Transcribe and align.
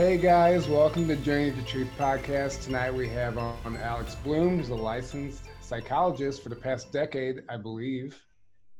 Hey 0.00 0.16
guys, 0.16 0.66
welcome 0.66 1.06
to 1.08 1.16
Journey 1.16 1.50
to 1.50 1.62
Truth 1.66 1.90
podcast. 1.98 2.64
Tonight 2.64 2.90
we 2.90 3.06
have 3.10 3.36
on 3.36 3.76
Alex 3.82 4.14
Bloom, 4.14 4.56
who's 4.56 4.70
a 4.70 4.74
licensed 4.74 5.44
psychologist 5.60 6.42
for 6.42 6.48
the 6.48 6.56
past 6.56 6.90
decade, 6.90 7.42
I 7.50 7.58
believe. 7.58 8.18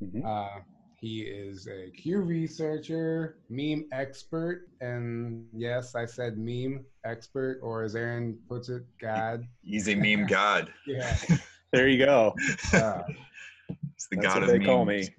Mm-hmm. 0.02 0.24
Uh, 0.24 0.62
he 0.96 1.20
is 1.20 1.69
a 1.69 1.91
Q 1.91 2.23
researcher, 2.23 3.37
meme 3.51 3.84
expert, 3.93 4.69
and 4.80 5.45
yes, 5.52 5.95
I 5.95 6.06
said 6.06 6.38
meme 6.38 6.87
expert, 7.05 7.60
or 7.62 7.82
as 7.82 7.95
Aaron 7.95 8.38
puts 8.48 8.71
it, 8.71 8.84
God. 8.98 9.45
He's 9.62 9.91
a 9.91 9.95
meme 9.95 10.27
god. 10.27 10.73
yeah. 10.87 11.18
There 11.71 11.87
you 11.87 12.02
go. 12.02 12.34
Uh, 12.73 13.02
it's 13.95 14.07
the 14.10 14.16
god 14.16 14.43
of 14.43 14.48
they 14.48 14.59
memes. 14.59 14.66
call 14.66 14.84
me. 14.87 15.10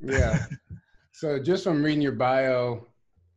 Yeah. 0.00 0.46
So 1.10 1.42
just 1.42 1.64
from 1.64 1.82
reading 1.82 2.02
your 2.02 2.12
bio, 2.12 2.86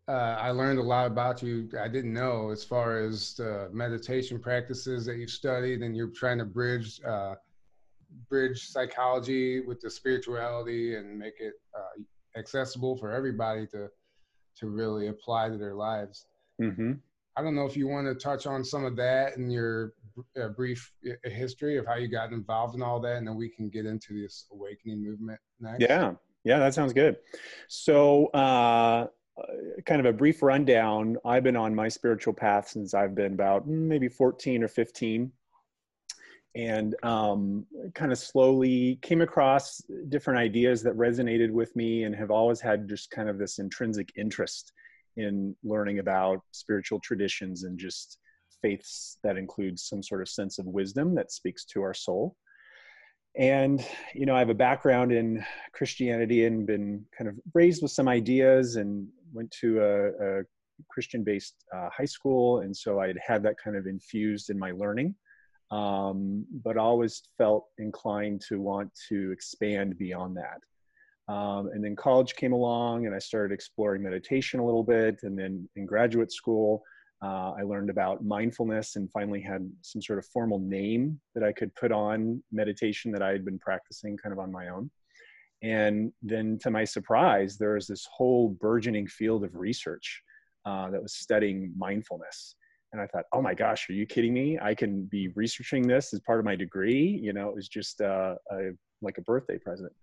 uh, 0.07 0.37
I 0.39 0.51
learned 0.51 0.79
a 0.79 0.83
lot 0.83 1.07
about 1.07 1.41
you. 1.43 1.69
I 1.79 1.87
didn't 1.87 2.13
know 2.13 2.49
as 2.49 2.63
far 2.63 2.97
as 2.97 3.35
the 3.35 3.69
meditation 3.71 4.39
practices 4.39 5.05
that 5.05 5.17
you've 5.17 5.29
studied, 5.29 5.81
and 5.81 5.95
you're 5.95 6.09
trying 6.09 6.39
to 6.39 6.45
bridge 6.45 6.99
uh, 7.07 7.35
bridge 8.29 8.67
psychology 8.67 9.61
with 9.61 9.79
the 9.79 9.89
spirituality 9.89 10.95
and 10.95 11.17
make 11.17 11.35
it 11.39 11.53
uh, 11.77 12.39
accessible 12.39 12.97
for 12.97 13.11
everybody 13.11 13.67
to 13.67 13.87
to 14.57 14.69
really 14.69 15.07
apply 15.07 15.49
to 15.49 15.57
their 15.57 15.75
lives. 15.75 16.25
Mm-hmm. 16.61 16.93
I 17.37 17.41
don't 17.41 17.55
know 17.55 17.65
if 17.65 17.77
you 17.77 17.87
want 17.87 18.07
to 18.07 18.15
touch 18.15 18.45
on 18.45 18.63
some 18.63 18.83
of 18.83 18.95
that 18.97 19.37
in 19.37 19.49
your 19.49 19.93
uh, 20.39 20.49
brief 20.49 20.91
uh, 21.07 21.29
history 21.29 21.77
of 21.77 21.85
how 21.85 21.95
you 21.95 22.09
got 22.09 22.33
involved 22.33 22.75
in 22.75 22.81
all 22.81 22.99
that, 23.01 23.17
and 23.17 23.27
then 23.27 23.37
we 23.37 23.49
can 23.49 23.69
get 23.69 23.85
into 23.85 24.21
this 24.21 24.47
awakening 24.51 25.03
movement 25.03 25.39
next. 25.59 25.81
Yeah, 25.81 26.13
yeah, 26.43 26.59
that 26.59 26.73
sounds 26.73 26.91
good. 26.91 27.17
So, 27.67 28.27
uh, 28.27 29.07
kind 29.85 29.99
of 29.99 30.05
a 30.05 30.13
brief 30.13 30.41
rundown. 30.41 31.17
I've 31.25 31.43
been 31.43 31.55
on 31.55 31.75
my 31.75 31.87
spiritual 31.87 32.33
path 32.33 32.69
since 32.69 32.93
I've 32.93 33.15
been 33.15 33.33
about 33.33 33.67
maybe 33.67 34.07
14 34.07 34.63
or 34.63 34.67
15 34.67 35.31
and 36.53 36.95
um, 37.03 37.65
kind 37.95 38.11
of 38.11 38.17
slowly 38.17 38.99
came 39.01 39.21
across 39.21 39.81
different 40.09 40.39
ideas 40.39 40.83
that 40.83 40.97
resonated 40.97 41.51
with 41.51 41.73
me 41.75 42.03
and 42.03 42.15
have 42.15 42.31
always 42.31 42.59
had 42.59 42.89
just 42.89 43.09
kind 43.09 43.29
of 43.29 43.37
this 43.37 43.59
intrinsic 43.59 44.11
interest 44.17 44.73
in 45.17 45.55
learning 45.63 45.99
about 45.99 46.41
spiritual 46.51 46.99
traditions 46.99 47.63
and 47.63 47.79
just 47.79 48.17
faiths 48.61 49.17
that 49.23 49.37
include 49.37 49.79
some 49.79 50.03
sort 50.03 50.21
of 50.21 50.29
sense 50.29 50.59
of 50.59 50.65
wisdom 50.65 51.15
that 51.15 51.31
speaks 51.31 51.65
to 51.65 51.81
our 51.81 51.93
soul 51.93 52.35
and 53.35 53.85
you 54.13 54.25
know 54.25 54.35
i 54.35 54.39
have 54.39 54.49
a 54.49 54.53
background 54.53 55.11
in 55.11 55.43
christianity 55.71 56.45
and 56.45 56.67
been 56.67 57.03
kind 57.17 57.29
of 57.29 57.35
raised 57.53 57.81
with 57.81 57.91
some 57.91 58.07
ideas 58.07 58.75
and 58.75 59.07
went 59.33 59.51
to 59.51 59.79
a, 59.81 60.39
a 60.39 60.43
christian 60.89 61.23
based 61.23 61.55
uh, 61.75 61.89
high 61.95 62.05
school 62.05 62.59
and 62.61 62.75
so 62.75 62.99
i 62.99 63.07
had 63.07 63.17
had 63.25 63.43
that 63.43 63.55
kind 63.63 63.75
of 63.77 63.87
infused 63.87 64.49
in 64.49 64.57
my 64.57 64.71
learning 64.71 65.15
um, 65.71 66.45
but 66.63 66.77
always 66.77 67.23
felt 67.37 67.67
inclined 67.77 68.41
to 68.49 68.59
want 68.59 68.91
to 69.09 69.31
expand 69.31 69.97
beyond 69.97 70.37
that. 70.37 71.33
Um, 71.33 71.69
and 71.73 71.83
then 71.83 71.95
college 71.95 72.35
came 72.35 72.51
along 72.51 73.05
and 73.05 73.15
I 73.15 73.19
started 73.19 73.53
exploring 73.53 74.03
meditation 74.03 74.59
a 74.59 74.65
little 74.65 74.83
bit. 74.83 75.19
And 75.23 75.39
then 75.39 75.67
in 75.77 75.85
graduate 75.85 76.31
school, 76.31 76.83
uh, 77.23 77.53
I 77.57 77.61
learned 77.61 77.89
about 77.89 78.25
mindfulness 78.25 78.97
and 78.97 79.09
finally 79.11 79.41
had 79.41 79.69
some 79.81 80.01
sort 80.01 80.19
of 80.19 80.25
formal 80.25 80.59
name 80.59 81.21
that 81.35 81.43
I 81.43 81.53
could 81.53 81.73
put 81.75 81.91
on 81.91 82.43
meditation 82.51 83.11
that 83.13 83.21
I 83.21 83.31
had 83.31 83.45
been 83.45 83.59
practicing 83.59 84.17
kind 84.17 84.33
of 84.33 84.39
on 84.39 84.51
my 84.51 84.67
own. 84.69 84.91
And 85.63 86.11
then 86.21 86.57
to 86.61 86.71
my 86.71 86.83
surprise, 86.83 87.57
there 87.57 87.73
was 87.73 87.87
this 87.87 88.07
whole 88.11 88.49
burgeoning 88.49 89.07
field 89.07 89.43
of 89.43 89.55
research 89.55 90.21
uh, 90.65 90.89
that 90.89 91.01
was 91.01 91.13
studying 91.13 91.73
mindfulness 91.77 92.55
and 92.93 93.01
I 93.01 93.07
thought, 93.07 93.25
oh 93.31 93.41
my 93.41 93.53
gosh, 93.53 93.89
are 93.89 93.93
you 93.93 94.05
kidding 94.05 94.33
me? 94.33 94.59
I 94.61 94.75
can 94.75 95.05
be 95.05 95.29
researching 95.29 95.87
this 95.87 96.13
as 96.13 96.19
part 96.19 96.39
of 96.39 96.45
my 96.45 96.55
degree. 96.55 97.19
You 97.21 97.33
know, 97.33 97.47
it 97.49 97.55
was 97.55 97.69
just 97.69 98.01
uh, 98.01 98.35
a, 98.51 98.71
like 99.01 99.17
a 99.17 99.21
birthday 99.21 99.57
present. 99.57 99.93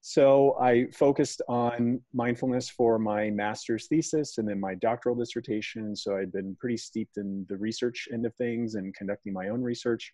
So 0.00 0.56
I 0.60 0.86
focused 0.92 1.42
on 1.48 2.00
mindfulness 2.14 2.70
for 2.70 3.00
my 3.00 3.30
master's 3.30 3.88
thesis 3.88 4.38
and 4.38 4.48
then 4.48 4.60
my 4.60 4.76
doctoral 4.76 5.16
dissertation. 5.16 5.96
So 5.96 6.16
I'd 6.16 6.30
been 6.30 6.56
pretty 6.60 6.76
steeped 6.76 7.16
in 7.16 7.44
the 7.48 7.56
research 7.56 8.06
end 8.12 8.24
of 8.24 8.34
things 8.36 8.76
and 8.76 8.94
conducting 8.94 9.32
my 9.32 9.48
own 9.48 9.60
research. 9.60 10.12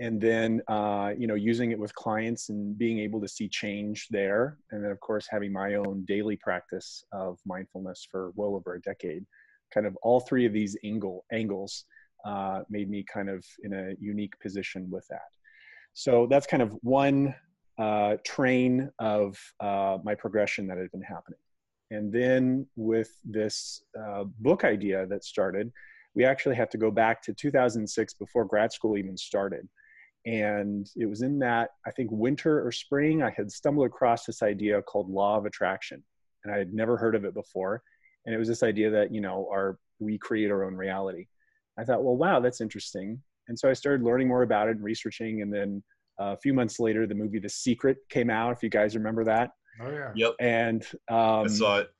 And 0.00 0.20
then, 0.20 0.62
uh, 0.68 1.12
you 1.16 1.26
know, 1.26 1.34
using 1.34 1.70
it 1.70 1.78
with 1.78 1.94
clients 1.94 2.48
and 2.48 2.76
being 2.76 2.98
able 2.98 3.20
to 3.20 3.28
see 3.28 3.48
change 3.48 4.08
there. 4.10 4.58
And 4.70 4.82
then, 4.82 4.90
of 4.90 4.98
course, 5.00 5.26
having 5.30 5.52
my 5.52 5.74
own 5.74 6.04
daily 6.06 6.36
practice 6.36 7.04
of 7.12 7.38
mindfulness 7.44 8.06
for 8.10 8.32
well 8.34 8.56
over 8.56 8.74
a 8.74 8.80
decade 8.80 9.24
kind 9.72 9.86
of 9.86 9.96
all 10.02 10.20
three 10.20 10.46
of 10.46 10.52
these 10.52 10.76
angle, 10.84 11.24
angles 11.32 11.84
uh, 12.24 12.62
made 12.70 12.90
me 12.90 13.04
kind 13.12 13.28
of 13.28 13.44
in 13.64 13.72
a 13.72 13.94
unique 14.00 14.38
position 14.40 14.88
with 14.90 15.06
that. 15.08 15.30
So 15.94 16.26
that's 16.26 16.46
kind 16.46 16.62
of 16.62 16.72
one 16.82 17.34
uh, 17.78 18.16
train 18.24 18.90
of 18.98 19.38
uh, 19.60 19.98
my 20.04 20.14
progression 20.14 20.66
that 20.68 20.78
had 20.78 20.90
been 20.92 21.02
happening. 21.02 21.38
And 21.90 22.12
then 22.12 22.66
with 22.76 23.10
this 23.24 23.82
uh, 24.00 24.24
book 24.40 24.64
idea 24.64 25.06
that 25.06 25.24
started, 25.24 25.70
we 26.14 26.24
actually 26.24 26.56
have 26.56 26.70
to 26.70 26.78
go 26.78 26.90
back 26.90 27.22
to 27.22 27.34
2006 27.34 28.14
before 28.14 28.44
grad 28.44 28.72
school 28.72 28.96
even 28.96 29.16
started. 29.16 29.68
And 30.24 30.88
it 30.96 31.06
was 31.06 31.22
in 31.22 31.38
that, 31.40 31.70
I 31.86 31.90
think, 31.90 32.10
winter 32.12 32.64
or 32.64 32.70
spring, 32.70 33.22
I 33.22 33.30
had 33.30 33.50
stumbled 33.50 33.86
across 33.86 34.24
this 34.24 34.42
idea 34.42 34.80
called 34.82 35.10
law 35.10 35.36
of 35.36 35.46
attraction. 35.46 36.02
And 36.44 36.54
I 36.54 36.58
had 36.58 36.72
never 36.72 36.96
heard 36.96 37.14
of 37.14 37.24
it 37.24 37.34
before. 37.34 37.82
And 38.24 38.34
it 38.34 38.38
was 38.38 38.48
this 38.48 38.62
idea 38.62 38.90
that 38.90 39.12
you 39.12 39.20
know 39.20 39.48
our 39.52 39.78
we 39.98 40.18
create 40.18 40.50
our 40.50 40.64
own 40.64 40.74
reality. 40.74 41.26
I 41.78 41.84
thought 41.84 42.04
well 42.04 42.16
wow 42.16 42.40
that's 42.40 42.60
interesting. 42.60 43.20
And 43.48 43.58
so 43.58 43.68
i 43.68 43.72
started 43.72 44.04
learning 44.04 44.28
more 44.28 44.42
about 44.42 44.68
it 44.68 44.76
and 44.76 44.84
researching. 44.84 45.42
And 45.42 45.52
then 45.52 45.82
uh, 46.20 46.34
a 46.34 46.36
few 46.36 46.54
months 46.54 46.78
later 46.78 47.06
the 47.06 47.14
movie 47.14 47.40
the 47.40 47.48
secret 47.48 47.96
came 48.08 48.30
out 48.30 48.52
if 48.52 48.62
you 48.62 48.68
guys 48.68 48.94
remember 48.94 49.24
that. 49.24 49.50
Oh 49.80 49.90
yeah. 49.90 50.12
Yep. 50.14 50.32
And 50.40 50.86
um, 51.08 51.44
i 51.44 51.46
saw 51.48 51.78
it. 51.78 51.90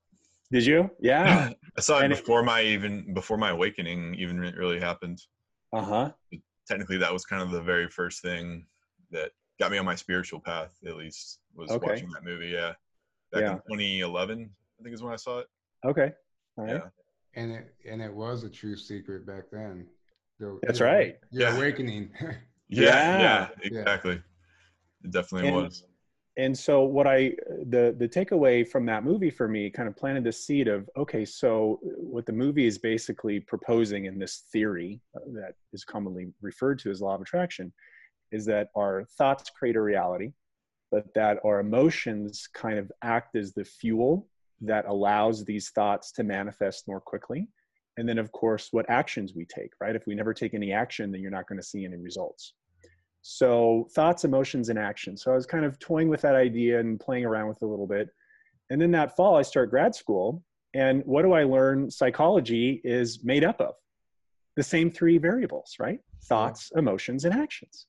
did 0.53 0.65
you? 0.65 0.91
Yeah. 1.01 1.51
I 1.77 1.81
saw 1.81 1.99
it 1.99 2.05
And 2.05 2.13
before 2.13 2.45
my 2.45 2.63
even 2.63 3.15
before 3.15 3.37
my 3.37 3.51
awakening 3.51 4.15
even 4.15 4.39
really 4.39 4.79
happened. 4.79 5.21
Uh-huh 5.73 6.13
technically 6.67 6.97
that 6.99 7.13
was 7.13 7.25
kind 7.25 7.43
of 7.43 7.51
the 7.51 7.61
very 7.63 7.89
first 7.89 8.23
thing 8.23 8.67
that 9.11 9.31
got 9.61 9.71
me 9.71 9.79
on 9.79 9.85
my 9.85 9.95
spiritual 9.95 10.41
path 10.41 10.71
at 10.87 10.97
least 10.97 11.41
was 11.55 11.71
Okay. 11.71 11.87
watching 11.87 12.11
that 12.11 12.25
movie 12.25 12.49
yeah 12.49 12.73
back 13.33 13.43
Yeah. 13.43 13.53
in 13.53 13.59
2011 13.69 14.51
i 14.81 14.83
think 14.83 14.95
is 14.95 15.03
when 15.03 15.13
i 15.13 15.17
saw 15.17 15.41
it 15.41 15.47
okay 15.85 16.13
all 16.57 16.65
right 16.65 16.75
yeah 16.77 16.89
And 17.35 17.53
it 17.53 17.75
and 17.89 18.01
it 18.03 18.13
was 18.13 18.45
a 18.45 18.51
true 18.51 18.77
secret 18.77 19.27
back 19.27 19.45
then. 19.51 19.87
The- 20.39 20.59
That's 20.63 20.81
your- 20.81 20.89
right. 20.89 21.17
Your 21.31 21.49
Yeah. 21.49 21.57
awakening. 21.57 22.11
yeah 22.21 22.83
Yeah. 22.83 23.19
yeah, 23.21 23.49
exactly 23.63 24.21
it 25.05 25.11
definitely 25.11 25.49
And- 25.49 25.57
was 25.57 25.85
and 26.37 26.57
so 26.57 26.83
what 26.83 27.07
i 27.07 27.33
the 27.69 27.95
the 27.99 28.09
takeaway 28.09 28.67
from 28.67 28.87
that 28.87 29.05
movie 29.05 29.31
for 29.31 29.49
me 29.49 29.69
kind 29.69 29.89
of 29.89 29.97
planted 29.97 30.25
the 30.25 30.33
seed 30.33 30.67
of 30.67 30.89
okay 30.97 31.25
so 31.25 31.79
what 31.83 32.25
the 32.25 32.33
movie 32.33 32.67
is 32.67 32.79
basically 32.79 33.39
proposing 33.39 34.07
in 34.07 34.19
this 34.19 34.45
theory 34.53 35.01
uh, 35.17 35.21
that 35.27 35.55
is 35.73 35.85
commonly 35.85 36.29
referred 36.41 36.79
to 36.79 36.91
as 36.91 37.03
law 37.03 37.15
of 37.15 37.21
attraction 37.21 37.73
is 38.31 38.47
that 38.47 38.69
our 38.75 39.05
thoughts 39.19 39.51
create 39.51 39.77
a 39.77 39.81
reality 39.81 40.33
but 40.93 41.13
that 41.15 41.39
our 41.45 41.59
emotions 41.59 42.47
kind 42.53 42.79
of 42.79 42.93
act 43.03 43.35
as 43.35 43.55
the 43.55 43.65
fuel 43.65 44.29
that 44.61 44.85
allows 44.87 45.45
these 45.45 45.71
thoughts 45.71 46.13
to 46.13 46.23
manifest 46.23 46.87
more 46.87 47.01
quickly. 47.01 47.49
And 47.97 48.09
then 48.09 48.19
of 48.19 48.31
course 48.31 48.69
what 48.71 48.89
actions 48.89 49.33
we 49.35 49.45
take 49.47 49.73
right? 49.81 49.97
If 49.97 50.07
we 50.07 50.15
never 50.15 50.33
take 50.33 50.55
any 50.55 50.73
action 50.73 51.11
then 51.11 51.21
you're 51.21 51.31
not 51.31 51.49
going 51.49 51.61
to 51.61 51.67
see 51.67 51.85
any 51.85 51.97
results 51.97 52.53
so 53.23 53.89
thoughts, 53.93 54.25
emotions, 54.25 54.69
and 54.69 54.79
action. 54.79 55.17
So 55.17 55.33
I 55.33 55.35
was 55.35 55.47
kind 55.47 55.65
of 55.65 55.79
toying 55.79 56.09
with 56.09 56.21
that 56.23 56.35
idea 56.35 56.81
and 56.81 56.99
playing 56.99 57.25
around 57.25 57.49
with 57.49 57.63
it 57.63 57.65
a 57.65 57.69
little 57.69 57.87
bit. 57.87 58.09
And 58.71 58.81
then 58.81 58.91
that 58.93 59.17
fall, 59.17 59.37
I 59.37 59.43
start 59.43 59.71
grad 59.71 59.95
school. 59.95 60.43
And 60.75 61.03
what 61.05 61.23
do 61.23 61.33
I 61.33 61.45
learn? 61.45 61.91
Psychology 61.91 62.81
is 62.85 63.23
made 63.25 63.45
up 63.45 63.61
of 63.61 63.75
the 64.57 64.63
same 64.63 64.91
three 64.91 65.19
variables, 65.19 65.77
right? 65.79 66.01
Thoughts, 66.25 66.73
emotions, 66.77 67.25
and 67.25 67.35
actions. 67.35 67.87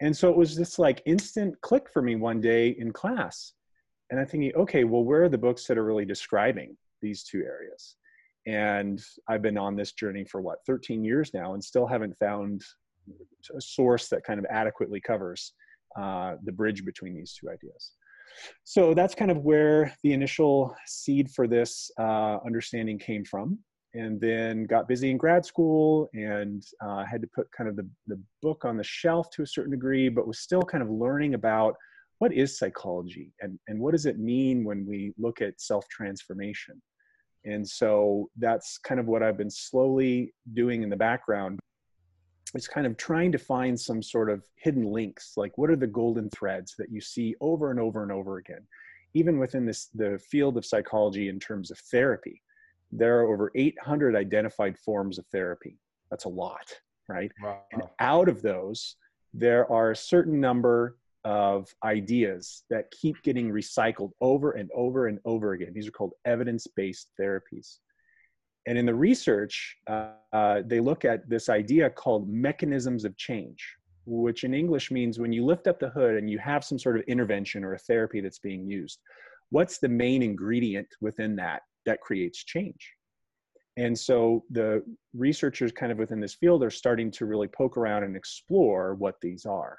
And 0.00 0.14
so 0.14 0.30
it 0.30 0.36
was 0.36 0.56
this 0.56 0.78
like 0.78 1.02
instant 1.06 1.58
click 1.62 1.88
for 1.90 2.02
me 2.02 2.16
one 2.16 2.40
day 2.40 2.70
in 2.78 2.92
class. 2.92 3.52
And 4.10 4.20
I'm 4.20 4.26
thinking, 4.26 4.52
okay, 4.56 4.84
well, 4.84 5.04
where 5.04 5.24
are 5.24 5.28
the 5.28 5.38
books 5.38 5.66
that 5.66 5.78
are 5.78 5.84
really 5.84 6.04
describing 6.04 6.76
these 7.00 7.22
two 7.22 7.42
areas? 7.42 7.96
And 8.46 9.02
I've 9.28 9.42
been 9.42 9.58
on 9.58 9.74
this 9.74 9.92
journey 9.92 10.24
for 10.24 10.40
what, 10.40 10.58
13 10.66 11.04
years 11.04 11.32
now, 11.34 11.54
and 11.54 11.64
still 11.64 11.86
haven't 11.86 12.16
found 12.18 12.62
a 13.56 13.60
source 13.60 14.08
that 14.08 14.24
kind 14.24 14.38
of 14.38 14.46
adequately 14.50 15.00
covers 15.00 15.52
uh, 15.98 16.34
the 16.44 16.52
bridge 16.52 16.84
between 16.84 17.14
these 17.14 17.34
two 17.38 17.48
ideas. 17.48 17.92
So 18.64 18.92
that's 18.92 19.14
kind 19.14 19.30
of 19.30 19.38
where 19.38 19.94
the 20.02 20.12
initial 20.12 20.74
seed 20.86 21.30
for 21.30 21.46
this 21.46 21.90
uh, 21.98 22.38
understanding 22.44 22.98
came 22.98 23.24
from. 23.24 23.58
and 23.96 24.20
then 24.20 24.64
got 24.66 24.88
busy 24.88 25.10
in 25.10 25.16
grad 25.16 25.44
school 25.44 26.08
and 26.12 26.62
uh, 26.84 27.02
had 27.04 27.22
to 27.22 27.28
put 27.34 27.50
kind 27.56 27.68
of 27.68 27.76
the, 27.76 27.88
the 28.06 28.20
book 28.42 28.64
on 28.64 28.76
the 28.76 28.84
shelf 28.84 29.30
to 29.30 29.42
a 29.42 29.46
certain 29.46 29.70
degree, 29.70 30.08
but 30.08 30.26
was 30.26 30.40
still 30.40 30.62
kind 30.62 30.82
of 30.82 30.90
learning 30.90 31.34
about 31.34 31.74
what 32.18 32.32
is 32.32 32.58
psychology 32.58 33.32
and, 33.40 33.58
and 33.68 33.78
what 33.80 33.92
does 33.92 34.06
it 34.06 34.18
mean 34.18 34.64
when 34.64 34.86
we 34.86 35.12
look 35.18 35.40
at 35.40 35.60
self 35.60 35.86
transformation. 35.88 36.80
And 37.44 37.66
so 37.66 38.28
that's 38.38 38.78
kind 38.78 38.98
of 39.00 39.06
what 39.06 39.22
I've 39.22 39.38
been 39.38 39.50
slowly 39.50 40.34
doing 40.52 40.82
in 40.82 40.90
the 40.90 40.96
background. 40.96 41.58
It's 42.54 42.68
kind 42.68 42.86
of 42.86 42.96
trying 42.96 43.32
to 43.32 43.38
find 43.38 43.78
some 43.78 44.02
sort 44.02 44.30
of 44.30 44.44
hidden 44.56 44.84
links, 44.84 45.32
like 45.36 45.58
what 45.58 45.70
are 45.70 45.76
the 45.76 45.86
golden 45.86 46.30
threads 46.30 46.74
that 46.78 46.90
you 46.90 47.00
see 47.00 47.34
over 47.40 47.70
and 47.70 47.80
over 47.80 48.02
and 48.02 48.12
over 48.12 48.38
again, 48.38 48.62
even 49.14 49.38
within 49.38 49.66
this 49.66 49.86
the 49.94 50.18
field 50.18 50.56
of 50.56 50.64
psychology 50.64 51.28
in 51.28 51.40
terms 51.40 51.70
of 51.70 51.78
therapy. 51.78 52.42
There 52.92 53.18
are 53.18 53.32
over 53.32 53.50
800 53.54 54.14
identified 54.14 54.78
forms 54.78 55.18
of 55.18 55.26
therapy. 55.26 55.76
That's 56.10 56.24
a 56.24 56.30
lot, 56.30 56.72
right? 57.08 57.32
Wow. 57.42 57.62
And 57.72 57.82
out 57.98 58.28
of 58.28 58.42
those, 58.42 58.96
there 59.34 59.70
are 59.70 59.90
a 59.90 59.96
certain 59.96 60.40
number 60.40 60.96
of 61.24 61.74
ideas 61.82 62.62
that 62.70 62.90
keep 62.92 63.20
getting 63.24 63.50
recycled 63.50 64.12
over 64.20 64.52
and 64.52 64.70
over 64.72 65.08
and 65.08 65.18
over 65.24 65.52
again. 65.52 65.72
These 65.74 65.88
are 65.88 65.92
called 65.92 66.14
evidence 66.24 66.68
based 66.68 67.10
therapies. 67.20 67.78
And 68.66 68.76
in 68.76 68.86
the 68.86 68.94
research, 68.94 69.76
uh, 69.86 70.10
uh, 70.32 70.62
they 70.66 70.80
look 70.80 71.04
at 71.04 71.28
this 71.28 71.48
idea 71.48 71.88
called 71.88 72.28
mechanisms 72.28 73.04
of 73.04 73.16
change, 73.16 73.64
which 74.06 74.44
in 74.44 74.54
English 74.54 74.90
means 74.90 75.18
when 75.18 75.32
you 75.32 75.44
lift 75.44 75.66
up 75.68 75.78
the 75.78 75.90
hood 75.90 76.16
and 76.16 76.28
you 76.28 76.38
have 76.38 76.64
some 76.64 76.78
sort 76.78 76.96
of 76.96 77.04
intervention 77.04 77.64
or 77.64 77.74
a 77.74 77.78
therapy 77.78 78.20
that's 78.20 78.40
being 78.40 78.66
used, 78.66 78.98
what's 79.50 79.78
the 79.78 79.88
main 79.88 80.22
ingredient 80.22 80.88
within 81.00 81.36
that 81.36 81.62
that 81.84 82.00
creates 82.00 82.44
change? 82.44 82.92
And 83.76 83.96
so 83.96 84.42
the 84.50 84.82
researchers 85.14 85.70
kind 85.70 85.92
of 85.92 85.98
within 85.98 86.18
this 86.18 86.34
field 86.34 86.64
are 86.64 86.70
starting 86.70 87.10
to 87.12 87.26
really 87.26 87.48
poke 87.48 87.76
around 87.76 88.04
and 88.04 88.16
explore 88.16 88.94
what 88.94 89.16
these 89.20 89.44
are. 89.44 89.78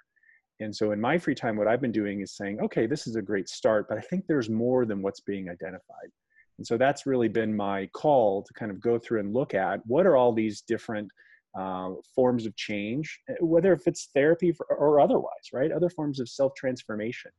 And 0.59 0.75
so 0.75 0.91
in 0.91 1.01
my 1.01 1.17
free 1.17 1.35
time, 1.35 1.55
what 1.57 1.67
I've 1.67 1.81
been 1.81 1.91
doing 1.91 2.21
is 2.21 2.35
saying, 2.35 2.59
okay, 2.61 2.87
this 2.87 3.07
is 3.07 3.15
a 3.15 3.21
great 3.21 3.49
start, 3.49 3.87
but 3.89 3.97
I 3.97 4.01
think 4.01 4.25
there's 4.27 4.49
more 4.49 4.85
than 4.85 5.01
what's 5.01 5.19
being 5.21 5.49
identified. 5.49 6.09
And 6.57 6.65
so 6.65 6.77
that's 6.77 7.05
really 7.05 7.27
been 7.27 7.55
my 7.55 7.87
call 7.93 8.41
to 8.43 8.53
kind 8.53 8.71
of 8.71 8.79
go 8.79 8.97
through 8.97 9.19
and 9.19 9.33
look 9.33 9.53
at 9.53 9.85
what 9.85 10.05
are 10.07 10.15
all 10.15 10.33
these 10.33 10.61
different 10.61 11.11
uh, 11.57 11.91
forms 12.15 12.45
of 12.45 12.55
change, 12.55 13.19
eh, 13.29 13.35
whether 13.39 13.73
if 13.73 13.87
it's 13.87 14.09
therapy 14.13 14.51
for, 14.51 14.65
or 14.67 14.99
otherwise, 14.99 15.51
right? 15.53 15.71
Other 15.71 15.89
forms 15.89 16.19
of 16.19 16.29
self 16.29 16.53
transformation. 16.55 17.31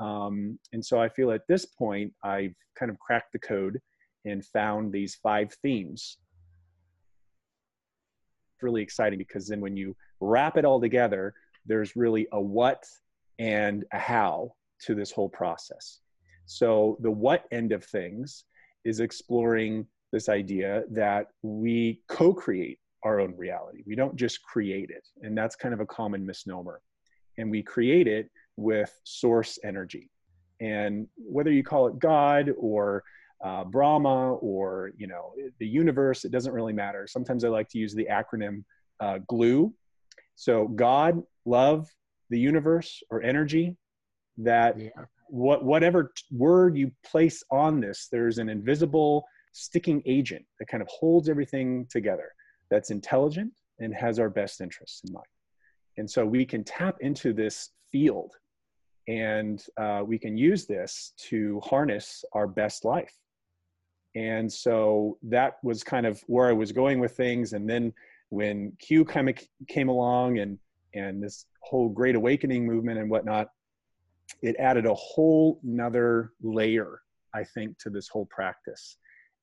Um, 0.00 0.58
and 0.72 0.84
so 0.84 1.00
I 1.00 1.08
feel 1.08 1.32
at 1.32 1.46
this 1.48 1.66
point, 1.66 2.12
I've 2.22 2.54
kind 2.78 2.90
of 2.90 2.98
cracked 2.98 3.32
the 3.32 3.38
code 3.38 3.80
and 4.24 4.44
found 4.44 4.92
these 4.92 5.16
five 5.16 5.52
themes. 5.62 6.18
It's 8.54 8.62
Really 8.62 8.82
exciting 8.82 9.18
because 9.18 9.48
then 9.48 9.60
when 9.60 9.76
you 9.76 9.96
wrap 10.20 10.56
it 10.56 10.64
all 10.64 10.80
together, 10.80 11.34
there's 11.66 11.96
really 11.96 12.26
a 12.32 12.40
what 12.40 12.84
and 13.38 13.84
a 13.92 13.98
how 13.98 14.54
to 14.82 14.94
this 14.94 15.10
whole 15.10 15.28
process. 15.28 16.00
So 16.46 16.96
the 17.00 17.10
what 17.10 17.44
end 17.50 17.72
of 17.72 17.84
things 17.84 18.44
is 18.84 19.00
exploring 19.00 19.86
this 20.12 20.28
idea 20.28 20.84
that 20.90 21.28
we 21.42 22.00
co-create 22.08 22.78
our 23.02 23.20
own 23.20 23.34
reality. 23.36 23.82
We 23.86 23.94
don't 23.94 24.16
just 24.16 24.42
create 24.42 24.90
it. 24.90 25.06
And 25.22 25.36
that's 25.36 25.56
kind 25.56 25.74
of 25.74 25.80
a 25.80 25.86
common 25.86 26.24
misnomer. 26.26 26.80
And 27.36 27.50
we 27.50 27.62
create 27.62 28.08
it 28.08 28.30
with 28.56 28.92
source 29.04 29.58
energy. 29.62 30.10
And 30.60 31.06
whether 31.16 31.52
you 31.52 31.62
call 31.62 31.86
it 31.86 31.98
God 31.98 32.50
or 32.58 33.04
uh, 33.44 33.62
Brahma 33.62 34.34
or 34.34 34.90
you 34.96 35.06
know 35.06 35.32
the 35.60 35.66
universe, 35.66 36.24
it 36.24 36.32
doesn't 36.32 36.52
really 36.52 36.72
matter. 36.72 37.06
Sometimes 37.06 37.44
I 37.44 37.48
like 37.48 37.68
to 37.68 37.78
use 37.78 37.94
the 37.94 38.08
acronym 38.10 38.64
uh, 38.98 39.18
GLUE. 39.28 39.72
So 40.34 40.66
God 40.68 41.22
love, 41.44 41.88
the 42.30 42.38
universe, 42.38 43.00
or 43.10 43.22
energy, 43.22 43.76
that 44.38 44.78
yeah. 44.78 44.88
What 45.28 45.64
whatever 45.64 46.12
word 46.30 46.76
you 46.76 46.90
place 47.04 47.42
on 47.50 47.80
this, 47.80 48.08
there's 48.10 48.38
an 48.38 48.48
invisible 48.48 49.24
sticking 49.52 50.02
agent 50.06 50.44
that 50.58 50.66
kind 50.68 50.82
of 50.82 50.88
holds 50.88 51.28
everything 51.28 51.86
together. 51.90 52.30
That's 52.70 52.90
intelligent 52.90 53.52
and 53.80 53.94
has 53.94 54.18
our 54.18 54.30
best 54.30 54.60
interests 54.60 55.02
in 55.06 55.12
mind. 55.12 55.26
And 55.96 56.08
so 56.08 56.24
we 56.24 56.44
can 56.44 56.64
tap 56.64 56.96
into 57.00 57.32
this 57.32 57.70
field 57.90 58.32
and 59.08 59.64
uh, 59.80 60.02
we 60.06 60.18
can 60.18 60.36
use 60.36 60.66
this 60.66 61.12
to 61.28 61.60
harness 61.64 62.24
our 62.34 62.46
best 62.46 62.84
life. 62.84 63.14
And 64.14 64.52
so 64.52 65.18
that 65.22 65.54
was 65.62 65.82
kind 65.82 66.06
of 66.06 66.22
where 66.26 66.48
I 66.48 66.52
was 66.52 66.72
going 66.72 67.00
with 67.00 67.16
things. 67.16 67.52
And 67.52 67.68
then 67.68 67.92
when 68.30 68.72
Q 68.78 69.04
kind 69.04 69.28
of 69.28 69.38
came 69.68 69.88
along 69.88 70.38
and 70.38 70.58
and 70.94 71.22
this 71.22 71.46
whole 71.62 71.88
great 71.88 72.14
awakening 72.14 72.66
movement 72.66 72.98
and 72.98 73.10
whatnot 73.10 73.48
it 74.42 74.56
added 74.58 74.86
a 74.86 74.94
whole 74.94 75.60
nother 75.62 76.32
layer 76.42 77.00
i 77.34 77.44
think 77.44 77.78
to 77.78 77.90
this 77.90 78.08
whole 78.08 78.26
practice. 78.26 78.96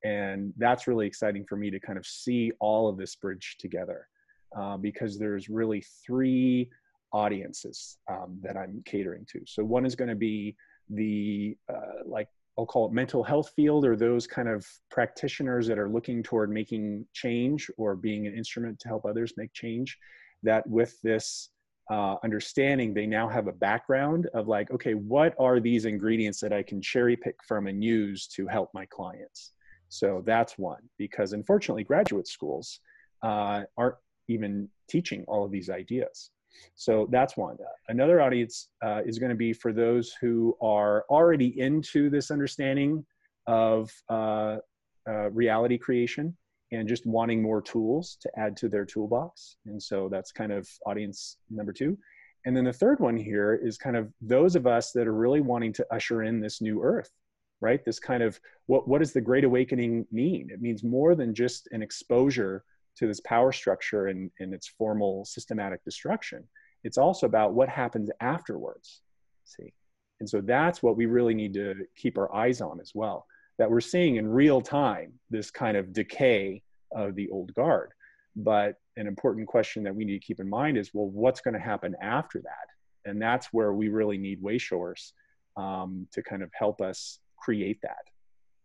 And 0.04 0.54
that's 0.58 0.88
really 0.88 1.08
exciting 1.08 1.46
for 1.50 1.56
me 1.56 1.72
to 1.72 1.80
kind 1.80 1.98
of 1.98 2.06
see 2.06 2.52
all 2.60 2.88
of 2.88 2.96
this 2.96 3.16
bridge 3.16 3.56
together 3.60 4.08
uh, 4.56 4.78
because 4.78 5.18
there's 5.18 5.50
really 5.50 5.84
three 6.06 6.70
audiences 7.12 7.98
um, 8.12 8.38
that 8.44 8.58
i'm 8.58 8.84
catering 8.86 9.26
to. 9.32 9.42
So 9.46 9.64
one 9.64 9.86
is 9.86 9.96
going 9.96 10.10
to 10.10 10.16
be 10.16 10.56
the 10.90 11.58
uh, 11.74 12.04
like 12.06 12.28
I'll 12.58 12.66
call 12.66 12.86
it 12.86 12.94
mental 12.94 13.24
health 13.24 13.52
field 13.56 13.84
or 13.84 13.96
those 13.96 14.26
kind 14.28 14.48
of 14.48 14.66
practitioners 14.90 15.68
that 15.68 15.78
are 15.78 15.90
looking 15.90 16.24
toward 16.24 16.50
making 16.50 17.06
change 17.14 17.70
or 17.78 17.96
being 17.96 18.28
an 18.28 18.34
instrument 18.34 18.80
to 18.80 18.88
help 18.88 19.06
others 19.06 19.34
make 19.36 19.52
change 19.54 19.98
that 20.44 20.66
with 20.68 21.00
this 21.02 21.50
uh, 21.90 22.16
understanding, 22.24 22.94
they 22.94 23.06
now 23.06 23.28
have 23.28 23.48
a 23.48 23.52
background 23.52 24.28
of 24.34 24.48
like, 24.48 24.72
okay, 24.72 24.94
what 24.94 25.36
are 25.40 25.60
these 25.60 25.86
ingredients 25.86 26.40
that 26.40 26.52
I 26.52 26.64
can 26.64 26.82
cherry 26.82 27.16
pick 27.16 27.36
from 27.48 27.68
and 27.68 27.84
use 27.84 28.28
to 28.30 28.48
help 28.48 28.70
my 28.74 28.86
clients? 28.88 29.52
So 29.90 30.24
that's 30.26 30.58
one, 30.58 30.82
because 30.98 31.34
unfortunately, 31.34 31.84
graduate 31.84 32.28
schools 32.28 32.80
uh, 33.22 33.64
aren't 33.78 33.96
even 34.28 34.68
teaching 34.90 35.24
all 35.28 35.46
of 35.46 35.52
these 35.52 35.70
ideas. 35.70 36.32
So 36.76 37.08
that's 37.12 37.38
one. 37.38 37.58
Another 37.90 38.22
audience 38.22 38.70
uh, 38.84 39.02
is 39.06 39.20
going 39.20 39.30
to 39.30 39.36
be 39.36 39.54
for 39.54 39.74
those 39.74 40.14
who 40.20 40.58
are 40.62 41.06
already 41.10 41.60
into 41.60 42.10
this 42.10 42.32
understanding 42.32 43.06
of 43.46 43.92
uh, 44.10 44.58
uh, 45.08 45.30
reality 45.32 45.78
creation 45.78 46.36
and 46.72 46.88
just 46.88 47.06
wanting 47.06 47.42
more 47.42 47.62
tools 47.62 48.18
to 48.22 48.32
add 48.38 48.58
to 48.58 48.70
their 48.70 48.86
toolbox. 48.86 49.58
And 49.66 49.82
so 49.82 50.10
that's 50.10 50.32
kind 50.32 50.52
of 50.52 50.68
audience 50.86 51.38
number 51.50 51.74
two. 51.74 51.98
And 52.46 52.56
then 52.56 52.66
the 52.66 52.74
third 52.74 53.00
one 53.00 53.18
here 53.18 53.60
is 53.64 53.78
kind 53.78 53.96
of 53.96 54.12
those 54.22 54.56
of 54.56 54.68
us 54.68 54.92
that 54.92 55.08
are 55.08 55.14
really 55.14 55.42
wanting 55.42 55.74
to 55.74 55.86
usher 55.92 56.24
in 56.24 56.40
this 56.40 56.62
new 56.62 56.84
earth, 56.84 57.10
right? 57.60 57.84
This 57.84 58.00
kind 58.00 58.22
of 58.22 58.40
what, 58.68 58.88
what 58.88 59.00
does 59.00 59.14
the 59.14 59.22
Great 59.22 59.44
Awakening 59.44 60.06
mean? 60.12 60.50
It 60.52 60.62
means 60.62 60.84
more 60.84 61.16
than 61.16 61.34
just 61.34 61.68
an 61.72 61.82
exposure 61.82 62.64
to 62.98 63.08
this 63.08 63.20
power 63.22 63.52
structure 63.52 64.08
and, 64.08 64.32
and 64.40 64.54
its 64.54 64.68
formal 64.68 65.26
systematic 65.26 65.84
destruction. 65.84 66.44
It's 66.84 66.98
also 66.98 67.26
about 67.26 67.54
what 67.54 67.68
happens 67.68 68.10
afterwards. 68.22 69.02
See? 69.44 69.74
And 70.20 70.30
so 70.30 70.40
that's 70.40 70.82
what 70.82 70.96
we 70.96 71.08
really 71.08 71.34
need 71.34 71.54
to 71.56 71.76
keep 71.96 72.18
our 72.18 72.34
eyes 72.34 72.62
on 72.62 72.80
as 72.80 72.92
well 72.94 73.26
that 73.58 73.70
we're 73.70 73.82
seeing 73.82 74.18
in 74.18 74.28
real 74.28 74.62
time 74.62 75.14
this 75.30 75.52
kind 75.52 75.78
of 75.78 75.94
decay 75.94 76.62
of 76.92 77.16
the 77.16 77.30
old 77.30 77.54
guard. 77.54 77.92
But 78.36 78.76
an 78.98 79.08
important 79.08 79.48
question 79.48 79.84
that 79.84 79.96
we 79.96 80.06
need 80.06 80.20
to 80.20 80.26
keep 80.26 80.40
in 80.40 80.50
mind 80.50 80.78
is 80.78 80.92
well, 80.94 81.08
what's 81.08 81.42
going 81.42 81.54
to 81.54 81.60
happen 81.60 81.96
after 82.02 82.42
that? 82.42 83.10
And 83.10 83.22
that's 83.22 83.48
where 83.48 83.74
we 83.74 83.90
really 83.90 84.18
need 84.18 84.42
Wayshowers 84.42 85.12
um, 85.58 86.08
to 86.12 86.22
kind 86.22 86.44
of 86.44 86.52
help 86.54 86.82
us 86.82 87.20
create 87.38 87.80
that. 87.84 88.04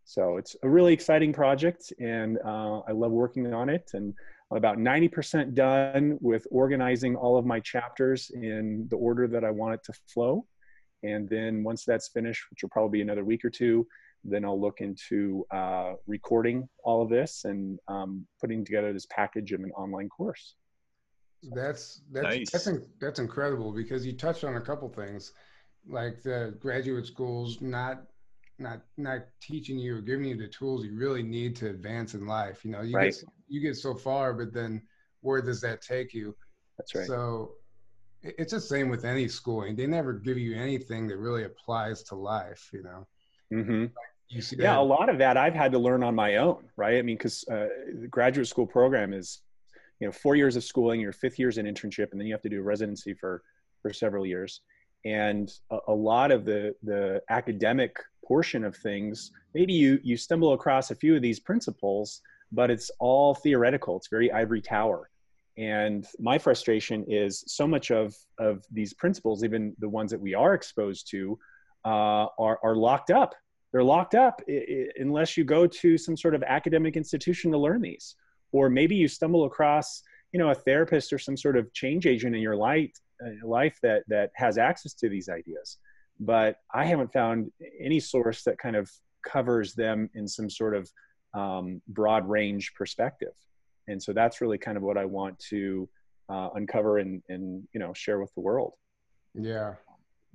So 0.04 0.38
it's 0.38 0.56
a 0.64 0.68
really 0.68 0.92
exciting 0.92 1.32
project, 1.32 1.92
and 2.00 2.38
uh, 2.44 2.80
I 2.80 2.92
love 2.92 3.12
working 3.12 3.52
on 3.54 3.68
it. 3.68 3.90
And 3.94 4.12
I'm 4.50 4.56
about 4.56 4.78
90% 4.78 5.54
done 5.54 6.18
with 6.20 6.46
organizing 6.50 7.14
all 7.14 7.38
of 7.38 7.46
my 7.46 7.60
chapters 7.60 8.30
in 8.34 8.88
the 8.90 8.96
order 8.96 9.28
that 9.28 9.44
I 9.44 9.50
want 9.50 9.74
it 9.74 9.84
to 9.84 9.92
flow. 10.12 10.46
And 11.04 11.28
then 11.28 11.62
once 11.62 11.84
that's 11.84 12.08
finished, 12.08 12.42
which 12.50 12.62
will 12.62 12.70
probably 12.70 12.98
be 12.98 13.02
another 13.02 13.24
week 13.24 13.44
or 13.44 13.50
two, 13.50 13.86
then 14.24 14.44
I'll 14.44 14.60
look 14.60 14.80
into 14.80 15.46
uh, 15.50 15.94
recording 16.06 16.68
all 16.84 17.02
of 17.02 17.08
this 17.08 17.44
and 17.44 17.78
um, 17.88 18.26
putting 18.40 18.64
together 18.64 18.92
this 18.92 19.06
package 19.06 19.52
of 19.52 19.60
an 19.60 19.70
online 19.72 20.08
course. 20.08 20.54
That's 21.54 22.02
that's 22.12 22.26
nice. 22.26 22.50
that's 22.50 22.68
that's 23.00 23.18
incredible 23.18 23.72
because 23.72 24.04
you 24.04 24.12
touched 24.12 24.44
on 24.44 24.56
a 24.56 24.60
couple 24.60 24.88
things, 24.90 25.32
like 25.88 26.22
the 26.22 26.54
graduate 26.60 27.06
schools 27.06 27.62
not 27.62 28.02
not 28.58 28.82
not 28.98 29.22
teaching 29.40 29.78
you 29.78 29.96
or 29.96 30.00
giving 30.02 30.26
you 30.26 30.36
the 30.36 30.48
tools 30.48 30.84
you 30.84 30.98
really 30.98 31.22
need 31.22 31.56
to 31.56 31.70
advance 31.70 32.12
in 32.12 32.26
life. 32.26 32.62
You 32.62 32.72
know, 32.72 32.82
you 32.82 32.94
right. 32.94 33.12
get 33.12 33.24
you 33.48 33.60
get 33.60 33.76
so 33.76 33.94
far, 33.94 34.34
but 34.34 34.52
then 34.52 34.82
where 35.22 35.40
does 35.40 35.62
that 35.62 35.80
take 35.80 36.12
you? 36.12 36.36
That's 36.76 36.94
right. 36.94 37.06
So 37.06 37.52
it's 38.22 38.52
the 38.52 38.60
same 38.60 38.90
with 38.90 39.06
any 39.06 39.26
schooling. 39.26 39.76
They 39.76 39.86
never 39.86 40.12
give 40.12 40.36
you 40.36 40.54
anything 40.54 41.08
that 41.08 41.16
really 41.16 41.44
applies 41.44 42.02
to 42.04 42.16
life. 42.16 42.68
You 42.70 42.82
know. 42.82 43.06
Mm-hmm. 43.52 43.86
Yeah 44.62 44.78
a 44.78 44.82
lot 44.82 45.08
of 45.08 45.18
that 45.18 45.36
i've 45.36 45.54
had 45.54 45.72
to 45.72 45.78
learn 45.78 46.02
on 46.04 46.14
my 46.14 46.36
own 46.36 46.64
right? 46.76 46.98
I 46.98 47.02
mean 47.02 47.16
because 47.16 47.44
uh, 47.50 47.66
the 48.00 48.08
graduate 48.08 48.46
school 48.46 48.66
program 48.66 49.12
is 49.12 49.42
you 50.00 50.06
know 50.06 50.12
four 50.12 50.36
years 50.36 50.56
of 50.56 50.64
schooling 50.64 51.00
your 51.00 51.12
fifth 51.12 51.38
year 51.38 51.48
is 51.48 51.58
an 51.58 51.66
internship 51.66 52.12
and 52.12 52.20
then 52.20 52.26
you 52.26 52.34
have 52.34 52.42
to 52.42 52.48
do 52.48 52.62
residency 52.62 53.14
for 53.14 53.42
for 53.82 53.92
several 53.92 54.26
years. 54.26 54.60
And 55.04 55.50
a, 55.70 55.78
a 55.88 55.94
lot 55.94 56.30
of 56.30 56.44
the 56.44 56.74
the 56.82 57.22
academic 57.30 57.96
portion 58.24 58.64
of 58.64 58.76
things 58.76 59.32
maybe 59.54 59.72
you 59.72 59.98
you 60.02 60.16
stumble 60.16 60.52
across 60.52 60.90
a 60.90 60.94
few 60.94 61.16
of 61.16 61.22
these 61.22 61.40
principles 61.40 62.22
but 62.52 62.68
it's 62.68 62.90
all 62.98 63.32
theoretical. 63.34 63.96
It's 63.96 64.08
very 64.08 64.32
ivory 64.32 64.60
tower. 64.60 65.08
And 65.56 66.04
my 66.18 66.36
frustration 66.36 67.04
is 67.06 67.44
so 67.46 67.66
much 67.66 67.90
of 67.90 68.14
of 68.38 68.64
these 68.70 68.92
principles 68.94 69.44
even 69.44 69.74
the 69.78 69.88
ones 69.88 70.10
that 70.10 70.20
we 70.20 70.34
are 70.34 70.54
exposed 70.54 71.10
to 71.10 71.38
uh, 71.84 72.26
are, 72.38 72.58
are 72.62 72.76
locked 72.76 73.10
up. 73.10 73.34
They're 73.72 73.84
locked 73.84 74.14
up 74.14 74.42
unless 74.96 75.36
you 75.36 75.44
go 75.44 75.66
to 75.66 75.96
some 75.96 76.16
sort 76.16 76.34
of 76.34 76.42
academic 76.42 76.96
institution 76.96 77.52
to 77.52 77.58
learn 77.58 77.80
these. 77.80 78.16
Or 78.52 78.68
maybe 78.68 78.96
you 78.96 79.06
stumble 79.06 79.44
across 79.44 80.02
you 80.32 80.38
know 80.38 80.50
a 80.50 80.54
therapist 80.54 81.12
or 81.12 81.18
some 81.18 81.36
sort 81.36 81.56
of 81.56 81.72
change 81.72 82.06
agent 82.06 82.34
in 82.34 82.42
your 82.42 82.56
life 82.56 82.92
uh, 83.24 83.46
life 83.46 83.78
that 83.82 84.02
that 84.08 84.30
has 84.34 84.58
access 84.58 84.94
to 84.94 85.08
these 85.08 85.28
ideas. 85.28 85.78
But 86.18 86.56
i 86.72 86.84
haven't 86.84 87.12
found 87.12 87.50
any 87.80 88.00
source 88.00 88.42
that 88.44 88.58
kind 88.58 88.76
of 88.76 88.90
covers 89.26 89.74
them 89.74 90.10
in 90.14 90.26
some 90.28 90.50
sort 90.50 90.74
of 90.74 90.90
um, 91.34 91.80
broad 91.88 92.28
range 92.28 92.72
perspective. 92.74 93.34
And 93.86 94.02
so 94.02 94.12
that's 94.12 94.40
really 94.40 94.58
kind 94.58 94.76
of 94.76 94.82
what 94.82 94.98
i 94.98 95.04
want 95.04 95.38
to 95.50 95.88
uh, 96.28 96.50
uncover 96.54 96.98
and 96.98 97.22
and 97.28 97.66
you 97.72 97.80
know 97.80 97.92
share 97.94 98.20
with 98.20 98.32
the 98.34 98.40
world. 98.40 98.74
Yeah, 99.34 99.74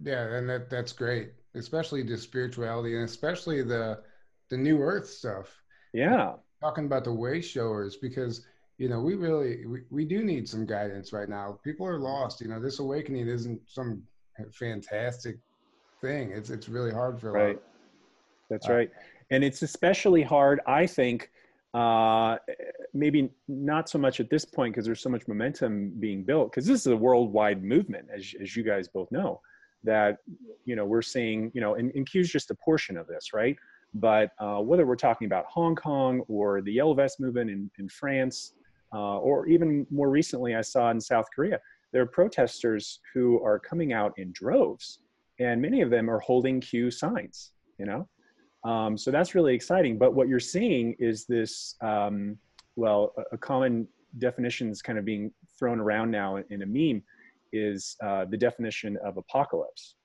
yeah, 0.01 0.35
and 0.35 0.49
that 0.49 0.69
that's 0.69 0.93
great, 0.93 1.33
especially 1.55 2.03
the 2.03 2.17
spirituality 2.17 2.95
and 2.95 3.03
especially 3.05 3.61
the 3.63 4.01
the 4.49 4.57
new 4.57 4.79
earth 4.81 5.07
stuff. 5.07 5.61
yeah 5.93 6.33
Talking 6.61 6.85
about 6.85 7.03
the 7.03 7.13
way 7.13 7.41
showers 7.41 7.97
because 7.97 8.45
you 8.77 8.89
know 8.89 8.99
we 9.01 9.15
really 9.15 9.65
we, 9.65 9.79
we 9.89 10.05
do 10.05 10.23
need 10.23 10.47
some 10.49 10.65
guidance 10.65 11.13
right 11.13 11.29
now. 11.29 11.59
People 11.63 11.85
are 11.87 11.99
lost. 11.99 12.41
You 12.41 12.47
know, 12.47 12.59
this 12.59 12.79
awakening 12.79 13.27
isn't 13.27 13.61
some 13.67 14.03
fantastic 14.53 15.37
thing. 16.01 16.31
It's 16.31 16.49
it's 16.49 16.67
really 16.69 16.91
hard 16.91 17.19
for 17.19 17.29
a 17.29 17.33
lot. 17.33 17.45
right 17.45 17.59
that's 18.49 18.69
Uh, 18.69 18.73
right 18.73 18.91
and 19.31 19.43
it's 19.43 19.61
especially 19.63 20.21
hard 20.21 20.59
i 20.67 20.85
think 20.85 21.31
uh, 21.73 22.37
maybe 22.93 23.29
not 23.49 23.89
so 23.89 23.97
much 23.97 24.21
at 24.21 24.29
this 24.29 24.45
point 24.45 24.73
because 24.73 24.85
there's 24.85 25.01
so 25.01 25.09
much 25.09 25.27
momentum 25.27 25.91
being 25.99 26.23
built 26.23 26.49
because 26.49 26.65
this 26.65 26.79
is 26.79 26.87
a 26.87 26.95
worldwide 26.95 27.61
movement 27.63 28.07
as, 28.15 28.33
as 28.41 28.55
you 28.55 28.63
guys 28.63 28.87
both 28.87 29.11
know 29.11 29.41
that 29.85 30.17
you 30.65 30.75
know 30.75 30.85
we're 30.85 31.01
seeing 31.01 31.51
you 31.53 31.61
know 31.61 31.75
and, 31.75 31.91
and 31.95 32.09
q 32.09 32.21
is 32.21 32.31
just 32.31 32.51
a 32.51 32.55
portion 32.55 32.97
of 32.97 33.07
this 33.07 33.33
right 33.33 33.55
but 33.93 34.31
uh, 34.39 34.57
whether 34.57 34.85
we're 34.85 34.95
talking 34.95 35.25
about 35.25 35.45
hong 35.45 35.75
kong 35.75 36.21
or 36.27 36.61
the 36.61 36.71
yellow 36.71 36.93
vest 36.93 37.19
movement 37.19 37.49
in, 37.49 37.69
in 37.79 37.87
france 37.87 38.53
uh, 38.93 39.17
or 39.19 39.47
even 39.47 39.85
more 39.89 40.09
recently 40.09 40.55
i 40.55 40.61
saw 40.61 40.91
in 40.91 40.99
south 40.99 41.25
korea 41.33 41.59
there 41.91 42.01
are 42.01 42.07
protesters 42.07 42.99
who 43.13 43.41
are 43.43 43.59
coming 43.59 43.93
out 43.93 44.13
in 44.17 44.31
droves 44.33 44.99
and 45.39 45.61
many 45.61 45.81
of 45.81 45.89
them 45.89 46.09
are 46.09 46.19
holding 46.19 46.59
q 46.59 46.91
signs 46.91 47.51
you 47.79 47.85
know 47.85 48.07
um, 48.65 48.97
so 48.97 49.11
that's 49.11 49.35
really 49.35 49.53
exciting. 49.53 49.97
But 49.97 50.15
what 50.15 50.27
you're 50.27 50.39
seeing 50.39 50.95
is 50.97 51.25
this, 51.25 51.75
um, 51.81 52.37
well, 52.75 53.13
a, 53.17 53.35
a 53.35 53.37
common 53.37 53.87
definition 54.17 54.69
is 54.71 54.81
kind 54.81 54.97
of 54.97 55.05
being 55.05 55.31
thrown 55.57 55.79
around 55.79 56.09
now 56.09 56.37
in, 56.37 56.45
in 56.49 56.61
a 56.63 56.65
meme 56.65 57.03
is 57.55 57.95
uh, 58.03 58.25
the 58.25 58.38
definition 58.38 58.97
of 59.03 59.17
apocalypse. 59.17 59.95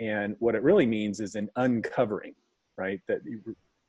And 0.00 0.36
what 0.38 0.54
it 0.54 0.62
really 0.62 0.86
means 0.86 1.20
is 1.20 1.34
an 1.34 1.48
uncovering, 1.56 2.34
right? 2.76 3.00
That 3.08 3.20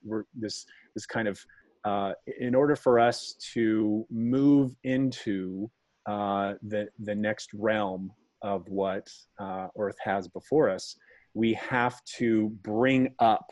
we're 0.04 0.26
this, 0.34 0.66
this 0.96 1.06
kind 1.06 1.28
of, 1.28 1.40
uh, 1.86 2.14
in 2.40 2.56
order 2.56 2.76
for 2.76 3.00
us 3.00 3.36
to 3.54 4.06
move 4.10 4.76
into 4.84 5.70
uh, 6.08 6.54
the, 6.64 6.88
the 7.00 7.16
next 7.16 7.50
realm 7.54 8.12
of 8.42 8.68
what 8.70 9.10
uh, 9.40 9.68
Earth 9.78 9.98
has 10.04 10.28
before 10.28 10.70
us, 10.70 10.96
we 11.34 11.54
have 11.54 12.04
to 12.18 12.50
bring 12.64 13.14
up 13.20 13.52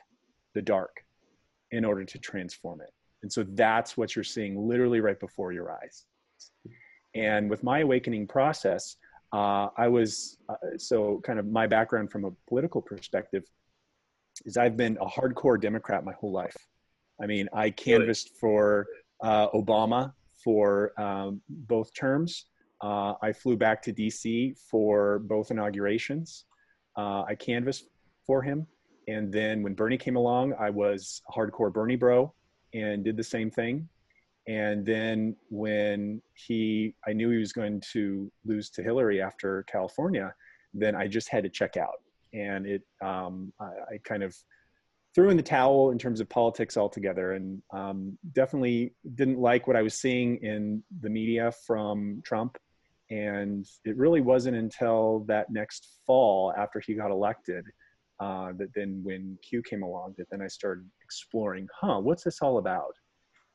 the 0.55 0.61
dark 0.61 1.03
in 1.71 1.85
order 1.85 2.03
to 2.03 2.17
transform 2.17 2.81
it. 2.81 2.91
And 3.21 3.31
so 3.31 3.45
that's 3.53 3.97
what 3.97 4.15
you're 4.15 4.23
seeing 4.23 4.57
literally 4.67 5.01
right 5.01 5.19
before 5.19 5.51
your 5.51 5.71
eyes. 5.71 6.05
And 7.15 7.49
with 7.49 7.63
my 7.63 7.79
awakening 7.79 8.27
process, 8.27 8.95
uh, 9.33 9.67
I 9.77 9.87
was, 9.87 10.37
uh, 10.49 10.55
so 10.77 11.21
kind 11.25 11.39
of 11.39 11.45
my 11.47 11.67
background 11.67 12.11
from 12.11 12.25
a 12.25 12.31
political 12.47 12.81
perspective 12.81 13.43
is 14.45 14.57
I've 14.57 14.77
been 14.77 14.97
a 15.01 15.05
hardcore 15.05 15.59
Democrat 15.59 16.03
my 16.03 16.13
whole 16.13 16.31
life. 16.31 16.55
I 17.21 17.25
mean, 17.25 17.49
I 17.53 17.69
canvassed 17.71 18.31
for 18.39 18.87
uh, 19.23 19.49
Obama 19.49 20.13
for 20.43 20.99
um, 21.01 21.41
both 21.49 21.93
terms. 21.93 22.45
Uh, 22.81 23.13
I 23.21 23.33
flew 23.33 23.57
back 23.57 23.81
to 23.83 23.93
DC 23.93 24.57
for 24.69 25.19
both 25.19 25.49
inaugurations. 25.51 26.45
Uh, 26.95 27.23
I 27.23 27.35
canvassed 27.35 27.87
for 28.25 28.41
him. 28.41 28.67
And 29.07 29.31
then 29.31 29.63
when 29.63 29.73
Bernie 29.73 29.97
came 29.97 30.15
along, 30.15 30.53
I 30.59 30.69
was 30.69 31.21
a 31.29 31.31
hardcore 31.31 31.73
Bernie 31.73 31.95
bro 31.95 32.33
and 32.73 33.03
did 33.03 33.17
the 33.17 33.23
same 33.23 33.49
thing. 33.49 33.87
And 34.47 34.85
then 34.85 35.35
when 35.49 36.21
he, 36.33 36.95
I 37.05 37.13
knew 37.13 37.29
he 37.29 37.37
was 37.37 37.51
going 37.51 37.81
to 37.91 38.31
lose 38.45 38.69
to 38.71 38.83
Hillary 38.83 39.21
after 39.21 39.63
California, 39.63 40.33
then 40.73 40.95
I 40.95 41.07
just 41.07 41.29
had 41.29 41.43
to 41.43 41.49
check 41.49 41.75
out. 41.75 42.01
And 42.33 42.65
it, 42.65 42.81
um, 43.01 43.51
I, 43.59 43.65
I 43.65 43.99
kind 44.03 44.23
of 44.23 44.35
threw 45.13 45.29
in 45.29 45.37
the 45.37 45.43
towel 45.43 45.91
in 45.91 45.97
terms 45.97 46.21
of 46.21 46.29
politics 46.29 46.77
altogether 46.77 47.33
and 47.33 47.61
um, 47.73 48.17
definitely 48.33 48.93
didn't 49.15 49.39
like 49.39 49.67
what 49.67 49.75
I 49.75 49.81
was 49.81 49.95
seeing 49.95 50.37
in 50.37 50.83
the 51.01 51.09
media 51.09 51.51
from 51.65 52.21
Trump. 52.23 52.57
And 53.09 53.65
it 53.83 53.97
really 53.97 54.21
wasn't 54.21 54.57
until 54.57 55.25
that 55.27 55.49
next 55.49 55.99
fall 56.05 56.53
after 56.57 56.79
he 56.79 56.93
got 56.93 57.11
elected 57.11 57.65
uh, 58.19 58.51
that 58.57 58.69
then 58.75 59.01
when 59.03 59.37
Q 59.41 59.61
came 59.61 59.83
along, 59.83 60.15
that 60.17 60.29
then 60.29 60.41
I 60.41 60.47
started 60.47 60.85
exploring, 61.03 61.67
huh, 61.79 61.99
what's 61.99 62.23
this 62.23 62.41
all 62.41 62.57
about? 62.57 62.93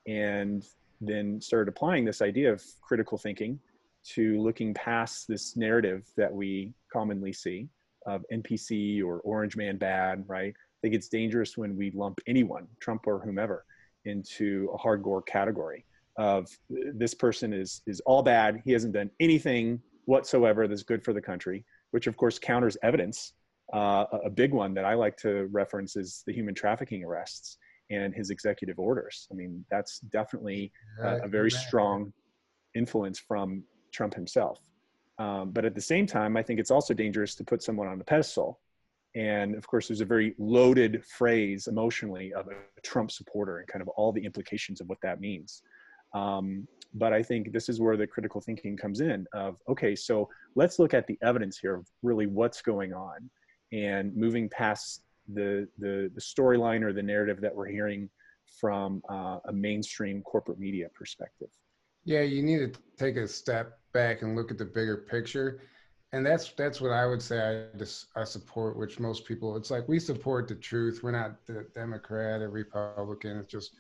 And 0.07 0.65
then 1.03 1.41
started 1.41 1.69
applying 1.69 2.05
this 2.05 2.23
idea 2.23 2.53
of 2.53 2.63
critical 2.81 3.19
thinking 3.19 3.59
to 4.05 4.41
looking 4.41 4.75
past 4.75 5.29
this 5.29 5.57
narrative 5.57 6.07
that 6.17 6.33
we 6.33 6.73
commonly 6.93 7.33
see 7.33 7.69
of 8.07 8.25
NPC 8.33 9.03
or 9.05 9.21
Orange 9.21 9.57
Man 9.57 9.77
bad, 9.77 10.25
right? 10.27 10.55
I 10.55 10.79
think 10.81 10.95
it's 10.95 11.09
dangerous 11.09 11.57
when 11.57 11.77
we 11.77 11.91
lump 11.93 12.19
anyone, 12.27 12.67
Trump 12.81 13.07
or 13.07 13.21
whomever, 13.21 13.65
into 14.05 14.69
a 14.75 14.79
hardcore 14.79 15.25
category 15.25 15.85
of 16.17 16.49
this 16.69 17.15
person 17.15 17.53
is 17.53 17.83
is 17.87 18.01
all 18.01 18.23
bad. 18.23 18.61
He 18.65 18.73
hasn't 18.73 18.93
done 18.93 19.11
anything 19.21 19.81
whatsoever 20.05 20.67
that's 20.67 20.83
good 20.83 21.05
for 21.05 21.13
the 21.13 21.21
country, 21.21 21.65
which 21.93 22.07
of 22.07 22.17
course 22.17 22.39
counters 22.39 22.77
evidence 22.83 23.35
uh, 23.73 24.05
a 24.25 24.31
big 24.31 24.53
one 24.53 24.75
that 24.75 24.85
I 24.85 24.95
like 24.95 25.17
to 25.19 25.49
reference 25.51 25.97
is 25.97 26.23
the 26.27 26.33
human 26.33 26.55
trafficking 26.55 27.05
arrests 27.05 27.57
and 27.93 28.15
his 28.15 28.31
executive 28.31 28.79
orders. 28.79 29.29
I 29.31 29.35
mean, 29.35 29.65
that's 29.71 30.01
definitely 30.01 30.73
a, 31.03 31.25
a 31.25 31.29
very 31.29 31.51
strong 31.51 32.13
influence 32.75 33.19
from 33.19 33.63
Trump 33.93 34.15
himself. 34.15 34.59
Um, 35.19 35.51
but 35.51 35.65
at 35.65 35.75
the 35.75 35.81
same 35.81 36.07
time, 36.07 36.37
I 36.37 36.43
think 36.43 36.59
it's 36.59 36.71
also 36.71 36.95
dangerous 36.95 37.35
to 37.37 37.45
put 37.45 37.63
someone 37.63 37.89
on 37.89 38.01
a 38.01 38.05
pedestal. 38.05 38.61
And 39.15 39.55
of 39.55 39.67
course, 39.67 39.89
there's 39.89 40.01
a 40.01 40.07
very 40.07 40.35
loaded 40.39 41.05
phrase 41.05 41.67
emotionally 41.67 42.33
of 42.33 42.47
a 42.49 42.81
Trump 42.83 43.11
supporter 43.11 43.59
and 43.59 43.69
kind 43.69 43.83
of 43.83 43.89
all 43.89 44.11
the 44.11 44.25
implications 44.25 44.81
of 44.81 44.89
what 44.89 44.99
that 45.03 45.21
means. 45.21 45.63
Um, 46.15 46.67
but 46.95 47.13
I 47.13 47.23
think 47.23 47.53
this 47.53 47.69
is 47.69 47.81
where 47.81 47.97
the 47.97 48.07
critical 48.07 48.41
thinking 48.41 48.77
comes 48.77 49.01
in 49.01 49.27
of, 49.35 49.57
okay, 49.69 49.95
so 49.95 50.29
let's 50.55 50.79
look 50.79 50.95
at 50.95 51.07
the 51.07 51.19
evidence 51.23 51.59
here 51.59 51.75
of 51.75 51.87
really 52.03 52.27
what's 52.27 52.63
going 52.63 52.93
on 52.93 53.31
and 53.73 54.15
moving 54.17 54.49
past 54.49 55.03
the 55.33 55.69
the, 55.79 56.11
the 56.15 56.21
storyline 56.21 56.83
or 56.83 56.93
the 56.93 57.03
narrative 57.03 57.41
that 57.41 57.55
we're 57.55 57.69
hearing 57.69 58.09
from 58.61 59.03
uh, 59.09 59.39
a 59.47 59.53
mainstream 59.53 60.23
corporate 60.23 60.59
media 60.59 60.89
perspective. 60.95 61.49
Yeah, 62.05 62.23
you 62.23 62.43
need 62.43 62.75
to 62.75 62.81
take 62.99 63.17
a 63.17 63.27
step 63.29 63.79
back 63.93 64.23
and 64.23 64.37
look 64.37 64.51
at 64.51 64.59
the 64.59 64.65
bigger 64.65 64.97
picture. 64.97 65.61
And 66.13 66.27
that's 66.27 66.53
that's 66.53 66.81
what 66.81 66.91
I 66.91 67.07
would 67.07 67.23
say 67.23 67.67
I 67.73 67.79
just 67.79 68.09
I 68.17 68.25
support, 68.25 68.77
which 68.77 69.01
most 69.01 69.25
people 69.25 69.57
it's 69.57 69.71
like 69.71 69.89
we 69.89 69.99
support 69.99 70.47
the 70.47 70.55
truth. 70.55 71.01
We're 71.03 71.13
not 71.13 71.47
the 71.47 71.67
Democrat 71.75 72.43
or 72.43 72.51
Republican. 72.51 73.39
It's 73.39 73.51
just 73.51 73.73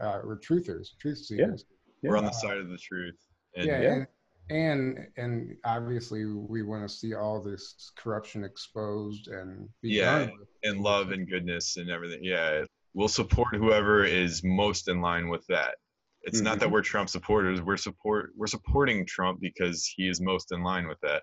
uh, 0.00 0.20
we're 0.24 0.38
truthers, 0.38 0.96
truth 1.00 1.18
seekers. 1.18 1.64
Yeah. 2.02 2.10
We're 2.10 2.18
on 2.18 2.24
the 2.24 2.32
side 2.32 2.58
of 2.58 2.68
the 2.68 2.78
truth. 2.78 3.16
And 3.56 3.66
Yeah, 3.66 3.80
Yeah. 3.80 3.92
And, 3.92 4.06
and 4.50 5.06
and 5.16 5.56
obviously 5.64 6.24
we 6.26 6.62
want 6.62 6.82
to 6.86 6.94
see 6.94 7.14
all 7.14 7.42
this 7.42 7.92
corruption 7.96 8.44
exposed 8.44 9.28
and 9.28 9.68
be 9.82 9.90
Yeah, 9.90 10.20
done 10.20 10.32
with. 10.38 10.48
and 10.64 10.80
love 10.82 11.10
and 11.12 11.28
goodness 11.28 11.76
and 11.76 11.90
everything. 11.90 12.20
Yeah, 12.22 12.64
we'll 12.92 13.08
support 13.08 13.54
whoever 13.56 14.04
is 14.04 14.42
most 14.44 14.88
in 14.88 15.00
line 15.00 15.28
with 15.28 15.46
that. 15.48 15.76
It's 16.22 16.40
not 16.40 16.58
that 16.60 16.70
we're 16.70 16.82
Trump 16.82 17.10
supporters. 17.10 17.60
We're 17.60 17.76
support 17.76 18.30
we're 18.36 18.46
supporting 18.46 19.04
Trump 19.06 19.40
because 19.40 19.86
he 19.86 20.08
is 20.08 20.20
most 20.20 20.52
in 20.52 20.62
line 20.62 20.88
with 20.88 21.00
that. 21.02 21.22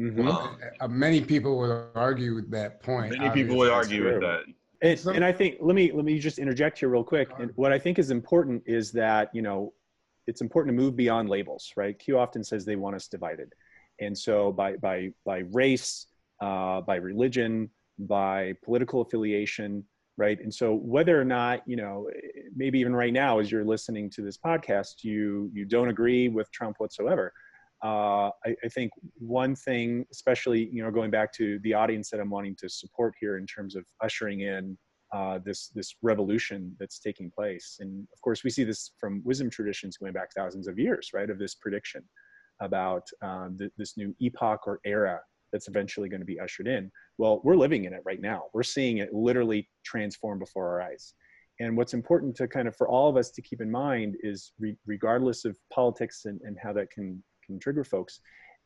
Mhm. 0.00 0.28
Um, 0.28 0.58
Uh, 0.80 0.88
many 0.88 1.20
people 1.20 1.58
would 1.58 1.86
argue 1.96 2.34
with 2.36 2.50
that 2.52 2.82
point. 2.82 3.18
Many 3.18 3.30
people 3.30 3.56
would 3.56 3.70
argue 3.70 4.04
with 4.04 4.20
that. 4.20 4.44
And, 4.80 5.16
and 5.16 5.24
I 5.24 5.32
think 5.32 5.56
let 5.60 5.74
me 5.74 5.90
let 5.90 6.04
me 6.04 6.20
just 6.20 6.38
interject 6.38 6.78
here 6.78 6.88
real 6.88 7.02
quick. 7.02 7.28
And 7.38 7.50
what 7.56 7.72
I 7.72 7.80
think 7.80 7.98
is 7.98 8.12
important 8.12 8.62
is 8.66 8.92
that 8.92 9.28
you 9.34 9.42
know 9.42 9.72
it's 10.28 10.42
important 10.42 10.76
to 10.76 10.82
move 10.82 10.94
beyond 10.94 11.30
labels, 11.30 11.72
right? 11.76 11.98
Q 11.98 12.18
often 12.18 12.44
says 12.44 12.64
they 12.64 12.76
want 12.76 12.94
us 12.94 13.08
divided, 13.08 13.52
and 13.98 14.16
so 14.16 14.52
by 14.52 14.76
by 14.76 15.10
by 15.24 15.38
race, 15.52 16.06
uh, 16.40 16.82
by 16.82 16.96
religion, 16.96 17.70
by 17.98 18.52
political 18.62 19.00
affiliation, 19.00 19.82
right? 20.18 20.38
And 20.40 20.52
so 20.52 20.74
whether 20.74 21.18
or 21.18 21.24
not 21.24 21.62
you 21.66 21.76
know, 21.76 22.08
maybe 22.54 22.78
even 22.78 22.94
right 22.94 23.12
now 23.12 23.38
as 23.38 23.50
you're 23.50 23.64
listening 23.64 24.10
to 24.10 24.22
this 24.22 24.36
podcast, 24.36 25.02
you 25.02 25.50
you 25.54 25.64
don't 25.64 25.88
agree 25.88 26.28
with 26.28 26.52
Trump 26.52 26.76
whatsoever. 26.78 27.32
Uh, 27.82 28.30
I, 28.44 28.56
I, 28.64 28.68
think 28.74 28.90
one 29.18 29.54
thing, 29.54 30.04
especially 30.10 30.68
you 30.72 30.82
know, 30.82 30.90
going 30.90 31.12
back 31.12 31.32
to 31.34 31.60
the 31.60 31.74
audience 31.74 32.10
that 32.10 32.18
I'm 32.18 32.28
wanting 32.28 32.56
to 32.56 32.68
support 32.68 33.14
here 33.20 33.38
in 33.38 33.46
terms 33.46 33.76
of 33.76 33.84
ushering 34.02 34.40
in 34.40 34.76
uh, 35.12 35.38
this 35.44 35.68
this 35.68 35.94
revolution 36.02 36.74
that's 36.78 36.98
taking 36.98 37.30
place, 37.30 37.78
and 37.80 38.06
of 38.12 38.20
course 38.20 38.44
we 38.44 38.50
see 38.50 38.64
this 38.64 38.92
from 38.98 39.22
wisdom 39.24 39.50
traditions 39.50 39.96
going 39.96 40.12
back 40.12 40.32
thousands 40.36 40.68
of 40.68 40.78
years, 40.78 41.10
right? 41.14 41.30
Of 41.30 41.38
this 41.38 41.54
prediction 41.54 42.02
about 42.60 43.04
um, 43.22 43.56
th- 43.58 43.72
this 43.78 43.96
new 43.96 44.14
epoch 44.20 44.66
or 44.66 44.80
era 44.84 45.20
that's 45.52 45.68
eventually 45.68 46.08
going 46.08 46.20
to 46.20 46.26
be 46.26 46.38
ushered 46.38 46.66
in. 46.66 46.90
Well, 47.16 47.40
we're 47.42 47.56
living 47.56 47.84
in 47.84 47.94
it 47.94 48.02
right 48.04 48.20
now. 48.20 48.44
We're 48.52 48.62
seeing 48.62 48.98
it 48.98 49.14
literally 49.14 49.68
transform 49.84 50.38
before 50.38 50.68
our 50.68 50.82
eyes. 50.82 51.14
And 51.60 51.76
what's 51.76 51.94
important 51.94 52.36
to 52.36 52.46
kind 52.46 52.68
of 52.68 52.76
for 52.76 52.88
all 52.88 53.08
of 53.08 53.16
us 53.16 53.30
to 53.30 53.42
keep 53.42 53.60
in 53.60 53.70
mind 53.70 54.16
is, 54.22 54.52
re- 54.60 54.76
regardless 54.86 55.44
of 55.44 55.56
politics 55.72 56.26
and, 56.26 56.40
and 56.42 56.56
how 56.62 56.72
that 56.74 56.90
can 56.90 57.22
can 57.48 57.58
trigger 57.58 57.84
folks. 57.84 58.20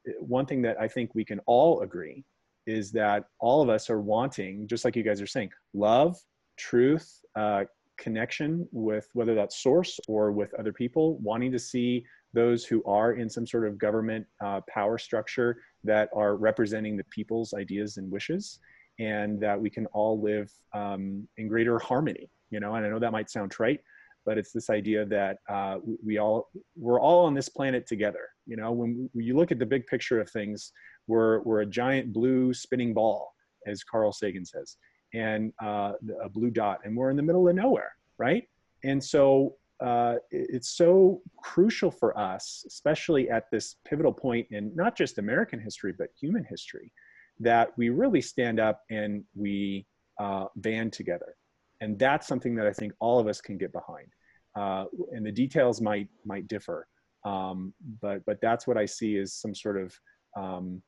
Uh, 0.09 0.13
one 0.21 0.45
thing 0.45 0.61
that 0.63 0.79
I 0.81 0.89
think 0.89 1.15
we 1.15 1.25
can 1.25 1.41
all 1.47 1.81
agree 1.83 2.25
is 2.67 2.93
that 2.93 3.25
all 3.41 3.63
of 3.63 3.69
us 3.69 3.89
are 3.91 4.01
wanting, 4.01 4.69
just 4.69 4.85
like 4.85 4.97
you 4.97 5.03
guys 5.03 5.21
are 5.21 5.27
saying, 5.27 5.51
love, 5.75 6.17
truth, 6.57 7.21
uh, 7.37 7.65
connection 7.99 8.67
with 8.73 9.09
whether 9.15 9.35
that's 9.35 9.63
source 9.63 10.01
or 10.09 10.33
with 10.33 10.53
other 10.55 10.73
people, 10.73 11.19
wanting 11.19 11.53
to 11.53 11.59
see 11.59 12.05
those 12.35 12.65
who 12.65 12.83
are 12.85 13.13
in 13.13 13.29
some 13.29 13.47
sort 13.47 13.67
of 13.67 13.79
government 13.79 14.27
uh, 14.45 14.61
power 14.69 14.99
structure 14.99 15.59
that 15.85 16.09
are 16.15 16.37
representing 16.37 16.97
the 16.97 17.05
people's 17.05 17.53
ideas 17.53 17.99
and 17.99 18.11
wishes, 18.11 18.59
and 18.99 19.41
that 19.41 19.61
we 19.61 19.69
can 19.69 19.87
all 19.87 20.21
live 20.21 20.51
um, 20.75 21.27
in 21.37 21.49
greater 21.49 21.79
harmony. 21.79 22.31
You 22.51 22.61
know, 22.61 22.75
and 22.75 22.85
I 22.85 22.89
know 22.89 22.99
that 22.99 23.13
might 23.13 23.31
sound 23.31 23.51
trite, 23.51 23.81
but 24.25 24.39
it's 24.39 24.53
this 24.53 24.71
idea 24.71 25.05
that 25.07 25.39
uh, 25.49 25.79
we 26.05 26.19
all 26.19 26.49
we're 26.77 27.01
all 27.01 27.25
on 27.27 27.35
this 27.35 27.49
planet 27.49 27.87
together 27.87 28.29
you 28.47 28.57
know 28.57 28.73
when, 28.73 29.09
when 29.13 29.25
you 29.25 29.37
look 29.37 29.53
at 29.53 29.59
the 29.59 29.67
big 29.67 29.87
picture 29.87 30.21
of 30.21 30.31
things 30.31 30.73
we're 31.07 31.41
we're 31.43 31.61
a 31.61 31.67
giant 31.67 32.13
blue 32.13 32.53
spinning 32.53 32.95
ball 32.95 33.35
as 33.67 33.85
carl 33.85 34.13
sagan 34.13 34.45
says 34.45 34.77
and 35.15 35.53
uh, 35.63 35.93
a 36.23 36.29
blue 36.29 36.51
dot 36.51 36.81
and 36.85 36.97
we're 36.97 37.11
in 37.11 37.17
the 37.17 37.23
middle 37.23 37.49
of 37.49 37.55
nowhere 37.55 37.93
right 38.19 38.45
and 38.85 39.03
so 39.03 39.55
uh, 39.85 40.15
it's 40.31 40.77
so 40.77 41.21
crucial 41.43 41.91
for 41.91 42.17
us 42.19 42.65
especially 42.67 43.29
at 43.29 43.51
this 43.51 43.77
pivotal 43.85 44.13
point 44.13 44.47
in 44.51 44.71
not 44.75 44.97
just 44.97 45.19
american 45.19 45.61
history 45.61 45.93
but 45.97 46.09
human 46.19 46.45
history 46.45 46.93
that 47.41 47.71
we 47.77 47.89
really 47.89 48.21
stand 48.21 48.61
up 48.61 48.83
and 48.91 49.25
we 49.35 49.87
uh, 50.21 50.47
band 50.57 50.93
together 50.93 51.35
and 51.83 51.99
that's 51.99 52.29
something 52.29 52.55
that 52.55 52.67
I 52.67 52.73
think 52.73 52.93
all 53.01 53.19
of 53.19 53.27
us 53.27 53.41
can 53.41 53.59
get 53.59 53.73
behind. 53.73 54.07
Uh, 54.55 54.85
and 55.11 55.27
the 55.27 55.33
details 55.33 55.81
might 55.81 56.09
might 56.25 56.47
differ, 56.47 56.87
um, 57.25 57.75
but 58.01 58.25
but 58.25 58.41
that's 58.41 58.67
what 58.67 58.77
I 58.77 58.87
see 58.87 59.19
as 59.19 59.35
some 59.35 59.55
sort 59.55 59.83
of 59.83 59.93
um, 60.37 60.81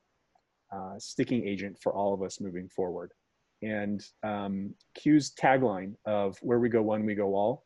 uh, 0.73 0.95
sticking 0.99 1.47
agent 1.47 1.79
for 1.83 1.93
all 1.93 2.15
of 2.15 2.23
us 2.23 2.41
moving 2.41 2.69
forward. 2.69 3.11
And 3.65 4.05
um, 4.23 4.75
Q's 4.95 5.33
tagline 5.41 5.95
of 6.05 6.39
"Where 6.43 6.59
we 6.59 6.69
go 6.69 6.83
one, 6.83 7.05
we 7.07 7.15
go 7.15 7.35
all." 7.35 7.65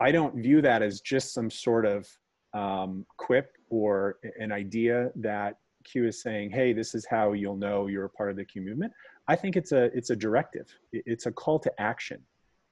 I 0.00 0.10
don't 0.10 0.36
view 0.36 0.60
that 0.62 0.82
as 0.82 1.00
just 1.00 1.32
some 1.32 1.50
sort 1.50 1.86
of 1.86 2.08
um, 2.54 3.06
quip 3.16 3.56
or 3.70 4.18
an 4.38 4.52
idea 4.52 5.10
that 5.16 5.58
Q 5.84 6.06
is 6.06 6.22
saying, 6.22 6.50
"Hey, 6.50 6.72
this 6.72 6.94
is 6.94 7.06
how 7.06 7.32
you'll 7.32 7.56
know 7.56 7.86
you're 7.86 8.04
a 8.04 8.10
part 8.10 8.30
of 8.30 8.36
the 8.36 8.44
Q 8.44 8.62
movement." 8.62 8.92
I 9.28 9.36
think 9.36 9.56
it's 9.56 9.72
a 9.72 9.84
it's 9.96 10.10
a 10.10 10.16
directive. 10.16 10.66
It's 10.92 11.26
a 11.26 11.32
call 11.32 11.58
to 11.60 11.72
action. 11.80 12.20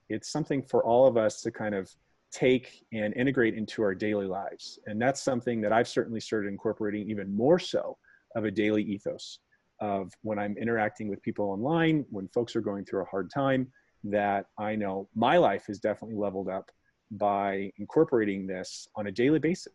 It's 0.09 0.31
something 0.31 0.63
for 0.63 0.85
all 0.85 1.07
of 1.07 1.17
us 1.17 1.41
to 1.43 1.51
kind 1.51 1.75
of 1.75 1.91
take 2.33 2.85
and 2.93 3.15
integrate 3.15 3.55
into 3.55 3.83
our 3.83 3.95
daily 3.95 4.27
lives. 4.27 4.79
And 4.87 5.01
that's 5.01 5.23
something 5.23 5.61
that 5.63 5.73
I've 5.73 5.89
certainly 5.89 6.21
started 6.21 6.49
incorporating 6.49 7.09
even 7.11 7.35
more 7.35 7.59
so 7.59 7.97
of 8.37 8.45
a 8.45 8.51
daily 8.51 8.83
ethos 8.83 9.41
of 9.81 10.13
when 10.23 10.39
I'm 10.39 10.57
interacting 10.59 11.09
with 11.09 11.23
people 11.23 11.47
online, 11.47 12.05
when 12.11 12.29
folks 12.29 12.55
are 12.57 12.61
going 12.61 12.85
through 12.85 13.03
a 13.03 13.07
hard 13.07 13.31
time, 13.31 13.67
that 14.05 14.47
I 14.59 14.77
know 14.77 15.09
my 15.15 15.37
life 15.37 15.65
is 15.69 15.79
definitely 15.79 16.17
leveled 16.17 16.49
up 16.49 16.71
by 17.13 17.71
incorporating 17.79 18.47
this 18.47 18.89
on 18.97 19.09
a 19.09 19.13
daily 19.13 19.39
basis 19.39 19.73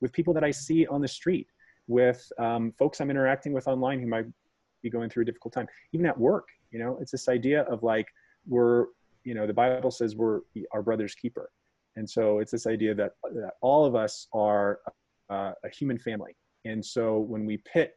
with 0.00 0.12
people 0.12 0.34
that 0.34 0.44
I 0.44 0.50
see 0.50 0.86
on 0.86 1.00
the 1.00 1.08
street, 1.08 1.48
with 1.86 2.30
um, 2.38 2.72
folks 2.78 3.00
I'm 3.00 3.10
interacting 3.10 3.52
with 3.52 3.68
online 3.68 4.00
who 4.00 4.06
might 4.06 4.26
be 4.82 4.90
going 4.90 5.08
through 5.08 5.22
a 5.22 5.26
difficult 5.26 5.54
time 5.54 5.66
even 5.92 6.06
at 6.06 6.18
work 6.18 6.46
you 6.70 6.78
know? 6.78 6.98
It's 7.00 7.12
this 7.12 7.28
idea 7.28 7.62
of 7.62 7.82
like 7.82 8.06
we're 8.46 8.86
you 9.24 9.34
know 9.34 9.46
the 9.46 9.54
bible 9.54 9.90
says 9.90 10.14
we're 10.14 10.40
our 10.72 10.82
brother's 10.82 11.14
keeper. 11.14 11.50
And 11.96 12.08
so 12.08 12.40
it's 12.40 12.52
this 12.52 12.66
idea 12.66 12.94
that, 12.94 13.12
that 13.32 13.52
all 13.62 13.86
of 13.86 13.94
us 13.94 14.28
are 14.34 14.80
uh, 15.30 15.52
a 15.64 15.70
human 15.70 15.98
family. 15.98 16.36
And 16.66 16.84
so 16.84 17.20
when 17.20 17.46
we 17.46 17.56
pit 17.72 17.94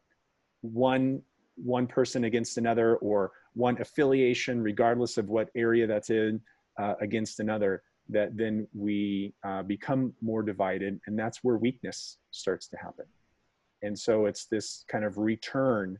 one 0.61 1.21
one 1.55 1.87
person 1.87 2.23
against 2.23 2.57
another 2.57 2.95
or 2.97 3.31
one 3.53 3.79
affiliation 3.81 4.61
regardless 4.61 5.17
of 5.17 5.27
what 5.27 5.49
area 5.55 5.85
that's 5.85 6.09
in 6.09 6.39
uh, 6.79 6.93
against 7.01 7.39
another 7.39 7.83
that 8.07 8.35
then 8.37 8.67
we 8.73 9.33
uh, 9.43 9.61
become 9.63 10.13
more 10.21 10.41
divided 10.41 10.99
and 11.07 11.19
that's 11.19 11.43
where 11.43 11.57
weakness 11.57 12.17
starts 12.31 12.67
to 12.67 12.77
happen 12.77 13.05
and 13.81 13.97
so 13.97 14.25
it's 14.25 14.45
this 14.45 14.85
kind 14.87 15.03
of 15.03 15.17
return 15.17 15.97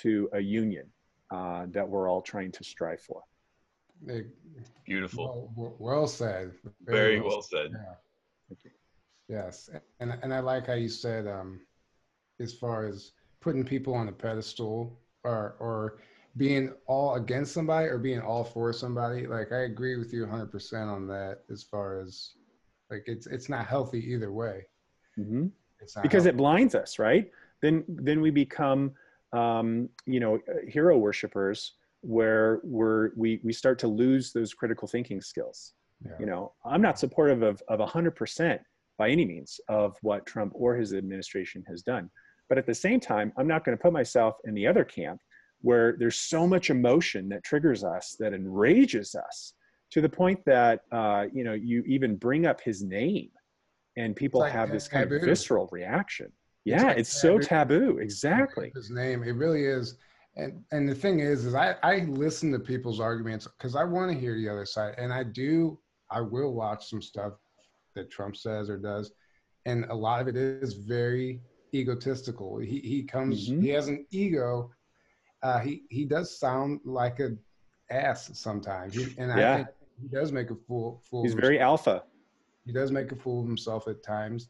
to 0.00 0.28
a 0.32 0.40
union 0.40 0.86
uh, 1.30 1.66
that 1.70 1.88
we're 1.88 2.08
all 2.08 2.22
trying 2.22 2.52
to 2.52 2.64
strive 2.64 3.00
for. 3.00 3.22
Beautiful. 4.84 5.52
Well, 5.56 5.74
well 5.78 6.06
said. 6.06 6.52
Very, 6.84 6.98
Very 6.98 7.20
well, 7.20 7.28
well, 7.28 7.42
said. 7.42 7.70
Yeah. 7.72 8.70
Yes, 9.28 9.70
and 10.00 10.18
and 10.22 10.34
I 10.34 10.40
like 10.40 10.66
how 10.66 10.74
you 10.74 10.88
said, 10.88 11.26
um, 11.26 11.60
as 12.38 12.52
far 12.52 12.86
as 12.86 13.12
putting 13.42 13.64
people 13.64 13.94
on 13.94 14.08
a 14.08 14.12
pedestal 14.12 14.98
or 15.24 15.56
or 15.60 15.98
being 16.38 16.72
all 16.86 17.16
against 17.16 17.52
somebody 17.52 17.88
or 17.88 17.98
being 17.98 18.20
all 18.20 18.44
for 18.44 18.72
somebody. 18.72 19.26
Like 19.26 19.52
I 19.52 19.64
agree 19.64 19.96
with 19.96 20.14
you 20.14 20.24
100% 20.24 20.88
on 20.88 21.06
that. 21.08 21.40
As 21.50 21.62
far 21.62 22.00
as 22.00 22.32
like 22.90 23.04
it's 23.06 23.26
it's 23.26 23.50
not 23.50 23.66
healthy 23.66 24.00
either 24.12 24.32
way. 24.32 24.66
Mm-hmm. 25.18 25.48
because 25.78 26.24
healthy. 26.24 26.28
it 26.30 26.36
blinds 26.38 26.74
us, 26.74 26.98
right? 26.98 27.30
Then 27.60 27.84
then 27.86 28.22
we 28.22 28.30
become 28.30 28.92
um, 29.32 29.88
you 30.06 30.20
know, 30.20 30.38
hero 30.68 30.98
worshippers 30.98 31.74
where 32.02 32.60
we're, 32.62 33.10
we, 33.16 33.40
we 33.42 33.52
start 33.52 33.78
to 33.80 33.88
lose 33.88 34.32
those 34.32 34.52
critical 34.52 34.86
thinking 34.88 35.20
skills. 35.20 35.74
Yeah. 36.04 36.12
You 36.18 36.26
know, 36.26 36.52
I'm 36.64 36.82
not 36.82 36.98
supportive 36.98 37.42
of, 37.42 37.62
of 37.68 37.78
100% 37.78 38.58
by 38.98 39.08
any 39.08 39.24
means 39.24 39.60
of 39.68 39.96
what 40.02 40.26
Trump 40.26 40.52
or 40.54 40.76
his 40.76 40.92
administration 40.92 41.64
has 41.68 41.82
done. 41.82 42.10
But 42.52 42.58
at 42.58 42.66
the 42.66 42.74
same 42.74 43.00
time, 43.00 43.32
I'm 43.38 43.46
not 43.46 43.64
going 43.64 43.78
to 43.78 43.80
put 43.80 43.94
myself 43.94 44.36
in 44.44 44.52
the 44.52 44.66
other 44.66 44.84
camp 44.84 45.22
where 45.62 45.96
there's 45.98 46.16
so 46.16 46.46
much 46.46 46.68
emotion 46.68 47.26
that 47.30 47.42
triggers 47.42 47.82
us, 47.82 48.14
that 48.20 48.34
enrages 48.34 49.14
us 49.14 49.54
to 49.90 50.02
the 50.02 50.08
point 50.10 50.38
that, 50.44 50.82
uh, 50.92 51.28
you 51.32 51.44
know, 51.44 51.54
you 51.54 51.82
even 51.86 52.14
bring 52.14 52.44
up 52.44 52.60
his 52.60 52.82
name 52.82 53.30
and 53.96 54.14
people 54.14 54.40
like 54.40 54.52
have 54.52 54.70
this 54.70 54.86
kind 54.86 55.10
of 55.10 55.22
visceral 55.22 55.66
reaction. 55.72 56.30
Yeah 56.66 56.90
it's, 56.90 57.08
it's 57.08 57.22
so 57.22 57.38
taboo. 57.38 57.96
Exactly. 58.02 58.70
His 58.74 58.90
name 58.90 59.22
it 59.22 59.32
really 59.32 59.64
is. 59.64 59.96
And 60.36 60.62
and 60.72 60.86
the 60.86 60.94
thing 60.94 61.20
is 61.20 61.46
is 61.46 61.54
i 61.54 61.74
i 61.82 62.00
listen 62.00 62.52
to 62.52 62.58
people's 62.58 63.00
arguments 63.00 63.48
because 63.56 63.76
i 63.76 63.84
want 63.84 64.12
to 64.12 64.18
hear 64.18 64.34
the 64.36 64.48
other 64.48 64.66
side 64.66 64.94
and 64.98 65.10
i 65.12 65.22
do 65.22 65.78
i 66.10 66.20
will 66.20 66.52
watch 66.52 66.88
some 66.88 67.02
stuff 67.02 67.34
that 67.94 68.10
trump 68.10 68.34
says 68.34 68.70
or 68.70 68.78
does 68.78 69.12
and 69.66 69.84
a 69.90 69.94
lot 69.94 70.22
of 70.22 70.28
it 70.28 70.36
is 70.36 70.72
very 70.72 71.42
egotistical 71.74 72.58
he 72.58 72.80
he 72.80 73.02
comes 73.02 73.48
mm-hmm. 73.48 73.62
he 73.62 73.68
has 73.70 73.88
an 73.88 74.04
ego 74.10 74.70
uh 75.42 75.58
he 75.58 75.82
he 75.90 76.04
does 76.04 76.38
sound 76.38 76.80
like 76.84 77.18
a 77.20 77.30
ass 77.90 78.30
sometimes 78.34 78.94
he, 78.94 79.04
and 79.18 79.36
yeah. 79.38 79.52
i 79.52 79.56
think 79.56 79.68
he 80.00 80.08
does 80.08 80.32
make 80.32 80.50
a 80.50 80.54
fool 80.54 81.02
fool 81.08 81.22
he's 81.22 81.34
very 81.34 81.58
alpha 81.58 82.02
he 82.66 82.72
does 82.72 82.92
make 82.92 83.10
a 83.12 83.16
fool 83.16 83.40
of 83.40 83.46
himself 83.46 83.88
at 83.88 84.02
times 84.02 84.48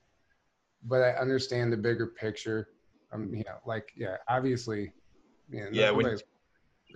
but 0.84 1.02
I 1.02 1.10
understand 1.12 1.72
the 1.72 1.76
bigger 1.76 2.06
picture. 2.06 2.68
Um, 3.12 3.32
you 3.34 3.44
know, 3.44 3.58
like 3.66 3.92
yeah, 3.96 4.16
obviously, 4.28 4.92
you 5.50 5.60
know, 5.60 5.68
yeah. 5.72 5.90
When, 5.90 6.18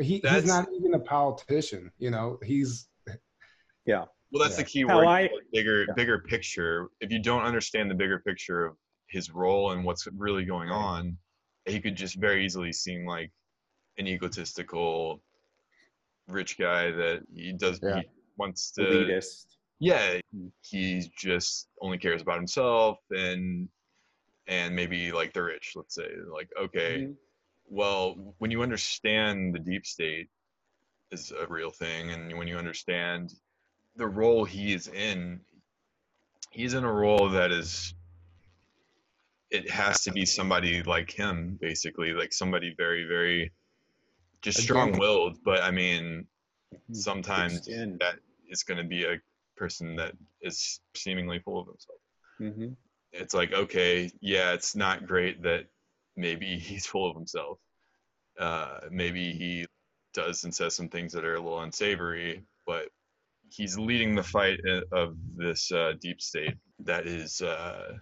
he, 0.00 0.20
he's 0.28 0.44
not 0.44 0.68
even 0.74 0.94
a 0.94 0.98
politician. 0.98 1.90
You 1.98 2.10
know, 2.10 2.38
he's 2.42 2.88
yeah. 3.86 4.04
Well, 4.32 4.42
that's 4.42 4.58
yeah. 4.58 4.64
the 4.64 4.68
key 4.68 4.84
word. 4.84 5.06
I, 5.06 5.30
bigger, 5.52 5.84
yeah. 5.86 5.94
bigger 5.94 6.18
picture. 6.18 6.88
If 7.00 7.12
you 7.12 7.20
don't 7.20 7.42
understand 7.42 7.90
the 7.90 7.94
bigger 7.94 8.18
picture 8.18 8.66
of 8.66 8.76
his 9.08 9.30
role 9.30 9.72
and 9.72 9.84
what's 9.84 10.06
really 10.16 10.44
going 10.44 10.70
on, 10.70 11.16
he 11.64 11.80
could 11.80 11.96
just 11.96 12.16
very 12.16 12.44
easily 12.44 12.72
seem 12.72 13.06
like 13.06 13.30
an 13.98 14.06
egotistical 14.06 15.22
rich 16.28 16.58
guy 16.58 16.90
that 16.90 17.22
he 17.34 17.52
does 17.52 17.78
Yeah. 17.82 18.00
he 18.00 18.08
wants 18.36 18.70
to 18.72 18.82
Elitist. 18.82 19.56
yeah 19.78 20.18
he 20.60 21.10
just 21.16 21.68
only 21.80 21.98
cares 21.98 22.20
about 22.20 22.36
himself 22.36 22.98
and 23.10 23.68
and 24.48 24.74
maybe 24.74 25.12
like 25.12 25.32
the 25.32 25.42
rich 25.42 25.72
let's 25.76 25.94
say 25.94 26.08
like 26.32 26.48
okay 26.60 27.02
Mhm. 27.06 27.16
well 27.68 28.34
when 28.38 28.50
you 28.50 28.62
understand 28.62 29.54
the 29.54 29.60
deep 29.60 29.86
state 29.86 30.28
is 31.12 31.30
a 31.32 31.46
real 31.46 31.70
thing 31.70 32.10
and 32.10 32.36
when 32.36 32.48
you 32.48 32.58
understand 32.58 33.32
the 33.94 34.06
role 34.06 34.44
he 34.44 34.74
is 34.74 34.88
in 34.88 35.40
he's 36.50 36.74
in 36.74 36.84
a 36.84 36.92
role 36.92 37.30
that 37.30 37.52
is 37.52 37.94
it 39.50 39.70
has 39.70 40.02
to 40.02 40.12
be 40.12 40.26
somebody 40.26 40.82
like 40.82 41.10
him 41.10 41.56
basically 41.60 42.12
like 42.12 42.32
somebody 42.32 42.74
very 42.76 43.04
very 43.04 43.52
just 44.42 44.60
strong-willed 44.60 45.38
but 45.44 45.62
i 45.62 45.70
mean 45.70 46.26
Mhm. 46.72 46.96
sometimes 46.96 47.64
that 48.00 48.18
is 48.48 48.62
going 48.64 48.78
to 48.78 48.84
be 48.84 49.04
a 49.04 49.20
person 49.56 49.96
that 49.96 50.14
is 50.40 50.80
seemingly 50.94 51.38
full 51.38 51.60
of 51.60 51.66
himself 51.68 52.00
Mhm. 52.40 52.76
it's 53.12 53.34
like 53.34 53.52
okay 53.52 54.10
yeah 54.20 54.52
it's 54.52 54.74
not 54.74 55.06
great 55.06 55.42
that 55.42 55.66
maybe 56.16 56.58
he's 56.68 56.86
full 56.86 57.08
of 57.08 57.16
himself 57.16 57.58
uh, 58.38 58.80
maybe 58.90 59.32
he 59.32 59.66
does 60.12 60.44
and 60.44 60.54
says 60.54 60.74
some 60.74 60.88
things 60.88 61.12
that 61.12 61.24
are 61.24 61.36
a 61.36 61.40
little 61.40 61.60
unsavory 61.60 62.44
but 62.66 62.88
he's 63.48 63.78
leading 63.78 64.14
the 64.14 64.22
fight 64.22 64.58
of 64.92 65.16
this 65.36 65.70
uh, 65.72 65.92
deep 66.00 66.20
state 66.20 66.56
that 66.80 67.06
is 67.06 67.40
uh, 67.40 67.96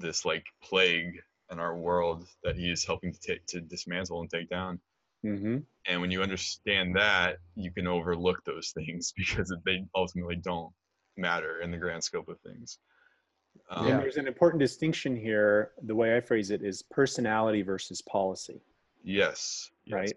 this 0.00 0.24
like 0.24 0.46
plague 0.62 1.20
in 1.50 1.58
our 1.58 1.76
world 1.76 2.26
that 2.42 2.56
he 2.56 2.70
is 2.70 2.84
helping 2.84 3.12
to 3.12 3.20
take 3.20 3.46
to 3.46 3.60
dismantle 3.60 4.20
and 4.20 4.30
take 4.30 4.48
down 4.48 4.80
Mhm. 5.24 5.64
and 5.86 6.00
when 6.00 6.10
you 6.10 6.22
understand 6.22 6.94
that 6.96 7.38
you 7.56 7.70
can 7.72 7.86
overlook 7.86 8.44
those 8.44 8.70
things 8.70 9.12
because 9.16 9.52
they 9.64 9.84
ultimately 9.94 10.36
don't 10.36 10.72
matter 11.16 11.60
in 11.60 11.70
the 11.70 11.78
grand 11.78 12.02
scope 12.04 12.28
of 12.28 12.40
things 12.40 12.78
um, 13.70 13.86
And 13.86 14.00
there's 14.00 14.16
an 14.16 14.28
important 14.28 14.60
distinction 14.60 15.16
here. 15.16 15.72
The 15.82 15.94
way 15.94 16.16
I 16.16 16.20
phrase 16.20 16.50
it 16.50 16.62
is 16.62 16.82
personality 16.82 17.62
versus 17.62 18.00
policy. 18.02 18.62
Yes. 19.02 19.70
yes. 19.84 19.94
right 19.94 20.12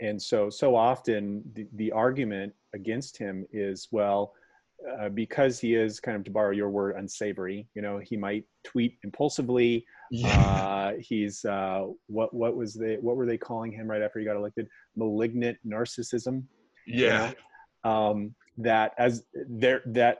and 0.00 0.20
so 0.20 0.50
so 0.50 0.74
often 0.74 1.42
the, 1.54 1.66
the 1.74 1.90
argument 1.92 2.52
against 2.72 3.16
him 3.16 3.46
is 3.52 3.88
well 3.90 4.34
uh, 5.00 5.08
because 5.08 5.58
he 5.58 5.74
is 5.74 6.00
kind 6.00 6.16
of 6.16 6.24
to 6.24 6.30
borrow 6.30 6.50
your 6.50 6.70
word 6.70 6.96
unsavory 6.96 7.66
you 7.74 7.82
know 7.82 7.98
he 7.98 8.16
might 8.16 8.44
tweet 8.64 8.96
impulsively 9.04 9.84
Yeah. 10.10 10.38
uh, 10.40 10.92
he's 11.00 11.44
uh, 11.44 11.86
what 12.06 12.32
what 12.34 12.56
was 12.56 12.74
they 12.74 12.96
what 12.96 13.16
were 13.16 13.26
they 13.26 13.38
calling 13.38 13.72
him 13.72 13.90
right 13.90 14.02
after 14.02 14.18
he 14.18 14.24
got 14.24 14.36
elected 14.36 14.68
malignant 14.96 15.56
narcissism 15.66 16.42
you 16.86 17.06
yeah. 17.06 17.32
know? 17.84 17.90
um, 17.90 18.34
that 18.58 18.92
as 18.98 19.24
there 19.48 19.82
that 19.86 20.18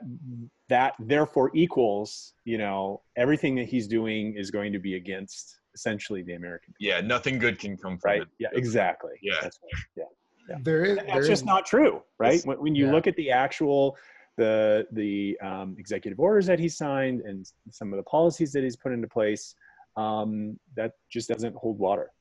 that 0.67 0.93
therefore 0.99 1.51
equals 1.53 2.33
you 2.43 2.57
know 2.57 3.01
everything 3.17 3.55
that 3.55 3.65
he's 3.65 3.87
doing 3.87 4.35
is 4.35 4.51
going 4.51 4.73
to 4.73 4.79
be 4.79 4.95
against 4.95 5.59
essentially 5.73 6.21
the 6.23 6.33
american 6.33 6.73
people, 6.77 6.95
Yeah. 6.95 7.01
Nothing 7.01 7.37
good 7.39 7.59
can 7.59 7.77
come 7.77 7.97
from 7.97 8.09
right 8.11 8.21
it. 8.23 8.27
yeah 8.39 8.49
exactly 8.53 9.11
Yeah. 9.21 9.35
That's 9.41 9.59
right. 9.63 9.83
yeah 9.97 10.03
Yeah. 10.49 10.55
There 10.63 10.83
is. 10.83 10.97
and 10.97 11.07
there 11.07 11.15
that's 11.15 11.27
just 11.27 11.41
is- 11.43 11.45
not 11.45 11.65
true 11.65 12.01
right 12.19 12.41
when, 12.45 12.57
when 12.59 12.75
you 12.75 12.85
yeah. 12.87 12.91
look 12.93 13.07
at 13.07 13.15
the 13.15 13.31
actual 13.31 13.95
the 14.37 14.85
the 14.91 15.37
um, 15.41 15.75
executive 15.77 16.19
orders 16.19 16.45
that 16.45 16.59
he 16.59 16.69
signed 16.69 17.21
and 17.21 17.51
some 17.71 17.93
of 17.93 17.97
the 17.97 18.03
policies 18.03 18.51
that 18.51 18.63
he's 18.63 18.75
put 18.75 18.91
into 18.91 19.07
place 19.07 19.55
um, 19.97 20.59
that 20.75 20.93
just 21.09 21.29
doesn't 21.29 21.55
hold 21.55 21.79
water 21.79 22.11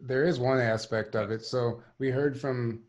There 0.00 0.24
is 0.24 0.38
one 0.38 0.58
aspect 0.58 1.14
of 1.14 1.30
it. 1.30 1.44
So 1.44 1.82
we 1.98 2.10
heard 2.10 2.40
from 2.40 2.80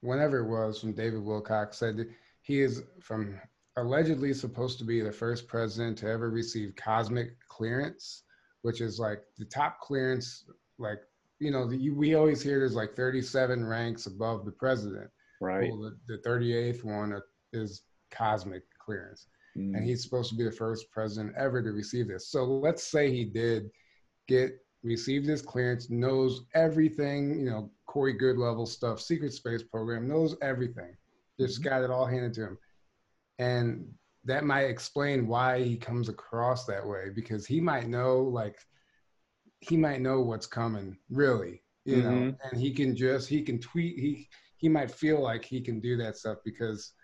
whenever 0.00 0.38
it 0.38 0.48
was 0.48 0.80
from 0.80 0.92
David 0.92 1.20
Wilcock 1.20 1.74
said 1.74 2.06
he 2.42 2.60
is 2.60 2.82
from 3.00 3.40
allegedly 3.76 4.34
supposed 4.34 4.78
to 4.78 4.84
be 4.84 5.00
the 5.00 5.12
first 5.12 5.48
president 5.48 5.98
to 5.98 6.08
ever 6.08 6.30
receive 6.30 6.74
cosmic 6.76 7.36
clearance, 7.48 8.24
which 8.62 8.80
is 8.80 8.98
like 8.98 9.22
the 9.38 9.44
top 9.46 9.80
clearance. 9.80 10.44
Like 10.78 10.98
you 11.40 11.50
know, 11.50 11.66
the, 11.66 11.90
we 11.90 12.14
always 12.14 12.40
hear 12.40 12.60
there's 12.60 12.76
like 12.76 12.94
37 12.94 13.64
ranks 13.66 14.06
above 14.06 14.44
the 14.44 14.52
president. 14.52 15.10
right 15.40 15.70
Well, 15.70 15.90
the, 16.06 16.16
the 16.16 16.28
38th 16.28 16.84
one 16.84 17.12
is 17.52 17.82
cosmic 18.10 18.62
clearance 18.78 19.26
Mm. 19.56 19.76
and 19.76 19.84
he's 19.84 20.02
supposed 20.02 20.30
to 20.30 20.34
be 20.34 20.44
the 20.44 20.50
first 20.50 20.90
president 20.90 21.34
ever 21.36 21.62
to 21.62 21.72
receive 21.72 22.08
this. 22.08 22.28
So 22.28 22.42
let's 22.42 22.82
say 22.84 23.10
he 23.10 23.26
did 23.26 23.70
get 24.26 24.52
received 24.82 25.26
his 25.26 25.42
clearance, 25.42 25.90
knows 25.90 26.46
everything, 26.54 27.38
you 27.38 27.50
know, 27.50 27.70
Corey 27.84 28.14
Goode 28.14 28.38
level 28.38 28.64
stuff, 28.64 28.98
secret 28.98 29.34
space 29.34 29.62
program, 29.62 30.08
knows 30.08 30.34
everything. 30.40 30.96
Just 31.38 31.62
got 31.62 31.82
it 31.82 31.90
all 31.90 32.06
handed 32.06 32.32
to 32.34 32.40
him. 32.44 32.58
And 33.38 33.92
that 34.24 34.44
might 34.44 34.70
explain 34.70 35.26
why 35.26 35.62
he 35.62 35.76
comes 35.76 36.08
across 36.08 36.64
that 36.64 36.86
way 36.86 37.10
because 37.14 37.44
he 37.44 37.60
might 37.60 37.88
know 37.88 38.22
like 38.22 38.58
he 39.60 39.76
might 39.76 40.00
know 40.00 40.22
what's 40.22 40.46
coming, 40.46 40.96
really. 41.10 41.62
You 41.84 42.02
know, 42.02 42.08
Mhm. 42.10 42.38
and 42.50 42.58
he 42.58 42.72
can 42.72 42.96
just 42.96 43.28
he 43.28 43.42
can 43.42 43.58
tweet 43.58 43.98
he 43.98 44.30
he 44.56 44.68
might 44.70 44.90
feel 44.90 45.20
like 45.20 45.44
he 45.44 45.60
can 45.60 45.78
do 45.78 45.98
that 45.98 46.16
stuff 46.16 46.38
because 46.42 46.94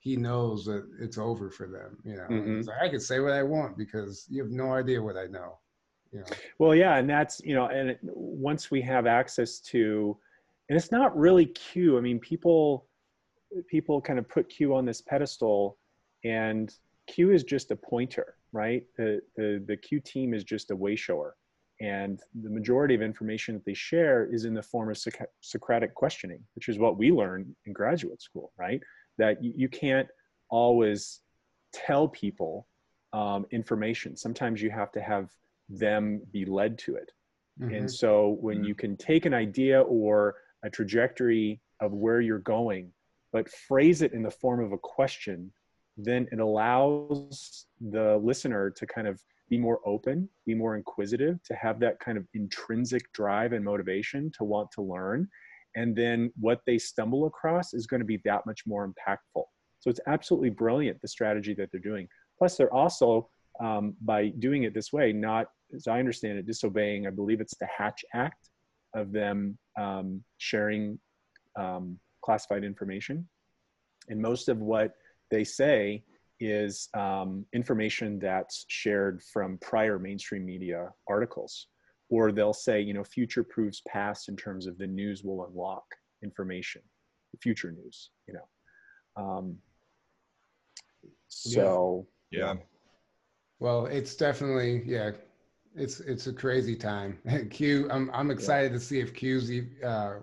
he 0.00 0.16
knows 0.16 0.64
that 0.64 0.86
it's 0.98 1.18
over 1.18 1.50
for 1.50 1.66
them. 1.66 1.98
You 2.04 2.16
know, 2.16 2.26
Mhm. 2.28 2.66
Like, 2.66 2.80
I 2.80 2.88
can 2.88 3.00
say 3.00 3.20
what 3.20 3.32
I 3.32 3.42
want 3.42 3.76
because 3.76 4.26
you 4.30 4.42
have 4.42 4.50
no 4.50 4.72
idea 4.72 5.00
what 5.02 5.16
I 5.16 5.26
know. 5.26 5.58
You 6.10 6.20
know, 6.20 6.26
Well, 6.58 6.74
yeah, 6.74 6.96
and 6.96 7.08
that's 7.08 7.40
you 7.44 7.54
know, 7.54 7.66
and 7.66 7.90
it, 7.90 8.00
once 8.02 8.70
we 8.70 8.80
have 8.82 9.06
access 9.06 9.60
to, 9.72 10.18
and 10.68 10.76
it's 10.76 10.90
not 10.90 11.16
really 11.16 11.46
Q. 11.46 11.98
I 11.98 12.00
mean, 12.00 12.18
people 12.18 12.88
people 13.68 14.00
kind 14.00 14.18
of 14.18 14.28
put 14.28 14.48
Q 14.48 14.74
on 14.74 14.84
this 14.84 15.02
pedestal, 15.02 15.78
and 16.24 16.74
Q 17.06 17.32
is 17.32 17.44
just 17.44 17.70
a 17.70 17.76
pointer, 17.76 18.36
right? 18.52 18.84
The 18.96 19.20
the 19.36 19.62
the 19.66 19.76
Q 19.76 20.00
team 20.00 20.32
is 20.34 20.44
just 20.44 20.70
a 20.70 20.76
way 20.76 20.96
shower, 20.96 21.36
and 21.80 22.20
the 22.42 22.50
majority 22.50 22.94
of 22.94 23.02
information 23.02 23.54
that 23.54 23.64
they 23.64 23.74
share 23.74 24.32
is 24.32 24.46
in 24.46 24.54
the 24.54 24.62
form 24.62 24.90
of 24.90 24.98
Socratic 25.40 25.94
questioning, 25.94 26.42
which 26.54 26.68
is 26.68 26.78
what 26.78 26.96
we 26.96 27.12
learn 27.12 27.54
in 27.66 27.72
graduate 27.72 28.22
school, 28.22 28.52
right? 28.58 28.82
That 29.22 29.34
you, 29.44 29.52
you 29.62 29.68
can't 29.68 30.08
always 30.48 31.20
tell 31.72 32.04
people 32.08 32.66
um, 33.12 33.40
information. 33.50 34.16
Sometimes 34.16 34.56
you 34.64 34.70
have 34.80 34.90
to 34.96 35.00
have 35.12 35.26
them 35.84 36.02
be 36.32 36.44
led 36.44 36.72
to 36.84 36.90
it. 37.02 37.08
Mhm. 37.60 37.76
And 37.76 37.86
so 38.02 38.10
when 38.46 38.58
you 38.68 38.74
can 38.82 38.92
take 39.10 39.24
an 39.30 39.34
idea 39.46 39.78
or 39.98 40.36
a 40.62 40.70
trajectory 40.70 41.60
of 41.84 41.92
where 41.92 42.20
you're 42.20 42.46
going, 42.56 42.84
but 43.34 43.48
phrase 43.68 43.98
it 44.02 44.12
in 44.12 44.22
the 44.22 44.36
form 44.42 44.60
of 44.66 44.72
a 44.72 44.78
question, 44.96 45.52
then 45.96 46.22
it 46.32 46.40
allows 46.40 47.66
the 47.96 48.08
listener 48.28 48.70
to 48.78 48.86
kind 48.86 49.06
of 49.06 49.16
be 49.48 49.58
more 49.58 49.80
open, 49.84 50.28
be 50.46 50.54
more 50.54 50.76
inquisitive, 50.76 51.42
to 51.42 51.54
have 51.54 51.76
that 51.80 51.98
kind 51.98 52.16
of 52.16 52.24
intrinsic 52.34 53.04
drive 53.12 53.52
and 53.52 53.64
motivation 53.64 54.30
to 54.38 54.44
want 54.44 54.70
to 54.76 54.82
learn. 54.82 55.28
And 55.76 55.94
then 55.94 56.32
what 56.38 56.60
they 56.66 56.78
stumble 56.78 57.26
across 57.26 57.74
is 57.74 57.86
going 57.86 58.00
to 58.00 58.06
be 58.06 58.20
that 58.24 58.44
much 58.46 58.62
more 58.66 58.86
impactful. 58.88 59.44
So 59.80 59.88
it's 59.88 60.00
absolutely 60.06 60.50
brilliant, 60.50 61.00
the 61.00 61.08
strategy 61.08 61.54
that 61.54 61.70
they're 61.70 61.80
doing. 61.80 62.06
Plus, 62.38 62.56
they're 62.56 62.72
also, 62.72 63.28
um, 63.60 63.94
by 64.02 64.28
doing 64.28 64.64
it 64.64 64.74
this 64.74 64.92
way, 64.92 65.12
not, 65.12 65.46
as 65.74 65.86
I 65.86 65.98
understand 65.98 66.38
it, 66.38 66.46
disobeying, 66.46 67.06
I 67.06 67.10
believe 67.10 67.40
it's 67.40 67.56
the 67.58 67.66
Hatch 67.66 68.04
Act 68.14 68.50
of 68.94 69.12
them 69.12 69.56
um, 69.78 70.22
sharing 70.38 70.98
um, 71.58 71.98
classified 72.22 72.64
information. 72.64 73.28
And 74.08 74.20
most 74.20 74.48
of 74.48 74.58
what 74.58 74.92
they 75.30 75.44
say 75.44 76.02
is 76.40 76.88
um, 76.94 77.44
information 77.52 78.18
that's 78.18 78.64
shared 78.68 79.22
from 79.32 79.58
prior 79.58 79.98
mainstream 79.98 80.44
media 80.44 80.88
articles. 81.08 81.68
Or 82.10 82.32
they'll 82.32 82.52
say, 82.52 82.80
you 82.80 82.92
know, 82.92 83.04
future 83.04 83.44
proves 83.44 83.82
past 83.86 84.28
in 84.28 84.36
terms 84.36 84.66
of 84.66 84.76
the 84.78 84.86
news 84.86 85.22
will 85.22 85.46
unlock 85.46 85.84
information, 86.22 86.82
future 87.40 87.70
news, 87.70 88.10
you 88.26 88.34
know. 88.34 89.22
Um, 89.22 89.56
so, 91.28 92.06
Yeah. 92.30 92.54
Well, 93.60 93.86
it's 93.86 94.16
definitely 94.16 94.82
yeah, 94.86 95.10
it's 95.76 96.00
it's 96.00 96.26
a 96.26 96.32
crazy 96.32 96.74
time. 96.74 97.18
Q, 97.50 97.88
I'm 97.90 98.10
I'm 98.12 98.30
excited 98.30 98.72
to 98.72 98.80
see 98.80 99.00
if 99.00 99.14
Q's 99.14 99.50
uh, 99.84 100.20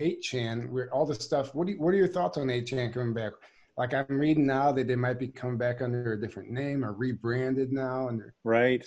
eight 0.00 0.22
chan 0.22 0.72
where 0.72 0.92
all 0.92 1.06
the 1.06 1.14
stuff. 1.14 1.54
What 1.54 1.66
do 1.66 1.74
you, 1.74 1.78
what 1.80 1.94
are 1.94 1.98
your 1.98 2.08
thoughts 2.08 2.38
on 2.38 2.50
eight 2.50 2.66
chan 2.66 2.92
coming 2.92 3.14
back? 3.14 3.32
Like 3.76 3.92
I'm 3.92 4.06
reading 4.08 4.46
now 4.46 4.72
that 4.72 4.86
they 4.86 4.96
might 4.96 5.18
be 5.18 5.28
coming 5.28 5.58
back 5.58 5.82
under 5.82 6.14
a 6.14 6.20
different 6.20 6.50
name 6.50 6.84
or 6.84 6.92
rebranded 6.92 7.72
now 7.72 8.08
under 8.08 8.34
right. 8.44 8.86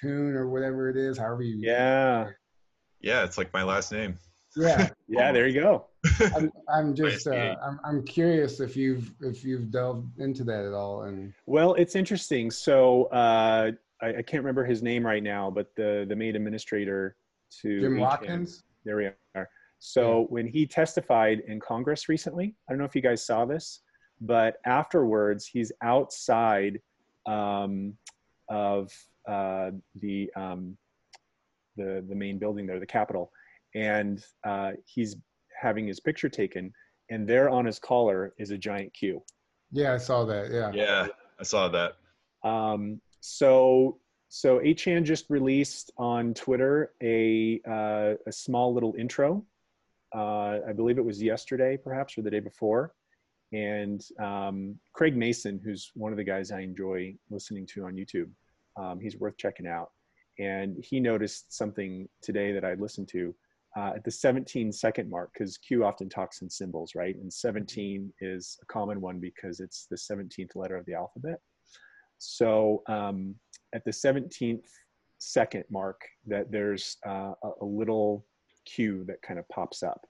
Coon 0.00 0.34
or 0.34 0.48
whatever 0.48 0.88
it 0.88 0.96
is. 0.96 1.18
However 1.18 1.42
you 1.42 1.56
Yeah. 1.58 2.30
Yeah. 3.00 3.24
It's 3.24 3.38
like 3.38 3.52
my 3.52 3.62
last 3.62 3.92
name. 3.92 4.18
yeah. 4.56 4.88
Yeah, 5.10 5.32
there 5.32 5.48
you 5.48 5.58
go. 5.58 5.86
I'm, 6.36 6.52
I'm 6.68 6.94
just 7.02 7.26
uh, 7.26 7.56
I'm 7.62 7.80
I'm 7.82 8.04
curious 8.04 8.60
if 8.60 8.76
you've 8.76 9.10
if 9.22 9.42
you've 9.42 9.70
delved 9.70 10.18
into 10.20 10.44
that 10.44 10.66
at 10.66 10.74
all 10.74 11.04
and 11.04 11.32
Well, 11.46 11.72
it's 11.74 11.96
interesting. 11.96 12.50
So 12.50 13.04
uh, 13.04 13.72
I, 14.02 14.08
I 14.08 14.22
can't 14.22 14.42
remember 14.44 14.64
his 14.64 14.82
name 14.82 15.04
right 15.04 15.22
now, 15.22 15.50
but 15.50 15.74
the 15.76 16.04
the 16.06 16.14
main 16.14 16.36
administrator 16.36 17.16
to 17.62 17.80
Jim 17.80 17.94
HN 17.94 18.00
Watkins. 18.00 18.64
there 18.84 18.96
we 18.96 19.06
are. 19.34 19.48
So 19.78 20.26
when 20.28 20.46
he 20.46 20.66
testified 20.66 21.40
in 21.46 21.60
Congress 21.60 22.08
recently, 22.08 22.54
I 22.68 22.72
don't 22.72 22.78
know 22.78 22.84
if 22.84 22.94
you 22.94 23.02
guys 23.02 23.24
saw 23.24 23.44
this, 23.44 23.80
but 24.20 24.56
afterwards 24.66 25.46
he's 25.46 25.72
outside 25.82 26.80
um, 27.26 27.94
of 28.48 28.92
uh, 29.28 29.70
the 30.00 30.30
um, 30.36 30.76
the 31.76 32.04
the 32.08 32.14
main 32.14 32.38
building 32.38 32.66
there, 32.66 32.80
the 32.80 32.86
Capitol, 32.86 33.30
and 33.74 34.24
uh, 34.44 34.72
he's 34.84 35.16
having 35.60 35.86
his 35.86 36.00
picture 36.00 36.28
taken, 36.28 36.72
and 37.10 37.28
there 37.28 37.48
on 37.48 37.64
his 37.64 37.78
collar 37.78 38.34
is 38.38 38.50
a 38.50 38.58
giant 38.58 38.92
Q. 38.94 39.22
Yeah, 39.70 39.94
I 39.94 39.98
saw 39.98 40.24
that. 40.24 40.50
Yeah. 40.50 40.72
Yeah, 40.72 41.08
I 41.38 41.42
saw 41.42 41.68
that. 41.68 41.96
Um, 42.42 43.00
so 43.20 43.98
so 44.28 44.58
8chan 44.58 45.04
just 45.04 45.30
released 45.30 45.90
on 45.96 46.34
Twitter 46.34 46.92
a 47.02 47.60
uh, 47.68 48.14
a 48.26 48.32
small 48.32 48.74
little 48.74 48.94
intro. 48.98 49.44
Uh, 50.14 50.60
I 50.66 50.72
believe 50.74 50.98
it 50.98 51.04
was 51.04 51.22
yesterday, 51.22 51.76
perhaps, 51.76 52.16
or 52.16 52.22
the 52.22 52.30
day 52.30 52.40
before. 52.40 52.94
And 53.52 54.04
um, 54.18 54.78
Craig 54.92 55.16
Mason, 55.16 55.60
who's 55.62 55.90
one 55.94 56.12
of 56.12 56.18
the 56.18 56.24
guys 56.24 56.50
I 56.50 56.60
enjoy 56.60 57.14
listening 57.30 57.66
to 57.74 57.84
on 57.84 57.94
YouTube, 57.94 58.30
um, 58.78 59.00
he's 59.00 59.18
worth 59.18 59.36
checking 59.36 59.66
out. 59.66 59.90
And 60.38 60.76
he 60.82 61.00
noticed 61.00 61.52
something 61.52 62.08
today 62.22 62.52
that 62.52 62.64
I 62.64 62.74
listened 62.74 63.08
to 63.08 63.34
uh, 63.76 63.92
at 63.96 64.04
the 64.04 64.10
17 64.10 64.72
second 64.72 65.10
mark, 65.10 65.30
because 65.32 65.58
Q 65.58 65.84
often 65.84 66.08
talks 66.08 66.42
in 66.42 66.48
symbols, 66.48 66.92
right? 66.94 67.16
And 67.16 67.32
17 67.32 68.12
is 68.20 68.56
a 68.62 68.66
common 68.66 69.00
one 69.00 69.18
because 69.18 69.60
it's 69.60 69.86
the 69.90 69.96
17th 69.96 70.54
letter 70.54 70.76
of 70.76 70.86
the 70.86 70.94
alphabet. 70.94 71.40
So 72.18 72.82
um, 72.88 73.34
at 73.74 73.84
the 73.84 73.90
17th 73.90 74.64
second 75.18 75.64
mark, 75.70 76.00
that 76.26 76.50
there's 76.50 76.96
uh, 77.06 77.32
a, 77.42 77.50
a 77.60 77.64
little 77.64 78.24
Q 78.64 79.04
that 79.06 79.22
kind 79.22 79.38
of 79.38 79.48
pops 79.48 79.82
up. 79.82 80.06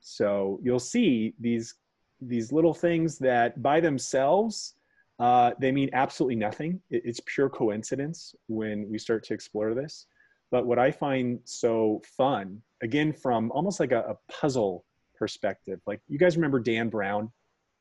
So 0.00 0.60
you'll 0.62 0.78
see 0.78 1.34
these 1.40 1.74
these 2.20 2.50
little 2.50 2.74
things 2.74 3.16
that 3.18 3.62
by 3.62 3.78
themselves 3.78 4.74
uh, 5.18 5.52
they 5.58 5.72
mean 5.72 5.90
absolutely 5.92 6.36
nothing. 6.36 6.80
It, 6.90 7.02
it's 7.04 7.20
pure 7.26 7.48
coincidence 7.48 8.34
when 8.46 8.88
we 8.90 8.98
start 8.98 9.24
to 9.24 9.34
explore 9.34 9.74
this. 9.74 10.06
But 10.50 10.66
what 10.66 10.78
I 10.78 10.90
find 10.90 11.40
so 11.44 12.00
fun, 12.16 12.62
again, 12.82 13.12
from 13.12 13.50
almost 13.52 13.80
like 13.80 13.92
a, 13.92 14.00
a 14.00 14.32
puzzle 14.32 14.84
perspective, 15.16 15.80
like 15.86 16.00
you 16.08 16.18
guys 16.18 16.36
remember 16.36 16.60
Dan 16.60 16.88
Brown 16.88 17.30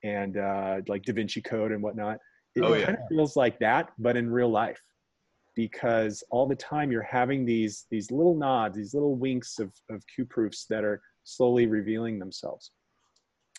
and 0.03 0.37
uh, 0.37 0.81
like 0.87 1.03
Da 1.03 1.13
Vinci 1.13 1.41
Code 1.41 1.71
and 1.71 1.81
whatnot. 1.81 2.17
It, 2.55 2.63
Oh, 2.63 2.73
it 2.73 2.85
kind 2.85 2.97
of 2.97 3.07
feels 3.07 3.35
like 3.35 3.59
that, 3.59 3.91
but 3.99 4.17
in 4.17 4.29
real 4.29 4.49
life, 4.49 4.81
because 5.55 6.23
all 6.31 6.47
the 6.47 6.55
time 6.55 6.91
you're 6.91 7.01
having 7.03 7.45
these 7.45 7.85
these 7.91 8.09
little 8.11 8.35
nods, 8.35 8.75
these 8.75 8.93
little 8.93 9.15
winks 9.15 9.59
of 9.59 9.71
of 9.89 10.03
Q 10.13 10.25
proofs 10.25 10.65
that 10.69 10.83
are 10.83 11.01
slowly 11.23 11.67
revealing 11.67 12.19
themselves. 12.19 12.71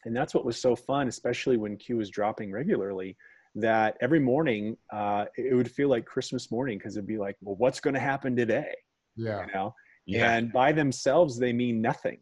And 0.05 0.17
that's 0.17 0.35
what 0.35 0.45
was 0.45 0.61
so 0.61 0.75
fun, 0.75 1.09
especially 1.09 1.57
when 1.57 1.77
Q 1.77 1.97
was 1.97 2.11
dropping 2.11 2.51
regularly. 2.53 3.17
That 3.61 3.97
every 4.01 4.21
morning 4.21 4.77
uh, 4.93 5.25
it 5.37 5.55
would 5.55 5.71
feel 5.71 5.89
like 5.89 6.05
Christmas 6.05 6.51
morning 6.51 6.79
because 6.79 6.97
it'd 6.97 7.07
be 7.07 7.19
like, 7.19 7.37
well, 7.41 7.57
what's 7.57 7.81
going 7.81 7.95
to 7.95 8.01
happen 8.01 8.37
today? 8.37 8.73
Yeah. 9.17 9.41
You 9.47 9.53
know, 9.53 9.75
Yeah. 10.07 10.33
and 10.35 10.53
by 10.53 10.73
themselves 10.73 11.39
they 11.39 11.53
mean 11.53 11.81
nothing 11.83 12.19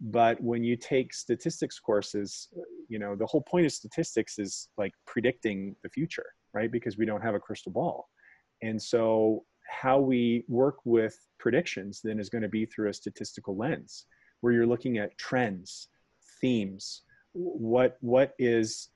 but 0.00 0.40
when 0.40 0.64
you 0.64 0.76
take 0.76 1.12
statistics 1.12 1.78
courses 1.78 2.48
you 2.88 2.98
know 2.98 3.14
the 3.14 3.26
whole 3.26 3.42
point 3.42 3.66
of 3.66 3.72
statistics 3.72 4.38
is 4.38 4.68
like 4.78 4.92
predicting 5.06 5.76
the 5.82 5.90
future 5.90 6.24
right 6.54 6.72
because 6.72 6.96
we 6.96 7.04
don't 7.04 7.20
have 7.20 7.34
a 7.34 7.38
crystal 7.40 7.70
ball 7.72 8.08
and 8.62 8.80
so 8.80 9.44
how 9.68 10.00
we 10.00 10.44
work 10.48 10.78
with 10.84 11.16
predictions 11.38 12.00
then 12.02 12.18
is 12.18 12.30
going 12.30 12.42
to 12.42 12.48
be 12.48 12.64
through 12.66 12.88
a 12.88 12.94
statistical 12.94 13.56
lens 13.56 14.06
where 14.40 14.52
you're 14.54 14.66
looking 14.66 14.96
at 14.98 15.16
trends 15.18 15.88
themes 16.40 17.02
what 17.32 17.96
what 18.00 18.34
is 18.38 18.88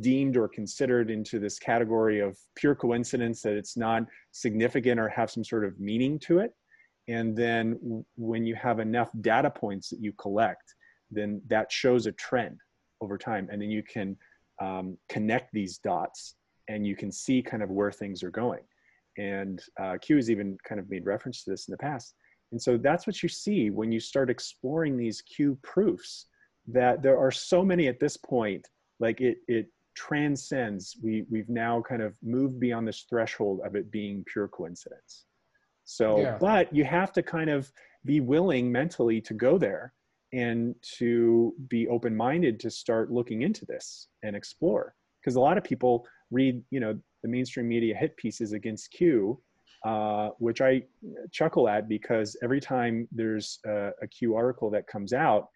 deemed 0.00 0.36
or 0.36 0.46
considered 0.46 1.10
into 1.10 1.38
this 1.38 1.58
category 1.58 2.20
of 2.20 2.36
pure 2.54 2.74
coincidence 2.74 3.40
that 3.42 3.54
it's 3.54 3.76
not 3.76 4.02
significant 4.32 5.00
or 5.00 5.08
have 5.08 5.30
some 5.30 5.44
sort 5.44 5.64
of 5.64 5.78
meaning 5.80 6.18
to 6.20 6.38
it? 6.38 6.52
And 7.08 7.34
then 7.34 8.04
when 8.16 8.44
you 8.44 8.54
have 8.54 8.78
enough 8.80 9.10
data 9.22 9.50
points 9.50 9.88
that 9.88 10.00
you 10.00 10.12
collect 10.12 10.74
then 11.10 11.40
that 11.48 11.70
shows 11.70 12.06
a 12.06 12.12
trend 12.12 12.58
over 13.00 13.16
time. 13.16 13.48
And 13.50 13.60
then 13.60 13.70
you 13.70 13.82
can 13.82 14.16
um, 14.60 14.96
connect 15.08 15.52
these 15.52 15.78
dots 15.78 16.34
and 16.68 16.86
you 16.86 16.96
can 16.96 17.10
see 17.10 17.42
kind 17.42 17.62
of 17.62 17.70
where 17.70 17.92
things 17.92 18.22
are 18.22 18.30
going. 18.30 18.62
And 19.16 19.60
uh, 19.80 19.96
q 20.00 20.16
has 20.16 20.30
even 20.30 20.56
kind 20.64 20.80
of 20.80 20.90
made 20.90 21.06
reference 21.06 21.44
to 21.44 21.50
this 21.50 21.68
in 21.68 21.72
the 21.72 21.78
past. 21.78 22.14
And 22.52 22.60
so 22.60 22.76
that's 22.76 23.06
what 23.06 23.22
you 23.22 23.28
see 23.28 23.70
when 23.70 23.92
you 23.92 24.00
start 24.00 24.30
exploring 24.30 24.96
these 24.96 25.22
q 25.22 25.58
proofs 25.62 26.26
that 26.70 27.02
there 27.02 27.18
are 27.18 27.30
so 27.30 27.64
many 27.64 27.88
at 27.88 27.98
this 27.98 28.16
point 28.16 28.66
like 29.00 29.20
it 29.20 29.38
it 29.48 29.66
transcends 29.94 30.96
we 31.02 31.24
we've 31.30 31.48
now 31.48 31.82
kind 31.88 32.02
of 32.02 32.14
moved 32.22 32.60
beyond 32.60 32.86
this 32.86 33.04
threshold 33.08 33.60
of 33.64 33.74
it 33.74 33.90
being 33.90 34.24
pure 34.32 34.46
coincidence 34.48 35.24
so, 35.88 36.20
Yeah. 36.20 36.36
but 36.38 36.72
you 36.72 36.84
have 36.84 37.12
to 37.14 37.22
kind 37.22 37.48
of 37.48 37.72
be 38.04 38.20
willing 38.20 38.70
mentally 38.70 39.22
to 39.22 39.32
go 39.32 39.56
there 39.56 39.94
and 40.34 40.74
to 40.98 41.54
be 41.68 41.88
open 41.88 42.14
minded 42.14 42.60
to 42.60 42.70
start 42.70 43.10
looking 43.10 43.40
into 43.40 43.64
this 43.64 44.08
and 44.22 44.36
explore. 44.36 44.94
Because 45.18 45.36
a 45.36 45.40
lot 45.40 45.56
of 45.56 45.64
people 45.64 46.06
read, 46.30 46.62
you 46.70 46.78
know, 46.78 47.00
the 47.22 47.28
mainstream 47.28 47.68
media 47.68 47.96
hit 47.96 48.14
pieces 48.18 48.52
against 48.52 48.90
Q, 48.90 49.40
uh, 49.86 50.28
which 50.38 50.60
I 50.60 50.82
chuckle 51.32 51.70
at 51.70 51.88
because 51.88 52.36
every 52.42 52.60
time 52.60 53.08
there's 53.10 53.58
a, 53.64 53.92
a 54.02 54.06
Q 54.06 54.36
article 54.36 54.68
that 54.70 54.86
comes 54.86 55.14
out, 55.14 55.48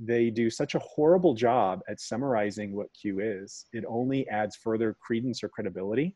they 0.00 0.30
do 0.30 0.50
such 0.50 0.74
a 0.74 0.80
horrible 0.80 1.34
job 1.34 1.80
at 1.88 2.00
summarizing 2.00 2.74
what 2.74 2.92
Q 2.92 3.20
is. 3.20 3.66
It 3.72 3.84
only 3.88 4.28
adds 4.28 4.56
further 4.56 4.96
credence 5.00 5.42
or 5.42 5.48
credibility 5.48 6.14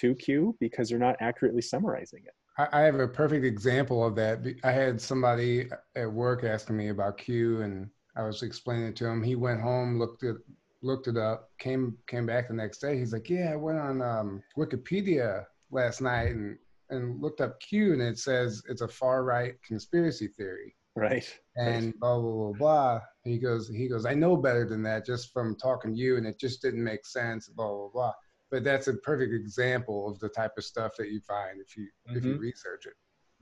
to 0.00 0.14
Q 0.14 0.56
because 0.60 0.88
they're 0.88 0.98
not 0.98 1.16
accurately 1.20 1.62
summarizing 1.62 2.22
it. 2.24 2.34
I, 2.72 2.80
have 2.80 2.94
a 2.94 3.08
perfect 3.08 3.44
example 3.44 4.04
of 4.04 4.14
that. 4.16 4.40
I 4.64 4.72
had 4.72 4.98
somebody 5.00 5.68
at 5.94 6.10
work 6.10 6.42
asking 6.42 6.76
me 6.76 6.88
about 6.88 7.18
Q, 7.18 7.60
and 7.60 7.90
I 8.16 8.22
was 8.22 8.42
explaining 8.42 8.86
it 8.88 8.96
to 8.96 9.06
him. 9.06 9.22
He 9.22 9.36
went 9.36 9.60
home, 9.60 9.98
looked 9.98 10.22
it 10.22 10.36
looked 10.82 11.08
it 11.08 11.16
up, 11.16 11.50
came 11.58 11.96
came 12.06 12.24
back 12.24 12.48
the 12.48 12.54
next 12.54 12.78
day. 12.78 12.98
He's 12.98 13.12
like, 13.12 13.28
"Yeah, 13.28 13.52
I 13.52 13.56
went 13.56 13.78
on 13.78 14.00
um, 14.00 14.42
Wikipedia 14.56 15.44
last 15.70 16.00
night 16.00 16.30
and 16.30 16.56
and 16.88 17.20
looked 17.20 17.42
up 17.42 17.60
Q, 17.60 17.92
and 17.92 18.00
it 18.00 18.18
says 18.18 18.62
it's 18.70 18.80
a 18.80 18.88
far 18.88 19.24
right 19.24 19.54
conspiracy 19.62 20.28
theory." 20.28 20.74
Right. 20.94 21.30
and 21.56 21.92
blah 22.00 22.18
blah 22.18 22.32
blah 22.32 22.52
blah. 22.52 23.00
He 23.26 23.38
goes, 23.38 23.68
he 23.68 23.88
goes, 23.88 24.06
I 24.06 24.14
know 24.14 24.36
better 24.36 24.64
than 24.64 24.82
that 24.84 25.04
just 25.04 25.32
from 25.32 25.56
talking 25.56 25.92
to 25.92 25.98
you, 25.98 26.16
and 26.16 26.26
it 26.26 26.38
just 26.38 26.62
didn't 26.62 26.82
make 26.84 27.04
sense. 27.04 27.48
Blah 27.48 27.68
blah 27.68 27.88
blah. 27.88 28.12
But 28.50 28.62
that's 28.62 28.86
a 28.86 28.94
perfect 28.94 29.34
example 29.34 30.08
of 30.08 30.18
the 30.20 30.28
type 30.28 30.52
of 30.56 30.64
stuff 30.64 30.92
that 30.98 31.10
you 31.10 31.20
find 31.20 31.60
if 31.60 31.76
you 31.76 31.88
if 32.06 32.24
you 32.24 32.36
Mhm. 32.36 32.40
research 32.40 32.86
it. 32.86 32.94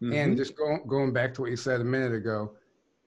Mhm. 0.03 0.15
And 0.15 0.37
just 0.37 0.57
going 0.57 0.87
going 0.87 1.13
back 1.13 1.35
to 1.35 1.43
what 1.43 1.51
you 1.51 1.57
said 1.57 1.81
a 1.83 1.85
minute 1.85 2.15
ago, 2.15 2.57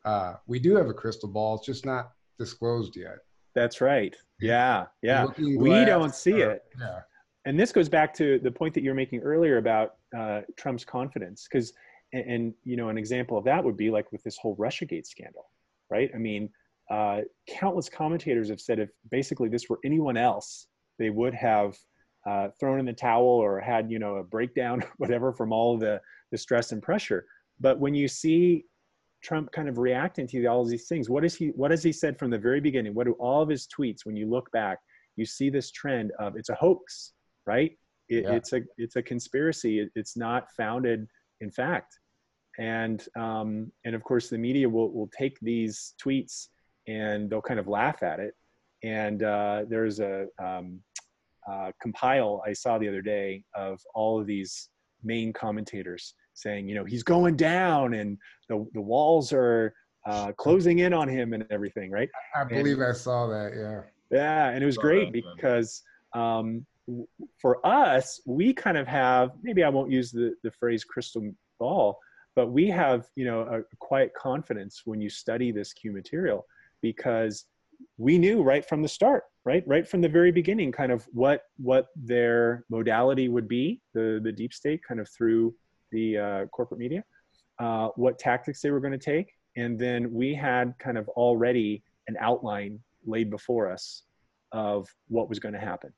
uh, 0.05 0.35
we 0.45 0.59
do 0.59 0.75
have 0.75 0.87
a 0.87 0.93
crystal 0.93 1.27
ball. 1.29 1.55
It's 1.55 1.65
just 1.65 1.85
not 1.85 2.13
disclosed 2.37 2.95
yet. 2.95 3.17
That's 3.55 3.81
right. 3.81 4.15
Yeah. 4.39 4.85
Yeah. 5.01 5.25
We 5.39 5.83
don't 5.85 6.13
see 6.13 6.43
or- 6.43 6.51
it. 6.51 6.65
Yeah. 6.79 7.01
And 7.45 7.59
this 7.59 7.71
goes 7.71 7.89
back 7.89 8.13
to 8.15 8.37
the 8.39 8.51
point 8.51 8.73
that 8.75 8.83
you 8.83 8.89
were 8.91 8.95
making 8.95 9.21
earlier 9.21 9.57
about 9.57 9.95
uh, 10.15 10.41
Trump's 10.57 10.85
confidence. 10.85 11.47
Because, 11.49 11.73
and, 12.13 12.23
and, 12.31 12.53
you 12.63 12.77
know, 12.77 12.89
an 12.89 12.97
example 12.97 13.37
of 13.37 13.43
that 13.45 13.63
would 13.63 13.75
be 13.75 13.89
like 13.89 14.11
with 14.11 14.21
this 14.23 14.37
whole 14.37 14.55
Russiagate 14.57 15.05
scandal, 15.07 15.49
right? 15.89 16.09
I 16.13 16.17
mean, 16.17 16.49
uh, 16.89 17.21
countless 17.49 17.89
commentators 17.89 18.49
have 18.49 18.61
said 18.61 18.79
if 18.79 18.89
basically 19.11 19.49
this 19.49 19.67
were 19.69 19.79
anyone 19.83 20.17
else, 20.17 20.67
they 20.99 21.09
would 21.09 21.33
have 21.33 21.75
uh, 22.27 22.49
thrown 22.59 22.79
in 22.79 22.85
the 22.85 22.93
towel 22.93 23.25
or 23.25 23.59
had, 23.59 23.91
you 23.91 23.99
know, 23.99 24.15
a 24.15 24.23
breakdown, 24.23 24.83
whatever, 24.97 25.33
from 25.33 25.51
all 25.51 25.77
the, 25.77 25.99
the 26.31 26.37
stress 26.37 26.71
and 26.71 26.81
pressure. 26.81 27.25
But 27.59 27.79
when 27.79 27.93
you 27.93 28.07
see 28.07 28.65
Trump 29.23 29.51
kind 29.51 29.67
of 29.67 29.77
reacting 29.77 30.27
to 30.27 30.45
all 30.45 30.61
of 30.61 30.69
these 30.69 30.87
things, 30.87 31.09
what 31.09 31.25
is 31.25 31.35
he? 31.35 31.47
What 31.47 31.71
has 31.71 31.83
he 31.83 31.91
said 31.91 32.17
from 32.19 32.29
the 32.29 32.37
very 32.37 32.61
beginning? 32.61 32.93
What 32.93 33.07
do 33.07 33.13
all 33.13 33.41
of 33.41 33.49
his 33.49 33.67
tweets? 33.67 34.05
When 34.05 34.15
you 34.15 34.29
look 34.29 34.51
back, 34.51 34.77
you 35.15 35.25
see 35.25 35.49
this 35.49 35.71
trend 35.71 36.11
of 36.19 36.35
it's 36.37 36.49
a 36.49 36.55
hoax, 36.55 37.13
right? 37.45 37.71
It, 38.09 38.23
Yeah. 38.23 38.33
It's 38.33 38.53
a 38.53 38.61
it's 38.77 38.95
a 38.95 39.01
conspiracy. 39.01 39.79
It, 39.79 39.89
it's 39.95 40.15
not 40.15 40.51
founded 40.55 41.07
in 41.41 41.51
fact, 41.51 41.97
and 42.59 43.05
um, 43.17 43.71
and 43.85 43.95
of 43.95 44.03
course 44.03 44.29
the 44.29 44.37
media 44.37 44.69
will 44.69 44.91
will 44.91 45.09
take 45.17 45.37
these 45.41 45.93
tweets 46.03 46.47
and 46.87 47.29
they'll 47.29 47.41
kind 47.41 47.59
of 47.59 47.67
laugh 47.67 48.03
at 48.03 48.19
it. 48.19 48.33
And 48.83 49.23
uh, 49.23 49.65
there's 49.67 49.99
a 49.99 50.27
um, 50.43 50.79
uh, 51.49 51.71
compile 51.81 52.41
I 52.45 52.53
saw 52.53 52.77
the 52.77 52.87
other 52.87 53.01
day 53.01 53.43
of 53.55 53.79
all 53.93 54.19
of 54.19 54.27
these 54.27 54.69
main 55.03 55.33
commentators 55.33 56.13
saying, 56.33 56.67
you 56.69 56.75
know, 56.75 56.85
he's 56.85 57.03
going 57.03 57.35
down 57.35 57.95
and 57.95 58.17
the 58.49 58.65
the 58.73 58.81
walls 58.81 59.33
are 59.33 59.73
uh, 60.05 60.31
closing 60.33 60.79
in 60.79 60.93
on 60.93 61.07
him 61.07 61.33
and 61.33 61.45
everything, 61.49 61.91
right? 61.91 62.09
I 62.35 62.43
believe 62.43 62.79
I 62.79 62.93
saw 62.93 63.27
that. 63.27 63.53
Yeah. 63.55 63.81
Yeah, 64.09 64.49
and 64.49 64.63
it 64.63 64.65
was 64.65 64.77
great 64.77 65.11
that, 65.11 65.23
because 65.35 65.83
um, 66.13 66.65
for 67.37 67.65
us, 67.65 68.21
we 68.25 68.53
kind 68.53 68.77
of 68.77 68.87
have 68.87 69.31
maybe 69.43 69.63
I 69.63 69.69
won't 69.69 69.91
use 69.91 70.11
the 70.11 70.33
the 70.43 70.51
phrase 70.51 70.83
crystal 70.83 71.29
ball, 71.59 71.97
but 72.35 72.47
we 72.47 72.67
have 72.67 73.07
you 73.15 73.25
know 73.25 73.41
a 73.41 73.63
quiet 73.79 74.13
confidence 74.13 74.83
when 74.85 75.01
you 75.01 75.09
study 75.09 75.51
this 75.51 75.73
q 75.73 75.91
material 75.91 76.45
because 76.81 77.45
we 77.97 78.17
knew 78.17 78.41
right 78.41 78.67
from 78.67 78.81
the 78.81 78.87
start 78.87 79.23
right 79.45 79.63
right 79.67 79.87
from 79.87 80.01
the 80.01 80.09
very 80.09 80.31
beginning 80.31 80.71
kind 80.71 80.91
of 80.91 81.05
what 81.13 81.41
what 81.57 81.87
their 81.95 82.65
modality 82.69 83.29
would 83.29 83.47
be 83.47 83.79
the 83.93 84.19
the 84.23 84.31
deep 84.31 84.53
state 84.53 84.81
kind 84.87 84.99
of 84.99 85.07
through 85.09 85.53
the 85.91 86.17
uh, 86.17 86.45
corporate 86.47 86.79
media 86.79 87.03
uh, 87.59 87.89
what 87.95 88.19
tactics 88.19 88.61
they 88.61 88.71
were 88.71 88.79
going 88.79 88.91
to 88.91 88.97
take. 88.97 89.33
And 89.55 89.79
then 89.79 90.13
we 90.13 90.33
had 90.33 90.73
kind 90.79 90.97
of 90.97 91.07
already 91.09 91.83
an 92.07 92.15
outline 92.19 92.79
laid 93.05 93.29
before 93.29 93.71
us 93.71 94.03
of 94.51 94.87
what 95.07 95.29
was 95.29 95.39
going 95.39 95.53
to 95.53 95.59
happen. 95.59 95.91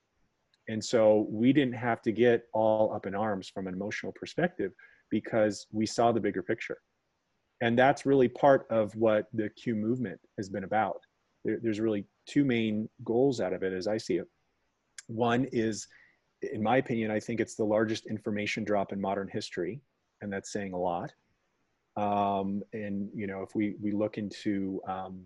And 0.69 0.83
so 0.83 1.27
we 1.29 1.51
didn't 1.51 1.73
have 1.73 2.01
to 2.03 2.11
get 2.11 2.43
all 2.53 2.93
up 2.93 3.05
in 3.05 3.15
arms 3.15 3.49
from 3.49 3.67
an 3.67 3.73
emotional 3.73 4.13
perspective 4.13 4.71
because 5.09 5.65
we 5.71 5.85
saw 5.85 6.11
the 6.11 6.19
bigger 6.19 6.43
picture 6.43 6.77
and 7.61 7.77
that's 7.77 8.05
really 8.05 8.27
part 8.27 8.65
of 8.69 8.95
what 8.95 9.27
the 9.33 9.49
q 9.49 9.75
movement 9.75 10.19
has 10.37 10.49
been 10.49 10.63
about 10.63 11.01
there, 11.45 11.59
there's 11.61 11.79
really 11.79 12.05
two 12.25 12.43
main 12.43 12.89
goals 13.03 13.39
out 13.39 13.53
of 13.53 13.63
it 13.63 13.73
as 13.73 13.87
I 13.87 13.97
see 13.97 14.15
it. 14.15 14.27
One 15.07 15.45
is, 15.51 15.87
in 16.41 16.61
my 16.61 16.77
opinion, 16.77 17.11
I 17.11 17.19
think 17.19 17.39
it's 17.39 17.55
the 17.55 17.63
largest 17.63 18.05
information 18.07 18.63
drop 18.63 18.93
in 18.93 19.01
modern 19.01 19.27
history, 19.27 19.81
and 20.21 20.31
that's 20.31 20.51
saying 20.51 20.73
a 20.73 20.77
lot. 20.77 21.11
Um, 21.97 22.61
and 22.73 23.09
you 23.13 23.27
know, 23.27 23.41
if 23.41 23.55
we 23.55 23.75
we 23.81 23.91
look 23.91 24.17
into 24.17 24.81
um, 24.87 25.21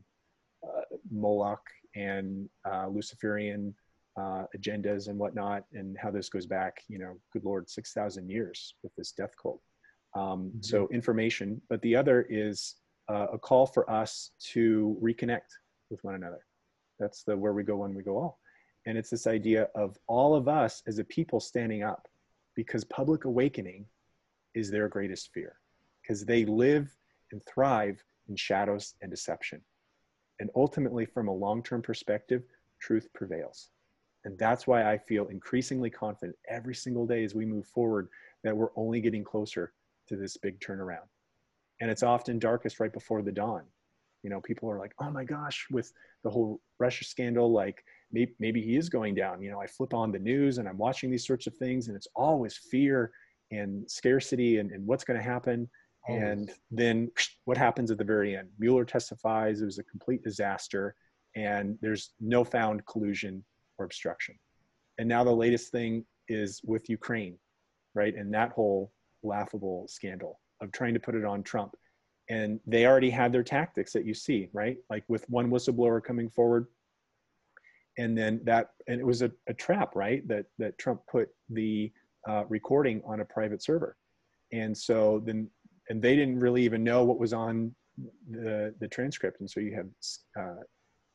uh, 0.63 0.81
Moloch 1.11 1.65
and 1.95 2.49
uh, 2.65 2.87
Luciferian 2.87 3.75
uh, 4.17 4.45
agendas 4.57 5.07
and 5.07 5.19
whatnot, 5.19 5.65
and 5.73 5.97
how 6.01 6.09
this 6.09 6.29
goes 6.29 6.45
back, 6.45 6.81
you 6.87 6.99
know, 6.99 7.17
good 7.33 7.43
lord, 7.43 7.69
six 7.69 7.93
thousand 7.93 8.29
years 8.29 8.75
with 8.81 8.95
this 8.95 9.11
death 9.11 9.33
cult. 9.41 9.61
Um, 10.15 10.21
mm-hmm. 10.21 10.59
So 10.61 10.87
information, 10.89 11.61
but 11.69 11.81
the 11.81 11.95
other 11.95 12.25
is 12.29 12.75
uh, 13.09 13.27
a 13.33 13.37
call 13.37 13.65
for 13.65 13.89
us 13.89 14.31
to 14.51 14.97
reconnect 15.01 15.49
with 15.89 16.03
one 16.03 16.15
another. 16.15 16.45
That's 16.99 17.23
the 17.23 17.35
where 17.35 17.53
we 17.53 17.63
go 17.63 17.77
when 17.77 17.93
we 17.93 18.03
go 18.03 18.17
all. 18.17 18.39
And 18.85 18.97
it's 18.97 19.09
this 19.09 19.27
idea 19.27 19.69
of 19.75 19.97
all 20.07 20.35
of 20.35 20.47
us 20.47 20.83
as 20.87 20.99
a 20.99 21.03
people 21.03 21.39
standing 21.39 21.83
up 21.83 22.07
because 22.55 22.83
public 22.83 23.25
awakening 23.25 23.85
is 24.53 24.69
their 24.69 24.87
greatest 24.87 25.31
fear 25.33 25.55
because 26.01 26.25
they 26.25 26.45
live 26.45 26.95
and 27.31 27.41
thrive 27.45 28.03
in 28.29 28.35
shadows 28.35 28.95
and 29.01 29.09
deception. 29.09 29.61
And 30.39 30.49
ultimately, 30.55 31.05
from 31.05 31.27
a 31.27 31.33
long 31.33 31.63
term 31.63 31.81
perspective, 31.81 32.43
truth 32.79 33.07
prevails. 33.13 33.69
And 34.25 34.37
that's 34.37 34.67
why 34.67 34.91
I 34.91 34.97
feel 34.97 35.27
increasingly 35.27 35.89
confident 35.89 36.37
every 36.49 36.75
single 36.75 37.05
day 37.05 37.23
as 37.23 37.35
we 37.35 37.45
move 37.45 37.65
forward 37.67 38.07
that 38.43 38.55
we're 38.55 38.69
only 38.75 39.01
getting 39.01 39.23
closer 39.23 39.73
to 40.07 40.15
this 40.15 40.37
big 40.37 40.59
turnaround. 40.59 41.07
And 41.81 41.89
it's 41.89 42.03
often 42.03 42.39
darkest 42.39 42.79
right 42.79 42.93
before 42.93 43.21
the 43.21 43.31
dawn. 43.31 43.63
You 44.23 44.29
know 44.29 44.39
people 44.39 44.69
are 44.69 44.79
like 44.79 44.93
oh 44.99 45.11
my 45.11 45.25
gosh 45.25 45.67
with 45.69 45.91
the 46.23 46.29
whole 46.29 46.61
russia 46.79 47.03
scandal 47.03 47.51
like 47.51 47.83
maybe, 48.13 48.33
maybe 48.39 48.61
he 48.61 48.77
is 48.77 48.87
going 48.87 49.15
down. 49.15 49.41
You 49.41 49.51
know 49.51 49.59
i 49.59 49.67
flip 49.67 49.93
on 49.93 50.11
the 50.13 50.19
news 50.19 50.59
and 50.59 50.67
i'm 50.67 50.77
watching 50.77 51.11
these 51.11 51.27
sorts 51.27 51.45
of 51.45 51.55
things 51.57 51.87
and 51.87 51.97
it's 51.97 52.07
always 52.15 52.57
fear 52.71 53.11
and 53.51 53.89
scarcity 53.89 54.59
and, 54.59 54.71
and 54.71 54.85
what's 54.87 55.03
going 55.03 55.19
to 55.19 55.23
happen. 55.23 55.69
Always. 56.07 56.23
and 56.23 56.51
then 56.69 57.09
what 57.45 57.57
happens 57.57 57.89
at 57.89 57.97
the 57.97 58.03
very 58.03 58.35
end? 58.35 58.49
Mueller 58.59 58.83
testifies 58.83 59.61
it 59.61 59.65
was 59.65 59.79
a 59.79 59.83
complete 59.83 60.21
disaster 60.21 60.95
and 61.35 61.77
there's 61.81 62.11
no 62.19 62.43
found 62.43 62.85
collusion 62.85 63.43
or 63.77 63.85
obstruction. 63.85 64.35
And 64.97 65.07
now 65.07 65.23
the 65.23 65.31
latest 65.31 65.71
thing 65.71 66.05
is 66.27 66.61
with 66.63 66.89
ukraine 66.89 67.37
right? 67.95 68.15
And 68.15 68.33
that 68.33 68.51
whole 68.51 68.91
laughable 69.23 69.87
scandal 69.87 70.39
of 70.61 70.71
trying 70.71 70.93
to 70.93 70.99
put 70.99 71.15
it 71.15 71.25
on 71.25 71.43
trump. 71.43 71.75
And 72.29 72.59
they 72.65 72.85
already 72.85 73.09
had 73.09 73.31
their 73.31 73.43
tactics 73.43 73.91
that 73.93 74.05
you 74.05 74.13
see 74.13 74.49
right? 74.53 74.77
Like 74.89 75.03
with 75.07 75.29
one 75.29 75.49
whistleblower 75.49 76.03
coming 76.03 76.29
forward. 76.29 76.67
And 77.97 78.17
then 78.17 78.41
that 78.43 78.71
and 78.87 78.99
it 78.99 79.05
was 79.05 79.21
a, 79.21 79.31
a 79.47 79.53
trap 79.53 79.95
right? 79.95 80.27
That 80.27 80.45
that 80.57 80.77
trump 80.77 81.01
put 81.11 81.29
the 81.49 81.91
uh, 82.27 82.45
recording 82.47 83.01
on 83.05 83.19
a 83.19 83.25
private 83.25 83.61
server. 83.61 83.97
And 84.51 84.77
so 84.77 85.21
then 85.25 85.49
and 85.89 86.01
they 86.01 86.15
didn't 86.15 86.39
really 86.39 86.63
even 86.63 86.83
know 86.83 87.03
what 87.03 87.19
was 87.19 87.33
on 87.33 87.75
the 88.29 88.73
the 88.79 88.87
transcript. 88.87 89.41
And 89.41 89.49
so 89.49 89.59
you 89.59 89.75
have 89.75 89.87
uh, 90.39 90.61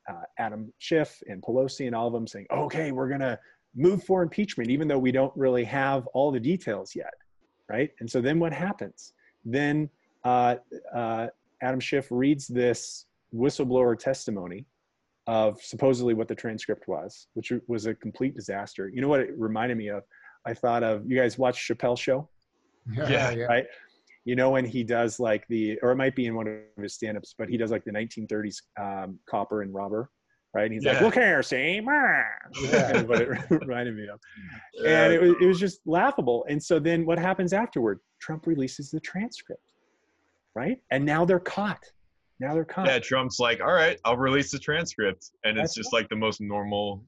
uh, 0.09 0.23
adam 0.39 0.73
schiff 0.79 1.23
and 1.29 1.43
pelosi 1.43 1.87
and 1.87 1.95
all 1.95 2.07
of 2.07 2.13
them 2.13 2.27
saying 2.27 2.47
okay 2.51 2.93
we're 2.93 3.09
going 3.09 3.21
to 3.21 3.39
move 3.77 4.03
for 4.03 4.23
impeachment 4.23 4.71
even 4.71 4.89
though 4.89 4.99
we 4.99 5.13
don't 5.13 5.33
really 5.37 5.65
have 5.65 6.07
all 6.09 6.33
the 6.33 6.41
details 6.41 6.93
yet 6.95 7.13
right 7.69 7.91
and 8.01 8.11
so 8.11 8.21
then 8.21 8.39
what 8.39 8.53
happens 8.53 9.13
then 9.45 9.89
uh, 10.25 10.57
uh, 10.95 11.29
Adam 11.63 11.81
Schiff 11.81 12.09
reads 12.11 12.47
this 12.47 13.07
whistleblower 13.35 13.99
testimony 13.99 14.67
of 15.27 15.61
supposedly 15.61 16.15
what 16.15 16.29
the 16.29 16.35
transcript 16.35 16.89
was, 16.89 17.27
which 17.35 17.53
was 17.67 17.87
a 17.87 17.95
complete 17.95 18.35
disaster. 18.35 18.89
You 18.89 19.03
know 19.03 19.09
what 19.09 19.21
it 19.21 19.31
reminded 19.37 19.77
me 19.77 19.89
of? 19.89 20.03
I 20.47 20.55
thought 20.55 20.83
of 20.83 21.05
you 21.07 21.17
guys 21.17 21.37
watch 21.37 21.69
Chappelle 21.69 21.99
show, 21.99 22.29
yeah, 22.97 23.31
yeah. 23.31 23.45
right? 23.45 23.67
You 24.25 24.37
know 24.37 24.51
when 24.51 24.65
he 24.65 24.85
does 24.85 25.21
like 25.21 25.47
the, 25.49 25.79
or 25.83 25.91
it 25.91 25.97
might 25.97 26.15
be 26.15 26.27
in 26.27 26.35
one 26.35 26.47
of 26.47 26.83
his 26.83 26.95
stand-ups, 26.95 27.35
but 27.37 27.49
he 27.49 27.57
does 27.57 27.71
like 27.71 27.85
the 27.85 27.91
1930s 27.91 28.63
um, 28.81 29.19
copper 29.29 29.63
and 29.63 29.75
robber, 29.75 30.11
right? 30.55 30.65
And 30.65 30.75
he's 30.75 30.85
yeah. 30.85 30.93
like, 30.93 31.03
"Look 31.03 31.15
here, 31.15 31.43
see," 31.43 31.77
yeah. 31.85 33.03
what 33.03 33.21
it 33.21 33.29
reminded 33.51 33.97
me 33.97 34.09
of, 34.09 34.21
yeah. 34.75 35.05
and 35.05 35.13
it 35.13 35.21
was 35.21 35.35
it 35.41 35.47
was 35.47 35.61
just 35.61 35.81
laughable. 35.87 36.45
And 36.49 36.63
so 36.63 36.79
then 36.79 37.07
what 37.07 37.19
happens 37.19 37.53
afterward? 37.53 38.01
Trump 38.21 38.47
releases 38.47 38.91
the 38.91 39.01
transcript 39.01 39.63
right? 40.59 40.79
And 40.91 41.05
now 41.05 41.25
they're 41.25 41.39
caught. 41.39 41.85
Now 42.41 42.55
they're 42.55 42.65
caught. 42.65 42.87
Yeah, 42.87 42.99
Trump's 42.99 43.39
like, 43.39 43.61
all 43.61 43.73
right, 43.73 43.99
I'll 44.05 44.17
release 44.17 44.51
the 44.51 44.59
transcript. 44.59 45.31
And 45.45 45.57
That's 45.57 45.71
it's 45.71 45.75
just 45.75 45.93
right. 45.93 46.01
like 46.01 46.09
the 46.09 46.17
most 46.17 46.41
normal 46.41 47.05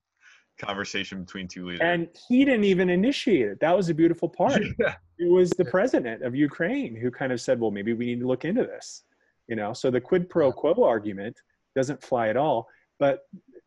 conversation 0.59 1.25
between 1.25 1.49
two 1.49 1.67
leaders. 1.67 1.81
And 1.83 2.09
he 2.29 2.45
didn't 2.45 2.65
even 2.65 2.91
initiate 2.91 3.49
it. 3.49 3.61
That 3.61 3.77
was 3.77 3.89
a 3.89 3.95
beautiful 3.95 4.29
part. 4.29 4.63
Yeah. 4.79 4.95
It 5.19 5.31
was 5.31 5.51
the 5.51 5.65
president 5.65 6.23
of 6.23 6.35
Ukraine 6.35 6.97
who 6.97 7.11
kind 7.11 7.33
of 7.33 7.41
said, 7.41 7.61
well, 7.61 7.71
maybe 7.71 7.93
we 7.93 8.07
need 8.07 8.21
to 8.21 8.27
look 8.27 8.45
into 8.45 8.63
this. 8.65 9.05
You 9.49 9.57
know, 9.57 9.73
so 9.73 9.91
the 9.91 10.01
quid 10.01 10.31
pro 10.31 10.53
quo 10.53 10.85
argument 10.85 11.37
doesn't 11.75 12.03
fly 12.03 12.29
at 12.29 12.37
all. 12.37 12.69
But 13.01 13.23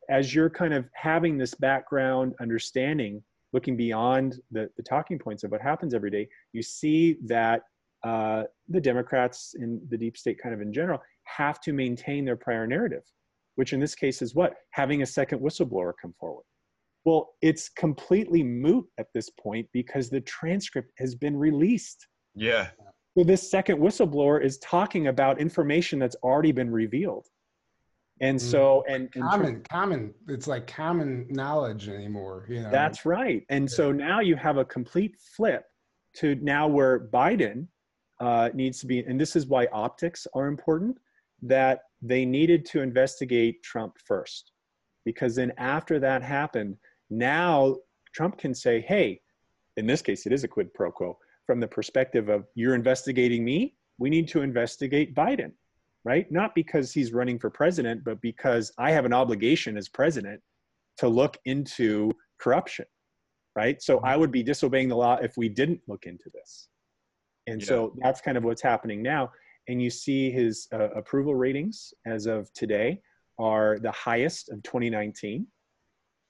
as 0.09 0.33
you're 0.33 0.49
kind 0.49 0.73
of 0.73 0.85
having 0.93 1.37
this 1.37 1.53
background 1.55 2.33
understanding, 2.39 3.21
looking 3.51 3.75
beyond 3.75 4.39
the, 4.51 4.69
the 4.77 4.83
talking 4.83 5.19
points 5.19 5.43
of 5.43 5.51
what 5.51 5.61
happens 5.61 5.93
every 5.93 6.11
day, 6.11 6.29
you 6.53 6.61
see 6.61 7.17
that 7.25 7.63
uh, 8.03 8.43
the 8.69 8.79
Democrats 8.79 9.55
in 9.59 9.81
the 9.89 9.97
deep 9.97 10.17
state, 10.17 10.37
kind 10.41 10.53
of 10.53 10.61
in 10.61 10.71
general, 10.71 10.99
have 11.23 11.59
to 11.61 11.73
maintain 11.73 12.23
their 12.23 12.35
prior 12.35 12.67
narrative, 12.67 13.03
which 13.55 13.73
in 13.73 13.79
this 13.79 13.95
case 13.95 14.21
is 14.21 14.35
what? 14.35 14.55
Having 14.71 15.01
a 15.01 15.05
second 15.05 15.39
whistleblower 15.39 15.93
come 16.01 16.13
forward. 16.19 16.43
Well, 17.05 17.31
it's 17.41 17.69
completely 17.69 18.43
moot 18.43 18.85
at 18.97 19.07
this 19.13 19.29
point 19.29 19.67
because 19.73 20.09
the 20.09 20.21
transcript 20.21 20.91
has 20.97 21.15
been 21.15 21.35
released. 21.35 22.07
Yeah. 22.35 22.69
So 23.17 23.23
this 23.23 23.49
second 23.49 23.79
whistleblower 23.79 24.43
is 24.43 24.57
talking 24.59 25.07
about 25.07 25.39
information 25.39 25.99
that's 25.99 26.15
already 26.23 26.51
been 26.51 26.71
revealed. 26.71 27.27
And 28.21 28.41
so, 28.41 28.84
mm-hmm. 28.88 28.93
and, 28.93 29.10
and 29.15 29.23
common, 29.23 29.63
common, 29.69 30.13
it's 30.28 30.47
like 30.47 30.67
common 30.67 31.28
knowledge 31.30 31.89
anymore. 31.89 32.45
You 32.49 32.62
know? 32.62 32.71
That's 32.71 33.06
right. 33.06 33.43
And 33.49 33.69
yeah. 33.69 33.76
so 33.76 33.91
now 33.91 34.19
you 34.19 34.36
have 34.36 34.58
a 34.58 34.65
complete 34.65 35.15
flip 35.36 35.65
to 36.17 36.36
now 36.36 36.67
where 36.67 37.08
Biden 37.08 37.68
uh, 38.20 38.49
needs 38.53 38.80
to 38.80 38.86
be, 38.86 38.99
and 38.99 39.20
this 39.20 39.36
is 39.36 39.47
why 39.47 39.68
optics 39.74 40.28
are 40.36 40.47
important, 40.47 40.97
that 41.41 41.82
they 42.01 42.24
needed 42.24 42.66
to 42.68 42.82
investigate 42.82 43.64
Trump 43.64 43.97
first. 44.05 44.51
Because 45.05 45.36
then 45.36 45.51
after 45.57 45.99
that 45.99 46.22
happened, 46.22 46.78
now 47.09 47.76
Trump 48.14 48.38
can 48.38 48.53
say, 48.53 48.80
hey, 48.82 49.20
in 49.76 49.88
this 49.88 50.01
case, 50.01 50.26
it 50.26 50.32
is 50.32 50.43
a 50.43 50.47
quid 50.47 50.74
pro 50.74 50.91
quo. 50.91 51.18
From 51.45 51.59
the 51.59 51.68
perspective 51.68 52.30
of 52.30 52.45
you're 52.55 52.76
investigating 52.76 53.43
me, 53.43 53.76
we 53.97 54.09
need 54.09 54.28
to 54.30 54.41
investigate 54.41 55.14
Biden, 55.14 55.51
right? 56.06 56.30
Not 56.32 56.54
because 56.56 56.91
he's 56.91 57.14
running 57.14 57.39
for 57.39 57.49
president, 57.49 58.04
but 58.04 58.22
because 58.22 58.72
I 58.78 58.91
have 58.91 59.06
an 59.06 59.14
obligation 59.14 59.78
as 59.78 59.88
president 59.88 60.41
to 60.97 61.08
look 61.08 61.38
into 61.45 62.12
corruption, 62.39 62.86
right? 63.56 63.82
So 63.82 63.99
I 63.99 64.18
would 64.18 64.32
be 64.32 64.43
disobeying 64.43 64.89
the 64.89 64.97
law 64.97 65.18
if 65.22 65.34
we 65.38 65.49
didn't 65.49 65.82
look 65.88 66.06
into 66.06 66.30
this. 66.34 66.68
And 67.47 67.62
yeah. 67.62 67.68
so 67.68 67.95
that's 68.01 68.22
kind 68.22 68.38
of 68.38 68.43
what's 68.43 68.62
happening 68.62 69.01
now. 69.01 69.32
And 69.68 69.82
you 69.82 69.89
see 69.89 70.30
his 70.30 70.68
uh, 70.74 70.89
approval 70.91 71.36
ratings 71.36 71.93
as 72.06 72.26
of 72.26 72.51
today 72.54 72.99
are 73.39 73.80
the 73.80 73.91
highest 73.91 74.49
of 74.49 74.62
2019. 74.64 75.47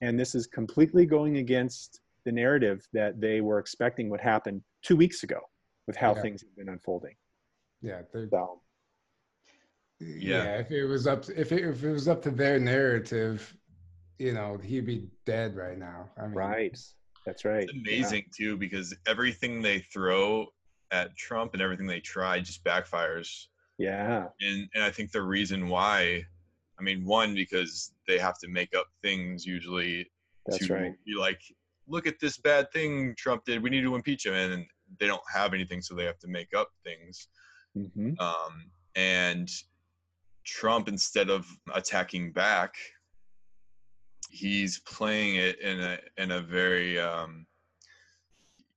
And 0.01 0.19
this 0.19 0.35
is 0.35 0.47
completely 0.47 1.05
going 1.05 1.37
against 1.37 2.01
the 2.25 2.31
narrative 2.31 2.85
that 2.93 3.19
they 3.19 3.41
were 3.41 3.59
expecting 3.59 4.09
would 4.09 4.21
happen 4.21 4.63
two 4.83 4.95
weeks 4.95 5.23
ago 5.23 5.39
with 5.87 5.95
how 5.95 6.15
yeah. 6.15 6.21
things 6.21 6.41
have 6.41 6.55
been 6.55 6.69
unfolding. 6.69 7.15
Yeah. 7.81 8.01
So, 8.11 8.27
yeah. 10.03 10.43
yeah. 10.43 10.59
If 10.59 10.71
it 10.71 10.85
was 10.85 11.07
up, 11.07 11.29
if 11.29 11.51
it, 11.51 11.63
if 11.63 11.83
it 11.83 11.91
was 11.91 12.07
up 12.07 12.21
to 12.23 12.31
their 12.31 12.59
narrative, 12.59 13.55
you 14.19 14.33
know, 14.33 14.57
he'd 14.57 14.85
be 14.85 15.09
dead 15.25 15.55
right 15.55 15.77
now. 15.77 16.09
I 16.17 16.23
mean, 16.23 16.33
right. 16.33 16.77
That's 17.25 17.45
right. 17.45 17.63
It's 17.63 17.73
amazing 17.73 18.25
yeah. 18.27 18.45
too 18.45 18.57
because 18.57 18.95
everything 19.07 19.61
they 19.61 19.79
throw 19.79 20.47
at 20.91 21.15
Trump 21.15 21.53
and 21.53 21.61
everything 21.61 21.87
they 21.87 21.99
try 21.99 22.39
just 22.39 22.63
backfires. 22.63 23.45
Yeah. 23.77 24.27
And 24.41 24.69
and 24.75 24.83
I 24.83 24.91
think 24.91 25.11
the 25.11 25.21
reason 25.21 25.67
why, 25.67 26.23
I 26.79 26.83
mean, 26.83 27.05
one 27.05 27.33
because 27.33 27.93
they 28.07 28.19
have 28.19 28.37
to 28.39 28.47
make 28.47 28.75
up 28.75 28.87
things 29.01 29.45
usually. 29.45 30.09
That's 30.45 30.67
to, 30.67 30.73
right. 30.73 30.93
You 31.05 31.19
like, 31.19 31.41
look 31.87 32.07
at 32.07 32.19
this 32.19 32.37
bad 32.37 32.71
thing 32.71 33.15
Trump 33.17 33.45
did. 33.45 33.63
We 33.63 33.69
need 33.69 33.83
to 33.83 33.95
impeach 33.95 34.25
him, 34.25 34.33
and 34.33 34.65
they 34.99 35.07
don't 35.07 35.21
have 35.33 35.53
anything, 35.53 35.81
so 35.81 35.95
they 35.95 36.05
have 36.05 36.19
to 36.19 36.27
make 36.27 36.53
up 36.55 36.69
things. 36.83 37.27
hmm 37.73 38.13
Um, 38.19 38.69
and 38.95 39.49
Trump, 40.45 40.87
instead 40.87 41.29
of 41.29 41.45
attacking 41.73 42.31
back, 42.31 42.75
he's 44.29 44.79
playing 44.79 45.35
it 45.35 45.59
in 45.59 45.79
a 45.79 45.97
in 46.17 46.31
a 46.31 46.41
very 46.41 46.99
um, 46.99 47.45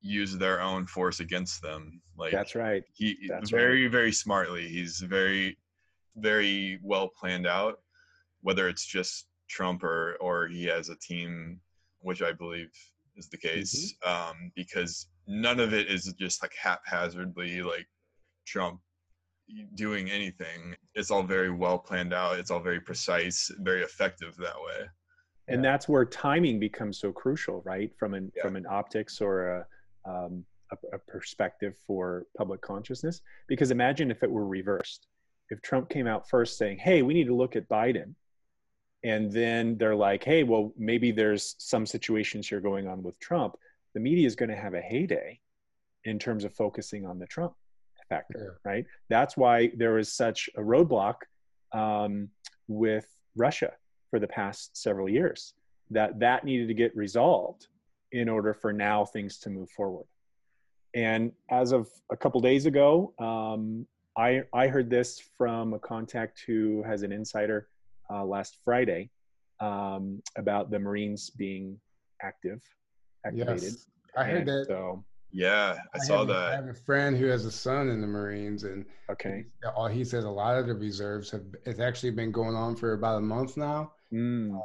use 0.01 0.37
their 0.37 0.61
own 0.61 0.87
force 0.87 1.21
against 1.21 1.63
them. 1.63 2.01
Like 2.17 2.33
That's 2.33 2.55
right. 2.55 2.85
he 2.93 3.27
That's 3.29 3.51
very 3.51 3.89
very 3.89 4.13
smartly. 4.13 4.69
He's 4.69 4.99
very 5.01 5.59
very 6.17 6.79
well 6.83 7.09
planned 7.09 7.47
out. 7.47 7.81
Whether 8.43 8.69
it's 8.69 8.87
just 8.87 9.27
Trump 9.49 9.83
or 9.83 10.17
or 10.21 10.47
he 10.49 10.65
has 10.65 10.89
a 10.89 10.97
team, 10.97 11.61
which 12.01 12.23
I 12.23 12.33
believe 12.33 12.71
is 13.17 13.29
the 13.29 13.39
case, 13.39 13.95
Mm-hmm. 14.05 14.31
um, 14.31 14.53
because 14.55 15.09
none 15.27 15.59
of 15.59 15.73
it 15.73 15.89
is 15.89 16.13
just 16.19 16.43
like 16.43 16.55
haphazardly 16.61 17.63
like 17.63 17.89
Trump 18.47 18.81
doing 19.75 20.11
anything. 20.11 20.75
It's 20.95 21.11
all 21.11 21.23
very 21.23 21.51
well 21.51 21.79
planned 21.79 22.13
out. 22.13 22.39
It's 22.39 22.51
all 22.51 22.61
very 22.61 22.81
precise, 22.81 23.51
very 23.61 23.83
effective 23.83 24.37
that 24.37 24.57
way. 24.57 24.89
and 25.49 25.63
Yeah. 25.63 25.71
that's 25.71 25.89
where 25.89 26.05
timing 26.05 26.59
becomes 26.59 26.99
so 26.99 27.13
crucial 27.13 27.63
right 27.63 27.95
from 27.97 28.15
an 28.15 28.33
Yeah. 28.35 28.43
from 28.43 28.57
an 28.57 28.67
optics 28.67 29.21
or 29.21 29.49
a, 29.59 29.67
um, 30.05 30.45
a, 30.73 30.97
a 30.97 30.99
perspective 30.99 31.77
for 31.87 32.27
public 32.37 32.61
consciousness 32.63 33.21
because 33.47 33.71
imagine 33.71 34.11
if 34.11 34.25
it 34.25 34.31
were 34.31 34.45
reversed 34.45 35.07
if 35.51 35.63
trump 35.63 35.89
came 35.89 36.09
out 36.09 36.29
first 36.29 36.59
saying 36.59 36.79
hey 36.79 37.03
we 37.03 37.15
need 37.15 37.29
to 37.29 37.35
look 37.37 37.55
at 37.55 37.69
biden 37.69 38.13
and 39.05 39.31
then 39.31 39.79
they're 39.79 39.95
like 39.95 40.25
hey 40.25 40.43
well 40.43 40.73
maybe 40.77 41.13
there's 41.13 41.55
some 41.59 41.87
situations 41.87 42.49
here 42.49 42.61
going 42.61 42.89
on 42.89 43.01
with 43.05 43.17
trump 43.21 43.55
the 43.95 44.01
media 44.01 44.27
is 44.27 44.35
going 44.35 44.49
to 44.51 44.57
have 44.57 44.75
a 44.75 44.81
heyday 44.81 45.39
in 46.03 46.19
terms 46.19 46.43
of 46.43 46.53
focusing 46.57 47.07
on 47.07 47.21
the 47.21 47.27
trump 47.29 47.55
factor 48.09 48.59
right 48.65 48.85
that's 49.09 49.37
why 49.37 49.71
there 49.77 49.95
was 49.95 50.13
such 50.13 50.49
a 50.57 50.61
roadblock 50.61 51.17
um, 51.73 52.29
with 52.69 53.07
russia 53.37 53.73
for 54.11 54.19
the 54.19 54.27
past 54.29 54.77
several 54.77 55.09
years 55.09 55.55
that 55.91 56.19
that 56.19 56.45
needed 56.45 56.69
to 56.69 56.75
get 56.75 56.95
resolved 56.97 57.67
in 58.13 58.29
order 58.29 58.55
for 58.55 58.73
now 58.73 59.05
things 59.05 59.39
to 59.39 59.51
move 59.51 59.69
forward 59.71 60.07
and 60.95 61.33
as 61.51 61.73
of 61.73 61.89
a 62.11 62.17
couple 62.17 62.41
days 62.41 62.67
ago 62.67 63.13
um, 63.19 63.87
I, 64.19 64.45
I 64.55 64.69
heard 64.69 64.89
this 64.89 65.21
from 65.37 65.75
a 65.75 65.79
contact 65.79 66.43
who 66.47 66.83
has 66.85 67.03
an 67.03 67.13
insider 67.13 67.69
uh, 68.11 68.25
last 68.25 68.59
friday 68.65 69.11
um, 69.61 70.23
about 70.37 70.71
the 70.71 70.79
marines 70.79 71.31
being 71.31 71.79
active 72.23 72.63
activated 73.27 73.63
Yes. 73.63 73.87
I 74.17 74.25
heard 74.25 74.39
And 74.39 74.49
that. 74.49 74.65
so 74.69 75.05
Yeah, 75.37 75.77
I, 75.95 75.99
saw 75.99 76.21
have 76.21 76.31
a- 76.31 76.33
I 76.33 76.37
that. 76.51 76.55
have 76.57 76.69
a 76.69 76.75
friend 76.75 77.15
who 77.17 77.27
has 77.27 77.45
a 77.45 77.51
son 77.51 77.91
in 77.91 78.01
the 78.01 78.07
Marines, 78.07 78.65
and 78.65 78.87
okay 79.11 79.45
all 79.77 79.87
he 79.87 80.03
says 80.05 80.25
a 80.25 80.31
lot 80.31 80.57
of 80.57 80.67
the 80.67 80.75
reserves 80.75 81.31
have 81.31 81.43
it's 81.67 81.79
actually 81.81 82.11
been 82.13 82.33
going 82.33 82.57
on 82.57 82.75
for 82.75 82.95
about 82.95 83.19
a 83.19 83.21
month 83.21 83.57
now. 83.57 83.93
Mm, 84.13 84.59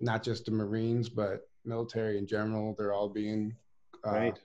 Not 0.00 0.22
just 0.22 0.44
the 0.44 0.52
Marines, 0.52 1.08
but 1.08 1.48
military 1.64 2.18
in 2.18 2.26
general. 2.26 2.74
They're 2.78 2.92
all 2.92 3.08
being 3.08 3.56
uh, 4.06 4.10
right 4.12 4.38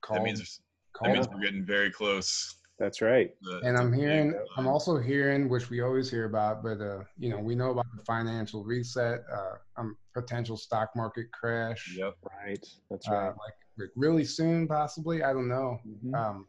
called. 0.00 0.20
That 0.20 0.24
means 0.24 0.60
that 1.02 1.12
means 1.12 1.28
we're 1.28 1.40
getting 1.40 1.66
very 1.66 1.90
close. 1.90 2.56
that's 2.78 3.02
right 3.02 3.30
The- 3.42 3.60
and 3.66 3.76
I'm 3.76 3.92
hearing. 3.92 4.28
I'm 4.56 4.66
also 4.66 4.96
hearing, 4.98 5.50
which 5.50 5.68
we 5.68 5.82
always 5.82 6.08
hear 6.10 6.24
about, 6.24 6.62
but 6.62 6.80
uh, 6.80 7.00
you 7.18 7.28
know, 7.28 7.38
we 7.38 7.54
know 7.54 7.70
about 7.72 7.86
the 7.94 8.02
financial 8.04 8.64
reset, 8.64 9.20
uh, 9.30 9.56
um, 9.76 9.96
potential 10.14 10.56
stock 10.56 10.88
market 10.96 11.26
crash, 11.38 11.94
Yep. 11.94 12.14
right 12.38 12.64
that's 12.90 13.06
uh, 13.08 13.12
right 13.12 13.26
like 13.44 13.56
like 13.78 13.90
really 13.96 14.24
soon, 14.24 14.66
possibly. 14.68 15.22
I 15.22 15.32
don't 15.32 15.48
know. 15.48 15.78
Mhm. 15.86 16.14
Um, 16.14 16.46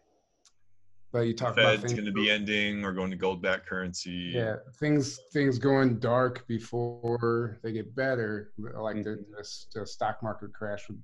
but 1.13 1.21
you 1.21 1.33
talk 1.33 1.53
about 1.53 1.71
Fed's 1.71 1.81
things, 1.81 1.93
going 1.93 2.05
to 2.05 2.11
be 2.13 2.29
ending. 2.29 2.81
We're 2.81 2.93
going 2.93 3.11
to 3.11 3.17
gold 3.17 3.41
back 3.41 3.65
currency. 3.65 4.31
yeah, 4.33 4.55
things 4.79 5.19
things 5.33 5.59
going 5.59 5.99
dark 5.99 6.47
before 6.47 7.59
they 7.63 7.73
get 7.73 7.93
better. 7.95 8.53
Like 8.57 9.03
the, 9.03 9.11
Mhm. 9.17 9.25
the, 9.73 9.79
the 9.81 9.85
stock 9.85 10.23
market 10.23 10.53
crash 10.53 10.87
would, 10.89 11.03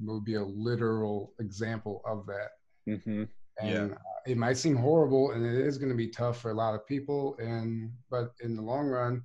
would 0.00 0.24
be 0.24 0.34
a 0.34 0.44
literal 0.44 1.34
example 1.38 2.00
of 2.06 2.26
that. 2.26 2.50
Mhm. 2.88 3.28
and 3.60 3.90
Yeah. 3.90 3.94
uh, 3.94 3.98
it 4.26 4.36
might 4.38 4.56
seem 4.56 4.74
horrible 4.74 5.32
and 5.32 5.44
it 5.44 5.54
is 5.54 5.76
going 5.78 5.90
to 5.90 5.94
be 5.94 6.08
tough 6.08 6.40
for 6.40 6.50
a 6.50 6.54
lot 6.54 6.74
of 6.74 6.84
people 6.86 7.36
and 7.38 7.92
but 8.10 8.32
in 8.40 8.56
the 8.56 8.62
long 8.62 8.86
run 8.88 9.22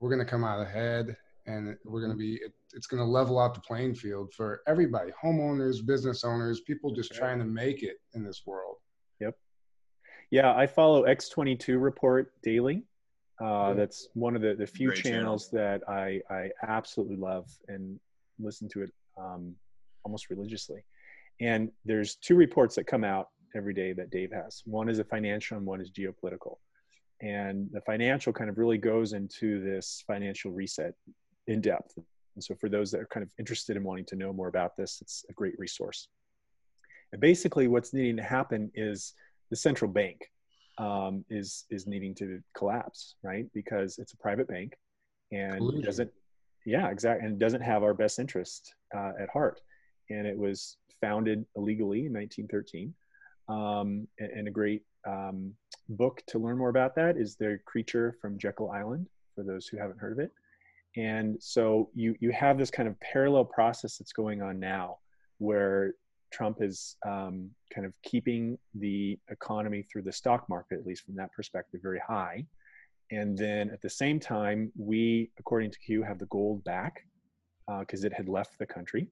we're 0.00 0.10
going 0.10 0.18
to 0.18 0.30
come 0.30 0.42
out 0.44 0.60
ahead 0.60 1.16
and 1.46 1.76
we're 1.84 2.00
going 2.00 2.12
to 2.12 2.16
be 2.18 2.34
it, 2.36 2.52
it's 2.72 2.86
going 2.86 2.98
to 3.00 3.04
level 3.04 3.38
out 3.38 3.54
the 3.54 3.60
playing 3.60 3.94
field 3.94 4.32
for 4.34 4.62
everybody 4.66 5.10
homeowners 5.22 5.84
business 5.84 6.24
owners 6.24 6.60
people 6.60 6.92
just 6.94 7.10
Right. 7.12 7.18
trying 7.18 7.38
to 7.40 7.44
make 7.44 7.82
it 7.82 7.96
in 8.14 8.24
this 8.24 8.42
world 8.46 8.76
yep 9.20 9.36
Yeah, 10.30 10.54
I 10.54 10.66
follow 10.66 11.02
X22 11.04 11.82
Report 11.82 12.32
daily. 12.42 12.84
Uh, 13.40 13.74
That's 13.74 14.08
one 14.14 14.36
of 14.36 14.42
the, 14.42 14.54
the 14.54 14.66
few 14.66 14.88
Great 14.88 15.02
channel. 15.02 15.18
channels 15.20 15.50
that 15.50 15.80
I, 15.88 16.20
I 16.30 16.50
absolutely 16.66 17.16
love 17.16 17.46
and 17.68 17.98
listen 18.38 18.68
to 18.70 18.82
it 18.84 18.90
um, 19.20 19.54
almost 20.04 20.30
religiously. 20.30 20.84
And 21.40 21.70
there's 21.84 22.14
two 22.16 22.36
reports 22.36 22.76
that 22.76 22.84
come 22.86 23.02
out 23.04 23.28
every 23.56 23.74
day 23.74 23.92
that 23.94 24.10
Dave 24.10 24.30
has. 24.32 24.62
One 24.64 24.88
is 24.88 25.00
a 25.00 25.04
financial 25.04 25.56
and 25.58 25.66
one 25.66 25.80
is 25.80 25.90
geopolitical. 25.90 26.58
And 27.20 27.68
the 27.72 27.80
financial 27.82 28.32
kind 28.32 28.48
of 28.48 28.58
really 28.58 28.78
goes 28.78 29.12
into 29.12 29.62
this 29.62 30.02
financial 30.06 30.50
reset 30.52 30.94
in 31.46 31.60
depth. 31.60 31.98
And 32.34 32.42
so 32.42 32.54
for 32.54 32.68
those 32.68 32.90
that 32.90 33.00
are 33.00 33.06
kind 33.06 33.22
of 33.22 33.30
interested 33.38 33.76
in 33.76 33.84
wanting 33.84 34.06
to 34.06 34.16
know 34.16 34.32
more 34.32 34.48
about 34.48 34.76
this, 34.76 35.00
it's 35.00 35.24
a 35.28 35.32
great 35.32 35.58
resource. 35.58 36.08
And 37.12 37.20
basically 37.20 37.68
what's 37.68 37.92
needing 37.92 38.16
to 38.16 38.22
happen 38.22 38.70
is 38.74 39.14
the 39.50 39.56
central 39.56 39.90
bank 39.90 40.30
um, 40.78 41.24
is 41.28 41.64
is 41.70 41.86
needing 41.86 42.14
to 42.16 42.40
collapse, 42.56 43.16
right? 43.22 43.46
Because 43.52 43.98
it's 43.98 44.14
a 44.14 44.16
private 44.16 44.48
bank, 44.48 44.72
and 45.30 45.58
Collusion. 45.58 45.82
it 45.82 45.84
doesn't, 45.84 46.10
yeah, 46.64 46.88
exactly, 46.88 47.26
and 47.26 47.38
doesn't 47.38 47.60
have 47.60 47.82
our 47.82 47.92
best 47.92 48.18
interest 48.18 48.74
uh, 48.96 49.12
at 49.20 49.28
heart. 49.28 49.60
And 50.08 50.26
it 50.26 50.36
was 50.36 50.78
founded 51.00 51.44
illegally 51.56 52.06
in 52.06 52.12
1913. 52.12 52.94
Um, 53.48 54.08
and, 54.18 54.30
and 54.30 54.48
a 54.48 54.50
great 54.50 54.82
um, 55.06 55.52
book 55.88 56.22
to 56.28 56.38
learn 56.38 56.56
more 56.56 56.68
about 56.70 56.94
that 56.94 57.16
is 57.16 57.36
The 57.36 57.58
Creature 57.66 58.16
from 58.20 58.38
Jekyll 58.38 58.70
Island, 58.70 59.08
for 59.34 59.44
those 59.44 59.66
who 59.66 59.76
haven't 59.76 59.98
heard 59.98 60.12
of 60.12 60.18
it. 60.18 60.32
And 60.96 61.42
so 61.42 61.90
you 61.94 62.14
you 62.20 62.32
have 62.32 62.58
this 62.58 62.70
kind 62.70 62.88
of 62.88 62.98
parallel 63.00 63.44
process 63.44 63.96
that's 63.96 64.12
going 64.12 64.42
on 64.42 64.60
now, 64.60 64.98
where 65.38 65.94
Trump 66.32 66.58
is 66.60 66.96
um, 67.06 67.50
kind 67.74 67.86
of 67.86 67.92
keeping 68.02 68.58
the 68.74 69.18
economy 69.30 69.82
through 69.82 70.02
the 70.02 70.12
stock 70.12 70.48
market, 70.48 70.78
at 70.78 70.86
least 70.86 71.04
from 71.04 71.16
that 71.16 71.32
perspective, 71.32 71.80
very 71.82 72.00
high. 72.06 72.44
And 73.10 73.36
then 73.36 73.70
at 73.70 73.82
the 73.82 73.90
same 73.90 74.18
time, 74.18 74.72
we, 74.76 75.30
according 75.38 75.70
to 75.72 75.78
Q, 75.78 76.02
have 76.02 76.18
the 76.18 76.26
gold 76.26 76.64
back 76.64 77.04
because 77.80 78.04
it 78.04 78.12
had 78.12 78.28
left 78.28 78.58
the 78.58 78.66
country. 78.66 79.08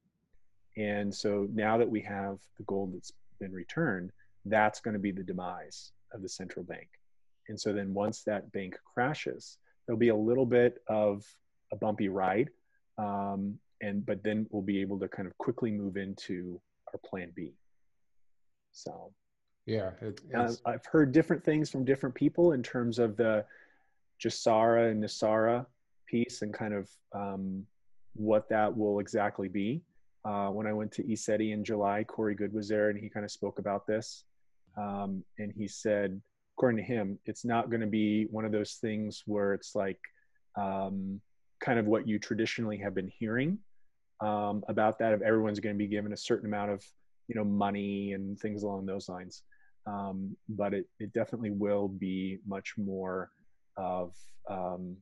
And 0.77 1.15
so 1.15 1.47
now 1.53 1.77
that 1.77 1.89
we 1.89 2.01
have 2.03 2.39
the 2.57 2.65
gold 2.65 2.95
that's 2.95 3.13
been 3.39 3.53
returned, 3.53 4.13
that's 4.47 4.81
going 4.81 4.95
to 4.95 5.01
be 5.01 5.13
the 5.13 5.23
demise 5.23 5.93
of 6.13 6.23
the 6.23 6.29
central 6.29 6.65
bank. 6.65 6.89
And 7.49 7.61
so 7.61 7.73
then 7.73 7.93
once 7.93 8.23
that 8.23 8.51
bank 8.53 8.77
crashes, 8.95 9.59
there'll 9.87 9.99
be 9.99 10.09
a 10.09 10.17
little 10.17 10.47
bit 10.47 10.79
of 10.89 11.25
a 11.73 11.77
bumpy 11.77 12.09
ride. 12.09 12.51
Um, 12.99 13.59
and 13.81 14.05
but 14.05 14.23
then 14.23 14.47
we'll 14.51 14.63
be 14.63 14.81
able 14.81 14.99
to 14.99 15.09
kind 15.09 15.27
of 15.27 15.37
quickly 15.39 15.71
move 15.71 15.97
into 15.97 16.61
our 16.93 17.01
plan 17.05 17.33
B. 17.35 17.53
So 18.73 19.13
yeah 19.67 19.91
it, 20.01 20.21
uh, 20.37 20.45
it's, 20.45 20.63
I've 20.65 20.85
heard 20.87 21.13
different 21.13 21.45
things 21.45 21.71
from 21.71 21.85
different 21.85 22.15
people 22.15 22.53
in 22.53 22.63
terms 22.63 22.99
of 22.99 23.17
the 23.17 23.45
GESARA 24.23 24.91
and 24.91 25.03
NESARA 25.03 25.67
piece 26.07 26.43
and 26.43 26.53
kind 26.53 26.75
of 26.75 26.91
um, 27.15 27.65
what 28.15 28.49
that 28.49 28.77
will 28.77 28.99
exactly 28.99 29.49
be. 29.49 29.81
Uh, 30.25 30.49
when 30.49 30.67
I 30.67 30.73
went 30.73 30.93
to 30.93 31.03
ECETI 31.03 31.53
in 31.53 31.65
July, 31.65 32.05
Corey 32.05 32.35
Goode 32.35 32.53
was 32.53 32.69
there 32.69 32.91
and 32.91 32.99
he 32.99 33.09
kind 33.09 33.25
of 33.25 33.31
spoke 33.31 33.59
about 33.59 33.87
this. 33.87 34.25
Um, 34.77 35.25
and 35.39 35.53
he 35.57 35.67
said, 35.67 36.21
according 36.57 36.77
to 36.77 36.83
him, 36.83 37.19
it's 37.25 37.45
not 37.45 37.71
going 37.71 37.81
to 37.81 37.87
be 37.87 38.25
one 38.25 38.45
of 38.45 38.53
those 38.53 38.75
things 38.75 39.23
where 39.27 39.55
it's 39.55 39.75
like 39.75 39.99
um, 40.57 41.21
kind 41.61 41.79
of 41.79 41.87
what 41.87 42.07
you 42.07 42.19
traditionally 42.19 42.79
have 42.79 42.95
been 42.95 43.11
hearing 43.19 43.59
um, 44.21 44.63
about 44.69 44.99
that, 44.99 45.13
of 45.13 45.23
everyone's 45.23 45.61
going 45.61 45.75
to 45.75 45.79
be 45.79 45.87
given 45.87 46.13
a 46.13 46.17
certain 46.17 46.47
amount 46.47 46.71
of 46.71 46.85
you 47.29 47.35
know 47.35 47.45
money 47.45 48.13
and 48.13 48.39
things 48.41 48.65
along 48.65 48.87
those 48.87 49.09
lines 49.09 49.43
um, 49.87 50.37
but 50.49 50.75
it, 50.75 50.87
it 50.99 51.13
definitely 51.13 51.51
will 51.51 51.89
be 51.89 52.39
much 52.47 52.75
more 52.77 53.31
of 53.77 54.15
um, 54.51 54.97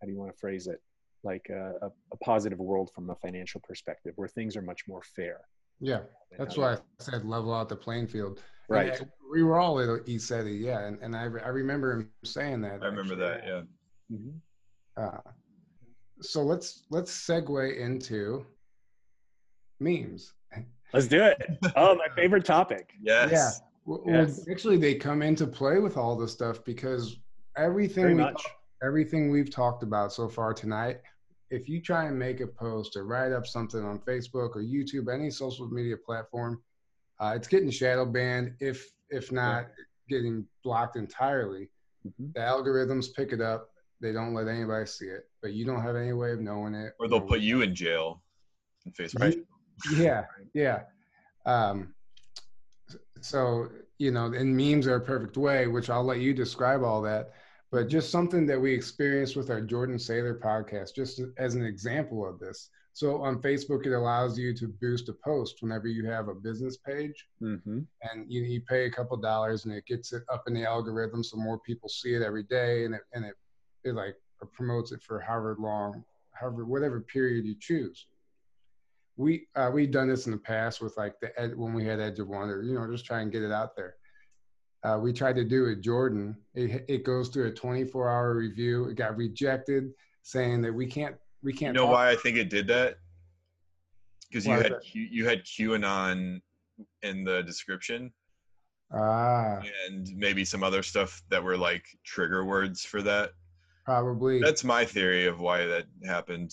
how 0.00 0.06
do 0.06 0.12
you 0.12 0.18
want 0.18 0.32
to 0.32 0.38
phrase 0.38 0.66
it 0.66 0.80
like 1.22 1.46
a, 1.50 1.72
a, 1.82 1.90
a 2.12 2.16
positive 2.22 2.58
world 2.58 2.90
from 2.94 3.10
a 3.10 3.14
financial 3.16 3.60
perspective 3.60 4.12
where 4.16 4.28
things 4.28 4.56
are 4.56 4.62
much 4.62 4.82
more 4.88 5.02
fair 5.14 5.40
Yeah, 5.80 6.00
that's 6.38 6.56
why 6.56 6.74
I 6.74 6.78
said 6.98 7.24
level 7.24 7.54
out 7.54 7.68
the 7.68 7.76
playing 7.76 8.06
field. 8.06 8.40
Right. 8.68 8.98
And 8.98 9.08
we 9.30 9.42
were 9.42 9.60
all 9.60 9.78
at 9.78 10.06
ECETI, 10.06 10.60
yeah, 10.60 10.86
and, 10.86 10.98
and 11.00 11.14
I, 11.14 11.22
I 11.22 11.48
remember 11.48 11.92
him 11.92 12.10
saying 12.24 12.62
that. 12.62 12.82
I 12.82 12.86
remember 12.86 13.12
actually. 13.12 13.16
that. 13.16 13.66
Yeah. 14.10 14.16
Mhm. 14.16 14.40
Uh, 14.96 15.30
so 16.20 16.42
let's 16.42 16.84
let's 16.90 17.12
segue 17.26 17.78
into 17.78 18.46
memes. 19.80 20.32
Let's 20.92 21.08
do 21.08 21.22
it. 21.22 21.36
Oh, 21.76 21.94
my 21.96 22.08
favorite 22.14 22.44
topic. 22.44 22.90
Yes. 23.02 23.30
Yeah. 23.30 23.50
Well, 23.84 24.02
Yes. 24.06 24.46
actually, 24.50 24.78
they 24.78 24.94
come 24.94 25.22
into 25.22 25.46
play 25.46 25.78
with 25.78 25.96
all 25.96 26.16
this 26.16 26.32
stuff 26.32 26.64
because 26.64 27.18
everything 27.56 28.06
we 28.06 28.14
much. 28.14 28.42
everything 28.82 29.30
we've 29.30 29.50
talked 29.50 29.82
about 29.82 30.12
so 30.12 30.28
far 30.28 30.52
tonight, 30.54 31.00
if 31.50 31.68
you 31.68 31.80
try 31.80 32.06
and 32.06 32.18
make 32.18 32.40
a 32.40 32.46
post 32.46 32.96
or 32.96 33.04
write 33.04 33.32
up 33.32 33.46
something 33.46 33.84
on 33.84 33.98
Facebook 34.00 34.56
or 34.56 34.62
YouTube, 34.62 35.12
any 35.12 35.30
social 35.30 35.68
media 35.68 35.96
platform, 35.96 36.60
uh, 37.20 37.32
it's 37.36 37.46
getting 37.48 37.70
shadow 37.70 38.04
banned. 38.04 38.54
If 38.60 38.84
if 39.10 39.30
not 39.30 39.66
getting 40.08 40.46
blocked 40.64 40.96
entirely, 40.96 41.68
Mhm. 42.06 42.32
the 42.34 42.40
algorithms 42.40 43.14
pick 43.14 43.32
it 43.32 43.40
up. 43.40 43.70
They 44.00 44.12
don't 44.12 44.34
let 44.34 44.46
anybody 44.48 44.86
see 44.86 45.06
it, 45.06 45.28
but 45.42 45.52
you 45.52 45.64
don't 45.64 45.82
have 45.82 45.96
any 45.96 46.12
way 46.12 46.32
of 46.32 46.40
knowing 46.40 46.74
it. 46.74 46.92
Or 47.00 47.08
they'll 47.08 47.20
put 47.20 47.40
you 47.40 47.62
in 47.62 47.74
jail 47.74 48.22
in 48.84 48.92
Facebook. 48.92 49.20
Right. 49.20 49.38
yeah 49.98 50.24
yeah 50.54 50.84
um 51.44 51.94
so 53.20 53.68
you 53.98 54.10
know 54.10 54.26
and 54.32 54.56
memes 54.56 54.86
are 54.86 54.96
a 54.96 55.00
perfect 55.00 55.36
way 55.36 55.66
which 55.66 55.90
i'll 55.90 56.02
let 56.04 56.20
you 56.20 56.32
describe 56.32 56.82
all 56.82 57.02
that 57.02 57.32
but 57.70 57.88
just 57.88 58.10
something 58.10 58.46
that 58.46 58.58
we 58.60 58.72
experienced 58.72 59.36
with 59.36 59.50
our 59.50 59.60
jordan 59.60 59.98
sailor 59.98 60.38
podcast 60.38 60.94
just 60.94 61.20
as 61.36 61.54
an 61.56 61.64
example 61.64 62.26
of 62.26 62.38
this 62.38 62.70
so 62.94 63.20
on 63.22 63.40
facebook 63.42 63.84
it 63.86 63.92
allows 63.92 64.38
you 64.38 64.54
to 64.54 64.68
boost 64.80 65.08
a 65.08 65.12
post 65.24 65.56
whenever 65.60 65.88
you 65.88 66.06
have 66.06 66.28
a 66.28 66.34
business 66.34 66.76
page 66.78 67.26
Mhm. 67.42 67.84
and 68.02 68.32
you, 68.32 68.42
you 68.42 68.60
pay 68.62 68.86
a 68.86 68.90
couple 68.90 69.16
dollars 69.18 69.64
and 69.66 69.74
it 69.74 69.84
gets 69.86 70.12
it 70.12 70.22
up 70.32 70.44
in 70.46 70.54
the 70.54 70.64
algorithm 70.64 71.22
so 71.22 71.36
more 71.36 71.58
people 71.60 71.88
see 71.88 72.14
it 72.14 72.22
every 72.22 72.44
day 72.44 72.84
and 72.86 72.94
it 72.94 73.02
and 73.12 73.24
it, 73.24 73.34
it 73.84 73.94
like 73.94 74.16
promotes 74.52 74.92
it 74.92 75.02
for 75.02 75.20
however 75.20 75.56
long 75.58 76.04
however 76.32 76.64
whatever 76.64 77.00
period 77.00 77.44
you 77.44 77.54
choose 77.58 78.06
we 79.16 79.46
uh, 79.56 79.70
we've 79.72 79.90
done 79.90 80.08
this 80.08 80.26
in 80.26 80.32
the 80.32 80.38
past 80.38 80.80
with 80.80 80.96
like 80.96 81.18
the 81.20 81.38
ed, 81.40 81.56
when 81.56 81.72
we 81.72 81.84
had 81.84 82.00
Edge 82.00 82.18
of 82.18 82.28
Wonder, 82.28 82.62
you 82.62 82.74
know, 82.74 82.86
just 82.90 83.04
try 83.04 83.20
and 83.20 83.32
get 83.32 83.42
it 83.42 83.52
out 83.52 83.74
there. 83.74 83.94
Uh, 84.84 84.98
we 84.98 85.12
tried 85.12 85.36
to 85.36 85.44
do 85.44 85.66
it, 85.66 85.80
Jordan. 85.80 86.36
It, 86.54 86.84
it 86.86 87.04
goes 87.04 87.28
through 87.28 87.46
a 87.46 87.50
24 87.50 88.10
hour 88.10 88.34
review. 88.36 88.84
It 88.88 88.94
got 88.94 89.16
rejected, 89.16 89.90
saying 90.22 90.62
that 90.62 90.72
we 90.72 90.86
can't 90.86 91.16
we 91.42 91.52
can't. 91.52 91.74
know 91.74 91.86
why 91.86 92.10
I 92.10 92.16
think 92.16 92.36
it 92.36 92.50
did 92.50 92.66
that? 92.68 92.96
Because 94.28 94.46
you 94.46 94.52
had? 94.52 94.74
Q, 94.82 95.08
you 95.10 95.26
had 95.26 95.44
QAnon 95.44 96.40
in 97.02 97.24
the 97.24 97.42
description, 97.42 98.12
Ah, 98.92 99.60
and 99.88 100.14
maybe 100.14 100.44
some 100.44 100.62
other 100.62 100.82
stuff 100.82 101.22
that 101.30 101.42
were 101.42 101.56
like 101.56 101.86
trigger 102.04 102.44
words 102.44 102.84
for 102.84 103.00
that. 103.02 103.30
Probably. 103.86 104.40
That's 104.42 104.64
my 104.64 104.84
theory 104.84 105.26
of 105.26 105.40
why 105.40 105.64
that 105.64 105.86
happened. 106.04 106.52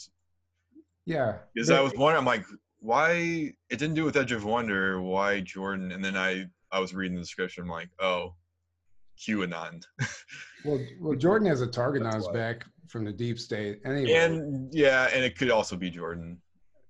yeah. 1.05 1.39
Because 1.53 1.69
I 1.69 1.81
was 1.81 1.91
wondering, 1.95 2.19
I'm 2.19 2.25
like, 2.25 2.45
why 2.79 3.11
it 3.69 3.79
didn't 3.79 3.95
do 3.95 4.05
with 4.05 4.15
Edge 4.15 4.31
of 4.31 4.45
Wonder? 4.45 5.01
Why 5.01 5.41
Jordan? 5.41 5.91
And 5.91 6.03
then 6.05 6.15
I 6.15 6.45
I 6.71 6.79
was 6.79 6.93
reading 6.93 7.15
the 7.15 7.21
description. 7.21 7.63
I'm 7.63 7.69
like, 7.69 7.89
oh, 7.99 8.35
QAnon. 9.19 9.83
Well, 10.65 10.79
well, 11.01 11.17
Jordan 11.17 11.49
has 11.49 11.59
a 11.59 11.67
target 11.67 12.03
on 12.03 12.15
his 12.15 12.25
back 12.29 12.63
from 12.87 13.03
the 13.03 13.11
deep 13.11 13.37
state. 13.37 13.81
Anyway, 13.85 14.13
and 14.13 14.73
yeah, 14.73 15.09
and 15.13 15.21
it 15.21 15.37
could 15.37 15.51
also 15.51 15.75
be 15.75 15.89
Jordan. 15.89 16.41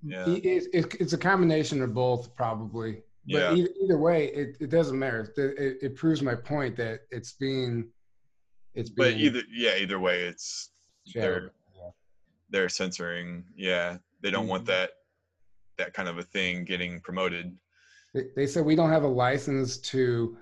Yeah. 0.03 0.29
It- 0.29 0.67
it- 0.75 0.95
it's 0.99 1.13
a 1.13 1.17
combination 1.17 1.81
of 1.81 1.91
both, 1.91 2.35
probably. 2.35 3.01
But 3.25 3.33
Yeah. 3.39 3.53
either, 3.55 3.69
either 3.83 3.97
way, 3.97 4.27
it, 4.27 4.57
it 4.59 4.69
doesn't 4.69 4.99
matter. 4.99 5.33
It, 5.35 5.41
it, 5.57 5.77
it 5.81 5.95
proves 5.95 6.21
my 6.21 6.35
point 6.35 6.75
that 6.77 6.99
it's 7.09 7.31
being, 7.31 7.87
it's 8.75 8.89
But 8.89 9.13
either 9.13 9.41
yeah, 9.51 9.75
either 9.77 9.99
way, 9.99 10.23
it's 10.23 10.71
shadowed. 11.07 11.51
they're 11.75 11.91
they're 12.49 12.69
censoring. 12.69 13.45
Yeah, 13.55 13.97
they 14.21 14.31
don't 14.31 14.47
want 14.47 14.63
Mhm. 14.63 14.67
that 14.67 14.91
that 15.77 15.93
kind 15.93 16.07
of 16.07 16.17
a 16.19 16.23
thing 16.23 16.65
getting 16.65 17.01
promoted. 17.01 17.57
They, 18.13 18.25
they 18.35 18.47
said 18.47 18.63
we 18.65 18.75
don't 18.75 18.91
have 18.91 19.03
a 19.03 19.07
license 19.07 19.77
to 19.91 20.37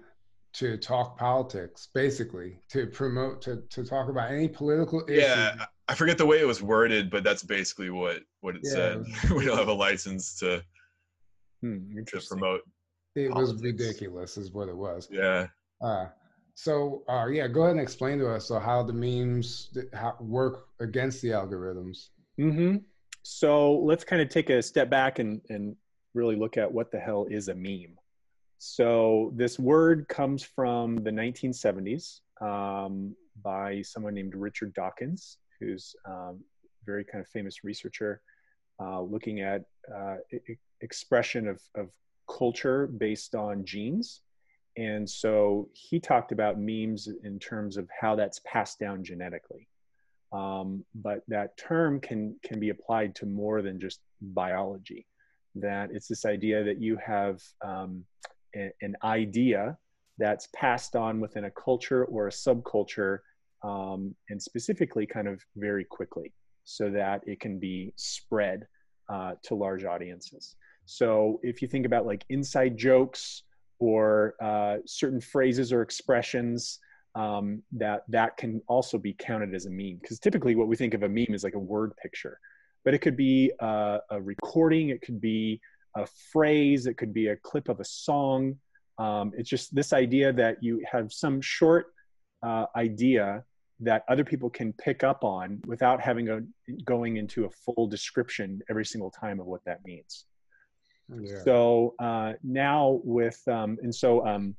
to 0.54 0.76
talk 0.78 1.18
politics, 1.18 1.88
basically, 1.94 2.60
to 2.70 2.86
promote, 2.88 3.42
to, 3.42 3.64
to 3.70 3.86
talk 3.86 4.10
about 4.10 4.30
any 4.32 4.50
political 4.50 5.02
issue. 5.08 5.22
Yeah, 5.22 5.56
I- 5.62 5.68
I 5.88 5.96
forget 5.96 6.18
the 6.18 6.26
way 6.26 6.40
it 6.40 6.46
was 6.46 6.62
worded, 6.62 7.10
but 7.10 7.24
that's 7.24 7.44
basically 7.44 7.90
what 7.90 8.24
what 8.42 8.56
it 8.56 8.62
Yeah. 8.64 8.72
said. 8.72 9.06
we 9.36 9.46
don't 9.46 9.58
have 9.58 9.68
a 9.70 9.74
license 9.74 10.38
to 10.40 10.64
Hmm, 11.62 12.02
to 12.08 12.22
promote. 12.28 12.62
It 13.16 13.34
was 13.34 13.62
ridiculous, 13.62 14.38
is 14.38 14.52
what 14.52 14.68
it 14.70 14.76
was. 14.76 15.08
Yeah. 15.12 15.48
Uh, 15.82 16.08
so, 16.56 17.04
uh, 17.08 17.28
yeah, 17.28 17.48
go 17.48 17.62
ahead 17.62 17.72
and 17.72 17.82
explain 17.82 18.20
to 18.20 18.30
us 18.30 18.48
so 18.48 18.60
how 18.60 18.84
the 18.84 18.94
memes 18.94 19.70
how, 19.94 20.16
work 20.20 20.68
against 20.80 21.22
the 21.22 21.30
algorithms. 21.30 22.10
hmm 22.38 22.78
So 23.24 23.80
let's 23.80 24.04
kind 24.04 24.22
of 24.22 24.30
take 24.30 24.50
a 24.50 24.62
step 24.62 24.90
back 24.90 25.20
and, 25.20 25.42
and 25.50 25.76
really 26.14 26.36
look 26.36 26.58
at 26.58 26.72
what 26.72 26.92
the 26.92 27.00
hell 27.00 27.26
is 27.30 27.48
a 27.48 27.56
meme. 27.56 27.98
So 28.58 29.34
this 29.36 29.58
word 29.58 30.08
comes 30.08 30.44
from 30.44 30.98
the 30.98 31.10
1970s 31.10 32.20
um, 32.42 33.16
by 33.42 33.82
someone 33.82 34.14
named 34.14 34.36
Richard 34.36 34.74
Dawkins, 34.74 35.38
who's 35.60 35.96
um, 36.08 36.44
very 36.86 37.04
kind 37.04 37.22
of 37.22 37.28
famous 37.30 37.64
researcher 37.64 38.22
uh, 38.80 39.02
looking 39.02 39.42
at 39.42 39.64
uh, 39.96 40.16
expression 40.82 41.48
of, 41.48 41.62
of 41.76 41.90
culture 42.30 42.88
based 42.88 43.36
on 43.36 43.66
genes. 43.66 44.22
And 44.78 45.10
so 45.10 45.70
he 45.74 46.00
talked 46.00 46.32
about 46.32 46.60
memes 46.60 47.10
in 47.24 47.40
terms 47.40 47.78
of 47.78 47.90
how 48.00 48.16
that's 48.16 48.40
passed 48.46 48.80
down 48.80 49.04
genetically. 49.04 49.68
Um, 50.32 50.86
but 50.96 51.24
that 51.28 51.58
term 51.58 52.00
can 52.00 52.38
can 52.42 52.60
be 52.60 52.70
applied 52.70 53.16
to 53.16 53.26
more 53.26 53.62
than 53.62 53.80
just 53.80 54.00
biology 54.22 55.06
that 55.56 55.90
it's 55.92 56.08
this 56.08 56.26
idea 56.26 56.64
that 56.64 56.82
you 56.82 56.98
have 57.06 57.42
um, 57.64 58.06
a- 58.56 58.72
an 58.82 58.96
idea 59.04 59.78
that's 60.18 60.48
passed 60.56 60.96
on 60.96 61.20
within 61.20 61.46
a 61.46 61.52
culture 61.52 62.06
or 62.06 62.28
a 62.28 62.32
subculture 62.32 63.20
um, 63.64 64.16
and 64.30 64.42
specifically 64.42 65.06
kind 65.06 65.28
of 65.28 65.42
very 65.56 65.84
quickly 65.84 66.34
so 66.64 66.90
that 66.90 67.22
it 67.26 67.40
can 67.40 67.60
be 67.60 67.94
spread 67.96 68.66
uh, 69.10 69.34
to 69.44 69.56
large 69.56 69.84
audiences. 69.84 70.56
So 70.86 71.40
if 71.44 71.62
you 71.62 71.68
think 71.68 71.86
about 71.86 72.06
like 72.06 72.24
inside 72.30 72.78
jokes 72.78 73.44
or 73.82 74.36
uh, 74.42 74.78
certain 74.86 75.20
phrases 75.20 75.74
or 75.74 75.82
expressions 75.82 76.80
um, 77.16 77.62
that 77.74 78.04
that 78.08 78.38
can 78.38 78.62
also 78.68 78.98
be 78.98 79.14
counted 79.14 79.54
as 79.54 79.66
a 79.66 79.70
meme. 79.70 79.98
Because 80.02 80.20
typically 80.20 80.56
what 80.56 80.70
we 80.70 80.78
think 80.78 80.94
of 80.94 81.04
a 81.04 81.10
meme 81.10 81.34
is 81.34 81.44
like 81.44 81.56
a 81.56 81.60
word 81.60 81.92
picture 82.02 82.40
but 82.84 82.94
it 82.94 83.00
could 83.00 83.18
be 83.18 83.52
a, 83.60 84.00
a 84.10 84.22
recording 84.22 84.90
it 84.90 85.02
could 85.02 85.22
be 85.22 85.60
a 85.96 86.06
phrase 86.32 86.86
it 86.88 86.96
could 86.96 87.14
be 87.14 87.28
a 87.28 87.36
clip 87.36 87.70
of 87.70 87.80
a 87.80 87.86
song. 87.86 88.56
Um, 88.98 89.32
it's 89.36 89.50
just 89.50 89.74
this 89.74 89.94
idea 89.94 90.32
that 90.34 90.62
you 90.62 90.84
have 90.90 91.12
some 91.12 91.42
short 91.42 91.88
uh, 92.44 92.66
idea 92.76 93.44
that 93.80 94.04
other 94.08 94.24
people 94.24 94.50
can 94.50 94.74
pick 94.74 95.04
up 95.04 95.24
on 95.24 95.60
without 95.66 96.00
having 96.00 96.30
a 96.30 96.42
going 96.86 97.18
into 97.18 97.46
a 97.46 97.50
full 97.50 97.88
description 97.88 98.62
every 98.70 98.86
single 98.86 99.10
time 99.10 99.40
of 99.40 99.48
what 99.48 99.62
that 99.66 99.84
means 99.86 100.26
Yeah. 101.20 101.44
so 101.44 101.96
uh, 102.00 102.34
now 102.44 103.02
with 103.04 103.42
um, 103.48 103.78
and 103.82 103.94
so 103.94 104.26
um, 104.26 104.56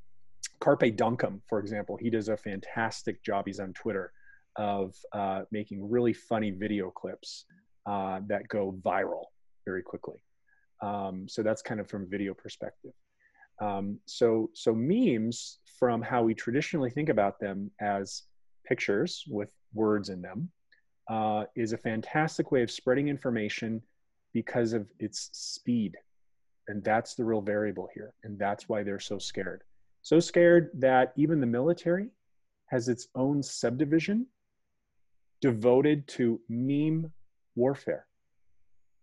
Carpe 0.59 0.95
Donktum, 0.95 1.41
for 1.47 1.59
example, 1.59 1.97
he 1.97 2.09
does 2.09 2.29
a 2.29 2.37
fantastic 2.37 3.23
job. 3.23 3.45
He's 3.47 3.59
on 3.59 3.73
Twitter 3.73 4.11
of 4.55 4.95
uh, 5.11 5.41
making 5.51 5.89
really 5.89 6.13
funny 6.13 6.51
video 6.51 6.91
clips 6.91 7.45
uh, 7.85 8.19
that 8.27 8.47
go 8.47 8.77
viral 8.81 9.25
very 9.65 9.81
quickly. 9.81 10.23
Um, 10.81 11.27
so 11.27 11.43
that's 11.43 11.61
kind 11.61 11.79
of 11.79 11.89
from 11.89 12.09
video 12.09 12.33
perspective. 12.33 12.91
Um, 13.61 13.99
so 14.05 14.49
so 14.53 14.73
memes, 14.73 15.59
from 15.79 16.01
how 16.01 16.23
we 16.23 16.33
traditionally 16.33 16.89
think 16.89 17.09
about 17.09 17.39
them 17.39 17.71
as 17.81 18.23
pictures 18.65 19.23
with 19.27 19.51
words 19.73 20.09
in 20.09 20.21
them, 20.21 20.49
uh, 21.09 21.45
is 21.55 21.73
a 21.73 21.77
fantastic 21.77 22.51
way 22.51 22.63
of 22.63 22.71
spreading 22.71 23.07
information 23.07 23.81
because 24.33 24.73
of 24.73 24.87
its 24.99 25.29
speed 25.33 25.95
and 26.67 26.83
that's 26.83 27.15
the 27.15 27.23
real 27.23 27.41
variable 27.41 27.89
here 27.93 28.13
and 28.23 28.37
that's 28.39 28.67
why 28.69 28.83
they're 28.83 28.99
so 28.99 29.17
scared 29.17 29.61
so 30.01 30.19
scared 30.19 30.69
that 30.73 31.13
even 31.15 31.39
the 31.39 31.45
military 31.47 32.09
has 32.67 32.87
its 32.89 33.07
own 33.15 33.41
subdivision 33.43 34.25
devoted 35.41 36.07
to 36.07 36.39
meme 36.49 37.11
warfare 37.55 38.05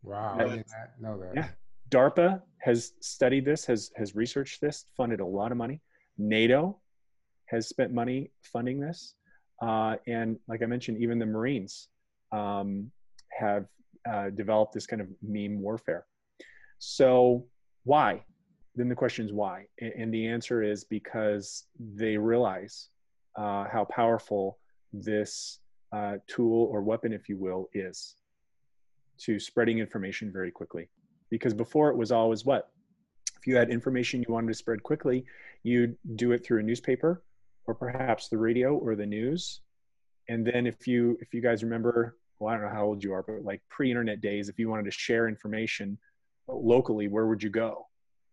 Wow. 0.02 0.36
I 0.38 0.44
did 0.44 0.64
not 0.70 0.90
know 0.98 1.20
that. 1.20 1.34
Yeah. 1.36 1.48
darpa 1.90 2.40
has 2.62 2.92
studied 3.00 3.44
this 3.44 3.66
has 3.66 3.90
has 3.96 4.14
researched 4.14 4.60
this 4.60 4.86
funded 4.96 5.20
a 5.20 5.26
lot 5.26 5.52
of 5.52 5.58
money 5.58 5.80
nato 6.18 6.78
has 7.46 7.68
spent 7.68 7.92
money 7.92 8.30
funding 8.42 8.80
this 8.80 9.14
uh, 9.62 9.96
and 10.06 10.38
like 10.48 10.62
i 10.62 10.66
mentioned 10.66 10.96
even 11.02 11.18
the 11.18 11.26
marines 11.26 11.88
um, 12.32 12.90
have 13.38 13.66
uh, 14.10 14.30
developed 14.30 14.72
this 14.72 14.86
kind 14.86 15.02
of 15.02 15.08
meme 15.22 15.60
warfare 15.60 16.06
so 16.80 17.44
why? 17.84 18.24
Then 18.74 18.88
the 18.88 18.94
question 18.94 19.26
is 19.26 19.32
why? 19.32 19.66
And 19.80 20.12
the 20.12 20.26
answer 20.26 20.62
is 20.62 20.82
because 20.82 21.66
they 21.78 22.16
realize 22.16 22.88
uh, 23.36 23.66
how 23.70 23.84
powerful 23.84 24.58
this 24.92 25.60
uh, 25.92 26.16
tool 26.26 26.68
or 26.72 26.80
weapon, 26.80 27.12
if 27.12 27.28
you 27.28 27.36
will, 27.36 27.68
is 27.74 28.16
to 29.18 29.38
spreading 29.38 29.78
information 29.78 30.32
very 30.32 30.50
quickly. 30.50 30.88
Because 31.28 31.52
before 31.52 31.90
it 31.90 31.96
was 31.96 32.10
always 32.10 32.44
what? 32.44 32.70
If 33.38 33.46
you 33.46 33.56
had 33.56 33.70
information 33.70 34.24
you 34.26 34.32
wanted 34.32 34.48
to 34.48 34.54
spread 34.54 34.82
quickly, 34.82 35.24
you'd 35.62 35.96
do 36.16 36.32
it 36.32 36.44
through 36.44 36.60
a 36.60 36.62
newspaper 36.62 37.22
or 37.66 37.74
perhaps 37.74 38.28
the 38.28 38.38
radio 38.38 38.74
or 38.74 38.96
the 38.96 39.06
news. 39.06 39.60
And 40.28 40.46
then 40.46 40.66
if 40.66 40.86
you 40.86 41.18
if 41.20 41.34
you 41.34 41.42
guys 41.42 41.62
remember, 41.62 42.16
well, 42.38 42.54
I 42.54 42.56
don't 42.56 42.64
know 42.64 42.72
how 42.72 42.84
old 42.84 43.04
you 43.04 43.12
are, 43.12 43.22
but 43.22 43.44
like 43.44 43.60
pre-internet 43.68 44.22
days, 44.22 44.48
if 44.48 44.58
you 44.58 44.70
wanted 44.70 44.86
to 44.86 44.90
share 44.90 45.28
information 45.28 45.98
locally, 46.48 47.08
where 47.08 47.26
would 47.26 47.42
you 47.42 47.50
go? 47.50 47.86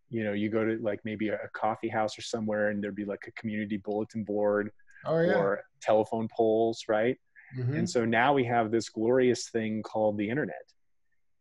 You 0.10 0.24
know, 0.24 0.34
you 0.34 0.50
go 0.50 0.64
to 0.64 0.78
like 0.82 1.02
maybe 1.04 1.30
a 1.30 1.50
coffee 1.54 1.90
house 1.90 2.18
or 2.18 2.22
somewhere, 2.22 2.70
and 2.70 2.84
there'd 2.84 2.96
be 2.96 3.06
like 3.06 3.26
a 3.28 3.32
community 3.32 3.78
bulletin 3.78 4.24
board 4.24 4.72
oh, 5.06 5.20
yeah. 5.20 5.34
or 5.34 5.64
telephone 5.82 6.28
poles, 6.36 6.84
right? 6.88 7.18
Mm-hmm. 7.58 7.76
And 7.76 7.90
so 7.90 8.06
now 8.06 8.34
we 8.34 8.44
have 8.46 8.72
this 8.72 8.90
glorious 8.90 9.50
thing 9.50 9.84
called 9.84 10.18
the 10.18 10.30
internet. 10.30 10.56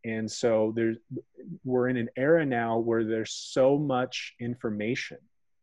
And 0.05 0.31
so 0.31 0.73
there's 0.77 0.99
we're 1.65 1.89
in 1.89 1.97
an 1.97 2.09
era 2.17 2.47
now 2.47 2.79
where 2.79 3.05
there's 3.05 3.33
so 3.33 3.77
much 3.77 4.35
information 4.41 5.19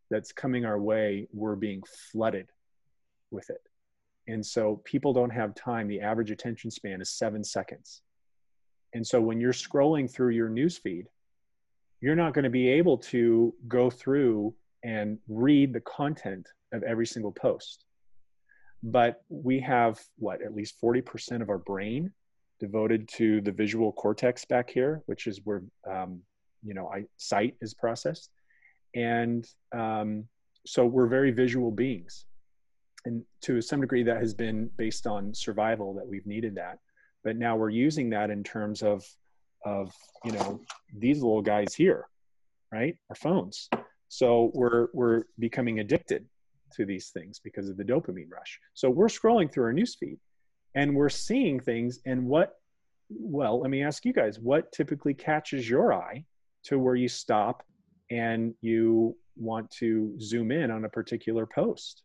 that's 0.09 0.31
coming 0.31 0.65
our 0.65 0.79
way, 0.79 1.27
we're 1.33 1.55
being 1.55 1.81
flooded 2.11 2.47
with 3.31 3.49
it. 3.49 3.61
And 4.27 4.45
so 4.45 4.81
people 4.85 5.13
don't 5.13 5.29
have 5.29 5.55
time. 5.55 5.87
The 5.87 6.01
average 6.01 6.31
attention 6.31 6.71
span 6.71 7.01
is 7.01 7.09
seven 7.09 7.43
seconds. 7.43 8.01
And 8.93 9.05
so 9.05 9.19
when 9.19 9.39
you're 9.39 9.53
scrolling 9.53 10.09
through 10.09 10.29
your 10.31 10.49
newsfeed, 10.49 11.05
you're 12.01 12.15
not 12.15 12.33
going 12.33 12.43
to 12.43 12.49
be 12.49 12.69
able 12.69 12.97
to 12.97 13.53
go 13.67 13.89
through 13.89 14.53
and 14.83 15.17
read 15.27 15.73
the 15.73 15.81
content 15.81 16.47
of 16.73 16.83
every 16.83 17.07
single 17.07 17.31
post. 17.31 17.85
But 18.83 19.23
we 19.29 19.59
have 19.61 20.01
what, 20.17 20.41
at 20.41 20.53
least 20.53 20.79
40% 20.81 21.41
of 21.41 21.49
our 21.49 21.57
brain 21.57 22.11
devoted 22.59 23.07
to 23.09 23.41
the 23.41 23.51
visual 23.51 23.93
cortex 23.93 24.45
back 24.45 24.69
here, 24.69 25.01
which 25.05 25.27
is 25.27 25.39
where, 25.45 25.63
um, 25.89 26.19
you 26.61 26.73
know, 26.73 26.89
I, 26.93 27.05
sight 27.17 27.55
is 27.61 27.73
processed. 27.73 28.29
And 28.93 29.47
um, 29.71 30.25
so 30.65 30.85
we're 30.85 31.07
very 31.07 31.31
visual 31.31 31.71
beings. 31.71 32.25
And 33.05 33.23
to 33.41 33.61
some 33.61 33.81
degree, 33.81 34.03
that 34.03 34.17
has 34.17 34.33
been 34.33 34.69
based 34.77 35.07
on 35.07 35.33
survival 35.33 35.93
that 35.95 36.07
we've 36.07 36.25
needed 36.25 36.55
that. 36.55 36.79
But 37.23 37.37
now 37.37 37.55
we're 37.55 37.69
using 37.69 38.09
that 38.11 38.29
in 38.29 38.43
terms 38.43 38.81
of, 38.81 39.03
of 39.65 39.93
you 40.25 40.31
know, 40.31 40.61
these 40.97 41.21
little 41.21 41.41
guys 41.41 41.73
here, 41.73 42.07
right? 42.71 42.95
Our 43.09 43.15
phones. 43.15 43.69
So 44.09 44.51
we're, 44.53 44.87
we're 44.93 45.23
becoming 45.39 45.79
addicted 45.79 46.25
to 46.75 46.85
these 46.85 47.09
things 47.09 47.39
because 47.39 47.69
of 47.69 47.77
the 47.77 47.83
dopamine 47.83 48.31
rush. 48.31 48.59
So 48.73 48.89
we're 48.89 49.07
scrolling 49.07 49.51
through 49.51 49.65
our 49.65 49.73
newsfeed 49.73 50.17
and 50.75 50.95
we're 50.95 51.09
seeing 51.09 51.59
things. 51.59 51.99
And 52.05 52.25
what, 52.25 52.55
well, 53.09 53.59
let 53.61 53.69
me 53.69 53.83
ask 53.83 54.05
you 54.05 54.13
guys, 54.13 54.39
what 54.39 54.71
typically 54.71 55.13
catches 55.13 55.69
your 55.69 55.93
eye 55.93 56.25
to 56.65 56.79
where 56.79 56.95
you 56.95 57.07
stop 57.07 57.63
and 58.11 58.53
you 58.61 59.15
want 59.35 59.69
to 59.71 60.15
zoom 60.19 60.51
in 60.51 60.71
on 60.71 60.85
a 60.85 60.89
particular 60.89 61.45
post 61.45 62.03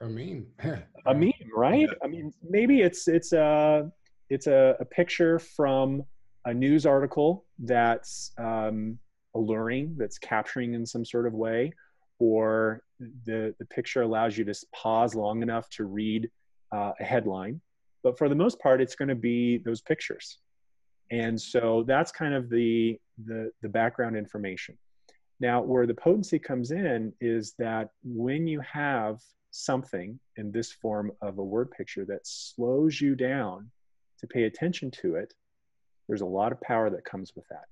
a 0.00 0.06
meme. 0.06 0.46
A 1.06 1.14
meme 1.14 1.32
right? 1.54 1.88
I 2.02 2.06
mean 2.06 2.32
maybe 2.42 2.80
it's 2.80 3.06
it's 3.08 3.32
a 3.32 3.90
it's 4.28 4.46
a, 4.46 4.76
a 4.80 4.84
picture 4.84 5.38
from 5.38 6.02
a 6.44 6.52
news 6.52 6.84
article 6.84 7.44
that's 7.60 8.32
um, 8.38 8.98
alluring 9.34 9.94
that's 9.96 10.18
capturing 10.18 10.74
in 10.74 10.84
some 10.84 11.04
sort 11.04 11.26
of 11.26 11.32
way 11.32 11.72
or 12.18 12.82
the 13.24 13.54
the 13.58 13.64
picture 13.66 14.02
allows 14.02 14.36
you 14.36 14.44
to 14.44 14.54
pause 14.74 15.14
long 15.14 15.42
enough 15.42 15.68
to 15.70 15.84
read 15.84 16.28
uh, 16.72 16.92
a 16.98 17.04
headline. 17.04 17.60
But 18.02 18.18
for 18.18 18.28
the 18.28 18.34
most 18.34 18.58
part 18.60 18.80
it's 18.80 18.96
going 18.96 19.08
to 19.08 19.14
be 19.14 19.58
those 19.58 19.80
pictures. 19.80 20.38
And 21.10 21.40
so 21.40 21.84
that's 21.86 22.10
kind 22.10 22.34
of 22.34 22.50
the, 22.50 22.98
the, 23.24 23.50
the 23.62 23.68
background 23.68 24.16
information. 24.16 24.76
Now, 25.38 25.62
where 25.62 25.86
the 25.86 25.94
potency 25.94 26.38
comes 26.38 26.70
in 26.70 27.12
is 27.20 27.54
that 27.58 27.90
when 28.02 28.46
you 28.46 28.60
have 28.60 29.20
something 29.56 30.18
in 30.36 30.52
this 30.52 30.72
form 30.72 31.12
of 31.22 31.38
a 31.38 31.44
word 31.44 31.70
picture 31.70 32.04
that 32.04 32.26
slows 32.26 33.00
you 33.00 33.14
down 33.14 33.70
to 34.18 34.26
pay 34.26 34.44
attention 34.44 34.90
to 34.90 35.16
it, 35.16 35.34
there's 36.08 36.20
a 36.20 36.26
lot 36.26 36.52
of 36.52 36.60
power 36.60 36.90
that 36.90 37.04
comes 37.04 37.34
with 37.34 37.46
that. 37.48 37.64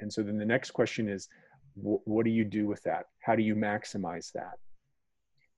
And 0.00 0.12
so 0.12 0.22
then 0.22 0.38
the 0.38 0.44
next 0.44 0.70
question 0.70 1.08
is, 1.08 1.28
what 1.74 2.24
do 2.24 2.30
you 2.30 2.44
do 2.44 2.66
with 2.66 2.82
that? 2.82 3.06
How 3.20 3.34
do 3.34 3.42
you 3.42 3.54
maximize 3.54 4.32
that? 4.32 4.58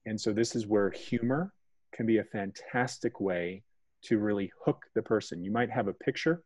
And 0.07 0.21
so 0.21 0.33
this 0.33 0.55
is 0.55 0.67
where 0.67 0.91
humor 0.91 1.53
can 1.93 2.07
be 2.07 2.19
a 2.19 2.25
fantastic 2.25 3.21
way 3.21 3.63
to 4.03 4.19
really 4.19 4.53
hook 4.65 4.85
the 4.95 5.03
person. 5.03 5.43
You 5.43 5.51
might 5.51 5.71
have 5.71 5.89
a 5.89 5.95
picture 5.95 6.43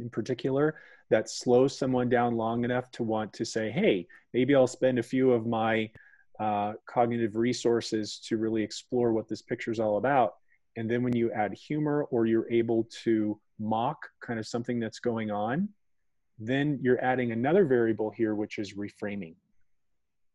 in 0.00 0.10
particular 0.10 0.76
that 1.10 1.30
slows 1.30 1.78
someone 1.78 2.08
down 2.08 2.36
long 2.36 2.64
enough 2.64 2.90
to 2.92 3.02
want 3.02 3.32
to 3.34 3.44
say, 3.44 3.70
hey, 3.70 4.06
maybe 4.34 4.54
I'll 4.54 4.66
spend 4.66 4.98
a 4.98 5.02
few 5.02 5.32
of 5.32 5.46
my 5.46 5.90
uh, 6.42 6.72
cognitive 6.86 7.36
resources 7.36 8.18
to 8.18 8.36
really 8.36 8.64
explore 8.64 9.12
what 9.12 9.28
this 9.28 9.42
picture 9.42 9.70
is 9.70 9.78
all 9.78 9.96
about. 9.96 10.34
And 10.76 10.90
then 10.90 11.04
when 11.04 11.14
you 11.14 11.30
add 11.30 11.52
humor 11.54 12.04
or 12.10 12.26
you're 12.26 12.50
able 12.50 12.88
to 13.04 13.38
mock 13.60 13.98
kind 14.26 14.40
of 14.40 14.46
something 14.46 14.80
that's 14.80 14.98
going 14.98 15.30
on, 15.30 15.68
then 16.40 16.80
you're 16.82 17.02
adding 17.04 17.30
another 17.30 17.64
variable 17.64 18.10
here, 18.10 18.34
which 18.34 18.58
is 18.58 18.74
reframing. 18.74 19.36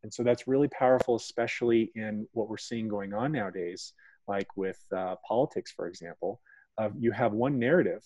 And 0.02 0.14
so 0.14 0.22
that's 0.22 0.48
really 0.48 0.68
powerful, 0.68 1.16
especially 1.16 1.92
in 1.94 2.26
what 2.32 2.48
we're 2.48 2.56
seeing 2.56 2.88
going 2.88 3.12
on 3.12 3.30
nowadays, 3.30 3.92
like 4.26 4.48
with 4.56 4.80
uh, 4.96 5.16
politics, 5.26 5.72
for 5.72 5.88
example. 5.88 6.40
Uh, 6.78 6.88
you 6.98 7.10
have 7.12 7.32
one 7.34 7.58
narrative 7.58 8.02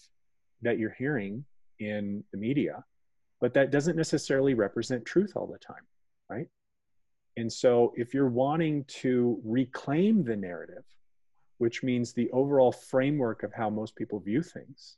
that 0.63 0.77
you're 0.77 0.97
hearing 0.99 1.45
in 1.79 2.25
the 2.33 2.39
media, 2.39 2.83
but 3.41 3.55
that 3.55 3.71
doesn't 3.71 3.97
necessarily 3.97 4.55
represent 4.55 5.05
truth 5.05 5.35
all 5.37 5.47
the 5.47 5.59
time, 5.59 5.87
right? 6.29 6.49
And 7.37 7.53
so 7.53 7.93
if 7.97 8.13
you're 8.13 8.29
wanting 8.29 8.85
to 8.85 9.41
reclaim 9.45 10.25
the 10.25 10.37
narrative, 10.37 10.85
which 11.59 11.83
means 11.83 12.13
the 12.13 12.31
overall 12.31 12.73
framework 12.73 13.43
of 13.43 13.53
how 13.53 13.71
most 13.71 13.95
people 13.97 14.21
view 14.21 14.43
things, 14.43 14.97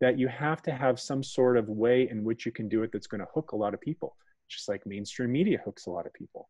that 0.00 0.18
you 0.18 0.28
have 0.28 0.62
to 0.62 0.72
have 0.72 0.98
some 0.98 1.22
sort 1.22 1.56
of 1.56 1.68
way 1.68 2.08
in 2.10 2.24
which 2.24 2.44
you 2.44 2.52
can 2.52 2.68
do 2.68 2.82
it 2.82 2.90
that's 2.92 3.06
going 3.06 3.20
to 3.20 3.28
hook 3.32 3.52
a 3.52 3.56
lot 3.56 3.74
of 3.74 3.80
people, 3.80 4.16
just 4.48 4.68
like 4.68 4.84
mainstream 4.86 5.30
media 5.30 5.60
hooks 5.64 5.86
a 5.86 5.90
lot 5.90 6.06
of 6.06 6.12
people. 6.12 6.48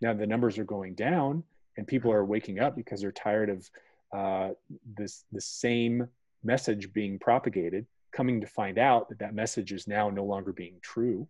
Now 0.00 0.14
the 0.14 0.26
numbers 0.26 0.58
are 0.58 0.64
going 0.64 0.94
down 0.94 1.42
and 1.76 1.86
people 1.86 2.10
are 2.12 2.24
waking 2.24 2.60
up 2.60 2.76
because 2.76 3.00
they're 3.00 3.12
tired 3.12 3.50
of 3.50 3.70
uh, 4.12 4.50
this 4.96 5.24
the 5.32 5.40
same 5.40 6.08
message 6.42 6.92
being 6.92 7.18
propagated, 7.18 7.86
coming 8.12 8.40
to 8.40 8.46
find 8.46 8.78
out 8.78 9.08
that 9.08 9.18
that 9.18 9.34
message 9.34 9.72
is 9.72 9.86
now 9.86 10.08
no 10.08 10.24
longer 10.24 10.52
being 10.52 10.76
true. 10.80 11.26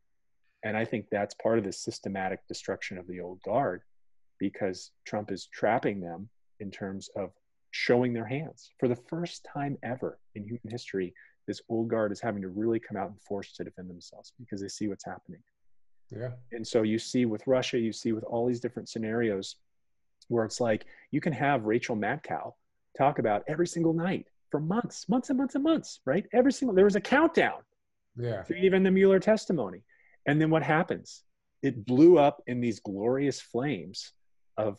And 0.66 0.76
I 0.76 0.84
think 0.84 1.06
that's 1.08 1.34
part 1.34 1.58
of 1.58 1.64
the 1.64 1.72
systematic 1.72 2.40
destruction 2.48 2.98
of 2.98 3.06
the 3.06 3.20
old 3.20 3.40
guard 3.42 3.82
because 4.40 4.90
Trump 5.06 5.30
is 5.30 5.46
trapping 5.46 6.00
them 6.00 6.28
in 6.58 6.72
terms 6.72 7.08
of 7.14 7.30
showing 7.70 8.12
their 8.12 8.26
hands. 8.26 8.72
For 8.80 8.88
the 8.88 8.96
first 8.96 9.46
time 9.54 9.78
ever 9.84 10.18
in 10.34 10.42
human 10.42 10.68
history, 10.68 11.14
this 11.46 11.60
old 11.68 11.86
guard 11.86 12.10
is 12.10 12.20
having 12.20 12.42
to 12.42 12.48
really 12.48 12.80
come 12.80 12.96
out 12.96 13.10
and 13.10 13.20
force 13.20 13.52
to 13.52 13.62
defend 13.62 13.88
themselves 13.88 14.32
because 14.40 14.60
they 14.60 14.66
see 14.66 14.88
what's 14.88 15.04
happening. 15.04 15.40
Yeah. 16.10 16.30
And 16.50 16.66
so 16.66 16.82
you 16.82 16.98
see 16.98 17.26
with 17.26 17.46
Russia, 17.46 17.78
you 17.78 17.92
see 17.92 18.10
with 18.10 18.24
all 18.24 18.44
these 18.48 18.60
different 18.60 18.88
scenarios 18.88 19.54
where 20.26 20.44
it's 20.44 20.60
like 20.60 20.86
you 21.12 21.20
can 21.20 21.32
have 21.32 21.66
Rachel 21.66 21.96
Madcow 21.96 22.54
talk 22.98 23.20
about 23.20 23.44
every 23.46 23.68
single 23.68 23.92
night 23.92 24.26
for 24.50 24.58
months, 24.58 25.08
months 25.08 25.30
and 25.30 25.38
months 25.38 25.54
and 25.54 25.62
months, 25.62 26.00
right? 26.04 26.26
Every 26.32 26.52
single, 26.52 26.74
there 26.74 26.86
was 26.86 26.96
a 26.96 27.00
countdown 27.00 27.60
yeah. 28.16 28.42
to 28.42 28.54
even 28.56 28.82
the 28.82 28.90
Mueller 28.90 29.20
testimony. 29.20 29.82
And 30.26 30.40
then 30.40 30.50
what 30.50 30.62
happens? 30.62 31.22
It 31.62 31.86
blew 31.86 32.18
up 32.18 32.42
in 32.46 32.60
these 32.60 32.80
glorious 32.80 33.40
flames 33.40 34.12
of 34.56 34.78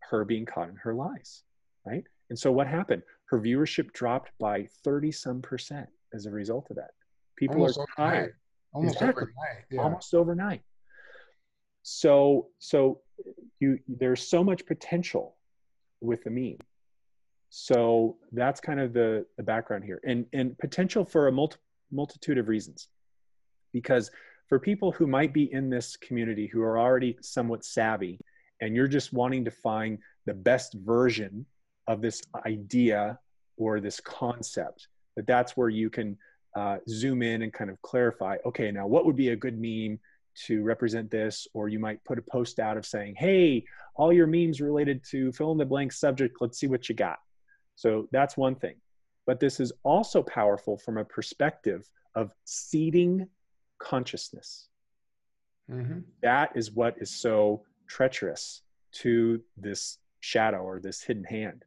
her 0.00 0.24
being 0.24 0.46
caught 0.46 0.68
in 0.68 0.76
her 0.76 0.94
lies, 0.94 1.42
right? 1.86 2.04
And 2.30 2.38
so 2.38 2.52
what 2.52 2.66
happened? 2.66 3.02
Her 3.26 3.40
viewership 3.40 3.92
dropped 3.92 4.30
by 4.38 4.68
30 4.84 5.12
some 5.12 5.42
percent 5.42 5.88
as 6.14 6.26
a 6.26 6.30
result 6.30 6.66
of 6.70 6.76
that. 6.76 6.90
People 7.36 7.56
Almost 7.56 7.78
are 7.78 7.86
tired. 7.96 8.12
Overnight. 8.16 8.30
Almost 8.72 8.94
exactly. 8.94 9.22
overnight. 9.22 9.64
Yeah. 9.70 9.80
Almost 9.82 10.14
overnight. 10.14 10.62
So, 11.82 12.48
so 12.58 13.00
you, 13.60 13.78
there's 13.88 14.28
so 14.28 14.44
much 14.44 14.66
potential 14.66 15.36
with 16.00 16.24
the 16.24 16.30
meme 16.30 16.58
so 17.50 18.16
that's 18.32 18.60
kind 18.60 18.80
of 18.80 18.92
the, 18.92 19.24
the 19.36 19.42
background 19.42 19.84
here 19.84 20.00
and, 20.04 20.26
and 20.32 20.56
potential 20.58 21.04
for 21.04 21.28
a 21.28 21.32
multi, 21.32 21.56
multitude 21.90 22.38
of 22.38 22.48
reasons. 22.48 22.88
Because 23.72 24.10
for 24.48 24.58
people 24.58 24.92
who 24.92 25.06
might 25.06 25.32
be 25.32 25.52
in 25.52 25.68
this 25.68 25.96
community 25.96 26.46
who 26.46 26.62
are 26.62 26.78
already 26.78 27.16
somewhat 27.20 27.64
savvy 27.64 28.18
and 28.60 28.74
you're 28.74 28.88
just 28.88 29.12
wanting 29.12 29.44
to 29.44 29.50
find 29.50 29.98
the 30.26 30.34
best 30.34 30.74
version 30.74 31.46
of 31.86 32.00
this 32.00 32.22
idea 32.46 33.18
or 33.56 33.80
this 33.80 34.00
concept, 34.00 34.88
that 35.16 35.26
that's 35.26 35.56
where 35.56 35.68
you 35.68 35.90
can 35.90 36.16
uh, 36.56 36.78
zoom 36.88 37.22
in 37.22 37.42
and 37.42 37.52
kind 37.52 37.70
of 37.70 37.80
clarify 37.82 38.36
okay 38.44 38.72
now 38.72 38.86
what 38.86 39.04
would 39.04 39.14
be 39.14 39.28
a 39.28 39.36
good 39.36 39.60
meme 39.60 39.98
to 40.46 40.62
represent 40.62 41.10
this? 41.10 41.46
Or 41.52 41.68
you 41.68 41.78
might 41.78 42.02
put 42.04 42.18
a 42.18 42.22
post 42.22 42.58
out 42.58 42.76
of 42.76 42.86
saying 42.86 43.16
hey 43.18 43.64
all 43.94 44.12
your 44.12 44.26
memes 44.26 44.60
related 44.60 45.04
to 45.10 45.30
fill 45.32 45.52
in 45.52 45.58
the 45.58 45.66
blank 45.66 45.92
subject 45.92 46.38
let's 46.40 46.58
see 46.58 46.66
what 46.66 46.88
you 46.88 46.94
got. 46.94 47.18
So 47.76 48.08
that's 48.12 48.36
one 48.36 48.54
thing. 48.54 48.76
But 49.26 49.40
this 49.40 49.60
is 49.60 49.72
also 49.82 50.22
powerful 50.22 50.78
from 50.78 50.96
a 50.96 51.04
perspective 51.04 51.88
of 52.14 52.32
seeding 52.44 53.28
consciousness 53.78 54.68
mm-hmm. 55.70 56.00
that 56.22 56.50
is 56.54 56.72
what 56.72 56.94
is 56.98 57.10
so 57.10 57.62
treacherous 57.88 58.62
to 58.92 59.40
this 59.56 59.98
shadow 60.20 60.58
or 60.58 60.80
this 60.80 61.02
hidden 61.02 61.24
hand 61.24 61.64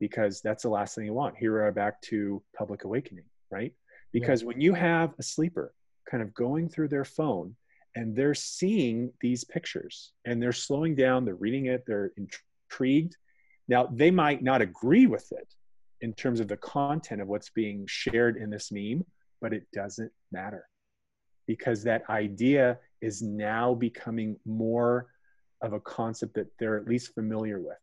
because 0.00 0.40
that's 0.40 0.64
the 0.64 0.68
last 0.68 0.94
thing 0.94 1.04
you 1.04 1.12
want 1.12 1.36
here 1.36 1.54
we 1.54 1.60
are 1.60 1.72
back 1.72 2.00
to 2.02 2.42
public 2.56 2.84
awakening 2.84 3.24
right 3.50 3.72
because 4.12 4.42
yeah. 4.42 4.48
when 4.48 4.60
you 4.60 4.74
have 4.74 5.12
a 5.18 5.22
sleeper 5.22 5.72
kind 6.10 6.22
of 6.22 6.34
going 6.34 6.68
through 6.68 6.88
their 6.88 7.04
phone 7.04 7.56
and 7.94 8.16
they're 8.16 8.34
seeing 8.34 9.12
these 9.20 9.44
pictures 9.44 10.12
and 10.24 10.40
they're 10.42 10.52
slowing 10.52 10.94
down, 10.94 11.24
they're 11.24 11.34
reading 11.34 11.66
it, 11.66 11.84
they're 11.86 12.12
intrigued. 12.16 13.16
Now, 13.68 13.86
they 13.86 14.10
might 14.10 14.42
not 14.42 14.62
agree 14.62 15.06
with 15.06 15.30
it 15.32 15.48
in 16.00 16.12
terms 16.14 16.40
of 16.40 16.48
the 16.48 16.56
content 16.56 17.20
of 17.20 17.28
what's 17.28 17.50
being 17.50 17.84
shared 17.86 18.36
in 18.36 18.50
this 18.50 18.72
meme, 18.72 19.04
but 19.40 19.52
it 19.52 19.64
doesn't 19.72 20.10
matter 20.30 20.66
because 21.46 21.82
that 21.84 22.08
idea 22.08 22.78
is 23.00 23.22
now 23.22 23.74
becoming 23.74 24.36
more 24.44 25.06
of 25.60 25.72
a 25.72 25.80
concept 25.80 26.34
that 26.34 26.46
they're 26.58 26.76
at 26.76 26.86
least 26.86 27.14
familiar 27.14 27.60
with, 27.60 27.78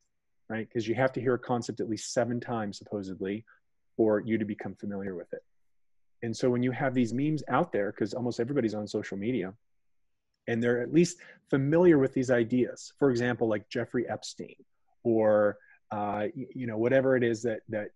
right? 0.49 0.67
Because 0.67 0.87
you 0.87 0.95
have 0.95 1.13
to 1.13 1.21
hear 1.21 1.33
a 1.33 1.39
concept 1.39 1.79
at 1.79 1.89
least 1.89 2.13
seven 2.13 2.39
times, 2.39 2.77
supposedly, 2.77 3.45
for 3.95 4.21
you 4.21 4.37
to 4.37 4.45
become 4.45 4.75
familiar 4.75 5.15
with 5.15 5.31
it. 5.33 5.43
And 6.21 6.35
so 6.35 6.49
when 6.49 6.63
you 6.63 6.71
have 6.71 6.93
these 6.93 7.13
memes 7.13 7.43
out 7.49 7.71
there, 7.71 7.91
because 7.91 8.13
almost 8.13 8.39
everybody's 8.39 8.73
on 8.73 8.87
social 8.87 9.17
media, 9.17 9.53
and 10.47 10.61
they're 10.61 10.81
at 10.81 10.93
least 10.93 11.17
familiar 11.49 11.97
with 11.97 12.13
these 12.13 12.31
ideas. 12.31 12.93
For 12.97 13.11
example, 13.11 13.47
like 13.47 13.69
Jeffrey 13.69 14.09
Epstein, 14.09 14.55
or 15.03 15.57
uh, 15.91 16.27
you 16.35 16.67
know 16.67 16.77
whatever 16.77 17.15
it 17.15 17.23
is 17.23 17.41
that 17.43 17.61
that 17.69 17.89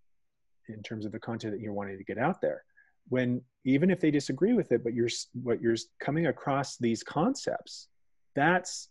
in 0.69 0.81
terms 0.81 1.05
of 1.05 1.11
the 1.11 1.19
content 1.19 1.53
that 1.53 1.61
you're 1.61 1.73
wanting 1.73 1.97
to 1.97 2.03
get 2.03 2.17
out 2.17 2.41
there. 2.41 2.63
When 3.09 3.41
even 3.65 3.89
if 3.89 3.99
they 3.99 4.11
disagree 4.11 4.53
with 4.53 4.71
it, 4.71 4.83
but 4.83 4.93
you're 4.93 5.09
what 5.41 5.61
you're 5.61 5.75
coming 5.99 6.27
across 6.27 6.77
these 6.77 7.03
concepts, 7.03 7.87
that's 8.35 8.89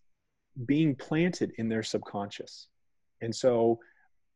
being 0.66 0.94
planted 0.94 1.52
in 1.58 1.68
their 1.68 1.82
subconscious. 1.82 2.68
And 3.20 3.34
so 3.34 3.78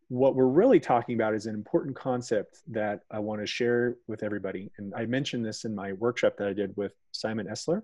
what 0.08 0.34
we're 0.36 0.46
really 0.46 0.78
talking 0.78 1.14
about 1.14 1.34
is 1.34 1.46
an 1.46 1.54
important 1.54 1.96
concept 1.96 2.58
that 2.68 3.00
I 3.10 3.18
want 3.18 3.40
to 3.40 3.46
share 3.46 3.96
with 4.06 4.22
everybody. 4.22 4.70
And 4.78 4.94
I 4.94 5.06
mentioned 5.06 5.44
this 5.44 5.64
in 5.64 5.74
my 5.74 5.92
workshop 5.94 6.36
that 6.38 6.48
I 6.48 6.52
did 6.52 6.76
with 6.76 6.92
Simon 7.12 7.46
Esler 7.46 7.82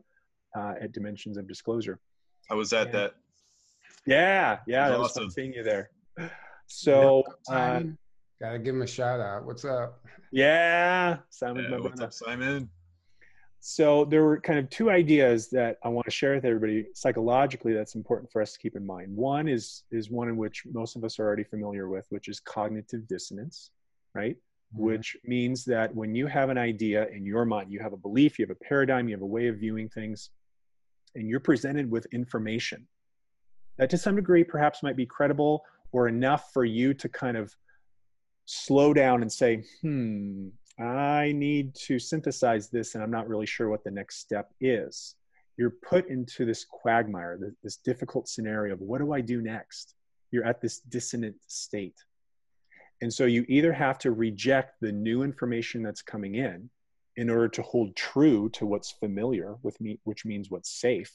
uh, 0.56 0.74
at 0.80 0.92
Dimensions 0.92 1.36
of 1.36 1.48
Disclosure. 1.48 1.98
I 2.50 2.54
was 2.54 2.72
at 2.72 2.86
and, 2.88 2.94
that. 2.94 3.14
Yeah, 4.06 4.58
yeah, 4.66 4.88
that 4.88 4.98
was 4.98 5.10
awesome. 5.10 5.30
seeing 5.30 5.52
you 5.52 5.62
there. 5.62 5.90
So, 6.66 7.22
uh, 7.50 7.82
gotta 8.42 8.58
give 8.58 8.74
him 8.74 8.82
a 8.82 8.86
shout 8.86 9.20
out. 9.20 9.46
What's 9.46 9.64
up? 9.64 10.04
Yeah, 10.32 11.18
Simon. 11.30 11.68
Yeah, 11.70 11.78
what's 11.78 12.00
up, 12.00 12.12
Simon? 12.12 12.68
So 13.60 14.04
there 14.04 14.24
were 14.24 14.40
kind 14.40 14.58
of 14.58 14.68
two 14.68 14.90
ideas 14.90 15.48
that 15.50 15.78
I 15.84 15.88
want 15.88 16.06
to 16.06 16.10
share 16.10 16.34
with 16.34 16.44
everybody 16.44 16.86
psychologically 16.92 17.72
that's 17.72 17.94
important 17.94 18.32
for 18.32 18.42
us 18.42 18.52
to 18.54 18.58
keep 18.58 18.74
in 18.74 18.84
mind. 18.84 19.14
One 19.14 19.46
is 19.46 19.84
is 19.92 20.10
one 20.10 20.28
in 20.28 20.36
which 20.36 20.64
most 20.72 20.96
of 20.96 21.04
us 21.04 21.20
are 21.20 21.24
already 21.24 21.44
familiar 21.44 21.88
with, 21.88 22.06
which 22.10 22.26
is 22.26 22.40
cognitive 22.40 23.06
dissonance, 23.06 23.70
right? 24.12 24.34
Mm-hmm. 24.74 24.82
Which 24.86 25.16
means 25.24 25.64
that 25.66 25.94
when 25.94 26.12
you 26.16 26.26
have 26.26 26.50
an 26.50 26.58
idea 26.58 27.06
in 27.08 27.24
your 27.24 27.44
mind, 27.44 27.70
you 27.70 27.78
have 27.78 27.92
a 27.92 27.96
belief, 27.96 28.40
you 28.40 28.44
have 28.44 28.56
a 28.56 28.64
paradigm, 28.64 29.08
you 29.08 29.14
have 29.14 29.22
a 29.22 29.26
way 29.26 29.46
of 29.46 29.58
viewing 29.58 29.88
things, 29.88 30.30
and 31.14 31.28
you're 31.28 31.38
presented 31.38 31.88
with 31.88 32.06
information 32.06 32.88
that 33.76 33.88
to 33.90 33.98
some 33.98 34.16
degree 34.16 34.42
perhaps 34.42 34.82
might 34.82 34.96
be 34.96 35.06
credible 35.06 35.62
or 35.92 36.08
enough 36.08 36.52
for 36.52 36.64
you 36.64 36.92
to 36.94 37.08
kind 37.08 37.36
of 37.36 37.54
slow 38.46 38.92
down 38.92 39.22
and 39.22 39.32
say, 39.32 39.64
hmm, 39.80 40.48
I 40.78 41.32
need 41.32 41.74
to 41.86 41.98
synthesize 41.98 42.68
this 42.68 42.94
and 42.94 43.02
I'm 43.02 43.10
not 43.10 43.28
really 43.28 43.46
sure 43.46 43.68
what 43.68 43.84
the 43.84 43.90
next 43.90 44.20
step 44.20 44.50
is. 44.60 45.14
You're 45.56 45.70
put 45.70 46.08
into 46.08 46.44
this 46.44 46.64
quagmire, 46.64 47.38
this 47.62 47.76
difficult 47.76 48.28
scenario 48.28 48.74
of 48.74 48.80
what 48.80 48.98
do 48.98 49.12
I 49.12 49.20
do 49.20 49.42
next? 49.42 49.94
You're 50.30 50.46
at 50.46 50.60
this 50.60 50.80
dissonant 50.80 51.36
state. 51.46 51.96
And 53.02 53.12
so 53.12 53.26
you 53.26 53.44
either 53.48 53.72
have 53.72 53.98
to 53.98 54.12
reject 54.12 54.80
the 54.80 54.92
new 54.92 55.22
information 55.22 55.82
that's 55.82 56.02
coming 56.02 56.36
in 56.36 56.70
in 57.16 57.28
order 57.28 57.48
to 57.48 57.62
hold 57.62 57.94
true 57.94 58.48
to 58.50 58.64
what's 58.64 58.92
familiar 58.92 59.56
with 59.62 59.78
me, 59.80 59.98
which 60.04 60.24
means 60.24 60.50
what's 60.50 60.70
safe, 60.70 61.12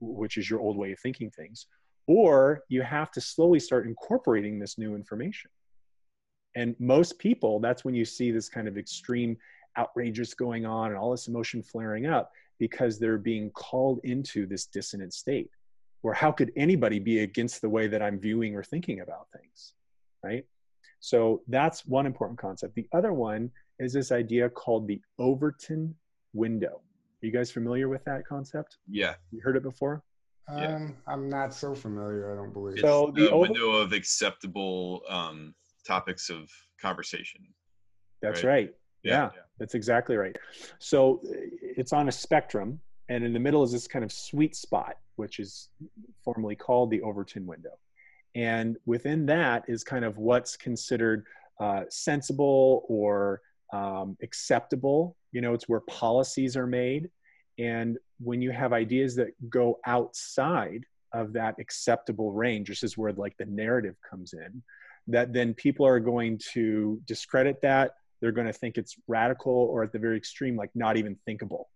which 0.00 0.36
is 0.36 0.50
your 0.50 0.60
old 0.60 0.76
way 0.76 0.92
of 0.92 0.98
thinking 0.98 1.30
things, 1.30 1.66
or 2.06 2.64
you 2.68 2.82
have 2.82 3.10
to 3.12 3.20
slowly 3.20 3.60
start 3.60 3.86
incorporating 3.86 4.58
this 4.58 4.78
new 4.78 4.96
information. 4.96 5.50
And 6.54 6.76
most 6.78 7.18
people, 7.18 7.60
that's 7.60 7.84
when 7.84 7.94
you 7.94 8.04
see 8.04 8.30
this 8.30 8.48
kind 8.48 8.68
of 8.68 8.76
extreme 8.76 9.36
outrageous 9.78 10.34
going 10.34 10.66
on 10.66 10.90
and 10.90 10.98
all 10.98 11.10
this 11.10 11.28
emotion 11.28 11.62
flaring 11.62 12.06
up 12.06 12.30
because 12.58 12.98
they're 12.98 13.18
being 13.18 13.50
called 13.50 14.00
into 14.04 14.46
this 14.46 14.66
dissonant 14.66 15.14
state. 15.14 15.50
Or 16.02 16.12
how 16.12 16.32
could 16.32 16.52
anybody 16.56 16.98
be 16.98 17.20
against 17.20 17.62
the 17.62 17.68
way 17.68 17.86
that 17.86 18.02
I'm 18.02 18.18
viewing 18.18 18.54
or 18.54 18.62
thinking 18.62 19.00
about 19.00 19.28
things? 19.32 19.74
Right? 20.22 20.44
So 21.00 21.42
that's 21.48 21.86
one 21.86 22.06
important 22.06 22.38
concept. 22.38 22.74
The 22.74 22.88
other 22.92 23.12
one 23.12 23.50
is 23.78 23.92
this 23.92 24.12
idea 24.12 24.48
called 24.48 24.86
the 24.86 25.00
Overton 25.18 25.94
window. 26.32 26.80
Are 27.22 27.26
you 27.26 27.32
guys 27.32 27.50
familiar 27.50 27.88
with 27.88 28.04
that 28.04 28.26
concept? 28.26 28.78
Yeah. 28.88 29.14
You 29.30 29.40
heard 29.40 29.56
it 29.56 29.62
before? 29.62 30.02
Um, 30.48 30.58
yeah. 30.58 30.88
I'm 31.06 31.28
not 31.28 31.54
so 31.54 31.74
familiar, 31.74 32.32
I 32.32 32.36
don't 32.36 32.52
believe. 32.52 32.74
It's 32.74 32.82
so 32.82 33.12
the, 33.14 33.22
the 33.22 33.30
over- 33.30 33.42
window 33.42 33.70
of 33.70 33.92
acceptable 33.92 35.02
um, 35.08 35.54
topics 35.86 36.30
of 36.30 36.50
conversation. 36.80 37.40
That's 38.20 38.44
right. 38.44 38.50
right. 38.50 38.74
Yeah, 39.02 39.30
yeah, 39.34 39.40
that's 39.58 39.74
exactly 39.74 40.16
right. 40.16 40.36
So 40.78 41.20
it's 41.24 41.92
on 41.92 42.08
a 42.08 42.12
spectrum, 42.12 42.80
and 43.08 43.24
in 43.24 43.32
the 43.32 43.40
middle 43.40 43.64
is 43.64 43.72
this 43.72 43.88
kind 43.88 44.04
of 44.04 44.12
sweet 44.12 44.54
spot, 44.54 44.98
which 45.16 45.40
is 45.40 45.70
formally 46.24 46.54
called 46.54 46.90
the 46.90 47.00
Overton 47.02 47.46
window. 47.46 47.76
And 48.34 48.76
within 48.86 49.26
that 49.26 49.64
is 49.68 49.84
kind 49.84 50.04
of 50.04 50.18
what's 50.18 50.56
considered 50.56 51.26
uh, 51.60 51.82
sensible 51.90 52.84
or 52.88 53.42
um, 53.72 54.16
acceptable. 54.22 55.16
You 55.32 55.40
know, 55.40 55.52
it's 55.52 55.68
where 55.68 55.80
policies 55.80 56.56
are 56.56 56.66
made. 56.66 57.10
And 57.58 57.98
when 58.20 58.40
you 58.40 58.50
have 58.50 58.72
ideas 58.72 59.14
that 59.16 59.28
go 59.50 59.78
outside 59.86 60.84
of 61.12 61.32
that 61.34 61.56
acceptable 61.58 62.32
range, 62.32 62.68
this 62.68 62.82
is 62.82 62.96
where 62.96 63.12
like 63.12 63.36
the 63.36 63.44
narrative 63.46 63.96
comes 64.08 64.32
in, 64.32 64.62
that 65.08 65.32
then 65.32 65.54
people 65.54 65.86
are 65.86 66.00
going 66.00 66.38
to 66.52 67.00
discredit 67.06 67.60
that. 67.62 67.92
They're 68.20 68.32
going 68.32 68.46
to 68.46 68.52
think 68.52 68.78
it's 68.78 68.96
radical 69.08 69.52
or 69.52 69.82
at 69.82 69.92
the 69.92 69.98
very 69.98 70.16
extreme, 70.16 70.56
like 70.56 70.70
not 70.74 70.96
even 70.96 71.16
thinkable. 71.26 71.68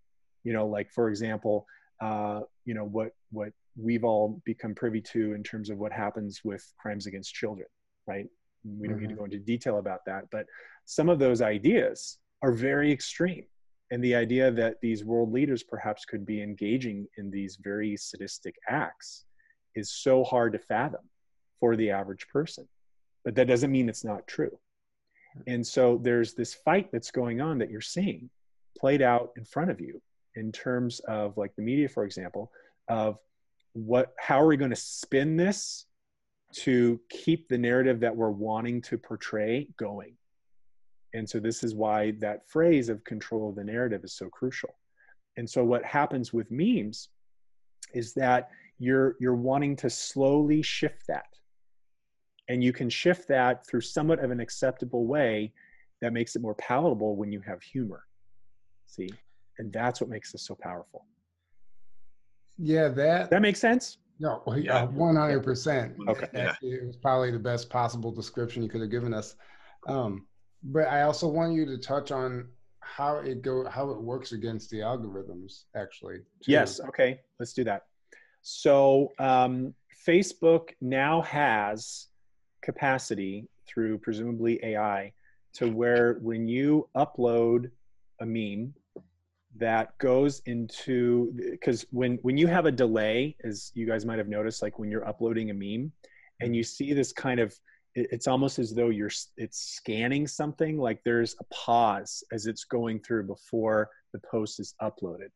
You 0.45 0.53
know, 0.53 0.67
like 0.67 0.91
for 0.93 1.09
example, 1.09 1.67
uh, 2.01 2.41
you 2.65 2.75
know 2.75 2.85
what 2.85 3.13
what 3.33 3.51
we've 3.77 4.05
all 4.05 4.41
become 4.45 4.75
privy 4.75 5.01
to 5.01 5.35
in 5.35 5.43
terms 5.43 5.71
of 5.71 5.79
what 5.79 5.93
happens 5.93 6.41
with 6.45 6.65
crimes 6.79 7.07
against 7.07 7.35
children, 7.35 7.67
right? 8.07 8.27
We 8.65 8.89
don't 8.89 8.97
mm-hmm. 8.97 9.03
need 9.03 9.09
to 9.09 9.13
mm-hmm. 9.15 9.19
go 9.19 9.25
into 9.25 9.39
detail 9.39 9.79
about 9.79 10.01
that, 10.07 10.25
but 10.31 10.47
some 10.85 11.09
of 11.09 11.19
those 11.19 11.43
ideas 11.43 12.19
are 12.43 12.53
very 12.53 12.93
extreme. 12.93 13.45
And 13.91 14.03
the 14.03 14.15
idea 14.15 14.51
that 14.51 14.77
these 14.81 15.05
world 15.05 15.33
leaders 15.33 15.63
perhaps 15.63 16.05
could 16.05 16.27
be 16.27 16.43
engaging 16.43 17.07
in 17.19 17.31
these 17.31 17.59
very 17.63 17.97
sadistic 17.97 18.57
acts 18.69 19.25
is 19.75 19.93
so 19.93 20.25
hard 20.25 20.53
to 20.55 20.59
fathom 20.59 21.03
for 21.61 21.77
the 21.77 21.91
average 21.91 22.27
person 22.29 22.67
but 23.27 23.35
that 23.35 23.49
doesn't 23.49 23.73
mean 23.73 23.89
it's 23.89 24.05
not 24.05 24.25
true. 24.29 24.57
And 25.49 25.67
so 25.67 25.99
there's 26.01 26.35
this 26.35 26.55
fight 26.55 26.91
that's 26.93 27.11
going 27.11 27.41
on 27.41 27.59
that 27.59 27.71
you're 27.71 27.81
seeing 27.81 28.31
played 28.79 29.03
out 29.03 29.33
in 29.37 29.45
front 29.45 29.69
of 29.69 29.81
you 29.81 30.01
in 30.37 30.53
terms 30.53 31.01
of 31.01 31.37
like 31.37 31.55
the 31.57 31.63
media, 31.63 31.89
for 31.89 32.05
example, 32.05 32.53
of 32.87 33.19
what, 33.73 34.15
how 34.17 34.41
are 34.41 34.47
we 34.47 34.57
going 34.57 34.71
to 34.71 34.77
spin 34.77 35.37
this 35.37 35.87
to 36.53 37.01
keep 37.11 37.49
the 37.49 37.59
narrative 37.59 37.99
that 37.99 38.15
we're 38.15 38.31
wanting 38.31 38.81
to 38.83 38.97
portray 38.97 39.67
going? 39.77 40.15
And 41.13 41.29
so 41.29 41.41
this 41.41 41.65
is 41.65 41.75
why 41.75 42.13
that 42.21 42.49
phrase 42.49 42.89
of 42.89 43.03
control 43.03 43.49
of 43.49 43.57
the 43.57 43.65
narrative 43.65 44.05
is 44.05 44.17
so 44.17 44.29
crucial. 44.29 44.77
And 45.37 45.51
so 45.51 45.65
what 45.65 45.85
happens 45.85 46.33
with 46.33 46.49
memes 46.53 47.09
is 47.93 48.15
that 48.15 48.51
you're 48.79 49.17
you're 49.19 49.35
wanting 49.35 49.75
to 49.77 49.91
slowly 49.91 50.63
shift 50.63 51.07
that 51.09 51.36
and 52.49 52.63
you 52.63 52.73
can 52.73 52.89
shift 52.89 53.29
that 53.29 53.67
through 53.67 53.81
somewhat 53.81 54.23
of 54.23 54.31
an 54.31 54.41
acceptable 54.41 55.07
way 55.07 55.53
that 56.01 56.13
makes 56.13 56.37
it 56.37 56.43
more 56.43 56.55
palatable 56.55 57.17
when 57.17 57.33
you 57.33 57.41
have 57.41 57.63
humor. 57.63 58.05
See? 58.87 59.11
And 59.59 59.73
that's 59.73 60.01
what 60.01 60.11
makes 60.11 60.33
this 60.33 60.43
so 60.43 60.55
powerful. 60.55 61.07
Yeah, 62.59 62.89
that 62.89 63.31
that 63.31 63.43
makes 63.43 63.61
sense. 63.61 63.99
No, 64.19 64.43
yeah, 64.57 64.85
one 64.85 65.17
hundred 65.17 65.43
percent. 65.43 65.95
Okay, 66.09 66.29
yeah. 66.33 66.55
it 66.63 66.87
was 66.87 66.97
probably 66.97 67.31
the 67.31 67.39
best 67.39 67.69
possible 67.69 68.11
description 68.11 68.63
you 68.63 68.69
could 68.69 68.81
have 68.81 68.91
given 68.91 69.13
us. 69.13 69.37
Um, 69.87 70.27
but 70.63 70.89
I 70.89 71.03
also 71.03 71.29
want 71.29 71.53
you 71.53 71.67
to 71.67 71.77
touch 71.77 72.13
on 72.13 72.49
how 72.81 73.19
it 73.19 73.43
go 73.43 73.69
how 73.69 73.91
it 73.91 74.01
works 74.01 74.33
against 74.33 74.71
the 74.71 74.79
algorithms 74.79 75.65
actually. 75.75 76.19
too. 76.43 76.53
Yes. 76.53 76.81
Okay. 76.81 77.21
Let's 77.39 77.53
do 77.53 77.65
that. 77.65 77.83
So 78.43 79.13
um, 79.19 79.75
Facebook 80.07 80.71
now 80.81 81.21
has 81.23 82.07
capacity 82.67 83.49
through 83.67 83.97
presumably 83.97 84.59
AI 84.65 85.13
to 85.55 85.71
where 85.71 86.19
when 86.21 86.49
you 86.49 86.89
upload 86.97 87.71
a 88.21 88.27
meme 88.27 88.75
that 89.57 89.97
goes 89.99 90.43
into 90.47 91.33
because 91.51 91.87
when 91.91 92.19
when 92.23 92.37
you 92.37 92.47
have 92.47 92.67
a 92.67 92.73
delay 92.73 93.35
as 93.45 93.71
you 93.75 93.87
guys 93.87 94.05
might 94.05 94.19
have 94.19 94.29
noticed 94.29 94.63
like 94.63 94.79
when 94.79 94.91
you're 94.91 95.09
uploading 95.09 95.51
a 95.51 95.55
meme 95.55 95.91
and 96.41 96.55
you 96.55 96.63
see 96.63 96.93
this 96.93 97.13
kind 97.13 97.41
of 97.41 97.55
it's 97.95 98.27
almost 98.27 98.59
as 98.59 98.75
though 98.75 98.91
you're 98.91 99.17
it's 99.39 99.77
scanning 99.77 100.27
something 100.27 100.77
like 100.77 101.01
there's 101.05 101.35
a 101.41 101.45
pause 101.55 102.23
as 102.33 102.47
it's 102.47 102.65
going 102.65 103.01
through 103.01 103.23
before 103.23 103.89
the 104.13 104.21
post 104.31 104.61
is 104.61 104.75
uploaded. 104.83 105.31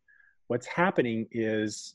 What's 0.49 0.67
happening 0.67 1.27
is 1.33 1.95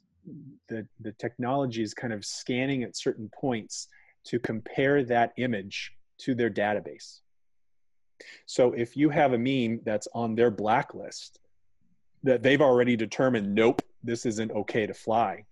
the 0.70 0.88
the 1.02 1.12
technology 1.14 1.84
is 1.84 1.94
kind 1.94 2.14
of 2.14 2.26
scanning 2.26 2.82
at 2.84 2.98
certain 2.98 3.30
points 3.40 3.88
to 4.26 4.40
compare 4.40 5.04
that 5.04 5.34
image 5.38 5.94
to 6.18 6.36
their 6.36 6.50
database 6.50 7.20
so 8.46 8.72
if 8.72 8.96
you 8.96 9.10
have 9.10 9.34
a 9.34 9.38
meme 9.38 9.82
that's 9.84 10.08
on 10.14 10.36
their 10.36 10.52
blacklist 10.52 11.40
that 12.24 12.42
they've 12.42 12.62
already 12.62 12.96
determined 12.96 13.54
nope 13.54 13.82
this 14.04 14.26
isn't 14.26 14.52
okay 14.52 14.86
to 14.86 14.94
fly 14.94 15.44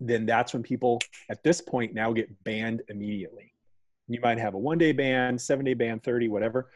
then 0.00 0.24
that's 0.24 0.52
when 0.52 0.62
people 0.62 0.98
at 1.30 1.42
this 1.42 1.60
point 1.60 1.94
now 1.94 2.12
get 2.12 2.44
banned 2.44 2.82
immediately 2.88 3.50
you 4.10 4.18
might 4.20 4.38
have 4.38 4.54
a 4.54 4.58
one 4.58 4.76
day 4.76 4.90
ban, 4.90 5.38
seven 5.38 5.64
day 5.64 5.74
ban, 5.74 6.00
30, 6.00 6.28
whatever. 6.28 6.70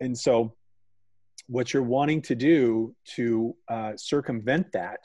And 0.00 0.16
so, 0.16 0.54
what 1.48 1.74
you're 1.74 1.82
wanting 1.82 2.22
to 2.22 2.36
do 2.36 2.94
to 3.16 3.56
uh, 3.68 3.92
circumvent 3.96 4.70
that 4.72 5.00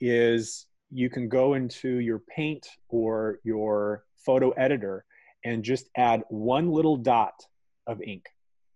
is 0.00 0.66
you 0.90 1.10
can 1.10 1.28
go 1.28 1.54
into 1.54 1.98
your 1.98 2.20
paint 2.20 2.66
or 2.88 3.38
your 3.44 4.04
photo 4.24 4.50
editor 4.50 5.04
and 5.44 5.62
just 5.62 5.88
add 5.96 6.22
one 6.28 6.70
little 6.70 6.96
dot 6.96 7.46
of 7.86 8.00
ink. 8.02 8.26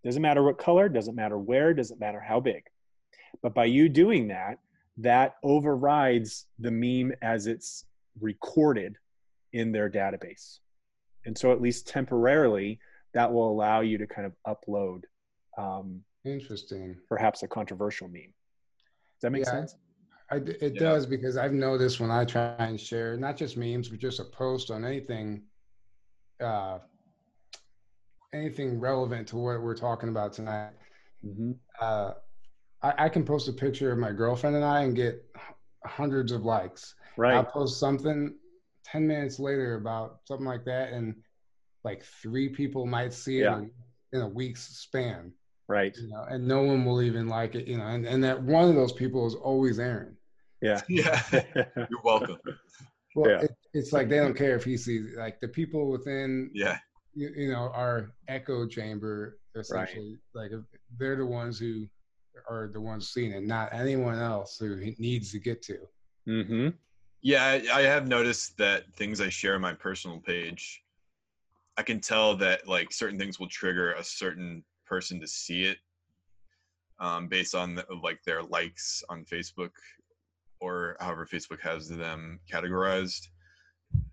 Doesn't 0.04 0.22
matter 0.22 0.42
what 0.42 0.58
color, 0.58 0.88
doesn't 0.88 1.14
matter 1.14 1.38
where, 1.38 1.74
doesn't 1.74 2.00
matter 2.00 2.20
how 2.20 2.40
big. 2.40 2.62
But 3.42 3.54
by 3.54 3.64
you 3.64 3.88
doing 3.88 4.28
that, 4.28 4.58
that 4.98 5.36
overrides 5.42 6.46
the 6.58 6.70
meme 6.70 7.12
as 7.22 7.46
it's 7.46 7.84
recorded 8.20 8.96
in 9.52 9.72
their 9.72 9.90
database. 9.90 10.58
And 11.24 11.36
so 11.36 11.52
at 11.52 11.60
least 11.60 11.88
temporarily 11.88 12.78
that 13.14 13.32
will 13.32 13.50
allow 13.50 13.80
you 13.80 13.98
to 13.98 14.06
kind 14.06 14.26
of 14.26 14.56
upload 14.56 15.02
um, 15.58 16.02
interesting. 16.24 16.96
perhaps 17.08 17.42
a 17.42 17.48
controversial 17.48 18.08
meme. 18.08 18.22
Does 18.22 19.22
that 19.22 19.30
make 19.32 19.44
yeah, 19.44 19.50
sense 19.50 19.74
I, 20.30 20.36
it 20.36 20.74
yeah. 20.74 20.80
does 20.80 21.06
because 21.06 21.36
i've 21.36 21.52
noticed 21.52 22.00
when 22.00 22.10
i 22.10 22.24
try 22.24 22.54
and 22.58 22.80
share 22.80 23.16
not 23.16 23.36
just 23.36 23.56
memes 23.56 23.88
but 23.88 24.00
just 24.00 24.18
a 24.18 24.24
post 24.24 24.70
on 24.70 24.84
anything 24.84 25.42
uh, 26.42 26.78
anything 28.34 28.78
relevant 28.78 29.28
to 29.28 29.36
what 29.36 29.62
we're 29.62 29.76
talking 29.76 30.08
about 30.08 30.32
tonight 30.32 30.72
mm-hmm. 31.24 31.52
uh, 31.80 32.12
I, 32.82 33.06
I, 33.06 33.08
can 33.08 33.24
post 33.24 33.48
a 33.48 33.52
picture 33.52 33.90
of 33.90 33.98
my 33.98 34.12
girlfriend 34.12 34.56
and 34.56 34.64
i 34.64 34.82
and 34.82 34.94
get 34.94 35.24
hundreds 35.84 36.32
of 36.32 36.44
likes 36.44 36.94
right 37.16 37.36
i'll 37.36 37.44
post 37.44 37.78
something 37.78 38.34
10 38.84 39.06
minutes 39.06 39.38
later 39.38 39.76
about 39.76 40.18
something 40.24 40.46
like 40.46 40.64
that 40.64 40.92
and 40.92 41.14
like 41.84 42.04
three 42.04 42.48
people 42.48 42.84
might 42.86 43.12
see 43.12 43.38
it 43.38 43.44
yeah. 43.44 43.58
in, 43.58 43.70
in, 44.12 44.20
a 44.20 44.28
week's 44.28 44.62
span 44.76 45.32
right 45.68 45.96
you 45.96 46.08
know 46.08 46.24
and 46.28 46.46
no 46.46 46.62
one 46.62 46.84
will 46.84 47.00
even 47.00 47.28
like 47.28 47.54
it 47.54 47.66
you 47.66 47.78
know 47.78 47.86
and, 47.86 48.06
and 48.06 48.22
that 48.22 48.40
one 48.42 48.68
of 48.68 48.74
those 48.74 48.92
people 48.92 49.26
is 49.26 49.34
always 49.34 49.78
aaron 49.78 50.15
yeah 50.62 50.80
yeah 50.88 51.22
you're 51.76 52.02
welcome 52.04 52.38
well 53.14 53.30
yeah. 53.30 53.40
it, 53.42 53.56
it's 53.74 53.92
like 53.92 54.08
they 54.08 54.18
don't 54.18 54.36
care 54.36 54.56
if 54.56 54.64
he 54.64 54.76
sees 54.76 55.06
it. 55.06 55.18
like 55.18 55.40
the 55.40 55.48
people 55.48 55.90
within 55.90 56.50
yeah 56.54 56.78
you, 57.14 57.30
you 57.36 57.52
know 57.52 57.70
our 57.74 58.12
echo 58.28 58.66
chamber 58.66 59.38
essentially 59.54 60.18
right. 60.34 60.50
like 60.52 60.60
they're 60.98 61.16
the 61.16 61.26
ones 61.26 61.58
who 61.58 61.86
are 62.48 62.68
the 62.72 62.80
ones 62.80 63.10
seeing 63.10 63.32
it 63.32 63.44
not 63.44 63.72
anyone 63.72 64.18
else 64.18 64.58
who 64.58 64.76
needs 64.98 65.32
to 65.32 65.38
get 65.38 65.62
to 65.62 65.78
mm-hmm 66.28 66.68
yeah, 67.26 67.60
I 67.72 67.82
have 67.82 68.06
noticed 68.06 68.56
that 68.58 68.84
things 68.94 69.20
I 69.20 69.28
share 69.30 69.56
on 69.56 69.60
my 69.60 69.72
personal 69.72 70.20
page, 70.20 70.84
I 71.76 71.82
can 71.82 72.00
tell 72.00 72.36
that 72.36 72.68
like 72.68 72.92
certain 72.92 73.18
things 73.18 73.40
will 73.40 73.48
trigger 73.48 73.94
a 73.94 74.04
certain 74.04 74.62
person 74.86 75.20
to 75.20 75.26
see 75.26 75.64
it 75.64 75.78
um, 77.00 77.26
based 77.26 77.56
on 77.56 77.74
the, 77.74 77.84
like 78.00 78.22
their 78.24 78.44
likes 78.44 79.02
on 79.08 79.24
Facebook 79.24 79.72
or 80.60 80.96
however 81.00 81.26
Facebook 81.26 81.60
has 81.60 81.88
them 81.88 82.40
categorized. 82.52 83.28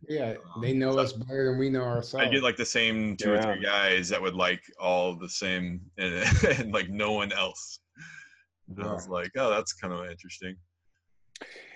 Yeah, 0.08 0.36
they 0.62 0.72
um, 0.72 0.80
know 0.80 0.94
so 0.94 1.00
us 1.00 1.14
better 1.14 1.46
than 1.50 1.58
we 1.58 1.70
know 1.70 1.84
ourselves. 1.84 2.26
I 2.26 2.30
get 2.30 2.44
like 2.44 2.58
the 2.58 2.66
same 2.66 3.16
two 3.16 3.32
yeah. 3.32 3.38
or 3.38 3.42
three 3.42 3.64
guys 3.64 4.10
that 4.10 4.22
would 4.22 4.36
like 4.36 4.62
all 4.80 5.16
the 5.16 5.30
same 5.30 5.82
and, 5.98 6.14
and 6.60 6.74
like 6.74 6.90
no 6.90 7.14
one 7.14 7.32
else. 7.32 7.80
And 8.70 8.84
I 8.84 8.94
was 8.94 9.08
like, 9.08 9.32
oh, 9.38 9.50
that's 9.50 9.74
kind 9.74 9.94
of 9.94 10.10
interesting. 10.10 10.56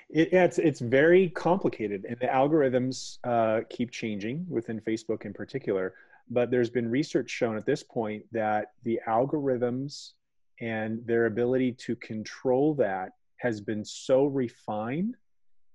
It, 0.09 0.32
it's 0.34 0.57
it's 0.57 0.80
very 0.80 1.30
complicated, 1.30 2.05
and 2.07 2.18
the 2.20 2.28
algorithms 2.28 3.18
uh, 3.24 3.61
keep 3.70 3.91
changing 3.91 4.45
within 4.49 4.80
Facebook 4.82 5.26
in 5.26 5.34
particular. 5.34 5.95
But 6.30 6.51
there's 6.51 6.70
been 6.70 6.89
research 6.89 7.30
shown 7.30 7.55
at 7.55 7.65
this 7.65 7.84
point 7.84 8.24
that 8.34 8.72
the 8.84 8.99
algorithms 9.07 10.11
and 10.59 11.05
their 11.05 11.26
ability 11.26 11.74
to 11.74 11.95
control 11.97 12.74
that 12.76 13.11
has 13.38 13.62
been 13.62 13.84
so 13.86 14.26
refined 14.26 15.16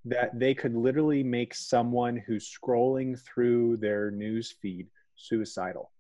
that 0.04 0.38
they 0.38 0.54
could 0.54 0.74
literally 0.74 1.22
make 1.22 1.54
someone 1.54 2.16
who's 2.16 2.50
scrolling 2.50 3.18
through 3.20 3.76
their 3.76 4.10
news 4.10 4.54
feed 4.60 4.88
suicidal 5.16 5.90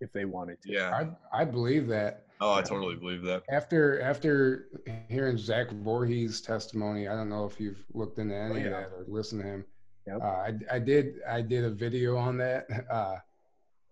if 0.00 0.12
they 0.12 0.24
wanted 0.24 0.62
to. 0.62 0.72
Yeah, 0.72 1.06
I, 1.32 1.40
I 1.42 1.44
believe 1.44 1.88
that. 1.88 2.26
Oh, 2.40 2.54
I 2.54 2.62
totally 2.62 2.96
believe 2.96 3.22
that. 3.22 3.42
After 3.50 4.00
after 4.00 4.68
hearing 5.08 5.36
Zach 5.36 5.68
Vorhies' 5.68 6.44
testimony, 6.44 7.06
I 7.06 7.14
don't 7.14 7.28
know 7.28 7.44
if 7.44 7.60
you've 7.60 7.84
looked 7.92 8.18
into 8.18 8.34
any 8.34 8.54
oh, 8.54 8.56
yeah. 8.56 8.64
of 8.64 8.70
that 8.70 8.92
or 8.96 9.04
listened 9.08 9.42
to 9.42 9.48
him. 9.48 9.64
Yep. 10.06 10.18
Uh, 10.22 10.24
I 10.24 10.52
I 10.72 10.78
did 10.78 11.16
I 11.28 11.42
did 11.42 11.64
a 11.64 11.70
video 11.70 12.16
on 12.16 12.38
that, 12.38 12.66
uh, 12.90 13.16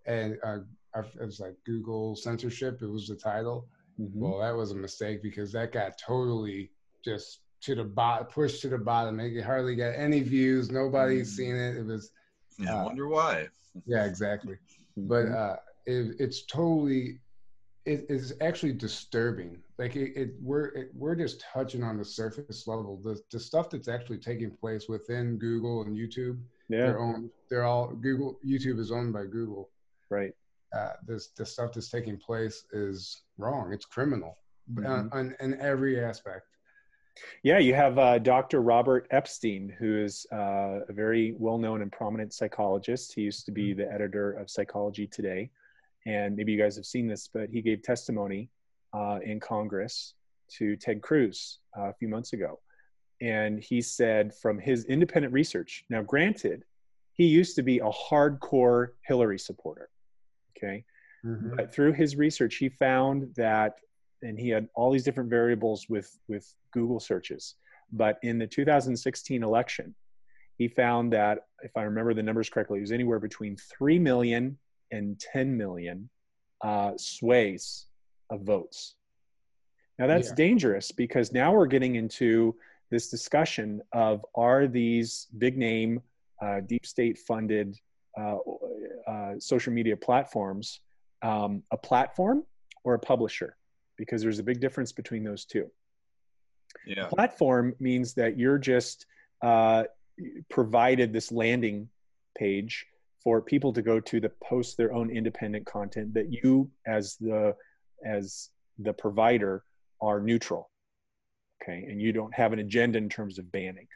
and 0.05 0.37
uh, 0.43 0.59
it 0.95 1.25
was 1.25 1.39
like 1.39 1.55
Google 1.65 2.15
censorship. 2.15 2.81
It 2.81 2.89
was 2.89 3.07
the 3.07 3.15
title. 3.15 3.67
Mm-hmm. 3.99 4.19
Well, 4.19 4.39
that 4.39 4.55
was 4.55 4.71
a 4.71 4.75
mistake 4.75 5.21
because 5.21 5.51
that 5.53 5.71
got 5.71 5.97
totally 5.97 6.71
just 7.03 7.39
to 7.61 7.75
the 7.75 7.83
bottom, 7.83 8.27
pushed 8.27 8.61
to 8.61 8.69
the 8.69 8.77
bottom. 8.77 9.19
It 9.19 9.43
hardly 9.43 9.75
got 9.75 9.89
any 9.89 10.21
views. 10.21 10.71
Nobody's 10.71 11.33
mm-hmm. 11.33 11.37
seen 11.37 11.55
it. 11.55 11.77
It 11.77 11.85
was. 11.85 12.11
Yeah, 12.57 12.75
I 12.75 12.79
uh, 12.79 12.85
wonder 12.85 13.07
why. 13.07 13.47
yeah, 13.85 14.05
exactly. 14.05 14.55
Mm-hmm. 14.97 15.07
But 15.07 15.27
uh, 15.27 15.55
it, 15.85 16.15
it's 16.19 16.45
totally 16.45 17.19
it 17.85 18.05
is 18.09 18.33
actually 18.41 18.73
disturbing. 18.73 19.57
Like 19.77 19.95
it, 19.95 20.13
it 20.15 20.29
we're 20.41 20.67
it, 20.67 20.91
we're 20.93 21.15
just 21.15 21.41
touching 21.41 21.83
on 21.83 21.97
the 21.97 22.05
surface 22.05 22.67
level. 22.67 22.99
The 23.03 23.19
the 23.31 23.39
stuff 23.39 23.69
that's 23.69 23.87
actually 23.87 24.19
taking 24.19 24.51
place 24.51 24.87
within 24.87 25.37
Google 25.37 25.81
and 25.81 25.95
YouTube. 25.95 26.39
Yeah. 26.69 26.85
They're 26.85 26.99
owned. 26.99 27.29
They're 27.49 27.63
all 27.63 27.87
Google. 27.87 28.39
YouTube 28.45 28.79
is 28.79 28.91
owned 28.91 29.13
by 29.13 29.25
Google. 29.25 29.69
Right. 30.09 30.33
Uh, 30.73 30.91
this 31.05 31.29
the 31.37 31.45
stuff 31.45 31.73
that's 31.73 31.89
taking 31.89 32.17
place 32.17 32.65
is 32.71 33.23
wrong. 33.37 33.73
It's 33.73 33.85
criminal, 33.85 34.37
mm-hmm. 34.71 35.07
on, 35.17 35.35
in 35.39 35.59
every 35.59 36.03
aspect. 36.03 36.45
Yeah, 37.43 37.57
you 37.57 37.73
have 37.73 37.97
uh, 37.97 38.19
Dr. 38.19 38.61
Robert 38.61 39.07
Epstein, 39.11 39.75
who 39.77 39.97
is 39.97 40.25
uh, 40.31 40.81
a 40.87 40.93
very 40.93 41.35
well-known 41.37 41.81
and 41.81 41.91
prominent 41.91 42.33
psychologist. 42.33 43.13
He 43.13 43.21
used 43.21 43.45
to 43.45 43.51
be 43.51 43.71
mm-hmm. 43.71 43.81
the 43.81 43.91
editor 43.91 44.33
of 44.33 44.49
Psychology 44.49 45.05
Today 45.05 45.49
and 46.05 46.35
maybe 46.35 46.51
you 46.51 46.61
guys 46.61 46.75
have 46.75 46.85
seen 46.85 47.07
this, 47.07 47.29
but 47.31 47.49
he 47.49 47.61
gave 47.61 47.81
testimony 47.83 48.49
uh, 48.93 49.19
in 49.23 49.39
Congress 49.39 50.13
to 50.57 50.75
Ted 50.75 51.01
Cruz 51.01 51.59
uh, 51.77 51.89
a 51.89 51.93
few 51.93 52.07
months 52.07 52.33
ago. 52.33 52.59
And 53.21 53.59
he 53.59 53.81
said 53.81 54.33
from 54.33 54.59
his 54.59 54.85
independent 54.85 55.33
research, 55.33 55.83
now 55.89 56.01
granted, 56.01 56.63
he 57.13 57.25
used 57.25 57.55
to 57.57 57.63
be 57.63 57.79
a 57.79 57.89
hardcore 57.89 58.89
Hillary 59.05 59.37
supporter, 59.37 59.89
okay? 60.61 60.83
Mm-hmm. 61.25 61.55
But 61.55 61.73
through 61.73 61.93
his 61.93 62.15
research, 62.15 62.55
he 62.55 62.69
found 62.69 63.33
that, 63.35 63.79
and 64.21 64.39
he 64.39 64.49
had 64.49 64.67
all 64.75 64.91
these 64.91 65.03
different 65.03 65.29
variables 65.29 65.87
with, 65.89 66.17
with 66.27 66.53
Google 66.71 66.99
searches. 66.99 67.55
But 67.91 68.19
in 68.21 68.37
the 68.37 68.47
2016 68.47 69.43
election, 69.43 69.95
he 70.57 70.67
found 70.67 71.13
that, 71.13 71.39
if 71.63 71.75
I 71.75 71.83
remember 71.83 72.13
the 72.13 72.23
numbers 72.23 72.49
correctly, 72.49 72.79
it 72.79 72.81
was 72.81 72.91
anywhere 72.91 73.19
between 73.19 73.55
3 73.57 73.99
million 73.99 74.57
and 74.91 75.19
10 75.19 75.55
million 75.55 76.09
uh, 76.61 76.91
sways 76.97 77.85
of 78.29 78.41
votes. 78.41 78.95
Now 79.97 80.07
that's 80.07 80.29
yeah. 80.29 80.35
dangerous 80.35 80.91
because 80.91 81.33
now 81.33 81.53
we're 81.53 81.65
getting 81.65 81.95
into 81.95 82.55
this 82.89 83.09
discussion 83.09 83.81
of 83.93 84.25
are 84.35 84.67
these 84.67 85.27
big 85.37 85.57
name, 85.57 86.01
uh, 86.41 86.61
deep 86.61 86.85
state 86.85 87.17
funded 87.17 87.77
social 89.39 89.73
media 89.73 89.97
platforms 89.97 90.81
um, 91.21 91.63
a 91.71 91.77
platform 91.77 92.43
or 92.83 92.93
a 92.93 92.99
publisher? 92.99 93.57
because 93.99 94.23
there's 94.23 94.39
a 94.39 94.43
big 94.43 94.61
difference 94.61 94.91
between 94.91 95.23
those 95.23 95.45
two. 95.45 95.69
Yeah. 96.87 97.07
Platform 97.07 97.75
means 97.79 98.13
that 98.13 98.39
you're 98.39 98.57
just 98.57 99.05
uh, 99.43 99.83
provided 100.49 101.13
this 101.13 101.31
landing 101.31 101.89
page 102.35 102.87
for 103.21 103.41
people 103.41 103.73
to 103.73 103.81
go 103.81 103.99
to 103.99 104.19
to 104.21 104.29
post 104.41 104.77
their 104.77 104.93
own 104.93 105.11
independent 105.11 105.65
content 105.65 106.13
that 106.13 106.31
you 106.31 106.71
as 106.87 107.17
the 107.17 107.53
as 108.05 108.49
the 108.77 108.93
provider 108.93 109.63
are 110.01 110.21
neutral 110.21 110.69
okay 111.61 111.85
and 111.89 112.01
you 112.01 112.13
don't 112.13 112.33
have 112.33 112.53
an 112.53 112.59
agenda 112.59 112.97
in 112.97 113.09
terms 113.09 113.37
of 113.37 113.51
banning 113.51 113.87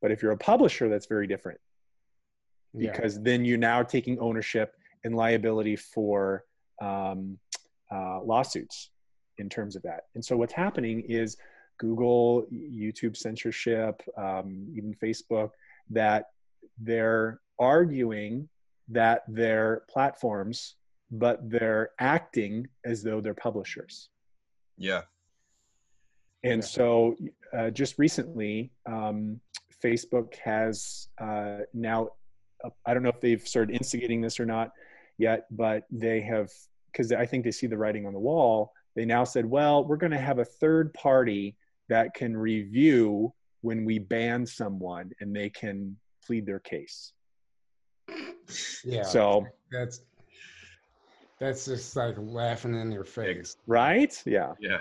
but 0.00 0.10
if 0.10 0.22
you're 0.22 0.32
a 0.32 0.36
publisher 0.38 0.88
that's 0.88 1.06
very 1.06 1.26
different 1.26 1.60
Yeah. 2.74 2.90
because 2.90 3.20
then 3.22 3.44
you're 3.44 3.58
now 3.58 3.82
taking 3.82 4.18
ownership 4.18 4.74
and 5.04 5.14
liability 5.14 5.76
for 5.76 6.44
um, 6.82 7.38
uh, 7.90 8.20
lawsuits 8.22 8.90
in 9.38 9.48
terms 9.48 9.76
of 9.76 9.82
that. 9.82 10.04
And 10.14 10.24
so 10.24 10.36
what's 10.36 10.52
happening 10.52 11.00
is 11.08 11.36
Google, 11.78 12.46
YouTube 12.52 13.16
censorship, 13.16 14.02
um, 14.16 14.66
even 14.76 14.94
Facebook, 14.94 15.50
that 15.90 16.26
they're 16.80 17.40
arguing 17.58 18.48
that 18.88 19.22
they're 19.28 19.82
platforms, 19.88 20.76
but 21.10 21.48
they're 21.48 21.90
acting 22.00 22.66
as 22.84 23.02
though 23.02 23.20
they're 23.20 23.34
publishers. 23.34 24.08
Yeah. 24.76 25.02
And 26.42 26.62
Yeah. 26.62 26.66
so, 26.68 27.16
uh, 27.56 27.70
just 27.70 27.98
recently, 27.98 28.72
um, 28.86 29.40
Facebook 29.82 30.34
has 30.36 31.08
uh, 31.18 31.60
now, 31.72 32.10
I 32.86 32.94
don't 32.94 33.02
know 33.02 33.10
if 33.10 33.20
they've 33.20 33.46
started 33.46 33.74
instigating 33.74 34.20
this 34.20 34.40
or 34.40 34.46
not 34.46 34.72
yet, 35.18 35.46
but 35.50 35.84
they 35.90 36.20
have, 36.22 36.50
because 36.92 37.12
I 37.12 37.26
think 37.26 37.44
they 37.44 37.50
see 37.50 37.66
the 37.66 37.76
writing 37.76 38.06
on 38.06 38.12
the 38.12 38.18
wall, 38.18 38.72
they 38.96 39.04
now 39.04 39.24
said, 39.24 39.44
well, 39.46 39.84
we're 39.84 39.96
going 39.96 40.12
to 40.12 40.18
have 40.18 40.38
a 40.38 40.44
third 40.44 40.94
party 40.94 41.56
that 41.88 42.14
can 42.14 42.36
review 42.36 43.32
when 43.62 43.84
we 43.84 43.98
ban 43.98 44.46
someone 44.46 45.10
and 45.20 45.34
they 45.34 45.50
can 45.50 45.96
plead 46.26 46.46
their 46.46 46.60
case. 46.60 47.12
Yeah. 48.84 49.02
So, 49.02 49.46
that's 49.72 50.02
that's 51.40 51.64
just 51.64 51.96
like 51.96 52.14
laughing 52.18 52.74
in 52.74 52.92
your 52.92 53.04
face. 53.04 53.56
right? 53.66 54.22
Yeah. 54.24 54.52
Yeah. 54.60 54.80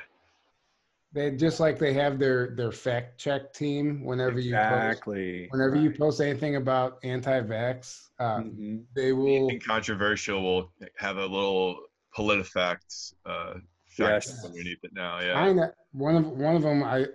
They 1.13 1.29
just 1.31 1.59
like 1.59 1.77
they 1.77 1.93
have 1.93 2.17
their 2.17 2.55
their 2.55 2.71
fact 2.71 3.19
check 3.19 3.53
team 3.53 4.03
whenever 4.03 4.39
you 4.39 4.55
post, 4.55 4.85
Exactly. 4.87 5.47
whenever 5.51 5.75
you 5.75 5.91
post 5.91 6.19
anything 6.19 6.55
about 6.55 6.97
anti-vax, 7.03 8.09
uh, 8.19 8.39
Mhm. 8.39 8.83
they 8.95 9.13
will 9.13 9.27
Anything 9.49 9.59
controversial 9.59 10.41
will 10.41 10.73
have 10.97 11.17
a 11.17 11.25
little 11.25 11.79
PolitiFact 12.17 13.13
uh, 13.27 13.53
fact 13.89 14.25
Yes. 14.25 14.43
underneath 14.45 14.79
it 14.83 14.91
now. 14.93 15.19
Yeah. 15.19 15.33
Kind 15.33 15.59
of 15.59 15.69
one 15.91 16.15
of 16.15 16.27
one 16.31 16.55
of 16.55 16.63
them. 16.63 16.81
I 16.83 17.05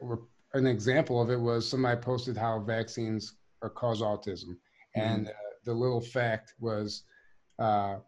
an 0.55 0.67
example 0.67 1.21
of 1.21 1.31
it 1.31 1.41
was 1.41 1.69
somebody 1.69 2.01
posted 2.01 2.37
how 2.37 2.61
vaccines 2.61 3.35
are 3.63 3.69
cause 3.71 4.01
autism, 4.01 4.57
and 4.95 5.27
uh, 5.27 5.33
the 5.65 5.75
little 5.75 6.01
fact 6.01 6.55
was, 6.61 7.03
uh, 7.59 7.99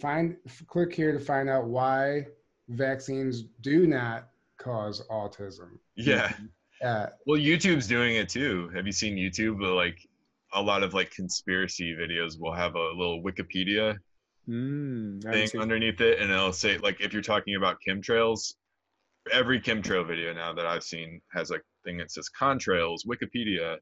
find 0.00 0.38
click 0.66 0.94
here 0.94 1.12
to 1.12 1.20
find 1.20 1.50
out 1.50 1.66
why 1.66 2.26
vaccines 2.68 3.42
do 3.60 3.86
not 3.86 4.30
cause 4.66 5.02
autism. 5.10 5.78
Yeah. 5.94 6.32
Uh, 6.84 7.06
Well, 7.26 7.40
YouTube's 7.40 7.86
doing 7.86 8.16
it 8.16 8.28
too. 8.28 8.68
Have 8.74 8.84
you 8.86 8.92
seen 8.92 9.16
YouTube? 9.16 9.58
But 9.60 9.74
like 9.74 9.98
a 10.52 10.60
lot 10.60 10.82
of 10.82 10.92
like 10.92 11.10
conspiracy 11.10 11.94
videos 11.94 12.38
will 12.38 12.52
have 12.52 12.74
a 12.74 12.88
little 12.90 13.22
Wikipedia 13.22 13.96
Mm, 14.48 15.20
thing 15.24 15.60
underneath 15.60 16.00
it, 16.00 16.20
and 16.20 16.30
it'll 16.30 16.52
say 16.52 16.78
like 16.78 17.00
if 17.00 17.12
you're 17.12 17.20
talking 17.20 17.56
about 17.56 17.78
chemtrails, 17.86 18.54
every 19.32 19.60
chemtrail 19.60 20.06
video 20.06 20.32
now 20.32 20.52
that 20.52 20.64
I've 20.66 20.84
seen 20.84 21.20
has 21.32 21.50
a 21.50 21.58
thing 21.84 21.96
that 21.98 22.12
says 22.12 22.28
contrails 22.40 23.00
Wikipedia, 23.04 23.78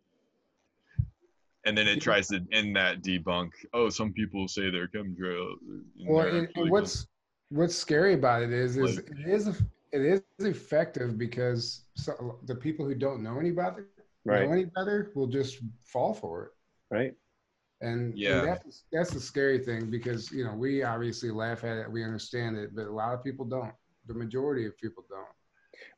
and 1.66 1.76
then 1.76 1.87
it 1.87 2.01
tries 2.01 2.28
to 2.28 2.41
end 2.53 2.74
that 2.76 3.03
debunk. 3.03 3.51
Oh, 3.74 3.91
some 3.91 4.14
people 4.14 4.49
say 4.49 4.70
they're 4.70 4.89
chemtrails. 4.89 5.57
well, 6.07 6.26
and, 6.26 6.49
and 6.57 6.70
what's 6.70 7.07
what's 7.51 7.74
scary 7.74 8.14
about 8.14 8.41
it 8.43 8.51
is 8.51 8.78
is 8.78 8.97
Like- 8.97 9.11
it 9.11 9.28
is 9.28 9.61
it 9.95 10.24
is 10.38 10.47
effective 10.47 11.16
because 11.18 11.84
so, 11.97 12.38
the 12.45 12.55
people 12.55 12.84
who 12.84 12.95
don't 12.95 13.22
know 13.22 13.38
any 13.38 13.51
better 13.51 13.88
right. 14.24 14.47
know 14.47 14.53
any 14.53 14.64
better 14.64 15.12
will 15.14 15.26
just 15.26 15.59
fall 15.84 16.12
for 16.12 16.45
it. 16.47 16.51
Right. 16.90 17.14
And, 17.80 18.11
and 18.12 18.18
Yeah. 18.18 18.40
that's 18.45 18.84
that's 18.92 19.11
the 19.11 19.20
scary 19.20 19.59
thing 19.59 19.90
because 19.90 20.32
you 20.32 20.45
know 20.45 20.55
we 20.55 20.82
obviously 20.82 21.30
laugh 21.30 21.64
at 21.64 21.78
it, 21.78 21.90
we 21.90 22.03
understand 22.05 22.57
it, 22.57 22.74
but 22.74 22.86
a 22.86 22.92
lot 22.92 23.14
of 23.14 23.22
people 23.22 23.45
don't. 23.45 23.72
The 24.07 24.14
majority 24.14 24.66
of 24.66 24.76
people 24.78 25.05
don't. 25.09 25.26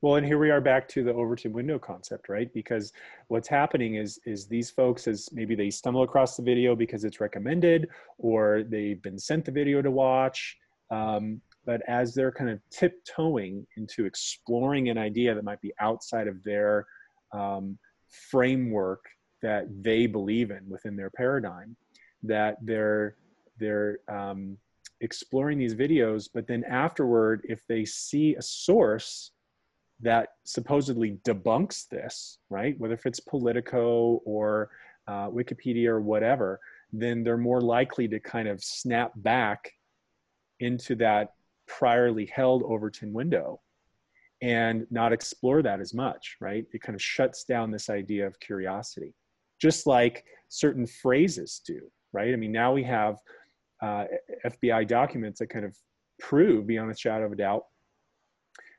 Well, 0.01 0.17
and 0.17 0.27
here 0.27 0.39
we 0.39 0.51
are 0.51 0.61
back 0.61 0.89
to 0.91 1.03
the 1.05 1.13
Overton 1.13 1.53
window 1.53 1.79
concept, 1.79 2.29
right? 2.29 2.53
Because 2.53 2.93
what's 3.29 3.49
happening 3.49 3.97
is 3.97 4.19
is 4.25 4.47
these 4.47 4.71
folks 4.71 5.07
as 5.07 5.29
maybe 5.33 5.55
they 5.55 5.71
stumble 5.71 6.03
across 6.03 6.37
the 6.37 6.43
video 6.43 6.75
because 6.75 7.05
it's 7.05 7.21
recommended, 7.21 7.89
or 8.19 8.63
they've 8.63 9.03
been 9.03 9.19
sent 9.19 9.45
the 9.45 9.53
video 9.53 9.83
to 9.83 9.91
watch. 9.91 10.57
Um, 10.91 11.41
but 11.67 11.83
as 11.89 12.15
they're 12.15 12.33
kind 12.33 12.49
of 12.49 12.61
tiptoeing 12.71 13.67
into 13.77 14.07
exploring 14.07 14.89
an 14.89 14.97
idea 14.97 15.35
that 15.35 15.45
might 15.45 15.61
be 15.61 15.75
outside 15.81 16.29
of 16.29 16.43
their 16.45 16.87
um, 17.33 17.77
framework 18.31 19.05
that 19.43 19.67
they 19.83 20.07
believe 20.07 20.51
in 20.51 20.63
within 20.69 20.97
their 20.97 21.11
paradigm, 21.11 21.77
that 22.23 22.57
they're 22.63 23.17
they're 23.59 23.99
um, 24.09 24.57
exploring 25.01 25.59
these 25.59 25.75
videos, 25.75 26.29
but 26.33 26.47
then 26.47 26.63
afterward, 26.65 27.43
if 27.45 27.67
they 27.69 27.85
see 27.85 28.35
a 28.37 28.43
source 28.43 29.33
that 30.01 30.29
supposedly 30.45 31.19
debunks 31.27 31.89
this, 31.89 32.39
right? 32.51 32.79
Whether 32.79 32.95
if 32.95 33.07
it's 33.07 33.21
Politico 33.21 34.21
or 34.25 34.71
uh, 35.09 35.29
Wikipedia 35.31 35.89
or 35.89 36.01
whatever, 36.01 36.61
then 36.93 37.25
they're 37.25 37.39
more 37.39 37.61
likely 37.61 38.07
to 38.09 38.21
kind 38.21 38.47
of 38.47 38.63
snap 38.63 39.13
back 39.17 39.73
into 40.61 40.95
that 40.97 41.33
priorly 41.69 42.29
held 42.29 42.63
Overton 42.65 43.13
window 43.13 43.61
and 44.43 44.87
not 44.91 45.13
explore 45.13 45.63
that 45.63 45.81
as 45.81 45.95
much, 45.95 46.37
right? 46.41 46.65
It 46.73 46.83
kind 46.83 46.95
of 46.95 47.03
shuts 47.03 47.45
down 47.45 47.71
this 47.71 47.89
idea 47.89 48.27
of 48.27 48.39
curiosity, 48.41 49.15
just 49.61 49.87
like 49.87 50.25
certain 50.49 50.87
phrases 50.87 51.61
do, 51.67 51.81
right? 52.13 52.33
I 52.33 52.37
mean, 52.37 52.53
now 52.53 52.73
we 52.73 52.85
have 52.85 53.17
uh, 53.83 54.05
FBI 54.45 54.87
documents 54.89 55.39
that 55.41 55.49
kind 55.49 55.65
of 55.65 55.77
prove 56.21 56.67
beyond 56.67 56.91
a 56.91 56.97
shadow 56.97 57.27
of 57.27 57.33
a 57.33 57.37
doubt 57.37 57.65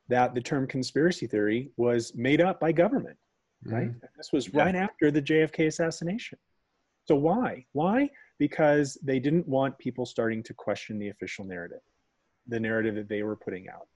that 0.10 0.34
the 0.34 0.42
term 0.42 0.66
conspiracy 0.68 1.28
theory 1.28 1.72
was 1.78 2.14
made 2.16 2.40
up 2.42 2.60
by 2.60 2.72
government, 2.72 3.18
right? 3.66 3.88
And 3.90 4.02
This 4.16 4.32
was 4.32 4.48
Yeah. 4.48 4.64
right 4.64 4.76
after 4.76 5.12
the 5.12 5.22
JFK 5.22 5.68
assassination. 5.68 6.38
So 7.08 7.16
why? 7.16 7.66
Why? 7.74 8.10
Because 8.40 8.98
they 9.04 9.20
didn't 9.20 9.48
want 9.48 9.78
people 9.80 10.06
starting 10.06 10.44
to 10.44 10.54
question 10.54 11.00
the 11.00 11.10
official 11.10 11.46
narrative, 11.46 11.82
the 12.48 12.60
narrative 12.60 12.96
that 12.96 13.10
they 13.10 13.24
were 13.24 13.36
putting 13.36 13.68
out. 13.70 13.88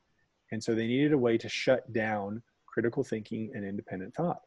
And 0.52 0.64
so 0.64 0.76
they 0.76 0.88
needed 0.88 1.14
a 1.14 1.18
way 1.18 1.38
to 1.38 1.50
shut 1.50 1.92
down 1.94 2.42
critical 2.66 3.04
thinking 3.04 3.52
and 3.54 3.66
independent 3.66 4.14
thought. 4.14 4.42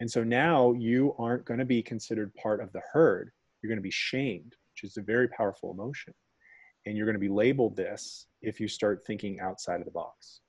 And 0.00 0.10
so 0.10 0.22
now 0.22 0.72
you 0.72 1.14
aren't 1.18 1.44
going 1.44 1.58
to 1.60 1.64
be 1.66 1.82
considered 1.82 2.34
part 2.34 2.60
of 2.60 2.72
the 2.72 2.82
herd. 2.92 3.32
You're 3.62 3.68
going 3.68 3.78
to 3.78 3.82
be 3.82 3.90
shamed, 3.90 4.54
which 4.72 4.90
is 4.90 4.96
a 4.96 5.02
very 5.02 5.28
powerful 5.28 5.70
emotion. 5.70 6.12
And 6.84 6.96
you're 6.96 7.06
going 7.06 7.14
to 7.14 7.20
be 7.20 7.28
labeled 7.28 7.76
this 7.76 8.26
if 8.42 8.60
you 8.60 8.68
start 8.68 9.04
thinking 9.06 9.40
outside 9.40 9.80
of 9.80 9.86
the 9.86 9.90
box. 9.90 10.40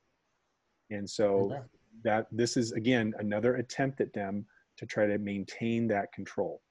And 0.89 1.09
so 1.09 1.51
Yeah. 1.51 1.63
that 2.03 2.27
this 2.31 2.57
is 2.57 2.73
again 2.73 3.13
another 3.19 3.55
attempt 3.55 4.01
at 4.01 4.13
them 4.13 4.45
to 4.77 4.85
try 4.85 5.07
to 5.07 5.17
maintain 5.17 5.87
that 5.87 6.11
control. 6.13 6.61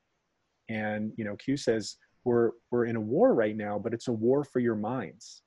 And 0.69 1.13
you 1.17 1.25
know, 1.25 1.37
Q 1.37 1.57
says 1.57 1.97
we're 2.25 2.53
we're 2.71 2.87
in 2.87 2.97
a 2.97 3.01
war 3.01 3.35
right 3.35 3.57
now, 3.57 3.79
but 3.79 3.93
it's 3.95 4.09
a 4.09 4.13
war 4.13 4.45
for 4.45 4.61
your 4.61 4.77
minds, 4.77 5.43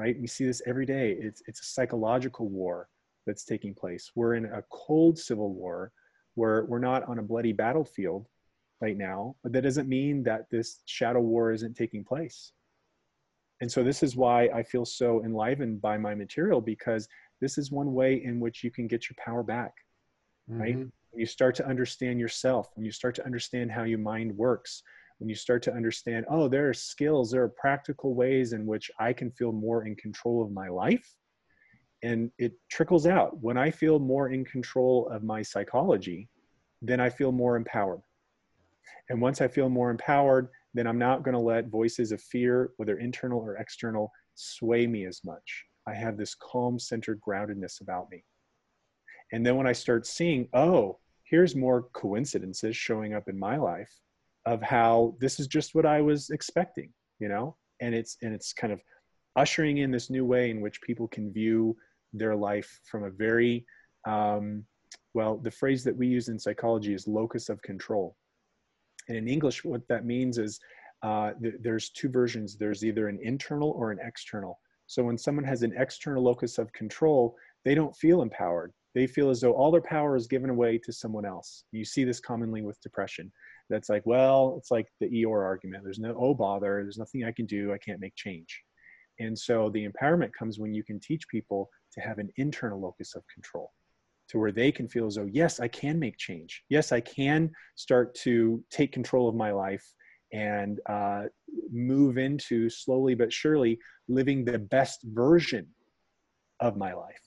right? 0.00 0.18
We 0.18 0.26
see 0.26 0.46
this 0.46 0.62
every 0.66 0.86
day. 0.86 1.12
It's 1.26 1.42
it's 1.46 1.60
a 1.60 1.64
psychological 1.76 2.48
war 2.48 2.88
that's 3.26 3.44
taking 3.44 3.74
place. 3.74 4.04
We're 4.14 4.34
in 4.34 4.46
a 4.46 4.62
cold 4.70 5.18
civil 5.18 5.52
war 5.52 5.92
where 6.34 6.64
we're 6.64 6.78
not 6.90 7.02
on 7.10 7.18
a 7.18 7.22
bloody 7.22 7.52
battlefield 7.52 8.26
right 8.80 8.96
now, 8.96 9.36
but 9.42 9.52
that 9.52 9.62
doesn't 9.68 9.88
mean 9.88 10.22
that 10.22 10.42
this 10.50 10.68
shadow 10.86 11.20
war 11.20 11.52
isn't 11.52 11.76
taking 11.76 12.02
place. 12.02 12.52
And 13.60 13.70
so 13.70 13.84
this 13.84 14.02
is 14.02 14.16
why 14.16 14.48
I 14.58 14.62
feel 14.62 14.86
so 14.86 15.22
enlivened 15.22 15.82
by 15.82 15.98
my 15.98 16.14
material 16.14 16.62
because 16.62 17.06
this 17.42 17.58
is 17.58 17.70
one 17.70 17.92
way 17.92 18.24
in 18.24 18.40
which 18.40 18.64
you 18.64 18.70
can 18.70 18.86
get 18.86 19.02
your 19.08 19.16
power 19.24 19.42
back 19.42 19.74
right? 20.48 20.76
Mhm. 20.76 20.90
when 21.10 21.20
you 21.20 21.26
start 21.26 21.54
to 21.56 21.66
understand 21.66 22.18
yourself, 22.18 22.70
when 22.74 22.84
you 22.84 22.92
start 22.92 23.14
to 23.16 23.24
understand 23.24 23.70
how 23.70 23.84
your 23.84 23.98
mind 24.12 24.30
works, 24.36 24.82
when 25.20 25.28
you 25.28 25.34
start 25.34 25.62
to 25.62 25.72
understand, 25.72 26.24
oh, 26.30 26.48
there 26.48 26.70
are 26.70 26.74
skills, 26.74 27.30
there 27.30 27.42
are 27.42 27.48
practical 27.60 28.14
ways 28.14 28.54
in 28.54 28.64
which 28.64 28.90
I 28.98 29.12
can 29.12 29.30
feel 29.30 29.52
more 29.52 29.86
in 29.86 29.94
control 29.94 30.42
of 30.42 30.50
my 30.50 30.68
life. 30.68 31.14
And 32.02 32.30
it 32.38 32.54
trickles 32.70 33.06
out. 33.06 33.38
When 33.42 33.58
I 33.58 33.70
feel 33.70 33.98
more 33.98 34.30
in 34.30 34.46
control 34.46 35.10
of 35.12 35.22
my 35.22 35.42
psychology, 35.42 36.30
then 36.80 37.00
I 37.00 37.10
feel 37.10 37.32
more 37.32 37.56
empowered. 37.56 38.00
And 39.10 39.20
once 39.20 39.42
I 39.42 39.48
feel 39.48 39.68
more 39.68 39.90
empowered, 39.90 40.48
then 40.72 40.86
I'm 40.86 40.98
not 40.98 41.22
going 41.22 41.34
to 41.34 41.38
let 41.38 41.68
voices 41.68 42.12
of 42.12 42.22
fear, 42.22 42.70
whether 42.78 42.98
internal 42.98 43.40
or 43.40 43.56
external, 43.56 44.10
sway 44.36 44.86
me 44.86 45.04
as 45.04 45.20
much. 45.22 45.64
I 45.86 45.92
have 45.92 46.16
this 46.16 46.34
calm, 46.34 46.78
centered 46.78 47.20
groundedness 47.20 47.82
about 47.82 48.10
me. 48.10 48.24
And 49.32 49.44
then 49.44 49.56
when 49.56 49.66
I 49.66 49.72
start 49.72 50.06
seeing, 50.06 50.48
oh, 50.54 50.98
here's 51.24 51.54
more 51.54 51.88
coincidences 51.92 52.74
showing 52.74 53.12
up 53.12 53.28
in 53.28 53.38
my 53.38 53.58
life 53.58 53.92
of 54.46 54.62
how 54.62 55.14
this 55.20 55.38
is 55.38 55.46
just 55.46 55.74
what 55.74 55.86
I 55.86 56.00
was 56.00 56.30
expecting, 56.30 56.92
you 57.18 57.28
know? 57.28 57.56
And 57.80 57.94
it's 57.94 58.16
and 58.22 58.34
it's 58.34 58.52
kind 58.52 58.72
of 58.72 58.80
ushering 59.36 59.78
in 59.78 59.90
this 59.90 60.10
new 60.10 60.24
way 60.24 60.50
in 60.50 60.60
which 60.60 60.82
people 60.82 61.08
can 61.08 61.32
view 61.32 61.76
their 62.12 62.34
life 62.34 62.80
from 62.90 63.04
a 63.04 63.10
very 63.10 63.64
um, 64.06 64.64
well, 65.14 65.38
the 65.38 65.50
phrase 65.50 65.84
that 65.84 65.96
we 65.96 66.06
use 66.06 66.28
in 66.28 66.38
psychology 66.38 66.94
is 66.94 67.06
locus 67.08 67.48
of 67.48 67.60
control. 67.62 68.16
And 69.08 69.16
in 69.16 69.28
English, 69.28 69.64
what 69.64 69.86
that 69.88 70.04
means 70.04 70.38
is 70.38 70.60
uh, 71.02 71.32
th- 71.42 71.54
there's 71.60 71.90
two 71.90 72.08
versions. 72.08 72.56
There's 72.56 72.84
either 72.84 73.08
an 73.08 73.18
internal 73.22 73.70
or 73.70 73.90
an 73.90 73.98
external. 74.02 74.58
So 74.86 75.02
when 75.02 75.18
someone 75.18 75.44
has 75.44 75.62
an 75.62 75.74
external 75.76 76.22
locus 76.22 76.58
of 76.58 76.72
control, 76.72 77.36
they 77.64 77.74
don't 77.74 77.96
feel 77.96 78.22
empowered. 78.22 78.72
They 78.94 79.06
feel 79.06 79.30
as 79.30 79.40
though 79.40 79.52
all 79.52 79.70
their 79.70 79.80
power 79.80 80.16
is 80.16 80.26
given 80.26 80.50
away 80.50 80.78
to 80.78 80.92
someone 80.92 81.24
else. 81.24 81.64
You 81.72 81.84
see 81.84 82.04
this 82.04 82.20
commonly 82.20 82.62
with 82.62 82.80
depression. 82.80 83.32
That's 83.70 83.88
like, 83.88 84.04
well, 84.04 84.56
it's 84.58 84.70
like 84.70 84.88
the 85.00 85.08
Eeyore 85.08 85.44
argument. 85.44 85.84
There's 85.84 86.00
no, 86.00 86.14
oh, 86.18 86.34
bother. 86.34 86.80
There's 86.82 86.98
nothing 86.98 87.24
I 87.24 87.32
can 87.32 87.46
do. 87.46 87.72
I 87.72 87.78
can't 87.78 88.00
make 88.00 88.16
change. 88.16 88.62
And 89.20 89.38
so 89.38 89.70
the 89.70 89.88
empowerment 89.88 90.32
comes 90.36 90.58
when 90.58 90.74
you 90.74 90.82
can 90.82 90.98
teach 90.98 91.26
people 91.28 91.70
to 91.92 92.00
have 92.00 92.18
an 92.18 92.30
internal 92.36 92.80
locus 92.80 93.14
of 93.14 93.22
control 93.32 93.72
to 94.28 94.38
where 94.38 94.52
they 94.52 94.70
can 94.70 94.88
feel 94.88 95.06
as 95.06 95.16
though, 95.16 95.28
yes, 95.30 95.60
I 95.60 95.68
can 95.68 95.98
make 95.98 96.16
change. 96.16 96.62
Yes, 96.68 96.92
I 96.92 97.00
can 97.00 97.50
start 97.74 98.14
to 98.16 98.62
take 98.70 98.92
control 98.92 99.28
of 99.28 99.34
my 99.34 99.50
life 99.50 99.84
and 100.32 100.80
uh, 100.88 101.24
move 101.72 102.16
into 102.16 102.70
slowly 102.70 103.14
but 103.14 103.32
surely 103.32 103.78
living 104.08 104.44
the 104.44 104.58
best 104.58 105.00
version 105.04 105.66
of 106.60 106.76
my 106.76 106.92
life. 106.92 107.20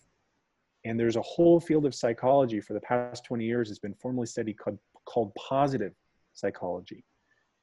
And 0.86 1.00
there's 1.00 1.18
a 1.18 1.22
whole 1.22 1.60
field 1.60 1.86
of 1.86 1.96
psychology 1.96 2.62
for 2.62 2.74
the 2.74 2.82
past 2.82 3.26
20 3.26 3.46
years 3.46 3.68
has 3.70 3.80
been 3.80 3.96
formally 3.96 4.28
studied 4.28 4.58
called, 4.58 4.80
called 5.06 5.34
positive 5.36 5.94
psychology, 6.34 7.04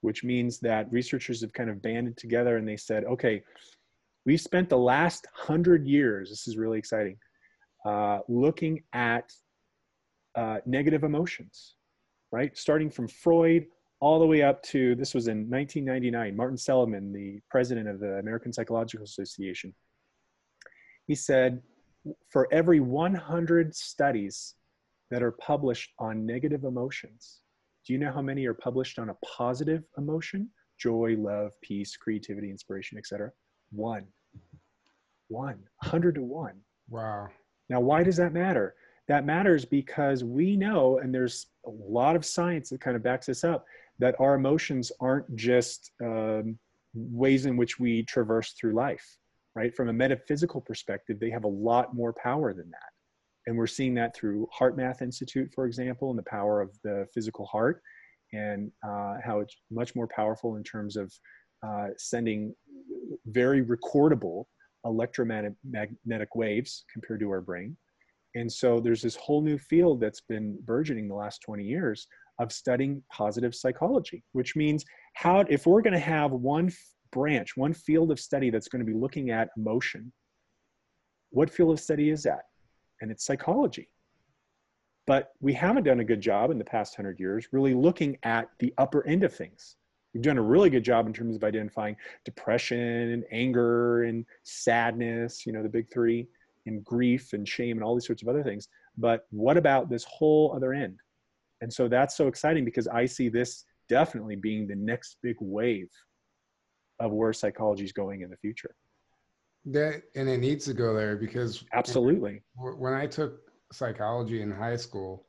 which 0.01 0.25
means 0.25 0.59
that 0.61 0.91
researchers 0.93 1.41
have 1.41 1.53
kind 1.53 1.71
of 1.71 1.83
banded 1.83 2.17
together 2.17 2.57
and 2.57 2.67
they 2.67 2.77
said, 2.77 3.05
okay, 3.05 3.43
we've 4.27 4.41
spent 4.41 4.69
the 4.69 4.79
last 4.79 5.27
hundred 5.35 5.87
years, 5.87 6.31
this 6.31 6.47
is 6.49 6.57
really 6.57 6.79
exciting, 6.79 7.17
uh, 7.87 8.19
looking 8.29 8.83
at 8.93 9.33
uh, 10.35 10.59
negative 10.67 11.05
emotions, 11.05 11.75
right? 12.33 12.57
Starting 12.57 12.91
from 12.91 13.09
Freud 13.09 13.67
all 14.01 14.19
the 14.19 14.27
way 14.27 14.43
up 14.43 14.63
to 14.63 14.95
this 14.95 15.15
was 15.15 15.29
in 15.29 15.49
1999. 15.51 16.37
Martin 16.37 16.57
Seligman, 16.57 17.13
the 17.13 17.39
president 17.51 17.89
of 17.89 18.01
the 18.01 18.19
American 18.19 18.53
Psychological 18.53 19.05
Association, 19.05 19.75
he 21.07 21.15
said, 21.15 21.61
for 22.31 22.49
every 22.53 22.81
100 22.81 23.75
studies 23.75 24.55
that 25.11 25.23
are 25.23 25.33
published 25.33 25.93
on 25.99 26.25
negative 26.25 26.65
emotions, 26.65 27.41
do 27.91 27.95
you 27.95 27.99
know 27.99 28.13
how 28.13 28.23
many 28.23 28.47
are 28.47 28.55
published 28.55 29.01
on 29.01 29.09
a 29.09 29.15
positive 29.15 29.83
emotion? 29.99 30.49
Joy, 30.79 31.17
love, 31.19 31.51
peace, 31.61 31.97
creativity, 31.97 32.49
inspiration, 32.49 32.97
etc. 32.97 33.33
One. 33.73 34.07
One. 35.27 35.59
100 35.83 36.15
to 36.15 36.23
1. 36.23 36.53
Wow. 36.89 37.27
Now, 37.69 37.81
why 37.81 38.05
does 38.05 38.17
that 38.19 38.33
matter? 38.33 38.77
That 39.09 39.27
matters 39.27 39.65
because 39.65 40.23
we 40.23 40.57
know, 40.57 40.99
and 40.99 41.13
there's 41.13 41.49
a 41.67 41.71
lot 41.71 42.15
of 42.15 42.25
science 42.25 42.71
that 42.71 42.81
kind 42.81 42.95
of 42.95 43.03
backs 43.03 43.27
this 43.27 43.43
up, 43.43 43.65
that 43.99 44.15
our 44.21 44.37
emotions 44.37 44.93
aren't 45.01 45.35
just 45.35 45.91
um, 46.01 46.61
ways 46.95 47.45
in 47.45 47.57
which 47.57 47.81
we 47.81 48.05
traverse 48.05 48.53
through 48.53 48.75
life, 48.75 49.05
right? 49.57 49.75
From 49.75 49.89
a 49.89 49.93
metaphysical 49.93 50.61
perspective, 50.61 51.19
they 51.19 51.31
have 51.31 51.43
a 51.43 51.49
lot 51.49 51.93
more 51.93 52.15
power 52.23 52.55
than 52.55 52.71
that. 52.71 52.93
And 53.47 53.57
we're 53.57 53.67
seeing 53.67 53.95
that 53.95 54.15
through 54.15 54.49
HeartMath 54.59 55.03
Institute, 55.03 55.51
for 55.55 55.67
example, 55.67 56.11
and 56.11 56.19
the 56.19 56.25
power 56.25 56.61
of 56.61 56.71
the 56.85 57.07
physical 57.15 57.47
heart, 57.47 57.83
and 58.33 58.71
uh, 58.87 59.15
how 59.25 59.41
it's 59.41 59.57
much 59.71 59.97
more 59.97 60.09
powerful 60.15 60.57
in 60.57 60.63
terms 60.63 60.97
of 60.97 61.13
uh, 61.67 61.89
sending 61.99 62.55
very 63.27 63.65
recordable 63.65 64.45
electromagnetic 64.85 66.35
waves 66.35 66.85
compared 66.93 67.21
to 67.21 67.31
our 67.31 67.41
brain. 67.41 67.77
And 68.35 68.51
so 68.51 68.79
there's 68.79 69.03
this 69.03 69.17
whole 69.17 69.43
new 69.43 69.59
field 69.59 70.01
that's 70.01 70.21
been 70.21 70.59
burgeoning 70.65 71.09
the 71.09 71.15
last 71.15 71.43
20 71.43 71.65
years 71.65 72.07
of 72.39 72.53
studying 72.53 73.03
positive 73.13 73.55
psychology, 73.55 74.25
which 74.33 74.57
means 74.57 74.85
how, 75.15 75.41
if 75.49 75.67
we're 75.67 75.83
going 75.83 75.93
to 75.93 75.99
have 75.99 76.31
one 76.31 76.73
branch, 77.13 77.57
one 77.57 77.75
field 77.75 78.11
of 78.11 78.21
study 78.21 78.51
that's 78.51 78.69
going 78.69 78.85
to 78.85 78.91
be 78.91 78.97
looking 78.97 79.31
at 79.31 79.51
emotion, 79.57 80.13
what 81.31 81.51
field 81.51 81.73
of 81.73 81.81
study 81.81 82.11
is 82.11 82.23
that? 82.23 82.43
And 83.01 83.11
it's 83.11 83.25
psychology. 83.25 83.89
But 85.07 85.33
we 85.41 85.53
haven't 85.53 85.85
done 85.85 86.01
a 86.01 86.05
good 86.05 86.21
job 86.21 86.51
in 86.51 86.59
the 86.59 86.65
past 86.65 86.99
100 86.99 87.19
years 87.19 87.49
really 87.53 87.75
looking 87.75 88.19
at 88.23 88.49
the 88.59 88.73
upper 88.79 89.07
end 89.07 89.25
of 89.25 89.35
things. 89.35 89.77
We've 90.15 90.23
done 90.23 90.39
a 90.39 90.43
really 90.43 90.71
good 90.71 90.85
job 90.85 91.07
in 91.07 91.13
terms 91.13 91.37
of 91.37 91.45
identifying 91.45 91.97
depression 92.25 92.79
and 92.79 93.25
anger 93.31 94.05
and 94.05 94.25
sadness, 94.43 95.47
you 95.47 95.53
know, 95.53 95.63
the 95.63 95.69
big 95.69 95.91
three, 95.93 96.27
and 96.67 96.85
grief 96.85 97.33
and 97.33 97.49
shame 97.49 97.77
and 97.77 97.85
all 97.85 97.95
these 97.95 98.07
sorts 98.07 98.23
of 98.23 98.29
other 98.29 98.43
things. 98.43 98.69
But 98.99 99.27
what 99.31 99.57
about 99.57 99.89
this 99.89 100.05
whole 100.05 100.53
other 100.55 100.73
end? 100.73 100.99
And 101.61 101.73
so 101.73 101.89
that's 101.89 102.17
so 102.17 102.27
exciting 102.27 102.65
because 102.65 102.89
I 102.89 103.07
see 103.07 103.29
this 103.29 103.65
definitely 103.89 104.37
being 104.37 104.67
the 104.67 104.77
next 104.77 105.17
big 105.23 105.37
wave 105.41 105.91
of 106.99 107.13
where 107.13 107.33
psychology 107.33 107.85
is 107.85 107.93
going 107.93 108.23
in 108.23 108.31
the 108.31 108.37
future. 108.37 108.75
That 109.67 110.03
and 110.15 110.29
it 110.29 110.39
needs 110.39 110.65
to 110.67 110.75
go 110.75 110.95
there 110.95 111.17
because 111.17 111.65
absolutely. 111.73 112.43
When 112.57 112.95
I 112.95 113.07
took 113.07 113.41
psychology 113.73 114.43
in 114.43 114.51
high 114.51 114.77
school, 114.77 115.27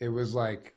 it 0.00 0.08
was 0.08 0.34
like 0.34 0.74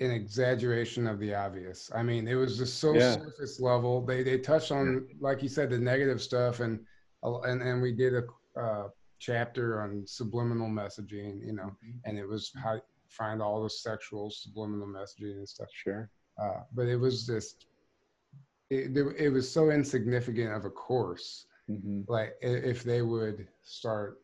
an 0.00 0.10
exaggeration 0.10 1.06
of 1.06 1.18
the 1.18 1.34
obvious. 1.34 1.90
I 1.94 2.02
mean, 2.02 2.28
it 2.28 2.34
was 2.34 2.58
just 2.58 2.78
so 2.78 2.94
yeah. 2.94 3.14
surface 3.14 3.60
level. 3.60 4.04
They 4.04 4.22
they 4.22 4.38
touched 4.38 4.70
on, 4.70 5.06
like 5.20 5.42
you 5.42 5.48
said, 5.48 5.70
the 5.70 5.78
negative 5.78 6.20
stuff, 6.20 6.60
and 6.60 6.80
and 7.22 7.62
and 7.62 7.80
we 7.80 7.92
did 7.92 8.14
a 8.14 8.60
uh, 8.60 8.88
chapter 9.18 9.80
on 9.82 10.02
subliminal 10.06 10.68
messaging, 10.68 11.44
you 11.44 11.52
know, 11.52 11.70
mm-hmm. 11.84 11.98
and 12.04 12.18
it 12.18 12.26
was 12.26 12.52
how 12.62 12.80
find 13.08 13.42
all 13.42 13.62
the 13.62 13.70
sexual 13.70 14.30
subliminal 14.30 14.86
messaging 14.86 15.36
and 15.36 15.48
stuff. 15.48 15.68
Sure. 15.72 16.10
Uh, 16.40 16.60
but 16.74 16.86
it 16.86 16.96
was 16.96 17.26
just, 17.26 17.66
it, 18.70 18.96
it 19.18 19.30
was 19.30 19.50
so 19.50 19.70
insignificant 19.70 20.52
of 20.52 20.64
a 20.64 20.70
course. 20.70 21.46
Mm-hmm. 21.70 22.00
Like 22.08 22.34
if 22.40 22.82
they 22.82 23.02
would 23.02 23.46
start 23.62 24.18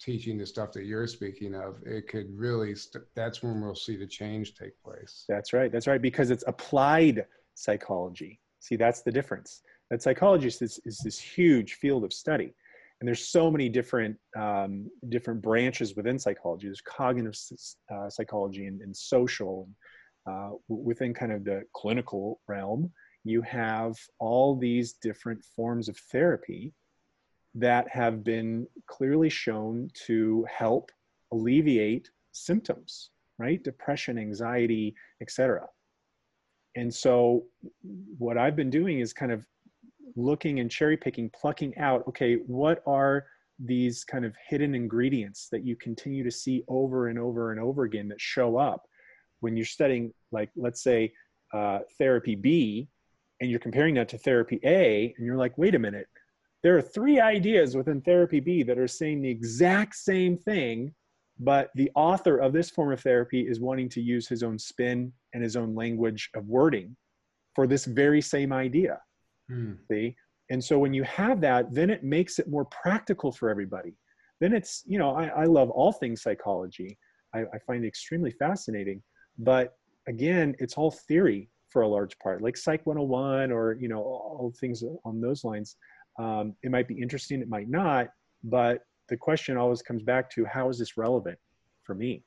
teaching 0.00 0.36
the 0.36 0.46
stuff 0.46 0.72
that 0.72 0.84
you're 0.84 1.06
speaking 1.06 1.54
of, 1.54 1.76
it 1.86 2.08
could 2.08 2.26
really, 2.36 2.74
st- 2.74 3.04
that's 3.14 3.42
when 3.42 3.60
we'll 3.60 3.74
see 3.74 3.96
the 3.96 4.06
change 4.06 4.54
take 4.54 4.80
place. 4.82 5.24
That's 5.28 5.52
right. 5.52 5.70
That's 5.70 5.86
right. 5.86 6.02
Because 6.02 6.30
it's 6.30 6.44
applied 6.46 7.26
psychology. 7.54 8.40
See, 8.60 8.76
that's 8.76 9.02
the 9.02 9.12
difference. 9.12 9.62
That 9.90 10.02
psychology 10.02 10.48
is, 10.48 10.62
is 10.62 11.00
this 11.04 11.18
huge 11.18 11.74
field 11.74 12.04
of 12.04 12.12
study. 12.12 12.54
And 13.00 13.08
there's 13.08 13.26
so 13.26 13.50
many 13.50 13.68
different 13.68 14.16
um, 14.38 14.88
different 15.08 15.42
branches 15.42 15.96
within 15.96 16.20
psychology. 16.20 16.68
There's 16.68 16.80
cognitive 16.80 17.36
uh, 17.92 18.08
psychology 18.08 18.66
and, 18.66 18.80
and 18.80 18.96
social. 18.96 19.66
And, 19.66 19.74
uh, 20.24 20.50
within 20.68 21.12
kind 21.12 21.32
of 21.32 21.44
the 21.44 21.64
clinical 21.74 22.40
realm, 22.46 22.92
you 23.24 23.42
have 23.42 23.96
all 24.20 24.56
these 24.56 24.92
different 24.94 25.44
forms 25.44 25.88
of 25.88 25.96
therapy 26.12 26.72
that 27.54 27.88
have 27.88 28.24
been 28.24 28.66
clearly 28.86 29.28
shown 29.28 29.90
to 30.06 30.46
help 30.50 30.90
alleviate 31.32 32.10
symptoms, 32.32 33.10
right? 33.38 33.62
Depression, 33.62 34.18
anxiety, 34.18 34.94
etc. 35.20 35.66
And 36.76 36.92
so 36.92 37.44
what 38.18 38.38
I've 38.38 38.56
been 38.56 38.70
doing 38.70 39.00
is 39.00 39.12
kind 39.12 39.32
of 39.32 39.46
looking 40.16 40.60
and 40.60 40.70
cherry 40.70 40.96
picking, 40.96 41.30
plucking 41.30 41.76
out, 41.78 42.06
okay, 42.08 42.36
what 42.46 42.82
are 42.86 43.26
these 43.58 44.04
kind 44.04 44.24
of 44.24 44.34
hidden 44.48 44.74
ingredients 44.74 45.48
that 45.52 45.64
you 45.64 45.76
continue 45.76 46.24
to 46.24 46.30
see 46.30 46.64
over 46.68 47.08
and 47.08 47.18
over 47.18 47.52
and 47.52 47.60
over 47.60 47.84
again 47.84 48.08
that 48.08 48.20
show 48.20 48.56
up 48.56 48.86
when 49.40 49.56
you're 49.56 49.66
studying, 49.66 50.12
like, 50.30 50.50
let's 50.56 50.82
say, 50.82 51.12
uh, 51.52 51.80
therapy 51.98 52.34
B, 52.34 52.88
and 53.40 53.50
you're 53.50 53.60
comparing 53.60 53.94
that 53.94 54.08
to 54.08 54.18
therapy 54.18 54.60
A, 54.64 55.12
and 55.16 55.26
you're 55.26 55.36
like, 55.36 55.56
wait 55.58 55.74
a 55.74 55.78
minute, 55.78 56.06
there 56.62 56.76
are 56.76 56.82
three 56.82 57.20
ideas 57.20 57.76
within 57.76 58.00
therapy 58.00 58.40
B 58.40 58.62
that 58.62 58.78
are 58.78 58.88
saying 58.88 59.22
the 59.22 59.30
exact 59.30 59.96
same 59.96 60.36
thing, 60.36 60.94
but 61.38 61.70
the 61.74 61.90
author 61.94 62.38
of 62.38 62.52
this 62.52 62.70
form 62.70 62.92
of 62.92 63.00
therapy 63.00 63.42
is 63.48 63.60
wanting 63.60 63.88
to 63.90 64.00
use 64.00 64.28
his 64.28 64.42
own 64.42 64.58
spin 64.58 65.12
and 65.34 65.42
his 65.42 65.56
own 65.56 65.74
language 65.74 66.30
of 66.34 66.46
wording 66.46 66.96
for 67.54 67.66
this 67.66 67.84
very 67.84 68.20
same 68.20 68.52
idea. 68.52 69.00
Hmm. 69.48 69.72
See? 69.90 70.16
And 70.50 70.62
so 70.62 70.78
when 70.78 70.94
you 70.94 71.02
have 71.04 71.40
that, 71.40 71.72
then 71.72 71.90
it 71.90 72.04
makes 72.04 72.38
it 72.38 72.48
more 72.48 72.66
practical 72.66 73.32
for 73.32 73.48
everybody. 73.48 73.94
Then 74.40 74.52
it's, 74.52 74.82
you 74.86 74.98
know, 74.98 75.14
I, 75.14 75.26
I 75.28 75.44
love 75.44 75.70
all 75.70 75.92
things 75.92 76.22
psychology. 76.22 76.98
I, 77.34 77.40
I 77.40 77.58
find 77.66 77.84
it 77.84 77.88
extremely 77.88 78.32
fascinating. 78.32 79.02
But 79.38 79.74
again, 80.08 80.54
it's 80.58 80.74
all 80.74 80.90
theory 80.90 81.48
for 81.70 81.82
a 81.82 81.88
large 81.88 82.18
part, 82.18 82.42
like 82.42 82.56
Psych 82.56 82.84
101 82.84 83.50
or, 83.50 83.76
you 83.80 83.88
know, 83.88 84.00
all 84.00 84.52
things 84.60 84.84
on 85.04 85.20
those 85.20 85.42
lines. 85.42 85.76
Um, 86.18 86.54
it 86.62 86.70
might 86.70 86.88
be 86.88 87.00
interesting, 87.00 87.40
it 87.40 87.48
might 87.48 87.68
not, 87.68 88.08
but 88.44 88.82
the 89.08 89.16
question 89.16 89.56
always 89.56 89.82
comes 89.82 90.02
back 90.02 90.30
to 90.30 90.44
how 90.44 90.68
is 90.68 90.78
this 90.78 90.96
relevant 90.96 91.38
for 91.84 91.94
me 91.94 92.22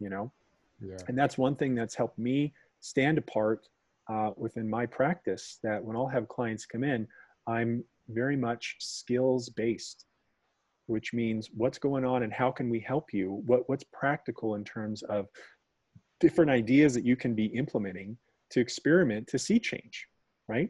you 0.00 0.08
know? 0.08 0.32
Yeah. 0.80 0.96
and 1.08 1.18
that's 1.18 1.36
one 1.36 1.56
thing 1.56 1.74
that's 1.74 1.94
helped 1.94 2.18
me 2.18 2.54
stand 2.80 3.18
apart 3.18 3.68
uh, 4.08 4.30
within 4.36 4.68
my 4.68 4.86
practice 4.86 5.58
that 5.62 5.84
when 5.84 5.94
i'll 5.94 6.06
have 6.08 6.26
clients 6.26 6.64
come 6.64 6.82
in 6.82 7.06
i'm 7.46 7.84
very 8.08 8.34
much 8.34 8.76
skills 8.80 9.50
based 9.50 10.06
which 10.86 11.12
means 11.12 11.50
what's 11.54 11.78
going 11.78 12.04
on 12.04 12.24
and 12.24 12.32
how 12.32 12.50
can 12.50 12.68
we 12.68 12.80
help 12.80 13.12
you? 13.12 13.44
What, 13.46 13.68
what's 13.68 13.84
practical 13.92 14.56
in 14.56 14.64
terms 14.64 15.04
of 15.04 15.28
different 16.18 16.50
ideas 16.50 16.94
that 16.94 17.04
you 17.04 17.14
can 17.14 17.32
be 17.32 17.44
implementing 17.46 18.16
to 18.50 18.58
experiment 18.58 19.28
to 19.28 19.38
see 19.38 19.60
change 19.60 20.08
right? 20.48 20.68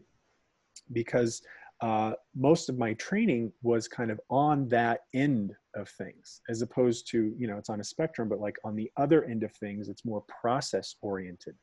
Because 0.93 1.41
uh, 1.83 2.13
most 2.37 2.69
of 2.69 2.77
my 2.77 2.93
training 2.95 3.53
was 3.63 3.89
kind 3.89 4.11
of 4.11 4.21
on 4.29 4.69
that 4.69 5.01
end 5.15 5.55
of 5.75 5.89
things 5.89 6.41
as 6.49 6.63
opposed 6.63 7.09
to 7.09 7.33
you 7.39 7.47
know 7.47 7.57
it's 7.57 7.71
on 7.71 7.81
a 7.81 7.85
spectrum 7.85 8.29
but 8.29 8.41
like 8.41 8.57
on 8.65 8.75
the 8.75 8.91
other 8.97 9.25
end 9.25 9.45
of 9.45 9.53
things 9.53 9.89
it's 9.89 10.05
more 10.05 10.25
process 10.43 10.97
oriented 11.01 11.55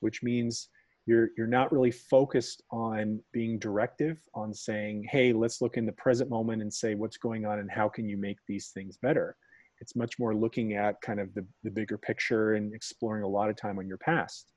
which 0.00 0.22
means 0.22 0.68
you're 1.06 1.30
you're 1.36 1.46
not 1.46 1.72
really 1.72 1.90
focused 1.90 2.62
on 2.70 3.20
being 3.32 3.58
directive 3.58 4.18
on 4.34 4.52
saying 4.52 5.04
hey 5.10 5.32
let's 5.32 5.60
look 5.60 5.76
in 5.76 5.86
the 5.86 5.92
present 5.92 6.30
moment 6.30 6.62
and 6.62 6.72
say 6.72 6.94
what's 6.94 7.16
going 7.16 7.44
on 7.44 7.58
and 7.58 7.70
how 7.70 7.88
can 7.88 8.08
you 8.08 8.16
make 8.16 8.38
these 8.46 8.68
things 8.68 8.96
better. 8.96 9.36
It's 9.80 9.96
much 9.96 10.18
more 10.18 10.34
looking 10.34 10.74
at 10.74 11.00
kind 11.00 11.18
of 11.18 11.32
the, 11.34 11.44
the 11.64 11.70
bigger 11.70 11.96
picture 11.96 12.54
and 12.54 12.74
exploring 12.74 13.24
a 13.24 13.28
lot 13.28 13.48
of 13.48 13.56
time 13.56 13.78
on 13.78 13.88
your 13.88 13.96
past. 13.96 14.52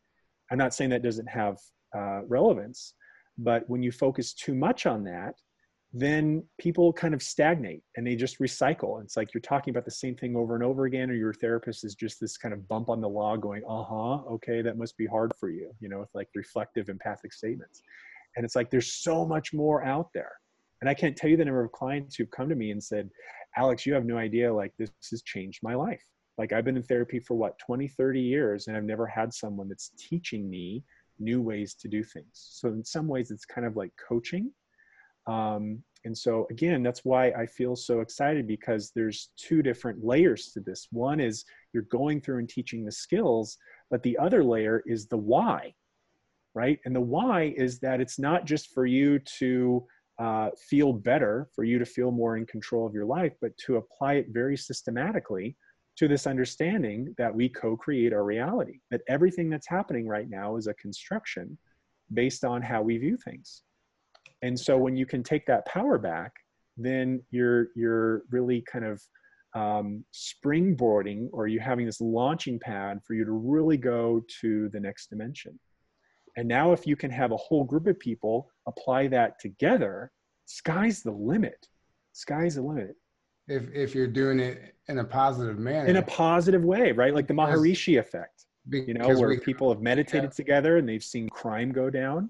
I'm 0.51 0.57
not 0.57 0.73
saying 0.73 0.89
that 0.89 1.01
doesn't 1.01 1.29
have 1.29 1.57
uh, 1.95 2.21
relevance 2.27 2.93
but 3.37 3.63
when 3.67 3.81
you 3.81 3.91
focus 3.91 4.33
too 4.33 4.55
much 4.55 4.85
on 4.85 5.03
that 5.03 5.35
then 5.93 6.43
people 6.57 6.91
kind 6.91 7.13
of 7.13 7.21
stagnate 7.21 7.83
and 7.95 8.05
they 8.05 8.15
just 8.15 8.39
recycle. 8.39 9.01
It's 9.03 9.15
like 9.15 9.31
you're 9.31 9.41
talking 9.41 9.71
about 9.71 9.85
the 9.85 9.91
same 9.91 10.15
thing 10.15 10.35
over 10.35 10.55
and 10.55 10.63
over 10.63 10.85
again, 10.85 11.11
or 11.11 11.13
your 11.13 11.35
therapist 11.35 11.83
is 11.83 11.93
just 11.93 12.19
this 12.19 12.35
kind 12.35 12.51
of 12.51 12.67
bump 12.67 12.89
on 12.89 12.99
the 12.99 13.07
log 13.07 13.41
going, 13.41 13.61
uh 13.69 13.83
huh, 13.83 14.23
okay, 14.33 14.63
that 14.63 14.77
must 14.77 14.97
be 14.97 15.05
hard 15.05 15.31
for 15.39 15.51
you, 15.51 15.71
you 15.79 15.89
know, 15.89 15.99
with 15.99 16.09
like 16.15 16.29
reflective, 16.33 16.89
empathic 16.89 17.31
statements. 17.31 17.83
And 18.35 18.43
it's 18.43 18.55
like 18.55 18.71
there's 18.71 18.91
so 18.91 19.23
much 19.23 19.53
more 19.53 19.85
out 19.85 20.07
there. 20.15 20.31
And 20.81 20.89
I 20.89 20.95
can't 20.95 21.15
tell 21.15 21.29
you 21.29 21.37
the 21.37 21.45
number 21.45 21.63
of 21.63 21.71
clients 21.71 22.15
who've 22.15 22.31
come 22.31 22.49
to 22.49 22.55
me 22.55 22.71
and 22.71 22.83
said, 22.83 23.07
Alex, 23.55 23.85
you 23.85 23.93
have 23.93 24.05
no 24.05 24.17
idea, 24.17 24.51
like 24.51 24.73
this 24.79 24.89
has 25.11 25.21
changed 25.21 25.59
my 25.61 25.75
life. 25.75 26.03
Like 26.39 26.53
I've 26.53 26.65
been 26.65 26.75
in 26.75 26.81
therapy 26.81 27.19
for 27.19 27.35
what, 27.35 27.59
20, 27.59 27.87
30 27.87 28.19
years, 28.19 28.65
and 28.65 28.75
I've 28.75 28.83
never 28.83 29.05
had 29.05 29.31
someone 29.31 29.69
that's 29.69 29.91
teaching 29.99 30.49
me 30.49 30.83
new 31.19 31.41
ways 31.41 31.73
to 31.75 31.87
do 31.87 32.03
things. 32.03 32.27
So 32.33 32.69
in 32.69 32.83
some 32.83 33.07
ways, 33.07 33.31
it's 33.31 33.45
kind 33.45 33.65
of 33.65 33.75
like 33.75 33.91
coaching 34.07 34.51
um, 35.27 35.83
and 36.05 36.17
so 36.17 36.47
again, 36.51 36.83
that's 36.83 37.05
why 37.05 37.27
I 37.31 37.45
feel 37.45 37.75
so 37.75 38.01
excited 38.01 38.45
because 38.45 38.91
there's 38.93 39.31
two 39.37 39.61
different 39.61 40.03
layers 40.03 40.51
to 40.53 40.59
this. 40.59 40.87
One 40.91 41.19
is 41.19 41.45
you're 41.73 41.83
going 41.83 42.19
through 42.19 42.39
and 42.39 42.49
teaching 42.49 42.83
the 42.83 42.91
skills, 42.91 43.57
but 43.89 44.03
the 44.03 44.17
other 44.17 44.43
layer 44.43 44.83
is 44.85 45.07
the 45.07 45.17
why, 45.17 45.73
right? 46.55 46.79
And 46.83 46.95
the 46.95 47.01
why 47.01 47.53
is 47.55 47.79
that 47.79 48.01
it's 48.01 48.19
not 48.19 48.45
just 48.45 48.73
for 48.73 48.85
you 48.85 49.19
to 49.39 49.85
uh, 50.19 50.49
feel 50.69 50.91
better, 50.91 51.49
for 51.55 51.63
you 51.63 51.79
to 51.79 51.85
feel 51.85 52.11
more 52.11 52.35
in 52.35 52.45
control 52.45 52.85
of 52.85 52.93
your 52.93 53.05
life, 53.05 53.33
but 53.41 53.57
to 53.65 53.77
apply 53.77 54.15
it 54.15 54.27
very 54.29 54.57
systematically 54.57 55.55
to 55.97 56.07
this 56.07 56.25
understanding 56.25 57.13
that 57.17 57.33
we 57.33 57.47
co-create 57.49 58.13
our 58.13 58.23
reality, 58.23 58.79
that 58.91 59.01
everything 59.07 59.49
that's 59.49 59.67
happening 59.67 60.07
right 60.07 60.29
now 60.29 60.55
is 60.57 60.67
a 60.67 60.73
construction 60.75 61.57
based 62.13 62.43
on 62.43 62.61
how 62.61 62.81
we 62.81 62.97
view 62.97 63.17
things. 63.17 63.63
And 64.41 64.59
so 64.59 64.77
when 64.77 64.95
you 64.95 65.05
can 65.05 65.23
take 65.23 65.45
that 65.45 65.65
power 65.65 65.97
back 65.97 66.33
then 66.77 67.21
you're 67.31 67.67
you're 67.75 68.23
really 68.31 68.61
kind 68.61 68.85
of 68.85 69.01
um, 69.55 70.03
springboarding 70.13 71.27
or 71.31 71.47
you're 71.47 71.61
having 71.61 71.85
this 71.85 72.01
launching 72.01 72.59
pad 72.59 72.99
for 73.05 73.13
you 73.13 73.23
to 73.23 73.31
really 73.31 73.77
go 73.77 74.23
to 74.41 74.69
the 74.69 74.79
next 74.79 75.09
dimension. 75.09 75.59
And 76.35 76.47
now 76.47 76.73
if 76.73 76.87
you 76.87 76.95
can 76.95 77.11
have 77.11 77.31
a 77.31 77.37
whole 77.37 77.63
group 77.63 77.85
of 77.85 77.99
people 77.99 78.49
apply 78.67 79.07
that 79.09 79.39
together 79.39 80.11
sky's 80.45 81.03
the 81.03 81.11
limit. 81.11 81.67
Sky's 82.13 82.55
the 82.55 82.61
limit 82.61 82.95
if 83.47 83.71
if 83.73 83.93
you're 83.95 84.07
doing 84.07 84.39
it 84.39 84.75
in 84.87 84.99
a 84.99 85.03
positive 85.03 85.57
manner. 85.57 85.87
In 85.87 85.97
a 85.97 86.01
positive 86.03 86.63
way 86.63 86.91
right? 86.91 87.13
Like 87.13 87.27
the 87.27 87.33
maharishi 87.33 87.99
effect 87.99 88.45
you 88.69 88.93
know 88.93 89.07
where 89.07 89.29
we- 89.29 89.39
people 89.39 89.71
have 89.73 89.81
meditated 89.81 90.31
together 90.31 90.77
and 90.77 90.87
they've 90.87 91.03
seen 91.03 91.29
crime 91.29 91.71
go 91.71 91.89
down. 91.89 92.29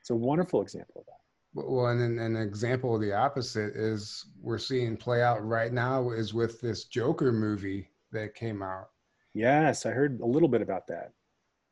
It's 0.00 0.10
a 0.10 0.14
wonderful 0.14 0.62
example 0.62 1.02
of 1.02 1.06
that. 1.06 1.20
Well, 1.52 1.86
and 1.86 2.00
then 2.00 2.18
an 2.24 2.36
example 2.36 2.94
of 2.94 3.00
the 3.00 3.12
opposite 3.12 3.74
is 3.76 4.26
we're 4.40 4.58
seeing 4.58 4.96
play 4.96 5.22
out 5.22 5.44
right 5.44 5.72
now 5.72 6.10
is 6.10 6.32
with 6.32 6.60
this 6.60 6.84
Joker 6.84 7.32
movie 7.32 7.90
that 8.12 8.34
came 8.34 8.62
out. 8.62 8.90
yes 9.34 9.86
i 9.86 9.90
heard 9.90 10.20
a 10.20 10.26
little 10.26 10.48
bit 10.48 10.62
about 10.62 10.86
that. 10.88 11.12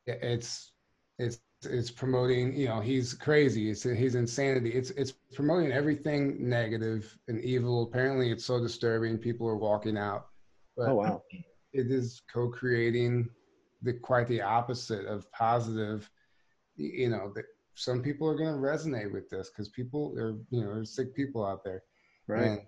It's 0.05 0.71
it's 1.17 1.39
it's 1.65 1.91
promoting, 1.91 2.55
you 2.55 2.67
know, 2.67 2.79
he's 2.79 3.13
crazy. 3.13 3.69
It's 3.69 3.83
he's 3.83 4.15
insanity. 4.15 4.71
It's 4.71 4.91
it's 4.91 5.13
promoting 5.33 5.71
everything 5.71 6.47
negative 6.49 7.17
and 7.27 7.39
evil. 7.41 7.83
Apparently, 7.83 8.31
it's 8.31 8.45
so 8.45 8.59
disturbing. 8.61 9.17
People 9.17 9.47
are 9.47 9.57
walking 9.57 9.97
out. 9.97 10.27
But 10.77 10.89
oh 10.89 10.95
wow 10.95 11.21
it 11.73 11.91
is 11.91 12.21
co-creating 12.33 13.29
the 13.83 13.93
quite 13.93 14.27
the 14.27 14.41
opposite 14.41 15.05
of 15.05 15.29
positive. 15.31 16.09
You 16.77 17.09
know, 17.09 17.31
that 17.35 17.45
some 17.75 18.01
people 18.01 18.27
are 18.27 18.35
going 18.35 18.53
to 18.53 18.59
resonate 18.59 19.11
with 19.11 19.29
this 19.29 19.49
because 19.49 19.69
people 19.69 20.13
are, 20.17 20.33
you 20.49 20.61
know, 20.63 20.73
there's 20.75 20.95
sick 20.95 21.13
people 21.15 21.45
out 21.45 21.63
there. 21.63 21.83
right 22.27 22.45
and 22.51 22.59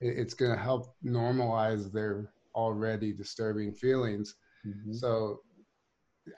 it, 0.00 0.18
it's 0.18 0.34
going 0.34 0.52
to 0.52 0.58
help 0.60 0.94
normalize 1.04 1.92
their 1.92 2.32
already 2.54 3.12
disturbing 3.12 3.72
feelings 3.72 4.34
Mhm. 4.66 4.94
so 4.94 5.40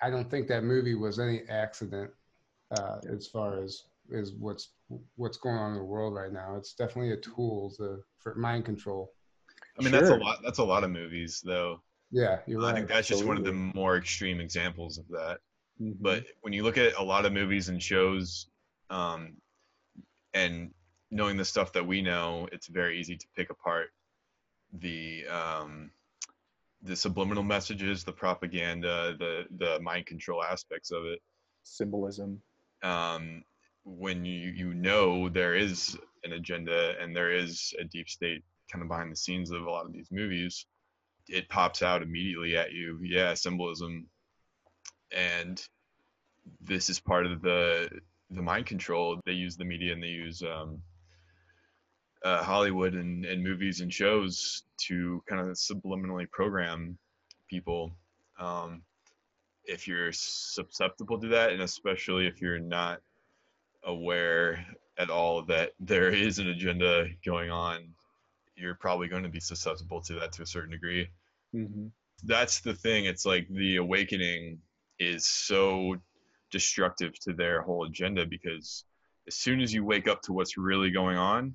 i 0.01 0.11
don't 0.11 0.31
think 0.31 0.49
that 0.49 0.65
movie 0.65 0.95
was 0.95 1.19
any 1.19 1.43
accident 1.49 2.11
uh, 2.73 2.99
as 3.11 3.27
far 3.27 3.63
as 3.63 3.85
is 4.11 4.33
what's 4.33 4.71
what's 5.17 5.37
going 5.37 5.57
on 5.57 5.73
in 5.73 5.79
the 5.79 5.85
world 5.85 6.15
right 6.15 6.33
now 6.33 6.55
it's 6.57 6.75
definitely 6.75 7.13
a 7.13 7.17
tool 7.17 7.73
to, 7.77 7.99
for 8.19 8.35
mind 8.35 8.65
control 8.65 9.13
I 9.79 9.83
mean, 9.83 9.93
that's 9.93 10.11
a 10.11 10.17
lot. 10.17 10.41
That's 10.43 10.59
a 10.59 10.65
lot 10.65 10.85
of 10.85 10.91
movies, 10.91 11.43
though. 11.45 11.83
yeah 12.11 12.41
you're 12.47 12.61
right. 12.61 12.73
I 12.73 12.75
think 12.75 12.89
that's 12.89 13.09
just 13.09 13.25
one 13.25 13.37
of 13.37 13.45
the 13.45 13.53
more 13.53 13.97
extreme 13.97 14.41
examples 14.41 14.99
of 14.99 15.09
that. 15.09 15.39
Mhm. 15.81 15.97
But 16.01 16.25
when 16.43 16.53
you 16.53 16.63
look 16.63 16.77
at 16.77 16.95
a 16.95 17.03
lot 17.03 17.25
of 17.25 17.33
movies 17.33 17.69
and 17.69 17.83
shows, 17.83 18.49
um, 18.91 19.37
and 20.35 20.73
knowing 21.11 21.37
the 21.37 21.45
stuff 21.45 21.73
that 21.73 21.87
we 21.87 22.03
know, 22.03 22.49
it's 22.53 22.67
very 22.67 22.99
easy 22.99 23.17
to 23.17 23.27
pick 23.35 23.51
apart 23.51 23.93
the 24.73 25.27
um, 25.27 25.91
the 26.83 26.97
subliminal 26.97 27.43
messages, 27.43 28.05
the 28.05 28.13
propaganda, 28.13 29.17
the 29.19 29.45
the 29.59 29.81
mind 29.81 30.07
control 30.07 30.43
aspects 30.43 30.91
of 30.91 31.05
it. 31.05 31.21
symbolism 31.63 32.43
Um, 32.83 33.45
when 33.85 34.25
you 34.25 34.51
you 34.51 34.75
know 34.75 35.29
there 35.29 35.55
is 35.55 35.99
an 36.25 36.33
agenda 36.33 36.95
and 37.01 37.15
there 37.15 37.33
is 37.33 37.73
a 37.79 37.85
deep 37.85 38.09
state 38.09 38.43
kind 38.71 38.83
of 38.83 38.89
behind 38.89 39.13
the 39.13 39.17
scenes 39.17 39.51
of 39.51 39.63
a 39.63 39.71
lot 39.71 39.87
of 39.87 39.93
these 39.93 40.09
movies, 40.11 40.67
it 41.29 41.49
pops 41.49 41.83
out 41.83 42.03
immediately 42.03 42.57
at 42.57 42.73
you. 42.73 42.99
Yeah, 43.03 43.35
symbolism, 43.35 44.07
and 45.17 45.63
this 46.61 46.91
is 46.91 46.99
part 46.99 47.27
of 47.27 47.43
the 47.43 47.89
the 48.31 48.43
mind 48.43 48.67
control. 48.67 49.21
They 49.25 49.33
use 49.33 49.57
the 49.57 49.65
media 49.65 49.93
and 49.93 50.03
they 50.03 50.09
use 50.09 50.43
um, 50.43 50.83
uh, 52.25 52.43
Hollywood 52.43 52.95
and, 52.95 53.25
and 53.25 53.43
movies 53.43 53.81
and 53.81 53.93
shows 53.93 54.65
to 54.87 55.23
kind 55.29 55.41
of 55.41 55.57
subliminally 55.57 56.31
program 56.31 56.99
people. 57.49 57.93
Um, 58.39 58.83
if 59.65 59.87
you're 59.87 60.13
susceptible 60.13 61.21
to 61.21 61.29
that, 61.29 61.53
and 61.53 61.63
especially 61.63 62.27
if 62.27 62.41
you're 62.41 62.59
not 62.59 63.01
aware 63.85 64.65
at 64.99 65.11
all 65.11 65.43
that 65.43 65.73
there 65.81 66.09
is 66.15 66.39
an 66.39 66.49
agenda 66.49 67.07
going 67.25 67.51
on, 67.51 67.89
you're 68.57 68.75
probably 68.75 69.09
going 69.09 69.23
to 69.23 69.29
be 69.29 69.41
susceptible 69.41 70.01
to 70.03 70.15
that 70.15 70.33
to 70.33 70.43
a 70.43 70.47
certain 70.47 70.71
degree 70.71 71.09
hmm 71.53 71.89
that's 72.25 72.61
the 72.61 72.75
thing. 72.75 73.07
It's 73.07 73.27
like 73.27 73.49
the 73.49 73.77
awakening 73.77 74.59
is 74.99 75.27
so 75.27 75.97
destructive 76.51 77.19
to 77.21 77.33
their 77.33 77.63
whole 77.63 77.85
agenda 77.85 78.27
because 78.27 78.85
as 79.27 79.35
soon 79.35 79.61
as 79.61 79.73
you 79.73 79.85
wake 79.85 80.09
up 80.09 80.23
to 80.23 80.33
what's 80.33 80.57
really 80.57 80.91
going 80.91 81.17
on, 81.17 81.55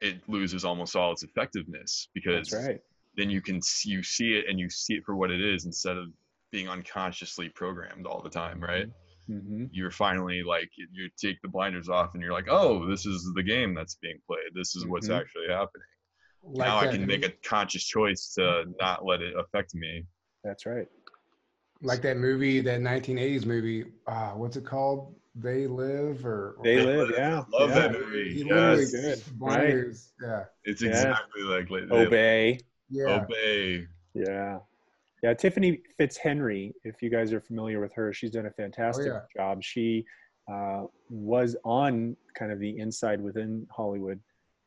it 0.00 0.16
loses 0.28 0.64
almost 0.64 0.96
all 0.96 1.12
its 1.12 1.22
effectiveness 1.22 2.08
because 2.14 2.48
that's 2.50 2.66
right 2.66 2.80
then 3.16 3.28
you 3.30 3.42
can 3.42 3.60
see, 3.60 3.90
you 3.90 4.02
see 4.02 4.34
it 4.34 4.44
and 4.48 4.58
you 4.60 4.70
see 4.70 4.94
it 4.94 5.04
for 5.04 5.16
what 5.16 5.30
it 5.30 5.40
is 5.40 5.66
instead 5.66 5.96
of 5.96 6.06
being 6.52 6.68
unconsciously 6.68 7.48
programmed 7.48 8.06
all 8.06 8.22
the 8.22 8.30
time, 8.30 8.60
right? 8.60 8.86
hmm 9.26 9.64
You're 9.72 9.90
finally 9.90 10.42
like 10.42 10.70
you 10.76 11.08
take 11.20 11.40
the 11.42 11.48
blinders 11.48 11.88
off 11.88 12.14
and 12.14 12.22
you're 12.22 12.32
like, 12.32 12.48
oh, 12.48 12.88
this 12.88 13.06
is 13.06 13.30
the 13.34 13.42
game 13.42 13.74
that's 13.74 13.96
being 13.96 14.18
played. 14.26 14.52
This 14.54 14.76
is 14.76 14.86
what's 14.86 15.08
Mhm. 15.08 15.20
actually 15.20 15.48
happening. 15.48 15.86
like 16.44 16.66
now 16.66 16.78
I 16.78 16.86
can 16.86 17.06
make 17.06 17.24
a 17.24 17.32
conscious 17.44 17.84
choice 17.84 18.32
to 18.34 18.64
not 18.80 19.04
let 19.04 19.22
it 19.22 19.34
affect 19.36 19.74
me. 19.74 20.04
that's 20.44 20.66
right 20.66 20.88
like 21.82 22.02
that 22.02 22.16
movie 22.16 22.60
that 22.60 22.80
1980s 22.80 23.46
movie 23.46 23.84
uh, 24.06 24.30
what's 24.32 24.56
it 24.56 24.64
called 24.64 25.14
They 25.34 25.66
Live 25.66 26.24
or 26.26 26.56
They 26.62 26.76
They 26.76 26.84
Live, 26.86 27.08
Live. 27.08 27.18
yeah. 27.18 27.44
Love 27.52 27.70
yeah. 27.70 27.74
that 27.74 27.92
movie. 27.92 28.34
He 28.34 28.40
Yes. 28.40 28.48
literally 28.48 28.86
Good. 29.14 29.22
blinders. 29.38 30.12
Yeah. 30.22 30.44
It's 30.64 30.82
Yeah. 30.82 30.88
exactly 30.90 31.42
like 31.42 31.70
like 31.70 31.88
they 31.88 32.06
Obey. 32.06 32.60
Yeah. 32.88 33.22
obey. 33.22 33.86
Yeah. 34.14 34.58
Yeah, 35.22 35.34
Tiffany 35.34 35.82
Fitzhenry, 35.98 36.72
if 36.82 37.02
you 37.02 37.10
guys 37.10 37.32
are 37.32 37.40
familiar 37.40 37.78
with 37.78 37.92
her, 37.92 38.12
she's 38.12 38.30
done 38.30 38.46
a 38.46 38.50
fantastic 38.50 39.06
yeah. 39.06 39.20
job. 39.36 39.62
She 39.62 40.06
uh, 40.50 40.86
was 41.10 41.56
on 41.62 42.16
kind 42.34 42.50
of 42.50 42.58
the 42.58 42.78
inside 42.78 43.20
within 43.20 43.66
Hollywood 43.70 44.18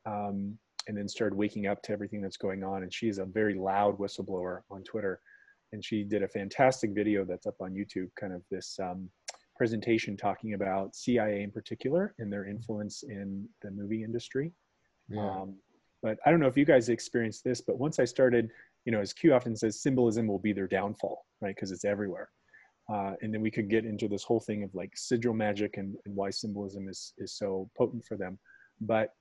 um, 0.05 0.57
and 0.87 0.95
then 0.95 1.07
started 1.09 1.35
waking 1.35 1.65
up 1.67 1.81
to 1.83 1.91
everything 1.91 2.21
that's 2.21 2.37
going 2.37 2.63
on. 2.63 2.83
And 2.83 2.93
she's 2.93 3.17
a 3.17 3.25
very 3.25 3.55
loud 3.55 3.97
whistleblower 3.97 4.61
on 4.69 4.83
Twitter. 4.83 5.19
And 5.71 5.83
she 5.83 6.03
did 6.03 6.21
a 6.21 6.27
fantastic 6.27 6.91
video 6.91 7.25
that's 7.25 7.47
up 7.47 7.55
on 7.59 7.73
YouTube, 7.73 8.09
kind 8.17 8.31
of 8.31 8.43
this 8.51 8.77
um, 8.79 9.09
presentation 9.55 10.17
talking 10.17 10.53
about 10.53 10.95
CIA 10.95 11.43
in 11.43 11.51
particular 11.51 12.15
and 12.19 12.31
their 12.31 12.45
influence 12.45 13.03
in 13.03 13.47
the 13.61 13.71
movie 13.71 14.03
industry. 14.03 14.51
Yeah. 15.09 15.41
Um, 15.41 15.55
but 16.01 16.17
I 16.25 16.31
don't 16.31 16.39
know 16.39 16.47
if 16.47 16.57
you 16.57 16.65
guys 16.65 16.89
experienced 16.89 17.43
this, 17.43 17.61
but 17.61 17.79
once 17.79 17.99
I 17.99 18.05
started, 18.05 18.49
you 18.85 18.91
know, 18.91 18.99
as 18.99 19.13
Q 19.13 19.33
often 19.33 19.55
says, 19.55 19.81
symbolism 19.81 20.27
will 20.27 20.39
be 20.39 20.53
their 20.53 20.67
downfall, 20.67 21.25
right? 21.41 21.55
Because 21.55 21.71
it's 21.71 21.85
everywhere. 21.85 22.29
Uh, 22.91 23.13
and 23.21 23.33
then 23.33 23.41
we 23.41 23.49
could 23.49 23.69
get 23.69 23.85
into 23.85 24.09
this 24.09 24.23
whole 24.23 24.41
thing 24.41 24.63
of 24.63 24.75
like 24.75 24.91
sigil 24.95 25.33
magic 25.33 25.77
and, 25.77 25.95
and 26.05 26.15
why 26.15 26.29
symbolism 26.29 26.89
is, 26.89 27.13
is 27.17 27.37
so 27.37 27.69
potent 27.77 28.03
for 28.05 28.17
them. 28.17 28.37
But 28.81 29.13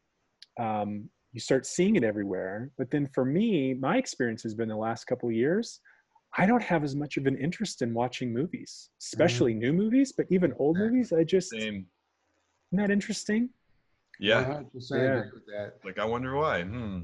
um, 0.59 1.09
you 1.33 1.41
start 1.41 1.65
seeing 1.67 1.95
it 1.95 2.05
everywhere. 2.05 2.71
But 2.77 2.91
then 2.91 3.09
for 3.15 3.25
me, 3.25 3.75
my 3.75 3.97
experience 3.97 4.43
has 4.43 4.55
been 4.55 4.69
the 4.69 4.77
last 4.77 5.05
couple 5.05 5.29
of 5.29 5.35
years, 5.35 5.81
I 6.39 6.47
don't 6.47 6.63
have 6.63 6.83
as 6.83 6.97
much 6.97 7.17
of 7.19 7.27
an 7.27 7.37
interest 7.37 7.83
in 7.83 7.93
watching 7.93 8.33
movies, 8.33 8.91
especially 9.03 9.53
new 9.55 9.73
movies, 9.73 10.13
but 10.17 10.27
even 10.31 10.55
old 10.59 10.77
Yeah. 10.79 10.85
movies. 10.85 11.13
I 11.13 11.25
just, 11.25 11.53
isn't 11.53 11.87
that 12.73 12.91
interesting? 12.91 13.51
Yeah. 14.19 14.45
100% 14.45 14.65
Yeah. 14.91 15.19
agree 15.19 15.31
with 15.35 15.47
that. 15.47 15.75
Like 15.85 15.99
I 15.99 16.05
wonder 16.05 16.35
why. 16.37 16.63
Hmm. 16.63 17.01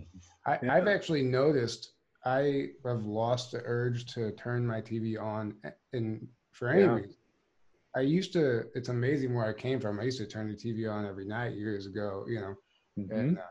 I, 0.47 0.59
Yeah. 0.63 0.75
I've 0.75 0.89
actually 0.89 1.23
noticed 1.23 1.93
I 2.25 2.71
have 2.87 3.05
lost 3.05 3.53
the 3.53 3.61
urge 3.65 4.07
to 4.15 4.33
turn 4.33 4.67
my 4.67 4.81
TV 4.81 5.21
on 5.21 5.55
and 5.93 6.27
for 6.53 6.69
any 6.71 6.81
Yeah. 6.83 6.95
reason. 6.95 7.15
I 7.97 8.01
used 8.01 8.33
to, 8.35 8.65
it's 8.75 8.89
amazing 8.91 9.35
where 9.35 9.47
I 9.47 9.53
came 9.53 9.81
from. 9.81 9.99
I 9.99 10.05
used 10.05 10.19
to 10.19 10.27
turn 10.27 10.49
the 10.49 10.55
TV 10.55 10.91
on 10.91 11.05
every 11.07 11.25
night 11.27 11.55
years 11.55 11.87
ago, 11.87 12.25
you 12.29 12.41
know, 12.41 12.55
Mhm. 12.99 13.11
and 13.19 13.39
uh, 13.39 13.43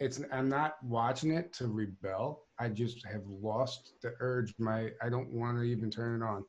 it's, 0.00 0.20
I'm 0.32 0.48
not 0.48 0.82
watching 0.82 1.32
it 1.32 1.52
to 1.54 1.68
rebel. 1.68 2.47
I 2.60 2.68
just 2.68 3.06
have 3.06 3.22
lost 3.26 3.94
the 4.02 4.14
urge. 4.20 4.54
My, 4.58 4.90
I 5.02 5.08
don't 5.08 5.32
want 5.32 5.58
to 5.58 5.62
even 5.62 5.90
turn 5.90 6.20
it 6.22 6.24
on. 6.24 6.44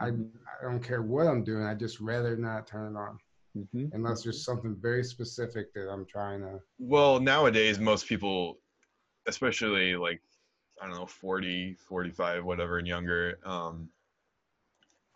I. 0.00 0.08
I 0.08 0.64
don't 0.70 0.82
care 0.82 1.02
what 1.02 1.26
I'm 1.26 1.44
doing. 1.44 1.64
I 1.64 1.74
just 1.74 2.00
rather 2.00 2.36
not 2.36 2.66
turn 2.66 2.94
it 2.94 2.98
on 2.98 3.18
Mhm. 3.56 3.90
unless 3.92 4.22
there's 4.22 4.44
something 4.44 4.76
very 4.80 5.04
specific 5.04 5.72
that 5.74 5.88
I'm 5.88 6.06
trying 6.06 6.40
to. 6.40 6.58
Well, 6.78 7.20
nowadays 7.20 7.78
most 7.78 8.06
people, 8.06 8.58
especially 9.26 9.94
like 9.96 10.20
I 10.82 10.86
don't 10.86 10.96
know, 10.96 11.06
40, 11.06 11.74
45, 11.74 12.44
whatever 12.44 12.78
and 12.78 12.86
younger, 12.88 13.38
um, 13.44 13.88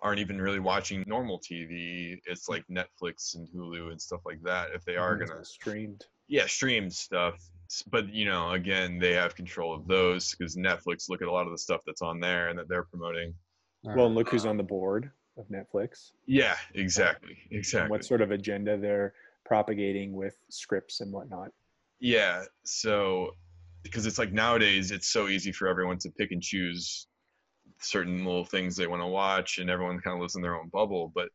aren't 0.00 0.20
even 0.20 0.40
really 0.40 0.60
watching 0.60 1.02
normal 1.08 1.40
TV. 1.40 2.20
It's 2.26 2.48
like 2.48 2.64
Netflix 2.68 3.34
and 3.34 3.48
Hulu 3.48 3.90
and 3.90 4.00
stuff 4.00 4.20
like 4.24 4.40
that. 4.42 4.68
If 4.72 4.84
they 4.84 4.96
are 4.96 5.16
Mhm. 5.16 5.26
gonna, 5.26 5.44
streamed. 5.44 6.06
yeah, 6.28 6.46
stream 6.46 6.90
stuff. 6.90 7.42
S- 7.70 7.82
But 7.82 8.12
you 8.12 8.24
know, 8.24 8.50
again, 8.52 8.98
they 8.98 9.12
have 9.14 9.34
control 9.34 9.74
of 9.74 9.86
those 9.86 10.34
because 10.34 10.56
Netflix 10.56 11.08
look 11.08 11.22
at 11.22 11.28
a 11.28 11.32
lot 11.32 11.46
of 11.46 11.52
the 11.52 11.58
stuff 11.58 11.82
that's 11.86 12.02
on 12.02 12.20
there 12.20 12.48
and 12.48 12.58
that 12.58 12.68
they're 12.68 12.84
promoting. 12.84 13.34
uh, 13.86 13.92
Well, 13.94 14.06
and 14.06 14.14
look 14.14 14.30
who's 14.30 14.46
on 14.46 14.56
the 14.56 14.62
board 14.62 15.10
of 15.36 15.46
Netflix. 15.48 16.12
Yeah, 16.26 16.56
exactly, 16.74 17.38
and 17.50 17.58
exactly. 17.58 17.90
what 17.90 18.04
sort 18.04 18.20
of 18.22 18.30
agenda 18.30 18.76
they're 18.76 19.14
propagating 19.44 20.12
with 20.12 20.36
scripts 20.50 21.00
and 21.00 21.12
whatnot. 21.12 21.52
Yeah, 22.00 22.44
so 22.64 23.32
because 23.82 24.06
it's 24.06 24.18
like 24.18 24.32
nowadays 24.32 24.90
it's 24.90 25.08
so 25.08 25.28
easy 25.28 25.52
for 25.52 25.68
everyone 25.68 25.98
to 25.98 26.10
pick 26.10 26.32
and 26.32 26.42
choose 26.42 27.06
certain 27.80 28.24
little 28.24 28.44
things 28.44 28.76
they 28.76 28.86
want 28.86 29.02
to 29.02 29.06
watch 29.06 29.58
and 29.58 29.70
everyone 29.70 30.00
kind 30.00 30.14
of 30.16 30.20
lives 30.20 30.36
in 30.36 30.42
their 30.42 30.56
own 30.56 30.68
bubble, 30.70 31.12
but 31.14 31.30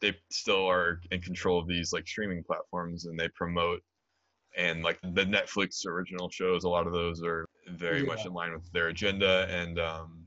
they 0.00 0.14
still 0.30 0.66
are 0.68 1.00
in 1.10 1.20
control 1.20 1.58
of 1.60 1.68
these 1.68 1.92
like 1.92 2.06
streaming 2.06 2.44
platforms 2.44 3.06
and 3.06 3.18
they 3.18 3.28
promote 3.30 3.82
and 4.56 4.82
like 4.82 4.98
the 5.02 5.24
Netflix 5.24 5.86
original 5.86 6.28
shows, 6.30 6.64
a 6.64 6.68
lot 6.68 6.86
of 6.86 6.92
those 6.92 7.22
are 7.22 7.46
very 7.68 8.04
much 8.04 8.24
in 8.26 8.32
line 8.32 8.52
with 8.52 8.70
their 8.72 8.88
agenda 8.88 9.46
and 9.50 9.78
um 9.78 10.22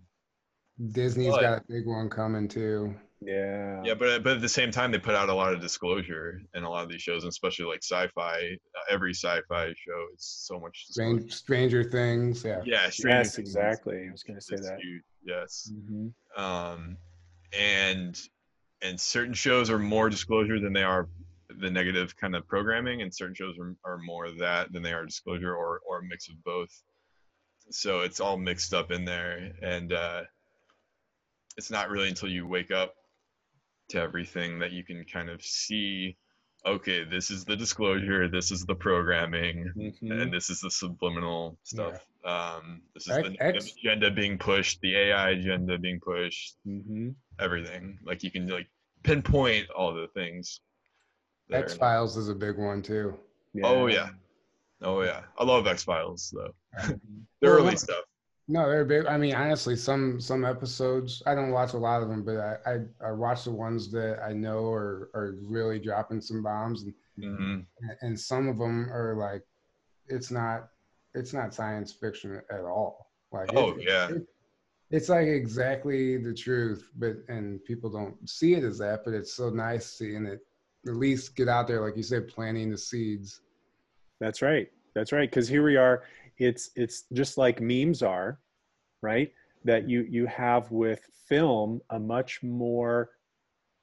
Disney's 0.92 1.32
But- 1.32 1.42
got 1.42 1.58
a 1.60 1.64
big 1.68 1.86
one 1.88 2.10
coming 2.10 2.48
too. 2.48 2.96
Yeah. 3.22 3.82
yeah, 3.84 3.96
but 3.96 4.24
but 4.24 4.38
at 4.38 4.42
the 4.42 4.48
same 4.48 4.72
time 4.72 4.94
they 4.94 4.98
put 4.98 5.14
out 5.14 5.28
a 5.28 5.34
lot 5.34 5.54
of 5.54 5.60
disclosure 5.60 6.40
in 6.54 6.64
a 6.64 6.70
lot 6.70 6.84
of 6.86 6.90
these 6.90 7.02
shows, 7.02 7.24
and 7.24 7.30
especially 7.30 7.66
like 7.66 7.84
sci-fi. 7.84 8.38
Uh, 8.76 8.80
every 8.90 9.14
sci-fi 9.14 9.66
show 9.76 10.06
is 10.16 10.24
so 10.48 10.58
much. 10.58 10.86
Strange, 10.90 11.34
Stranger 11.34 11.84
Things, 11.84 12.46
yeah. 12.46 12.62
Yeah, 12.64 12.90
Stranger 12.90 13.18
Yes, 13.18 13.36
Things 13.36 13.50
exactly. 13.50 14.06
I 14.08 14.12
was 14.14 14.24
going 14.24 14.40
to 14.40 14.42
say 14.42 14.56
is 14.56 14.62
that. 14.70 14.80
huge, 14.80 15.04
Yes. 15.26 15.70
Mhm. 15.76 16.14
um, 16.38 16.96
and 17.52 18.18
and 18.82 18.98
certain 18.98 19.34
shows 19.34 19.70
are 19.70 19.80
more 19.80 20.10
disclosure 20.10 20.58
than 20.62 20.72
they 20.72 20.84
are 20.84 21.10
the 21.60 21.69
negative 21.69 22.15
kind 22.15 22.36
of 22.36 22.48
programming, 22.48 23.02
and 23.02 23.14
certain 23.14 23.36
shows 23.36 23.56
are, 23.60 23.76
are 23.86 23.98
more 23.99 24.31
that 24.31 24.72
than 24.72 24.81
they 24.84 24.94
are 24.94 25.06
disclosure, 25.06 25.53
or 25.56 25.81
or 25.88 25.99
a 25.99 26.03
mix 26.03 26.30
of 26.30 26.41
both. 26.44 26.72
So 27.72 28.02
it's 28.02 28.19
all 28.19 28.38
mixed 28.38 28.73
up 28.73 28.91
in 28.91 29.06
there, 29.06 29.52
and 29.61 29.94
uh, 29.94 30.22
it's 31.57 31.69
not 31.72 31.90
really 31.90 32.10
until 32.10 32.30
you 32.30 32.48
wake 32.48 32.72
up 32.72 32.94
to 33.90 33.99
everything 33.99 34.60
that 34.60 34.72
you 34.72 34.84
can 34.84 35.03
kind 35.06 35.30
of 35.30 35.41
see. 35.44 36.15
Okay, 36.65 37.06
this 37.06 37.31
is 37.31 37.45
the 37.45 37.56
disclosure. 37.56 38.27
This 38.27 38.52
is 38.52 38.65
the 38.65 38.76
programming 38.76 39.72
Mhm. 39.77 40.22
and 40.22 40.34
this 40.34 40.49
is 40.49 40.60
the 40.60 40.69
subliminal 40.69 41.57
stuff. 41.64 42.06
Um, 42.26 42.81
this 42.94 43.07
is 43.07 43.15
X- 43.18 43.30
the 43.30 43.40
X- 43.41 43.73
agenda 43.77 44.11
being 44.11 44.38
pushed, 44.38 44.81
the 44.81 44.94
AI 44.95 45.30
agenda 45.30 45.77
being 45.77 46.02
pushed, 46.02 46.57
Mhm. 46.68 47.15
everything. 47.40 47.98
Like 48.03 48.23
you 48.23 48.30
can 48.31 48.48
like 48.48 48.68
pinpoint 49.03 49.69
all 49.69 49.94
the 49.94 50.10
things. 50.10 50.60
That 51.50 51.62
are 51.62 51.66
X. 51.66 51.74
Files 51.76 52.18
is 52.18 52.30
a 52.30 52.36
big 52.36 52.58
one 52.58 52.82
too. 52.82 53.18
Oh 53.64 53.88
yeah, 53.88 54.10
oh 54.82 55.02
yeah. 55.02 55.22
I 55.38 55.44
love 55.44 55.68
X 55.68 55.84
Files 55.84 56.34
though. 56.36 56.54
The 57.42 57.48
Well, 57.48 57.58
early 57.58 57.76
stuff. 57.78 58.04
No, 58.48 58.68
they're 58.68 58.84
big. 58.86 59.06
I 59.06 59.18
mean, 59.18 59.36
honestly, 59.36 59.76
some 59.76 60.20
some 60.20 60.44
episodes 60.44 61.22
I 61.26 61.36
don't 61.36 61.52
watch 61.52 61.74
a 61.74 61.78
lot 61.78 62.02
of 62.02 62.10
them, 62.10 62.24
but 62.24 62.38
I 62.38 62.58
I, 62.66 63.08
I 63.10 63.12
watch 63.12 63.44
the 63.46 63.52
ones 63.52 63.92
that 63.92 64.20
I 64.24 64.34
know 64.34 64.68
are 64.72 65.10
are 65.14 65.36
really 65.42 65.80
dropping 65.80 66.22
some 66.22 66.44
bombs, 66.44 66.84
and 66.84 66.94
hmm 67.18 67.60
and 68.02 68.20
some 68.20 68.50
of 68.50 68.58
them 68.58 68.90
are 68.92 69.16
like, 69.16 69.44
it's 70.08 70.32
not 70.32 70.70
it's 71.14 71.34
not 71.34 71.54
science 71.54 71.94
fiction 71.94 72.42
at 72.52 72.62
all. 72.66 73.12
Like, 73.32 73.50
Oh 73.56 73.70
it- 73.78 73.88
yeah, 73.88 74.10
it- 74.10 74.28
it's 74.92 75.08
like 75.10 75.28
exactly 75.28 76.18
the 76.18 76.34
truth, 76.34 76.90
but 76.96 77.18
and 77.28 77.64
people 77.64 77.92
don't 77.92 78.28
see 78.28 78.56
it 78.56 78.64
as 78.64 78.80
that. 78.80 79.06
But 79.06 79.14
it's 79.14 79.34
so 79.34 79.50
nice 79.52 79.86
seeing 79.86 80.26
it. 80.26 80.40
At 80.88 80.96
least 80.96 81.36
get 81.36 81.48
out 81.48 81.68
there, 81.68 81.82
like 81.82 81.98
you 81.98 82.04
said, 82.04 82.28
planting 82.28 82.70
the 82.70 82.78
seeds. 82.78 83.42
That's 84.20 84.42
right. 84.42 84.70
That's 84.96 85.12
right. 85.12 85.30
Because 85.30 85.48
here 85.48 85.64
we 85.64 85.78
are. 85.78 86.04
It's 86.38 86.72
it's 86.76 87.04
just 87.14 87.38
like 87.38 87.62
memes 87.62 88.02
are, 88.02 88.40
right? 89.02 89.32
That 89.66 89.90
you 89.90 90.06
you 90.10 90.26
have 90.28 90.72
with 90.72 91.02
film 91.28 91.82
a 91.90 92.00
much 92.00 92.42
more 92.42 93.10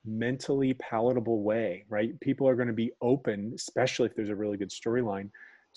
mentally 0.04 0.74
palatable 0.74 1.42
way, 1.42 1.84
right? 1.88 2.18
People 2.20 2.48
are 2.48 2.54
going 2.54 2.68
to 2.68 2.74
be 2.74 2.92
open, 3.02 3.52
especially 3.54 4.06
if 4.06 4.14
there's 4.14 4.30
a 4.30 4.34
really 4.34 4.56
good 4.56 4.70
storyline, 4.70 5.30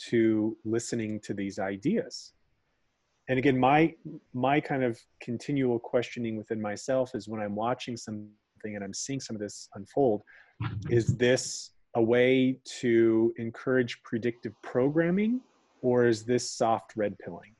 to 0.08 0.56
listening 0.64 1.20
to 1.22 1.34
these 1.34 1.60
ideas. 1.60 2.32
And 3.28 3.38
again, 3.38 3.60
my 3.60 3.94
my 4.34 4.60
kind 4.60 4.84
of 4.84 5.00
continual 5.22 5.80
questioning 5.80 6.38
within 6.38 6.62
myself 6.62 7.14
is 7.14 7.28
when 7.28 7.41
I'm 7.41 7.56
watching 7.56 7.96
something 7.96 8.32
and 8.64 8.84
I'm 8.84 8.94
seeing 8.94 9.20
some 9.20 9.36
of 9.36 9.41
this 9.41 9.70
unfold, 9.76 10.24
is 10.90 11.15
this 11.18 11.72
a 11.95 12.02
way 12.02 12.57
to 12.80 13.34
encourage 13.38 14.02
predictive 14.03 14.53
programming 14.61 15.41
or 15.81 16.06
is 16.06 16.23
this 16.23 16.49
soft 16.49 16.94
red 16.95 17.18
pilling? 17.19 17.56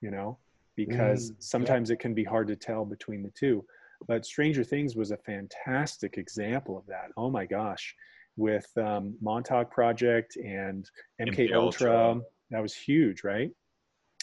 You 0.00 0.10
know 0.10 0.38
because 0.76 1.30
Mm, 1.30 1.34
sometimes 1.38 1.90
it 1.90 1.98
can 2.00 2.14
be 2.14 2.24
hard 2.24 2.48
to 2.48 2.56
tell 2.56 2.84
between 2.84 3.22
the 3.22 3.30
two. 3.30 3.64
But 4.08 4.26
stranger 4.26 4.64
things 4.64 4.96
was 4.96 5.12
a 5.12 5.16
fantastic 5.18 6.18
example 6.18 6.76
of 6.76 6.86
that. 6.86 7.10
Oh 7.16 7.30
my 7.30 7.46
gosh. 7.46 7.94
With 8.36 8.66
um, 8.76 9.16
montauk 9.20 9.70
project 9.70 10.36
and 10.36 10.88
mk, 11.20 11.48
MK 11.50 11.54
ultra. 11.54 12.08
Ultra. 12.08 12.22
that 12.50 12.60
was 12.60 12.74
huge 12.74 13.22
right? 13.24 13.50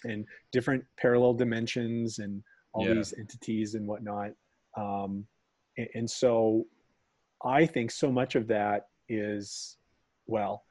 And 0.03 0.25
different 0.51 0.83
parallel 0.97 1.33
dimensions 1.35 2.19
and 2.19 2.43
all 2.73 2.85
Yeah. 2.85 2.95
these 2.95 3.13
entities 3.17 3.75
and 3.75 3.88
whatnot. 3.88 4.31
Um, 4.75 5.25
and, 5.77 5.88
and 5.95 6.09
so 6.09 6.65
i 7.45 7.65
think 7.65 7.91
so 7.91 8.11
much 8.11 8.35
of 8.35 8.47
that 8.47 8.88
is 9.09 9.77
well 10.27 10.63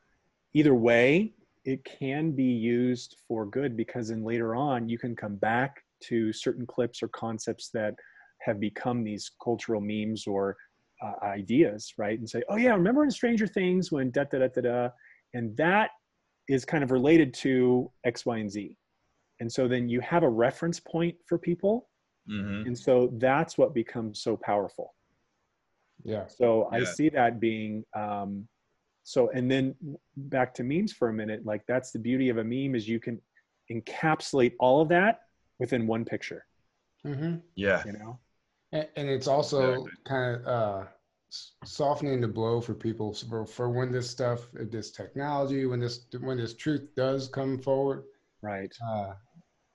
either 0.55 0.75
way 0.75 1.33
it 1.65 1.85
can 1.85 2.33
be 2.33 2.45
used 2.45 3.17
for 3.29 3.45
good 3.47 3.77
because 3.77 4.09
then 4.09 4.25
later 4.25 4.55
on 4.55 4.89
you 4.89 4.99
can 4.99 5.15
come 5.15 5.37
back 5.37 5.83
to 6.01 6.33
certain 6.33 6.67
clips 6.67 7.03
or 7.03 7.09
concepts 7.09 7.69
that 7.71 7.95
have 8.41 8.59
become 8.59 9.05
these 9.05 9.31
cultural 9.43 9.81
memes 9.81 10.27
or 10.27 10.57
uh, 11.03 11.25
ideas, 11.25 11.93
right? 11.99 12.19
And 12.19 12.29
say, 12.29 12.43
oh 12.49 12.57
yeah, 12.57 12.75
remember 12.75 13.05
in 13.05 13.11
Stranger 13.11 13.47
Things 13.47 13.93
when 13.93 14.11
da 14.11 14.25
da 14.25 14.39
da 14.39 14.49
da 14.49 14.61
da, 14.61 14.89
and 15.35 15.57
that 15.57 15.91
is 16.49 16.65
kind 16.65 16.83
of 16.83 16.91
related 16.91 17.33
to 17.35 17.91
X, 18.05 18.27
Y, 18.27 18.39
and 18.39 18.51
Z. 18.51 18.77
And 19.41 19.51
so 19.51 19.69
then 19.69 19.89
you 19.89 20.01
have 20.01 20.23
a 20.23 20.29
reference 20.29 20.81
point 20.81 21.15
for 21.27 21.39
people. 21.39 21.89
hmm 22.29 22.63
And 22.67 22.77
so 22.77 23.11
that's 23.19 23.57
what 23.57 23.75
becomes 23.75 24.23
so 24.23 24.37
powerful. 24.37 24.95
Yeah. 26.05 26.27
So 26.27 26.69
I 26.73 26.85
see 26.85 27.09
that 27.11 27.41
being 27.41 27.85
um, 27.95 28.47
so. 29.03 29.31
And 29.31 29.51
then 29.51 29.75
back 30.17 30.55
to 30.55 30.65
memes 30.65 30.93
for 30.93 31.09
a 31.09 31.13
minute. 31.13 31.45
Like 31.45 31.63
that's 31.67 31.91
the 31.91 31.99
beauty 31.99 32.29
of 32.29 32.39
a 32.39 32.45
meme 32.45 32.75
is 32.75 32.89
you 32.89 33.01
can 33.01 33.21
encapsulate 33.71 34.55
all 34.59 34.81
of 34.81 34.89
that 34.89 35.21
within 35.59 35.87
one 35.87 36.05
picture. 36.05 36.45
hmm 37.05 37.37
Yeah. 37.55 37.83
You 37.85 37.93
know. 37.93 38.19
And, 38.73 38.89
and 38.97 39.09
it's 39.09 39.27
also 39.27 39.73
Exactly. 39.73 39.93
kind 40.05 40.37
of 40.37 40.47
uh, 40.47 40.87
softening 41.65 42.21
the 42.21 42.29
blow 42.29 42.61
for 42.61 42.75
people 42.75 43.13
for, 43.13 43.47
for 43.47 43.71
when 43.71 43.93
this 43.93 44.09
stuff, 44.11 44.49
this 44.53 44.91
technology, 44.91 45.67
when 45.67 45.81
this 45.81 46.07
when 46.21 46.39
this 46.39 46.55
truth 46.55 46.89
does 46.97 47.29
come 47.29 47.59
forward, 47.59 48.05
Right. 48.43 48.73
uh, 48.87 49.15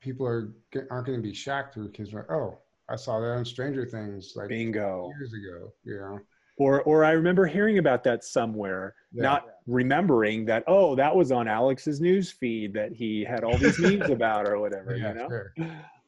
people 0.02 0.26
are 0.26 0.54
aren't 0.90 1.08
going 1.08 1.18
to 1.20 1.24
be 1.24 1.34
shocked 1.34 1.78
because 1.82 2.14
oh, 2.30 2.58
I 2.90 2.96
saw 2.96 3.20
that 3.20 3.32
on 3.32 3.46
Stranger 3.46 3.86
Things 3.86 4.34
like 4.36 4.50
Bingo. 4.50 5.10
years 5.18 5.34
ago. 5.34 5.74
Yeah. 5.84 6.18
Or 6.58 6.82
or 6.84 7.04
I 7.04 7.12
remember 7.12 7.46
hearing 7.46 7.80
about 7.80 8.04
that 8.06 8.24
somewhere, 8.24 8.96
Yeah. 9.12 9.24
not 9.24 9.46
remembering 9.68 10.46
that. 10.46 10.64
Oh, 10.68 10.96
that 10.96 11.14
was 11.14 11.32
on 11.32 11.48
Alex's 11.48 12.00
news 12.00 12.32
feed 12.32 12.74
that 12.74 12.94
he 12.94 13.24
had 13.24 13.44
all 13.44 13.58
these 13.58 13.78
memes 13.80 14.10
about 14.20 14.48
or 14.48 14.60
whatever. 14.60 14.96
yeah, 14.96 15.10
you 15.10 15.16
know. 15.16 15.28
sure. 15.28 15.54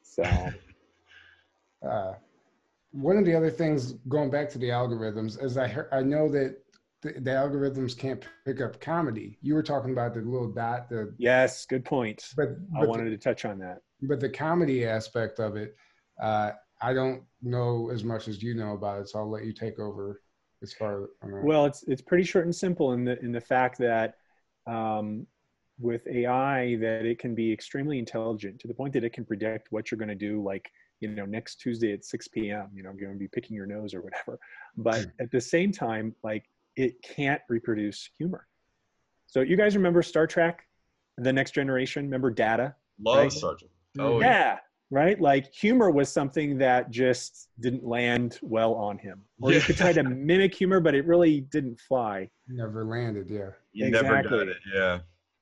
So 0.01 0.23
uh, 1.87 2.13
one 2.91 3.17
of 3.17 3.25
the 3.25 3.35
other 3.35 3.49
things 3.51 3.93
going 4.07 4.29
back 4.29 4.49
to 4.51 4.57
the 4.57 4.69
algorithms 4.69 5.41
is 5.43 5.57
I 5.57 5.67
heard, 5.67 5.89
I 5.91 6.01
know 6.01 6.29
that 6.31 6.57
the, 7.01 7.11
the 7.13 7.31
algorithms 7.31 7.97
can't 7.97 8.23
pick 8.45 8.61
up 8.61 8.79
comedy. 8.79 9.37
You 9.41 9.53
were 9.53 9.63
talking 9.63 9.91
about 9.91 10.13
the 10.13 10.21
little 10.21 10.51
dot, 10.51 10.89
the 10.89 11.13
yes, 11.17 11.65
good 11.65 11.85
point. 11.85 12.23
but 12.35 12.49
I 12.75 12.79
but, 12.81 12.89
wanted 12.89 13.09
to 13.11 13.17
touch 13.17 13.45
on 13.45 13.59
that. 13.59 13.79
but 14.01 14.19
the 14.19 14.29
comedy 14.29 14.85
aspect 14.85 15.39
of 15.39 15.55
it, 15.57 15.75
uh, 16.21 16.51
I 16.81 16.93
don't 16.93 17.23
know 17.41 17.89
as 17.91 18.03
much 18.03 18.27
as 18.27 18.41
you 18.41 18.53
know 18.53 18.73
about 18.73 19.01
it, 19.01 19.09
so 19.09 19.19
I'll 19.19 19.29
let 19.29 19.45
you 19.45 19.53
take 19.53 19.79
over 19.79 20.21
as 20.61 20.73
far. 20.73 21.09
I 21.23 21.27
don't. 21.27 21.43
Well, 21.43 21.65
it's 21.65 21.83
it's 21.83 22.01
pretty 22.01 22.23
short 22.23 22.45
and 22.45 22.55
simple 22.55 22.93
in 22.93 23.03
the 23.03 23.19
in 23.19 23.31
the 23.31 23.41
fact 23.41 23.77
that 23.79 24.15
um, 24.67 25.25
with 25.79 26.05
AI 26.07 26.75
that 26.77 27.05
it 27.05 27.19
can 27.19 27.35
be 27.35 27.51
extremely 27.51 27.99
intelligent 27.99 28.59
to 28.59 28.67
the 28.67 28.73
point 28.73 28.93
that 28.93 29.03
it 29.03 29.13
can 29.13 29.25
predict 29.25 29.71
what 29.71 29.91
you're 29.91 29.97
going 29.97 30.09
to 30.09 30.15
do, 30.15 30.43
like 30.43 30.69
you 30.99 31.09
know 31.09 31.25
next 31.25 31.55
Tuesday 31.57 31.93
at 31.93 32.05
6 32.05 32.27
p.m. 32.29 32.69
You 32.73 32.83
know, 32.83 32.91
you're 32.97 33.07
going 33.09 33.17
to 33.17 33.19
be 33.19 33.27
picking 33.27 33.55
your 33.55 33.65
nose 33.65 33.93
or 33.93 34.01
whatever. 34.01 34.39
But 34.75 35.03
Hmm. 35.03 35.09
at 35.19 35.31
the 35.31 35.41
same 35.41 35.71
time, 35.71 36.15
like 36.23 36.45
it 36.75 37.01
can't 37.01 37.41
reproduce 37.49 38.09
humor. 38.17 38.47
So 39.25 39.41
you 39.41 39.57
guys 39.57 39.75
remember 39.75 40.01
Star 40.03 40.27
Trek, 40.27 40.67
The 41.17 41.33
Next 41.33 41.51
Generation? 41.51 42.05
Remember 42.05 42.29
Data? 42.29 42.75
Love 43.03 43.17
Right. 43.17 43.31
Star 43.31 43.55
Trek. 43.55 43.71
Mm. 43.97 44.03
Oh, 44.03 44.21
yeah. 44.21 44.59
Right? 44.89 45.19
Like 45.19 45.53
humor 45.53 45.91
was 45.91 46.09
something 46.09 46.57
that 46.59 46.91
just 46.91 47.49
didn't 47.59 47.85
land 47.85 48.39
well 48.41 48.73
on 48.75 48.97
him. 48.97 49.21
Or 49.41 49.51
you 49.51 49.59
could 49.59 49.75
try 49.75 49.91
to 49.91 50.03
mimic 50.03 50.55
humor, 50.55 50.79
but 50.79 50.95
it 50.95 51.05
really 51.05 51.41
didn't 51.41 51.79
fly. 51.79 52.29
never 52.47 52.85
landed. 52.85 53.29
Yeah. 53.29 53.49
You 53.73 53.89
never 53.91 54.23
got 54.23 54.47
it. 54.47 54.57
Yeah. 54.73 54.99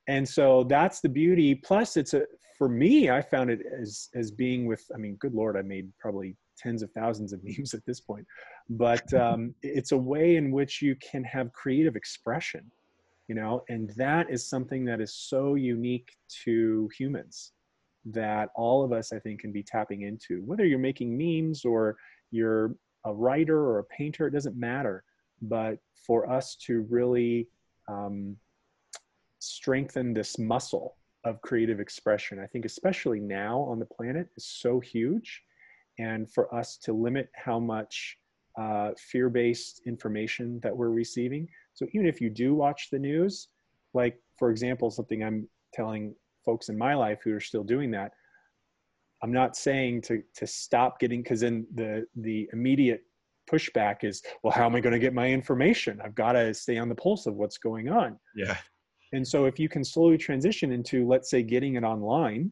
And 0.08 0.28
so 0.28 0.64
that's 0.64 1.00
the 1.00 1.08
beauty. 1.08 1.54
Plus, 1.54 1.96
it's 1.96 2.14
a 2.14 2.22
for 2.56 2.68
me, 2.68 3.10
I 3.10 3.20
found 3.22 3.50
it 3.50 3.60
as 3.78 4.08
as 4.14 4.30
being 4.30 4.66
with. 4.66 4.84
I 4.94 4.98
mean, 4.98 5.16
good 5.16 5.34
lord, 5.34 5.56
I 5.56 5.62
made 5.62 5.90
probably 5.98 6.36
tens 6.58 6.82
of 6.82 6.90
thousands 6.92 7.32
of 7.32 7.40
memes 7.44 7.74
at 7.74 7.84
this 7.86 8.00
point, 8.00 8.26
but 8.70 9.12
um, 9.14 9.54
it's 9.62 9.92
a 9.92 9.98
way 9.98 10.36
in 10.36 10.50
which 10.50 10.82
you 10.82 10.96
can 10.96 11.22
have 11.24 11.52
creative 11.52 11.96
expression, 11.96 12.70
you 13.28 13.34
know, 13.34 13.64
and 13.68 13.90
that 13.96 14.30
is 14.30 14.48
something 14.48 14.84
that 14.86 15.00
is 15.00 15.12
so 15.14 15.54
unique 15.54 16.16
to 16.44 16.88
humans 16.96 17.52
that 18.06 18.50
all 18.54 18.84
of 18.84 18.92
us, 18.92 19.12
I 19.12 19.18
think, 19.18 19.40
can 19.40 19.52
be 19.52 19.62
tapping 19.62 20.02
into. 20.02 20.42
Whether 20.44 20.64
you're 20.64 20.78
making 20.78 21.16
memes 21.16 21.64
or 21.64 21.96
you're 22.30 22.74
a 23.04 23.12
writer 23.12 23.58
or 23.58 23.80
a 23.80 23.84
painter, 23.84 24.26
it 24.26 24.32
doesn't 24.32 24.56
matter. 24.56 25.04
But 25.42 25.78
for 26.06 26.30
us 26.30 26.56
to 26.66 26.86
really 26.88 27.48
um, 27.88 28.36
strengthen 29.38 30.14
this 30.14 30.38
muscle 30.38 30.96
of 31.24 31.40
creative 31.42 31.80
expression, 31.80 32.38
I 32.38 32.46
think, 32.46 32.64
especially 32.64 33.20
now 33.20 33.60
on 33.60 33.78
the 33.78 33.86
planet, 33.86 34.28
is 34.36 34.46
so 34.46 34.80
huge. 34.80 35.42
And 35.98 36.30
for 36.30 36.54
us 36.54 36.76
to 36.78 36.92
limit 36.92 37.30
how 37.34 37.58
much 37.58 38.18
uh, 38.58 38.90
fear 38.98 39.28
based 39.28 39.82
information 39.86 40.60
that 40.62 40.74
we're 40.74 40.90
receiving. 40.90 41.48
So 41.74 41.86
even 41.92 42.06
if 42.06 42.20
you 42.20 42.30
do 42.30 42.54
watch 42.54 42.88
the 42.90 42.98
news, 42.98 43.48
like, 43.92 44.18
for 44.38 44.50
example, 44.50 44.90
something 44.90 45.22
I'm 45.22 45.48
telling 45.74 46.14
folks 46.46 46.70
in 46.70 46.78
my 46.78 46.94
life 46.94 47.18
who 47.22 47.34
are 47.34 47.40
still 47.40 47.64
doing 47.64 47.90
that, 47.90 48.12
I'm 49.22 49.32
not 49.32 49.56
saying 49.56 50.02
to, 50.02 50.22
to 50.36 50.46
stop 50.46 50.98
getting, 50.98 51.22
because 51.22 51.40
then 51.40 51.66
the, 51.74 52.06
the 52.16 52.48
immediate 52.54 53.02
pushback 53.50 54.04
is, 54.04 54.22
well, 54.42 54.52
how 54.52 54.66
am 54.66 54.74
I 54.74 54.80
going 54.80 54.92
to 54.92 54.98
get 54.98 55.12
my 55.12 55.28
information? 55.28 56.00
I've 56.02 56.14
got 56.14 56.32
to 56.32 56.54
stay 56.54 56.78
on 56.78 56.88
the 56.88 56.94
pulse 56.94 57.26
of 57.26 57.34
what's 57.34 57.58
going 57.58 57.88
on. 57.88 58.18
Yeah. 58.34 58.56
And 59.12 59.26
so 59.26 59.44
if 59.46 59.58
you 59.58 59.68
can 59.68 59.84
slowly 59.84 60.18
transition 60.18 60.72
into, 60.72 61.06
let's 61.06 61.30
say, 61.30 61.42
getting 61.42 61.74
it 61.74 61.84
online, 61.84 62.50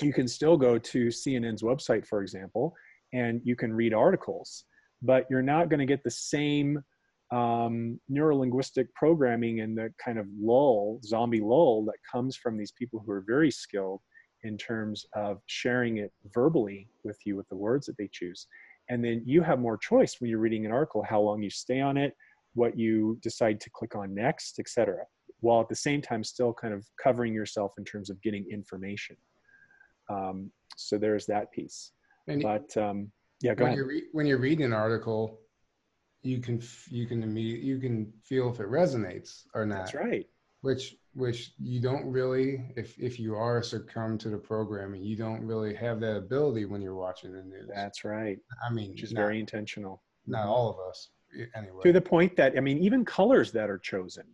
you 0.00 0.12
can 0.12 0.26
still 0.26 0.56
go 0.56 0.78
to 0.78 1.06
CNN's 1.08 1.62
website, 1.62 2.06
for 2.06 2.22
example, 2.22 2.74
and 3.12 3.40
you 3.44 3.54
can 3.54 3.72
read 3.72 3.94
articles, 3.94 4.64
but 5.02 5.26
you're 5.30 5.42
not 5.42 5.68
going 5.68 5.80
to 5.80 5.86
get 5.86 6.02
the 6.02 6.10
same 6.10 6.82
um, 7.30 8.00
neurolinguistic 8.10 8.86
programming 8.94 9.60
and 9.60 9.76
the 9.76 9.92
kind 10.04 10.18
of 10.18 10.26
lull, 10.38 11.00
zombie 11.04 11.40
lull 11.40 11.84
that 11.86 11.98
comes 12.10 12.36
from 12.36 12.56
these 12.56 12.72
people 12.72 13.02
who 13.04 13.12
are 13.12 13.24
very 13.26 13.50
skilled 13.50 14.00
in 14.42 14.58
terms 14.58 15.06
of 15.14 15.40
sharing 15.46 15.98
it 15.98 16.12
verbally 16.32 16.88
with 17.02 17.18
you 17.24 17.36
with 17.36 17.48
the 17.48 17.56
words 17.56 17.86
that 17.86 17.96
they 17.96 18.08
choose. 18.12 18.46
And 18.90 19.02
then 19.02 19.22
you 19.24 19.42
have 19.42 19.58
more 19.58 19.78
choice 19.78 20.16
when 20.20 20.28
you're 20.28 20.38
reading 20.38 20.66
an 20.66 20.72
article, 20.72 21.02
how 21.02 21.20
long 21.20 21.42
you 21.42 21.48
stay 21.48 21.80
on 21.80 21.96
it, 21.96 22.14
what 22.52 22.78
you 22.78 23.18
decide 23.22 23.58
to 23.60 23.70
click 23.70 23.96
on 23.96 24.14
next, 24.14 24.58
etc 24.58 25.04
while 25.44 25.60
at 25.60 25.68
the 25.68 25.76
same 25.76 26.00
time 26.00 26.24
still 26.24 26.54
kind 26.54 26.72
of 26.72 26.86
covering 27.00 27.34
yourself 27.34 27.74
in 27.76 27.84
terms 27.84 28.08
of 28.08 28.20
getting 28.22 28.46
information. 28.50 29.14
Um, 30.08 30.50
so 30.76 30.96
there's 30.96 31.26
that 31.26 31.52
piece. 31.52 31.92
And 32.26 32.42
But 32.42 32.74
um, 32.78 33.12
yeah, 33.42 33.54
go 33.54 33.64
when 33.64 33.74
ahead. 33.74 33.78
you 33.78 33.84
re- 33.86 34.08
when 34.12 34.26
you 34.26 34.38
read 34.38 34.60
an 34.60 34.72
article, 34.72 35.38
you 36.24 36.40
can 36.40 36.60
you 36.88 37.06
can 37.06 37.36
you 37.36 37.78
can 37.78 38.12
feel 38.24 38.50
if 38.50 38.58
it 38.58 38.68
resonates 38.68 39.42
or 39.54 39.66
not. 39.66 39.78
That's 39.78 39.94
right. 39.94 40.26
Which 40.62 40.96
which 41.12 41.52
you 41.58 41.80
don't 41.80 42.06
really 42.06 42.72
if 42.76 42.98
if 42.98 43.20
you 43.20 43.36
are 43.36 43.62
succumb 43.62 44.16
to 44.18 44.30
the 44.30 44.38
programming, 44.38 45.02
you 45.02 45.16
don't 45.16 45.42
really 45.42 45.74
have 45.74 46.00
that 46.00 46.16
ability 46.16 46.64
when 46.64 46.80
you're 46.80 46.94
watching 46.94 47.32
the 47.32 47.42
news. 47.42 47.68
That's 47.72 48.04
right. 48.04 48.38
I 48.66 48.72
mean, 48.72 48.92
Which 48.92 49.02
is 49.02 49.12
not, 49.12 49.20
very 49.20 49.38
intentional. 49.38 50.02
not 50.26 50.40
mm-hmm. 50.40 50.48
all 50.48 50.70
of 50.70 50.88
us 50.88 51.10
eh, 51.38 51.44
anyway. 51.54 51.82
To 51.82 51.92
the 51.92 52.00
point 52.00 52.34
that 52.36 52.56
I 52.56 52.60
mean, 52.60 52.78
even 52.78 53.04
colors 53.04 53.52
that 53.52 53.68
are 53.68 53.78
chosen. 53.78 54.24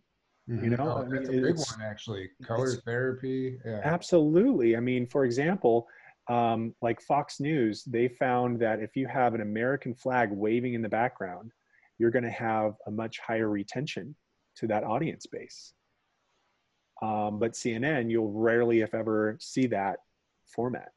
You 0.47 0.55
mm-hmm. 0.55 0.69
know, 0.71 0.95
Oh, 0.97 1.01
I 1.01 1.05
mean, 1.05 1.15
that's 1.23 1.29
a 1.29 1.33
big 1.33 1.57
one 1.57 1.81
actually. 1.83 2.29
Color 2.43 2.75
therapy. 2.85 3.59
Yeah. 3.65 3.81
Absolutely. 3.83 4.75
I 4.75 4.79
mean, 4.79 5.05
for 5.05 5.25
example, 5.25 5.87
um, 6.29 6.73
like 6.81 7.01
Fox 7.01 7.41
News, 7.41 7.83
they 7.83 8.07
found 8.07 8.59
that 8.61 8.79
if 8.79 8.95
you 8.95 9.07
have 9.07 9.35
an 9.35 9.41
American 9.41 9.93
flag 9.93 10.29
waving 10.31 10.73
in 10.73 10.81
the 10.81 10.89
background, 10.89 11.51
you're 12.01 12.09
going 12.09 12.23
to 12.23 12.31
have 12.31 12.73
a 12.87 12.91
much 12.91 13.19
higher 13.19 13.47
retention 13.47 14.15
to 14.55 14.65
that 14.65 14.83
audience 14.83 15.27
base. 15.27 15.73
Um, 17.03 17.37
but 17.37 17.53
CNN, 17.53 18.09
you'll 18.09 18.31
rarely, 18.31 18.81
if 18.81 18.95
ever, 18.95 19.37
see 19.39 19.67
that 19.67 19.97
format. 20.47 20.89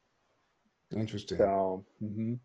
Interesting. 0.97 1.37
So, 1.37 1.85
mhm. 2.03 2.39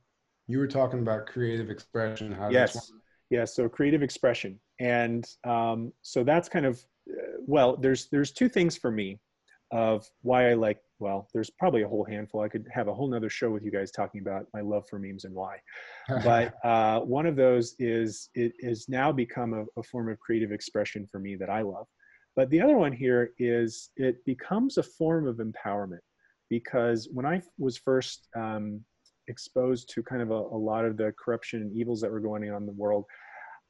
You 0.48 0.58
were 0.58 0.68
talking 0.68 1.00
about 1.00 1.28
creative 1.28 1.70
expression. 1.70 2.32
How 2.32 2.50
yes, 2.50 2.92
yeah. 3.30 3.46
So 3.46 3.70
creative 3.70 4.02
expression, 4.02 4.60
and 4.80 5.24
um, 5.44 5.94
so 6.02 6.24
that's 6.24 6.50
kind 6.50 6.66
of 6.66 6.84
uh, 7.08 7.38
well. 7.46 7.78
There's 7.78 8.08
there's 8.08 8.32
two 8.32 8.50
things 8.50 8.76
for 8.76 8.90
me 8.90 9.20
of 9.72 10.08
why 10.22 10.50
I 10.50 10.54
like. 10.54 10.80
Well, 11.00 11.28
there's 11.34 11.50
probably 11.50 11.84
a 11.84 11.88
whole 11.88 12.04
handful. 12.04 12.42
I 12.42 12.50
could 12.50 12.68
have 12.72 12.88
a 12.88 12.94
whole 12.94 13.08
nother 13.08 13.30
show 13.30 13.50
with 13.50 13.64
you 13.64 13.72
guys 13.72 13.92
talking 13.92 14.22
about 14.22 14.48
my 14.54 14.62
love 14.62 14.84
for 14.90 15.00
memes 15.00 15.26
and 15.26 15.34
why. 15.34 15.58
But 16.24 16.54
uh, 16.66 17.00
one 17.02 17.26
of 17.26 17.36
those 17.36 17.76
is 17.80 18.30
it 18.36 18.54
has 18.64 18.90
now 18.90 19.12
become 19.12 19.54
a, 19.54 19.66
a 19.80 19.84
form 19.84 20.10
of 20.10 20.20
creative 20.20 20.52
expression 20.52 21.08
for 21.10 21.20
me 21.20 21.36
that 21.36 21.50
I 21.50 21.62
love. 21.62 21.88
But 22.36 22.50
the 22.50 22.62
other 22.62 22.78
one 22.78 22.94
here 22.94 23.32
is 23.38 23.90
it 23.96 24.24
becomes 24.26 24.78
a 24.78 24.84
form 24.84 25.28
of 25.28 25.38
empowerment 25.38 26.00
because 26.50 27.08
when 27.12 27.26
I 27.26 27.42
was 27.58 27.78
first 27.78 28.28
um, 28.36 28.82
exposed 29.28 29.90
to 29.94 30.04
kind 30.04 30.22
of 30.22 30.32
a, 30.32 30.34
a 30.34 30.58
lot 30.58 30.86
of 30.86 30.98
the 30.98 31.14
corruption 31.24 31.62
and 31.62 31.72
evils 31.74 32.02
that 32.02 32.12
were 32.12 32.20
going 32.20 32.50
on 32.50 32.62
in 32.62 32.66
the 32.66 32.74
world, 32.74 33.06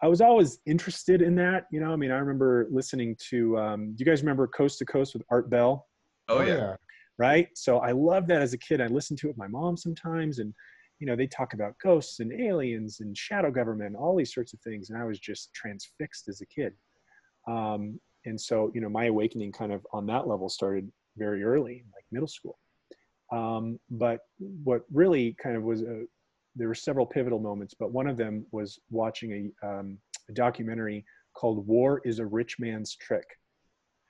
I 0.02 0.08
was 0.08 0.22
always 0.22 0.60
interested 0.66 1.22
in 1.22 1.36
that. 1.36 1.66
You 1.72 1.82
know, 1.82 1.92
I 1.92 1.98
mean, 1.98 2.12
I 2.12 2.18
remember 2.18 2.68
listening 2.72 3.18
to, 3.30 3.58
um, 3.58 3.94
do 3.94 3.96
you 4.00 4.06
guys 4.06 4.22
remember 4.22 4.48
Coast 4.48 4.80
to 4.80 4.86
Coast 4.86 5.14
with 5.14 5.24
Art 5.30 5.50
Bell? 5.50 5.88
Oh, 6.30 6.42
yeah. 6.42 6.76
right? 7.18 7.48
So 7.56 7.80
I 7.80 7.92
love 7.92 8.28
that 8.28 8.42
as 8.42 8.54
a 8.54 8.58
kid. 8.58 8.82
I 8.82 8.88
listened 8.88 9.20
to 9.20 9.28
it 9.28 9.32
with 9.32 9.38
my 9.38 9.48
mom 9.48 9.76
sometimes, 9.78 10.40
and 10.40 10.54
you 11.00 11.08
know, 11.08 11.16
they 11.16 11.28
talk 11.28 11.54
about 11.54 11.78
ghosts 11.82 12.20
and 12.20 12.34
aliens 12.34 13.00
and 13.00 13.18
shadow 13.18 13.52
government, 13.52 13.96
all 13.96 14.16
these 14.16 14.34
sorts 14.34 14.54
of 14.54 14.60
things. 14.60 14.90
And 14.90 15.00
I 15.00 15.06
was 15.06 15.20
just 15.20 15.54
transfixed 15.54 16.28
as 16.28 16.42
a 16.42 16.46
kid. 16.46 16.74
Um, 17.48 18.00
and 18.26 18.40
so, 18.40 18.70
you 18.76 18.82
know, 18.82 18.90
my 18.90 19.06
awakening 19.06 19.54
kind 19.54 19.72
of 19.72 19.86
on 19.94 20.06
that 20.08 20.28
level 20.28 20.50
started 20.50 20.92
very 21.18 21.44
early, 21.44 21.86
like 21.96 22.04
middle 22.12 22.28
school. 22.28 22.60
Um, 23.32 23.80
but 23.90 24.20
what 24.64 24.82
really 24.92 25.36
kind 25.42 25.56
of 25.56 25.64
was 25.64 25.82
a, 25.84 26.04
there 26.56 26.68
were 26.68 26.76
several 26.76 27.06
pivotal 27.06 27.40
moments, 27.40 27.74
but 27.80 27.92
one 27.92 28.08
of 28.08 28.18
them 28.18 28.46
was 28.52 28.80
watching 28.90 29.54
a, 29.64 29.68
um, 29.68 29.98
a 30.30 30.34
documentary 30.34 31.06
called 31.34 31.66
War 31.66 32.02
is 32.04 32.20
a 32.20 32.26
Rich 32.26 32.58
Man's 32.60 32.96
Trick. 32.96 33.26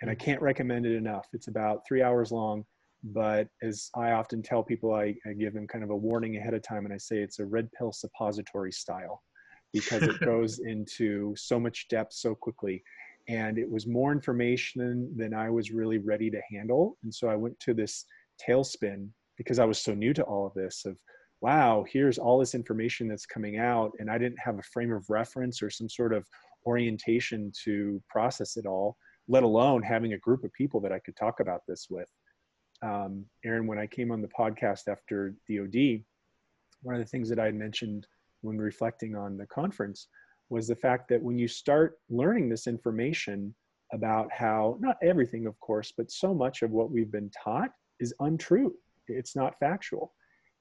And 0.01 0.09
I 0.09 0.15
can't 0.15 0.41
recommend 0.41 0.85
it 0.85 0.95
enough. 0.95 1.27
It's 1.33 1.47
about 1.47 1.81
three 1.87 2.01
hours 2.01 2.31
long 2.31 2.65
but 3.03 3.47
as 3.63 3.89
I 3.95 4.11
often 4.11 4.41
tell 4.41 4.63
people, 4.63 4.93
I, 4.93 5.15
I, 5.25 5.33
give 5.33 5.53
them 5.53 5.67
kind 5.67 5.83
of 5.83 5.89
a 5.89 5.95
warning 5.95 6.35
ahead 6.35 6.53
of 6.53 6.61
time, 6.61 6.85
and 6.85 6.93
I 6.93 6.97
say 6.97 7.17
it's 7.17 7.39
a 7.39 7.45
red 7.45 7.71
pill 7.71 7.93
suppository 7.93 8.71
style 8.71 9.23
because 9.73 10.03
it 10.03 10.19
goes 10.25 10.59
into 10.59 11.33
so 11.37 11.59
much 11.59 11.87
depth 11.87 12.13
so 12.13 12.35
quickly. 12.35 12.83
And 13.27 13.57
it 13.57 13.69
was 13.69 13.87
more 13.87 14.11
information 14.11 15.13
than 15.15 15.33
I 15.33 15.49
was 15.49 15.71
really 15.71 15.99
ready 15.99 16.29
to 16.31 16.41
handle. 16.51 16.97
And 17.03 17.13
so 17.13 17.29
I 17.29 17.35
went 17.35 17.59
to 17.61 17.73
this 17.73 18.05
tailspin 18.45 19.09
because 19.37 19.59
I 19.59 19.65
was 19.65 19.79
so 19.79 19.93
new 19.93 20.13
to 20.15 20.23
all 20.23 20.47
of 20.47 20.53
this 20.53 20.83
of, 20.85 20.97
wow, 21.41 21.85
here's 21.89 22.17
all 22.17 22.39
this 22.39 22.55
information 22.55 23.07
that's 23.07 23.27
coming 23.27 23.59
out. 23.59 23.91
And 23.99 24.09
I 24.09 24.17
didn't 24.17 24.39
have 24.39 24.57
a 24.57 24.63
frame 24.63 24.91
of 24.91 25.09
reference 25.09 25.61
or 25.61 25.69
some 25.69 25.87
sort 25.87 26.13
of 26.13 26.27
orientation 26.65 27.51
to 27.63 28.01
process 28.09 28.57
it 28.57 28.65
all, 28.65 28.97
let 29.29 29.43
alone 29.43 29.81
having 29.81 30.13
a 30.13 30.17
group 30.17 30.43
of 30.43 30.51
people 30.51 30.81
that 30.81 30.91
I 30.91 30.99
could 30.99 31.15
talk 31.15 31.39
about 31.39 31.61
this 31.67 31.87
with 31.89 32.07
um, 32.81 33.25
Aaron, 33.45 33.67
when 33.67 33.77
I 33.77 33.87
came 33.87 34.11
on 34.11 34.21
the 34.21 34.27
podcast 34.29 34.87
after 34.87 35.35
DOD, 35.49 36.03
one 36.81 36.95
of 36.95 37.01
the 37.01 37.09
things 37.09 37.29
that 37.29 37.39
I 37.39 37.45
had 37.45 37.55
mentioned 37.55 38.07
when 38.41 38.57
reflecting 38.57 39.15
on 39.15 39.37
the 39.37 39.45
conference 39.47 40.07
was 40.49 40.67
the 40.67 40.75
fact 40.75 41.09
that 41.09 41.21
when 41.21 41.37
you 41.37 41.47
start 41.47 41.99
learning 42.09 42.49
this 42.49 42.67
information 42.67 43.53
about 43.91 44.31
how, 44.31 44.77
not 44.79 44.97
everything, 45.01 45.45
of 45.45 45.59
course, 45.59 45.93
but 45.95 46.11
so 46.11 46.33
much 46.33 46.61
of 46.61 46.71
what 46.71 46.91
we've 46.91 47.11
been 47.11 47.29
taught 47.43 47.71
is 47.99 48.13
untrue, 48.21 48.73
it's 49.07 49.35
not 49.35 49.59
factual. 49.59 50.13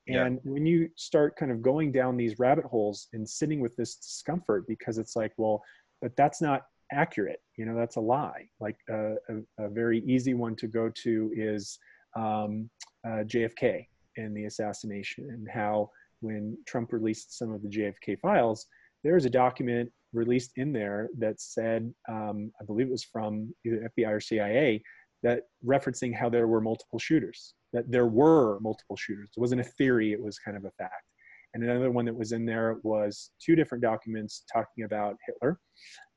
Yeah. 0.07 0.25
And 0.25 0.41
when 0.45 0.67
you 0.67 0.89
start 0.97 1.37
kind 1.37 1.53
of 1.53 1.63
going 1.63 1.93
down 1.93 2.17
these 2.17 2.39
rabbit 2.39 2.65
holes 2.65 3.09
and 3.13 3.29
sitting 3.29 3.61
with 3.61 3.77
this 3.77 3.97
discomfort, 3.97 4.67
because 4.67 4.99
it's 4.99 5.15
like, 5.15 5.33
well, 5.37 5.63
but 6.01 6.17
that's 6.17 6.41
not 6.41 6.65
accurate, 6.93 7.41
you 7.57 7.65
know, 7.65 7.77
that's 7.77 7.97
a 7.97 8.01
lie. 8.01 8.49
Like 8.61 8.77
uh, 8.91 9.15
a, 9.29 9.65
a 9.65 9.69
very 9.69 10.01
easy 10.07 10.35
one 10.35 10.57
to 10.57 10.67
go 10.67 10.91
to 11.03 11.33
is, 11.35 11.79
um, 12.17 12.69
uh, 13.07 13.23
JFK 13.25 13.87
and 14.17 14.37
the 14.37 14.45
assassination, 14.47 15.29
and 15.31 15.47
how 15.53 15.91
when 16.21 16.57
Trump 16.67 16.93
released 16.93 17.39
some 17.39 17.53
of 17.53 17.63
the 17.63 17.69
JFK 17.69 18.19
files, 18.21 18.67
there 19.05 19.15
was 19.15 19.25
a 19.25 19.31
document 19.31 19.91
released 20.13 20.53
in 20.57 20.73
there 20.73 21.09
that 21.19 21.41
said, 21.41 21.93
um, 22.09 22.51
I 22.61 22.65
believe 22.65 22.89
it 22.89 22.93
was 22.93 23.05
from 23.05 23.55
either 23.65 23.89
FBI 23.99 24.09
or 24.09 24.21
CIA, 24.21 24.83
that 25.23 25.43
referencing 25.65 26.15
how 26.15 26.29
there 26.29 26.49
were 26.49 26.61
multiple 26.61 26.99
shooters, 26.99 27.55
that 27.73 27.91
there 27.91 28.07
were 28.07 28.59
multiple 28.61 28.97
shooters. 28.97 29.31
It 29.37 29.41
wasn't 29.41 29.61
a 29.61 29.65
theory, 29.65 30.13
it 30.13 30.23
was 30.23 30.39
kind 30.39 30.57
of 30.57 30.65
a 30.65 30.71
fact. 30.73 31.05
And 31.55 31.65
another 31.65 31.91
one 31.91 32.05
that 32.05 32.17
was 32.17 32.33
in 32.33 32.45
there 32.45 32.77
was 32.83 33.31
two 33.45 33.57
different 33.57 33.83
documents 33.83 34.45
talking 34.53 34.85
about 34.85 35.17
Hitler 35.27 35.59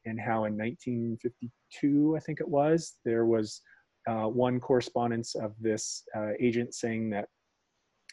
and 0.06 0.20
how 0.20 0.46
in 0.46 0.58
1952, 0.58 2.16
I 2.18 2.20
think 2.20 2.40
it 2.40 2.48
was, 2.48 2.98
there 3.06 3.26
was 3.26 3.62
uh, 4.08 4.26
one 4.26 4.60
correspondence 4.60 5.36
of 5.36 5.54
this 5.60 6.04
uh, 6.16 6.32
agent 6.40 6.74
saying 6.74 7.10
that 7.12 7.28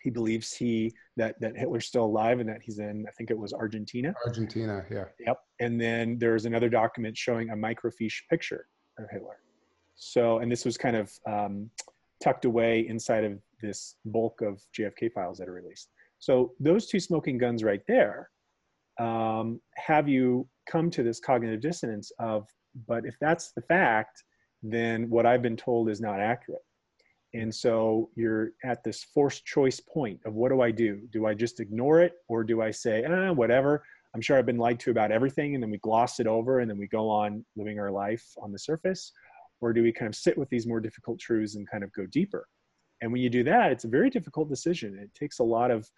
he 0.03 0.11
believes 0.11 0.53
he 0.53 0.93
that 1.17 1.35
that 1.41 1.57
Hitler's 1.57 1.87
still 1.87 2.05
alive 2.05 2.39
and 2.41 2.49
that 2.49 2.61
he's 2.63 2.79
in 2.79 3.05
I 3.09 3.11
think 3.13 3.31
it 3.31 3.39
was 3.39 3.53
Argentina. 3.53 4.15
Argentina, 4.25 4.85
yeah. 4.91 5.05
Yep. 5.27 5.39
And 5.61 5.81
then 5.81 6.19
there's 6.19 6.45
another 6.45 6.69
document 6.69 7.17
showing 7.17 7.51
a 7.51 7.57
microfiche 7.57 8.21
picture 8.31 8.67
of 8.99 9.07
Hitler. 9.11 9.39
So 9.97 10.39
and 10.39 10.51
this 10.51 10.65
was 10.65 10.77
kind 10.77 10.97
of 10.97 11.13
um, 11.27 11.71
tucked 12.23 12.45
away 12.45 12.87
inside 12.89 13.25
of 13.25 13.41
this 13.61 13.97
bulk 14.05 14.41
of 14.41 14.63
JFK 14.79 15.13
files 15.13 15.39
that 15.39 15.49
are 15.49 15.53
released. 15.53 15.89
So 16.21 16.53
those 16.61 16.87
two 16.87 17.01
smoking 17.01 17.39
guns 17.39 17.65
right 17.65 17.83
there 17.89 18.31
um, 18.99 19.61
have 19.77 20.09
you 20.09 20.49
come 20.69 20.91
to 20.91 21.03
this 21.03 21.21
cognitive 21.21 21.61
dissonance 21.61 22.13
of, 22.19 22.49
but 22.87 23.05
if 23.07 23.17
that's 23.21 23.53
the 23.53 23.63
fact, 23.63 24.25
then 24.63 25.09
what 25.09 25.27
I've 25.27 25.43
been 25.43 25.57
told 25.57 25.89
is 25.89 26.01
not 26.01 26.21
accurate. 26.21 26.63
And 27.35 27.55
so 27.55 28.11
you're 28.15 28.53
at 28.65 28.83
this 28.83 29.05
forced 29.05 29.45
choice 29.45 29.81
point 29.81 30.21
of 30.25 30.35
what 30.35 30.51
do 30.51 30.63
I 30.63 30.71
do? 30.71 31.01
Do 31.13 31.27
I 31.27 31.35
just 31.35 31.61
ignore 31.61 32.01
it 32.01 32.15
or 32.29 32.43
do 32.43 32.63
I 32.63 32.71
say, 32.71 33.05
eh, 33.05 33.31
whatever? 33.31 33.85
I'm 34.15 34.21
sure 34.21 34.39
I've 34.39 34.47
been 34.47 34.57
lied 34.57 34.81
to 34.81 34.91
about 34.91 35.13
everything 35.13 35.55
and 35.55 35.63
then 35.63 35.71
we 35.71 35.79
gloss 35.79 36.21
it 36.21 36.27
over 36.27 36.61
and 36.61 36.71
then 36.71 36.79
we 36.79 36.89
go 36.89 37.11
on 37.11 37.45
living 37.57 37.79
our 37.79 37.91
life 37.91 38.25
on 38.43 38.51
the 38.51 38.59
surface? 38.59 39.13
Or 39.61 39.73
do 39.73 39.83
we 39.83 39.93
kind 39.93 40.09
of 40.09 40.15
sit 40.15 40.39
with 40.39 40.49
these 40.49 40.67
more 40.67 40.81
difficult 40.81 41.21
truths 41.21 41.57
and 41.57 41.69
kind 41.69 41.85
of 41.85 41.93
go 41.93 42.07
deeper? 42.07 42.49
And 43.03 43.13
when 43.13 43.21
you 43.21 43.29
do 43.29 43.45
that, 43.45 43.73
it's 43.73 43.85
a 43.85 43.89
very 43.89 44.09
difficult 44.11 44.49
decision. 44.49 44.99
It 44.99 45.15
takes 45.15 45.39
a 45.39 45.45
lot 45.45 45.71
of 45.71 45.89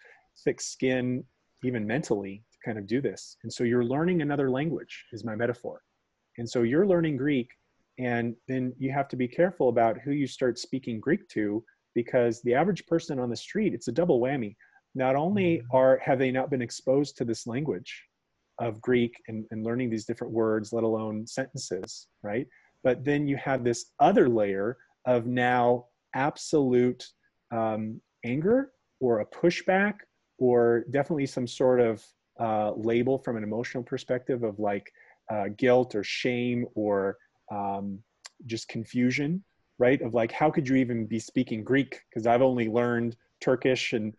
thick 0.43 0.59
skin, 0.59 1.23
even 1.63 1.87
mentally, 1.87 2.43
kind 2.63 2.77
of 2.77 2.87
do 2.87 3.01
this. 3.01 3.37
And 3.43 3.51
so 3.51 3.63
you're 3.63 3.83
learning 3.83 4.21
another 4.21 4.49
language, 4.49 5.05
is 5.11 5.23
my 5.23 5.35
metaphor. 5.35 5.81
And 6.37 6.49
so 6.49 6.63
you're 6.63 6.87
learning 6.87 7.17
Greek 7.17 7.49
and 7.99 8.35
then 8.47 8.73
you 8.77 8.91
have 8.91 9.07
to 9.09 9.15
be 9.15 9.27
careful 9.27 9.69
about 9.69 9.99
who 9.99 10.11
you 10.11 10.27
start 10.27 10.57
speaking 10.57 10.99
Greek 10.99 11.27
to 11.29 11.63
because 11.93 12.41
the 12.41 12.53
average 12.53 12.85
person 12.87 13.19
on 13.19 13.29
the 13.29 13.35
street, 13.35 13.73
it's 13.73 13.89
a 13.89 13.91
double 13.91 14.19
whammy. 14.19 14.55
Not 14.95 15.15
only 15.15 15.57
mm-hmm. 15.57 15.75
are 15.75 15.99
have 16.03 16.19
they 16.19 16.31
not 16.31 16.49
been 16.49 16.61
exposed 16.61 17.17
to 17.17 17.25
this 17.25 17.45
language 17.45 18.03
of 18.59 18.81
Greek 18.81 19.13
and, 19.27 19.45
and 19.51 19.65
learning 19.65 19.89
these 19.89 20.05
different 20.05 20.33
words, 20.33 20.71
let 20.71 20.83
alone 20.83 21.25
sentences, 21.27 22.07
right? 22.23 22.47
But 22.83 23.03
then 23.03 23.27
you 23.27 23.37
have 23.37 23.63
this 23.63 23.91
other 23.99 24.29
layer 24.29 24.77
of 25.05 25.25
now 25.25 25.85
absolute 26.15 27.05
um, 27.51 28.01
anger 28.25 28.71
or 28.99 29.19
a 29.19 29.25
pushback 29.25 29.95
or 30.37 30.85
definitely 30.91 31.25
some 31.25 31.47
sort 31.47 31.79
of 31.79 32.03
uh, 32.41 32.71
label 32.75 33.17
from 33.17 33.37
an 33.37 33.43
emotional 33.43 33.83
perspective 33.83 34.43
of 34.43 34.59
like 34.59 34.91
uh, 35.31 35.45
guilt 35.57 35.93
or 35.95 36.03
shame 36.03 36.65
or 36.75 37.17
um, 37.51 37.99
just 38.47 38.67
confusion, 38.67 39.43
right? 39.77 40.01
Of 40.01 40.13
like, 40.13 40.31
how 40.31 40.49
could 40.49 40.67
you 40.67 40.75
even 40.75 41.05
be 41.05 41.19
speaking 41.19 41.63
Greek? 41.63 42.01
Because 42.09 42.25
I've 42.25 42.41
only 42.41 42.67
learned 42.67 43.15
Turkish 43.39 43.93
and 43.93 44.13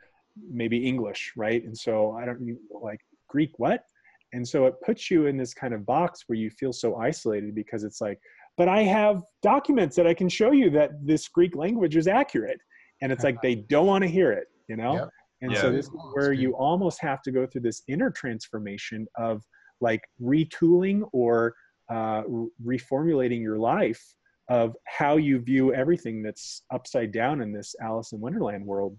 maybe 0.50 0.86
English, 0.86 1.32
right? 1.36 1.64
And 1.64 1.76
so 1.76 2.12
I 2.12 2.24
don't 2.24 2.56
like 2.70 3.00
Greek, 3.28 3.50
what? 3.58 3.84
And 4.32 4.46
so 4.46 4.66
it 4.66 4.74
puts 4.84 5.10
you 5.10 5.26
in 5.26 5.36
this 5.36 5.52
kind 5.52 5.74
of 5.74 5.84
box 5.84 6.24
where 6.26 6.38
you 6.38 6.50
feel 6.50 6.72
so 6.72 6.96
isolated 6.96 7.54
because 7.54 7.84
it's 7.84 8.00
like, 8.00 8.18
but 8.56 8.68
I 8.68 8.82
have 8.82 9.22
documents 9.42 9.96
that 9.96 10.06
I 10.06 10.14
can 10.14 10.28
show 10.28 10.52
you 10.52 10.70
that 10.70 10.92
this 11.04 11.28
Greek 11.28 11.56
language 11.56 11.96
is 11.96 12.06
accurate. 12.06 12.60
And 13.00 13.10
it's 13.10 13.24
like 13.24 13.40
they 13.42 13.56
don't 13.56 13.86
want 13.86 14.02
to 14.02 14.08
hear 14.08 14.32
it, 14.32 14.46
you 14.68 14.76
know? 14.76 14.94
Yep. 14.94 15.08
And 15.42 15.52
yeah. 15.52 15.60
so 15.60 15.72
this 15.72 15.86
is 15.86 15.92
where 16.14 16.32
you 16.32 16.52
almost 16.52 17.00
have 17.02 17.20
to 17.22 17.32
go 17.32 17.46
through 17.46 17.62
this 17.62 17.82
inner 17.88 18.10
transformation 18.10 19.06
of 19.18 19.42
like 19.80 20.00
retooling 20.22 21.02
or 21.12 21.54
uh, 21.90 22.22
reformulating 22.64 23.42
your 23.42 23.58
life 23.58 24.02
of 24.48 24.76
how 24.86 25.16
you 25.16 25.40
view 25.40 25.74
everything 25.74 26.22
that's 26.22 26.62
upside 26.72 27.12
down 27.12 27.42
in 27.42 27.52
this 27.52 27.74
Alice 27.82 28.12
in 28.12 28.20
Wonderland 28.20 28.64
world 28.64 28.96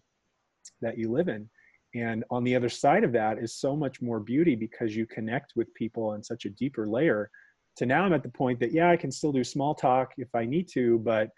that 0.82 0.98
you 0.98 1.12
live 1.12 1.30
in. 1.30 1.50
And 1.96 2.24
on 2.30 2.44
the 2.44 2.56
other 2.56 2.70
side 2.70 3.04
of 3.04 3.12
that 3.14 3.38
is 3.38 3.56
so 3.56 3.76
much 3.76 4.02
more 4.02 4.20
beauty 4.20 4.56
because 4.56 4.96
you 4.96 5.06
connect 5.06 5.54
with 5.56 5.74
people 5.76 6.08
on 6.08 6.24
such 6.24 6.46
a 6.46 6.50
deeper 6.50 6.88
layer. 6.88 7.30
To 7.78 7.86
now, 7.86 8.04
I'm 8.04 8.14
at 8.14 8.24
the 8.24 8.30
point 8.30 8.60
that, 8.60 8.74
yeah, 8.74 8.90
I 8.90 8.98
can 8.98 9.12
still 9.12 9.32
do 9.32 9.44
small 9.44 9.76
talk 9.76 10.12
if 10.18 10.34
I 10.36 10.46
need 10.46 10.68
to, 10.74 11.00
but 11.00 11.30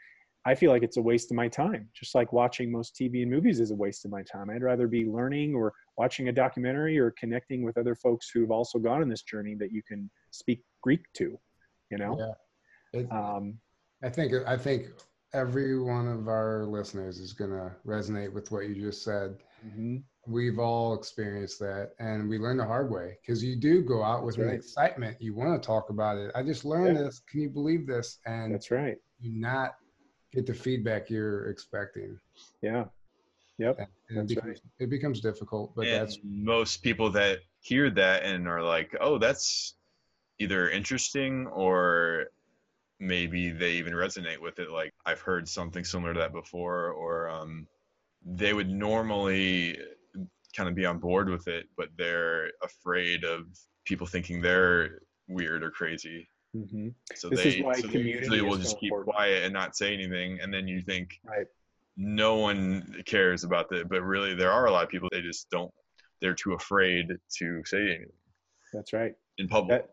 I 0.48 0.54
feel 0.54 0.72
like 0.72 0.84
it's 0.84 0.98
a 0.98 1.02
waste 1.02 1.32
of 1.32 1.36
my 1.36 1.48
time. 1.48 1.90
Just 1.94 2.14
like 2.14 2.32
watching 2.32 2.72
most 2.72 2.96
TV 2.96 3.24
and 3.24 3.32
movies 3.32 3.60
is 3.60 3.72
a 3.72 3.76
waste 3.76 4.06
of 4.06 4.12
my 4.12 4.22
time. 4.22 4.50
I'd 4.50 4.62
rather 4.62 4.88
be 4.88 5.06
learning 5.06 5.56
or 5.56 5.74
watching 5.98 6.30
a 6.30 6.32
documentary 6.32 7.00
or 7.00 7.12
connecting 7.12 7.64
with 7.64 7.78
other 7.78 7.96
folks 7.96 8.30
who've 8.30 8.52
also 8.52 8.78
gone 8.78 9.02
on 9.02 9.10
this 9.10 9.24
journey 9.24 9.56
that 9.56 9.72
you 9.72 9.82
can 9.82 10.10
speak 10.30 10.62
Greek 10.84 11.02
to, 11.16 11.40
you 11.90 11.98
know? 11.98 12.18
Yeah. 12.20 13.00
It, 13.02 13.12
um, 13.12 13.58
I 14.04 14.10
think, 14.10 14.34
I 14.46 14.56
think 14.56 14.90
every 15.34 15.80
one 15.80 16.08
of 16.08 16.28
our 16.28 16.66
listeners 16.66 17.20
is 17.20 17.34
going 17.34 17.52
to 17.52 17.72
resonate 17.86 18.32
with 18.32 18.52
what 18.52 18.70
you 18.70 18.76
just 18.76 19.04
said. 19.04 19.38
Mm-hmm. 19.66 19.98
We've 20.28 20.60
all 20.60 20.94
experienced 20.94 21.60
that 21.60 21.92
and 22.00 22.30
we 22.30 22.38
learn 22.38 22.58
the 22.58 22.66
hard 22.66 22.92
way 22.92 23.18
because 23.22 23.44
you 23.44 23.56
do 23.56 23.82
go 23.82 24.04
out 24.04 24.24
with 24.24 24.38
right. 24.38 24.50
an 24.50 24.56
excitement. 24.56 25.18
You 25.20 25.34
want 25.34 25.60
to 25.60 25.66
talk 25.66 25.90
about 25.90 26.18
it. 26.18 26.32
I 26.36 26.44
just 26.44 26.66
learned 26.66 26.98
yeah. 26.98 27.06
this. 27.06 27.22
Can 27.28 27.42
you 27.42 27.50
believe 27.50 27.88
this? 27.88 28.20
And 28.28 28.54
that's 28.54 28.70
right. 28.70 28.98
You 29.20 29.32
not 29.34 29.76
get 30.36 30.46
the 30.46 30.54
feedback 30.54 31.10
you're 31.10 31.50
expecting. 31.50 32.20
Yeah. 32.62 32.86
Yep. 33.58 33.90
And 34.10 34.18
it, 34.20 34.28
becomes, 34.28 34.48
right. 34.48 34.62
it 34.80 34.90
becomes 34.90 35.22
difficult, 35.22 35.74
but 35.76 35.88
and 35.88 36.02
that's 36.02 36.20
most 36.24 36.84
people 36.84 37.10
that 37.12 37.40
hear 37.62 37.90
that 37.90 38.24
and 38.24 38.48
are 38.48 38.62
like, 38.62 38.96
oh, 39.00 39.18
that's 39.18 39.76
either 40.40 40.70
interesting 40.70 41.48
or 41.48 42.28
maybe 43.00 43.52
they 43.52 43.72
even 43.74 43.94
resonate 43.94 44.40
with 44.40 44.60
it. 44.60 44.70
Like 44.70 44.94
I've 45.06 45.22
heard 45.22 45.48
something 45.48 45.86
similar 45.86 46.14
to 46.14 46.20
that 46.20 46.34
before, 46.34 46.90
or 46.90 47.30
um, 47.30 47.66
they 48.26 48.54
would 48.54 48.70
normally 48.70 49.80
kind 50.56 50.68
of 50.68 50.76
be 50.76 50.86
on 50.86 51.00
board 51.00 51.30
with 51.30 51.48
it, 51.48 51.68
but 51.78 51.90
they're 51.98 52.52
afraid 52.62 53.24
of 53.24 53.46
people 53.86 54.08
thinking 54.08 54.42
they're 54.42 55.00
weird 55.28 55.64
or 55.64 55.72
crazy. 55.72 56.28
Mm-hmm. 56.56 56.88
So 57.16 57.30
This 57.30 57.44
they, 57.44 57.50
is 57.58 57.64
why 57.64 57.74
so 57.74 57.88
community 57.90 58.12
usually 58.12 58.42
will 58.42 58.54
is 58.56 58.60
just 58.62 58.72
so 58.72 58.78
keep 58.78 58.92
important. 58.92 59.16
quiet 59.16 59.44
and 59.44 59.54
not 59.54 59.76
say 59.76 59.94
anything, 59.94 60.40
and 60.42 60.54
then 60.54 60.68
you 60.68 60.82
think 60.82 61.20
Right. 61.26 61.48
no 61.98 62.36
one 62.36 63.04
cares 63.06 63.44
about 63.44 63.70
that, 63.70 63.90
but 63.90 64.02
really 64.04 64.34
there 64.36 64.52
are 64.52 64.66
a 64.68 64.72
lot 64.72 64.84
of 64.84 64.90
people 64.90 65.10
they 65.12 65.22
just 65.22 65.50
don't. 65.50 65.72
They're 66.22 66.34
too 66.34 66.54
afraid 66.54 67.08
to 67.40 67.64
say 67.66 67.82
anything 67.82 68.12
That's 68.74 68.94
right. 68.94 69.14
in 69.38 69.48
public. 69.48 69.82
That 69.82 69.90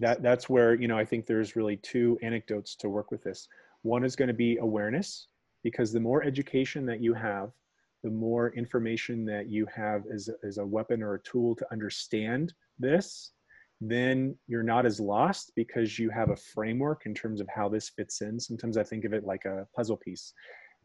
that 0.00 0.22
that's 0.22 0.48
where 0.48 0.74
you 0.74 0.88
know 0.88 0.98
I 0.98 1.04
think 1.04 1.26
there's 1.26 1.54
really 1.54 1.76
two 1.76 2.18
anecdotes 2.22 2.74
to 2.76 2.88
work 2.88 3.10
with 3.10 3.22
this. 3.22 3.46
One 3.82 4.04
is 4.04 4.16
going 4.16 4.28
to 4.28 4.34
be 4.34 4.56
awareness, 4.56 5.28
because 5.62 5.92
the 5.92 6.00
more 6.00 6.24
education 6.24 6.86
that 6.86 7.00
you 7.00 7.14
have, 7.14 7.52
the 8.02 8.10
more 8.10 8.50
information 8.54 9.24
that 9.26 9.48
you 9.48 9.66
have 9.66 10.02
as 10.12 10.28
as 10.42 10.58
a 10.58 10.66
weapon 10.66 11.02
or 11.02 11.14
a 11.14 11.20
tool 11.22 11.54
to 11.56 11.66
understand 11.70 12.52
this, 12.78 13.32
then 13.80 14.36
you're 14.46 14.62
not 14.62 14.86
as 14.86 15.00
lost 15.00 15.52
because 15.54 15.98
you 15.98 16.10
have 16.10 16.30
a 16.30 16.36
framework 16.36 17.02
in 17.06 17.14
terms 17.14 17.40
of 17.40 17.48
how 17.54 17.68
this 17.68 17.90
fits 17.90 18.22
in. 18.22 18.40
Sometimes 18.40 18.76
I 18.76 18.82
think 18.82 19.04
of 19.04 19.12
it 19.12 19.24
like 19.24 19.44
a 19.44 19.66
puzzle 19.76 19.98
piece. 19.98 20.32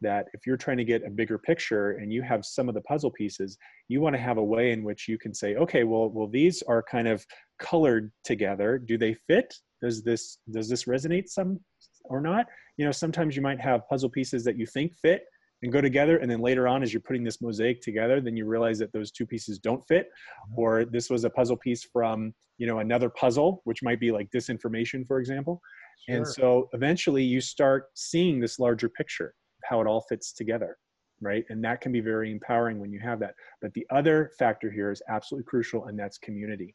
That 0.00 0.26
if 0.34 0.46
you're 0.48 0.56
trying 0.56 0.78
to 0.78 0.84
get 0.84 1.06
a 1.06 1.10
bigger 1.10 1.38
picture 1.38 1.92
and 1.92 2.12
you 2.12 2.22
have 2.22 2.44
some 2.44 2.68
of 2.68 2.74
the 2.74 2.80
puzzle 2.80 3.12
pieces, 3.12 3.56
you 3.86 4.00
want 4.00 4.16
to 4.16 4.20
have 4.20 4.36
a 4.36 4.44
way 4.44 4.72
in 4.72 4.82
which 4.82 5.06
you 5.06 5.16
can 5.16 5.32
say, 5.32 5.54
okay, 5.54 5.84
well, 5.84 6.10
well, 6.10 6.26
these 6.26 6.60
are 6.62 6.82
kind 6.82 7.06
of 7.06 7.24
colored 7.62 8.10
together 8.24 8.76
do 8.76 8.98
they 8.98 9.14
fit 9.14 9.54
does 9.80 10.02
this 10.02 10.38
does 10.50 10.68
this 10.68 10.84
resonate 10.84 11.28
some 11.28 11.60
or 12.04 12.20
not 12.20 12.46
you 12.76 12.84
know 12.84 12.90
sometimes 12.90 13.36
you 13.36 13.42
might 13.42 13.60
have 13.60 13.88
puzzle 13.88 14.10
pieces 14.10 14.42
that 14.44 14.58
you 14.58 14.66
think 14.66 14.92
fit 15.00 15.22
and 15.62 15.72
go 15.72 15.80
together 15.80 16.18
and 16.18 16.30
then 16.30 16.40
later 16.40 16.66
on 16.66 16.82
as 16.82 16.92
you're 16.92 17.00
putting 17.00 17.24
this 17.24 17.40
mosaic 17.40 17.80
together 17.80 18.20
then 18.20 18.36
you 18.36 18.46
realize 18.46 18.78
that 18.78 18.92
those 18.92 19.10
two 19.10 19.26
pieces 19.26 19.58
don't 19.58 19.86
fit 19.86 20.08
or 20.56 20.84
this 20.84 21.08
was 21.08 21.24
a 21.24 21.30
puzzle 21.30 21.56
piece 21.56 21.84
from 21.84 22.34
you 22.58 22.66
know 22.66 22.78
another 22.78 23.08
puzzle 23.10 23.60
which 23.64 23.82
might 23.82 23.98
be 23.98 24.12
like 24.12 24.28
disinformation 24.30 25.06
for 25.06 25.18
example. 25.18 25.60
And 26.08 26.26
so 26.26 26.68
eventually 26.72 27.22
you 27.22 27.40
start 27.40 27.86
seeing 27.94 28.40
this 28.40 28.58
larger 28.58 28.88
picture 28.88 29.28
of 29.28 29.68
how 29.68 29.80
it 29.80 29.86
all 29.86 30.04
fits 30.08 30.32
together 30.32 30.78
right? 31.20 31.44
And 31.50 31.62
that 31.64 31.80
can 31.80 31.92
be 31.92 32.00
very 32.00 32.32
empowering 32.32 32.80
when 32.80 32.92
you 32.92 32.98
have 32.98 33.20
that. 33.20 33.34
But 33.60 33.72
the 33.74 33.86
other 33.90 34.32
factor 34.40 34.72
here 34.72 34.90
is 34.90 35.00
absolutely 35.08 35.44
crucial 35.46 35.86
and 35.86 35.96
that's 35.96 36.18
community. 36.18 36.74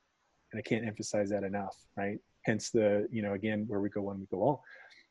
And 0.53 0.59
i 0.59 0.61
can't 0.61 0.85
emphasize 0.85 1.29
that 1.29 1.43
enough 1.43 1.75
right? 1.97 2.17
Hence 2.45 2.69
the 2.69 3.07
you 3.11 3.21
know 3.21 3.33
again 3.33 3.65
where 3.67 3.81
we 3.81 3.89
go 3.89 4.01
one 4.01 4.19
we 4.19 4.25
go 4.31 4.41
all 4.41 4.63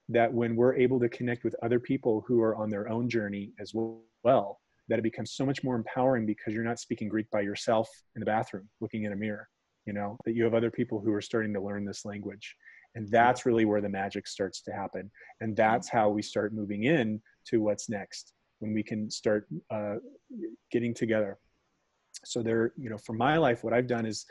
that 0.08 0.32
when 0.32 0.54
we're 0.56 0.74
able 0.74 1.00
to 1.00 1.08
connect 1.08 1.44
with 1.44 1.54
other 1.62 1.80
people 1.80 2.24
who 2.26 2.40
are 2.40 2.56
on 2.56 2.70
their 2.70 2.88
own 2.88 3.08
journey 3.08 3.52
as 3.60 3.72
well 3.74 4.60
that 4.88 5.00
it 5.00 5.02
becomes 5.02 5.32
so 5.32 5.44
much 5.44 5.64
more 5.64 5.74
empowering 5.74 6.24
because 6.24 6.54
you're 6.54 6.64
not 6.64 6.78
speaking 6.78 7.08
greek 7.08 7.28
by 7.30 7.40
yourself 7.40 7.88
in 8.14 8.20
the 8.20 8.26
bathroom 8.26 8.68
looking 8.80 9.04
in 9.04 9.12
a 9.12 9.16
mirror 9.16 9.48
you 9.86 9.92
know 9.92 10.18
that 10.24 10.34
you 10.34 10.44
have 10.44 10.54
other 10.54 10.70
people 10.70 11.00
who 11.00 11.12
are 11.12 11.22
starting 11.22 11.54
to 11.54 11.60
learn 11.60 11.84
this 11.84 12.04
language. 12.04 12.56
And 12.94 13.08
that's 13.10 13.46
really 13.46 13.64
where 13.64 13.80
the 13.80 13.88
magic 13.88 14.26
starts 14.26 14.62
to 14.62 14.72
happen. 14.72 15.10
And 15.40 15.54
that's 15.54 15.88
how 15.88 16.08
we 16.08 16.22
start 16.22 16.54
moving 16.54 16.84
in 16.84 17.20
to 17.48 17.60
what's 17.60 17.88
next 17.88 18.32
when 18.58 18.72
we 18.72 18.82
can 18.82 19.10
start 19.10 19.46
uh, 19.70 19.96
getting 20.72 20.94
together. 20.94 21.38
So 22.24 22.42
there 22.42 22.72
you 22.76 22.90
know 22.90 22.98
for 22.98 23.12
my 23.12 23.36
life 23.36 23.62
what 23.62 23.74
i've 23.74 23.86
done 23.86 24.06
is 24.06 24.24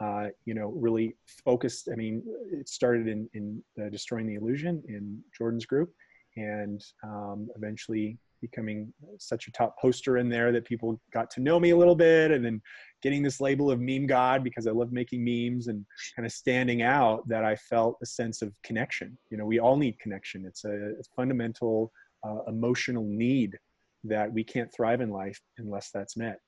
uh, 0.00 0.26
you 0.44 0.54
know 0.54 0.68
really 0.68 1.16
focused 1.44 1.88
i 1.92 1.96
mean 1.96 2.22
it 2.52 2.68
started 2.68 3.08
in 3.08 3.28
in 3.34 3.62
uh, 3.82 3.88
destroying 3.88 4.26
the 4.26 4.34
illusion 4.34 4.82
in 4.88 5.20
jordan's 5.36 5.66
group 5.66 5.92
and 6.36 6.84
um, 7.02 7.48
eventually 7.56 8.16
becoming 8.40 8.92
such 9.18 9.48
a 9.48 9.52
top 9.52 9.76
poster 9.80 10.18
in 10.18 10.28
there 10.28 10.52
that 10.52 10.64
people 10.64 11.00
got 11.12 11.28
to 11.28 11.40
know 11.40 11.58
me 11.58 11.70
a 11.70 11.76
little 11.76 11.96
bit 11.96 12.30
and 12.30 12.44
then 12.44 12.62
getting 13.02 13.22
this 13.22 13.40
label 13.40 13.70
of 13.70 13.80
meme 13.80 14.06
god 14.06 14.44
because 14.44 14.66
i 14.68 14.70
love 14.70 14.92
making 14.92 15.24
memes 15.24 15.66
and 15.66 15.84
kind 16.14 16.24
of 16.24 16.32
standing 16.32 16.82
out 16.82 17.26
that 17.28 17.44
i 17.44 17.56
felt 17.56 17.96
a 18.02 18.06
sense 18.06 18.42
of 18.42 18.52
connection. 18.62 19.16
You 19.30 19.38
know 19.38 19.46
we 19.46 19.58
all 19.58 19.76
need 19.76 19.98
connection. 19.98 20.44
It's 20.46 20.64
a, 20.64 20.92
a 21.00 21.04
fundamental 21.16 21.92
uh, 22.26 22.44
emotional 22.46 23.04
need 23.04 23.58
that 24.04 24.32
we 24.32 24.44
can't 24.44 24.72
thrive 24.72 25.00
in 25.00 25.10
life 25.10 25.40
unless 25.58 25.90
that's 25.90 26.16
met 26.16 26.38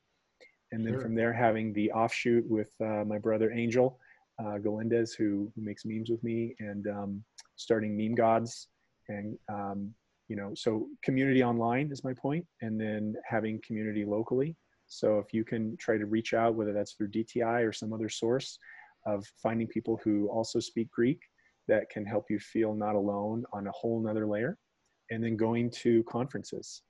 and 0.72 0.86
then 0.86 0.94
Sure. 0.94 1.02
from 1.02 1.14
there 1.14 1.32
having 1.32 1.72
the 1.72 1.90
offshoot 1.92 2.44
with 2.48 2.70
uh, 2.80 3.04
my 3.04 3.18
brother 3.18 3.50
angel 3.52 3.98
uh, 4.38 4.58
galindez 4.58 5.14
who, 5.16 5.52
who 5.54 5.62
makes 5.62 5.84
memes 5.84 6.10
with 6.10 6.22
me 6.22 6.54
and 6.60 6.86
um, 6.88 7.24
starting 7.56 7.96
meme 7.96 8.14
gods 8.14 8.68
and 9.08 9.36
um, 9.52 9.92
you 10.28 10.36
know 10.36 10.52
so 10.54 10.86
community 11.02 11.42
online 11.42 11.90
is 11.90 12.04
my 12.04 12.14
point 12.14 12.46
and 12.62 12.80
then 12.80 13.14
having 13.28 13.60
community 13.66 14.04
locally. 14.04 14.56
So 14.86 15.18
if 15.18 15.32
you 15.32 15.44
can 15.44 15.76
try 15.76 15.98
to 15.98 16.06
reach 16.06 16.34
out 16.34 16.54
whether 16.54 16.72
that's 16.72 16.92
through 16.94 17.10
dti 17.10 17.66
or 17.66 17.72
some 17.72 17.92
other 17.92 18.08
source 18.08 18.58
of 19.06 19.24
finding 19.42 19.66
people 19.66 20.00
who 20.02 20.28
also 20.28 20.58
speak 20.60 20.90
greek 20.90 21.20
that 21.68 21.88
can 21.90 22.04
help 22.04 22.24
you 22.28 22.38
feel 22.38 22.74
not 22.74 22.96
alone 22.96 23.44
on 23.52 23.66
a 23.66 23.70
whole 23.72 24.00
nother 24.02 24.26
layer. 24.26 24.58
And 25.10 25.22
then 25.22 25.36
going 25.36 25.70
to 25.82 26.02
conferences 26.04 26.82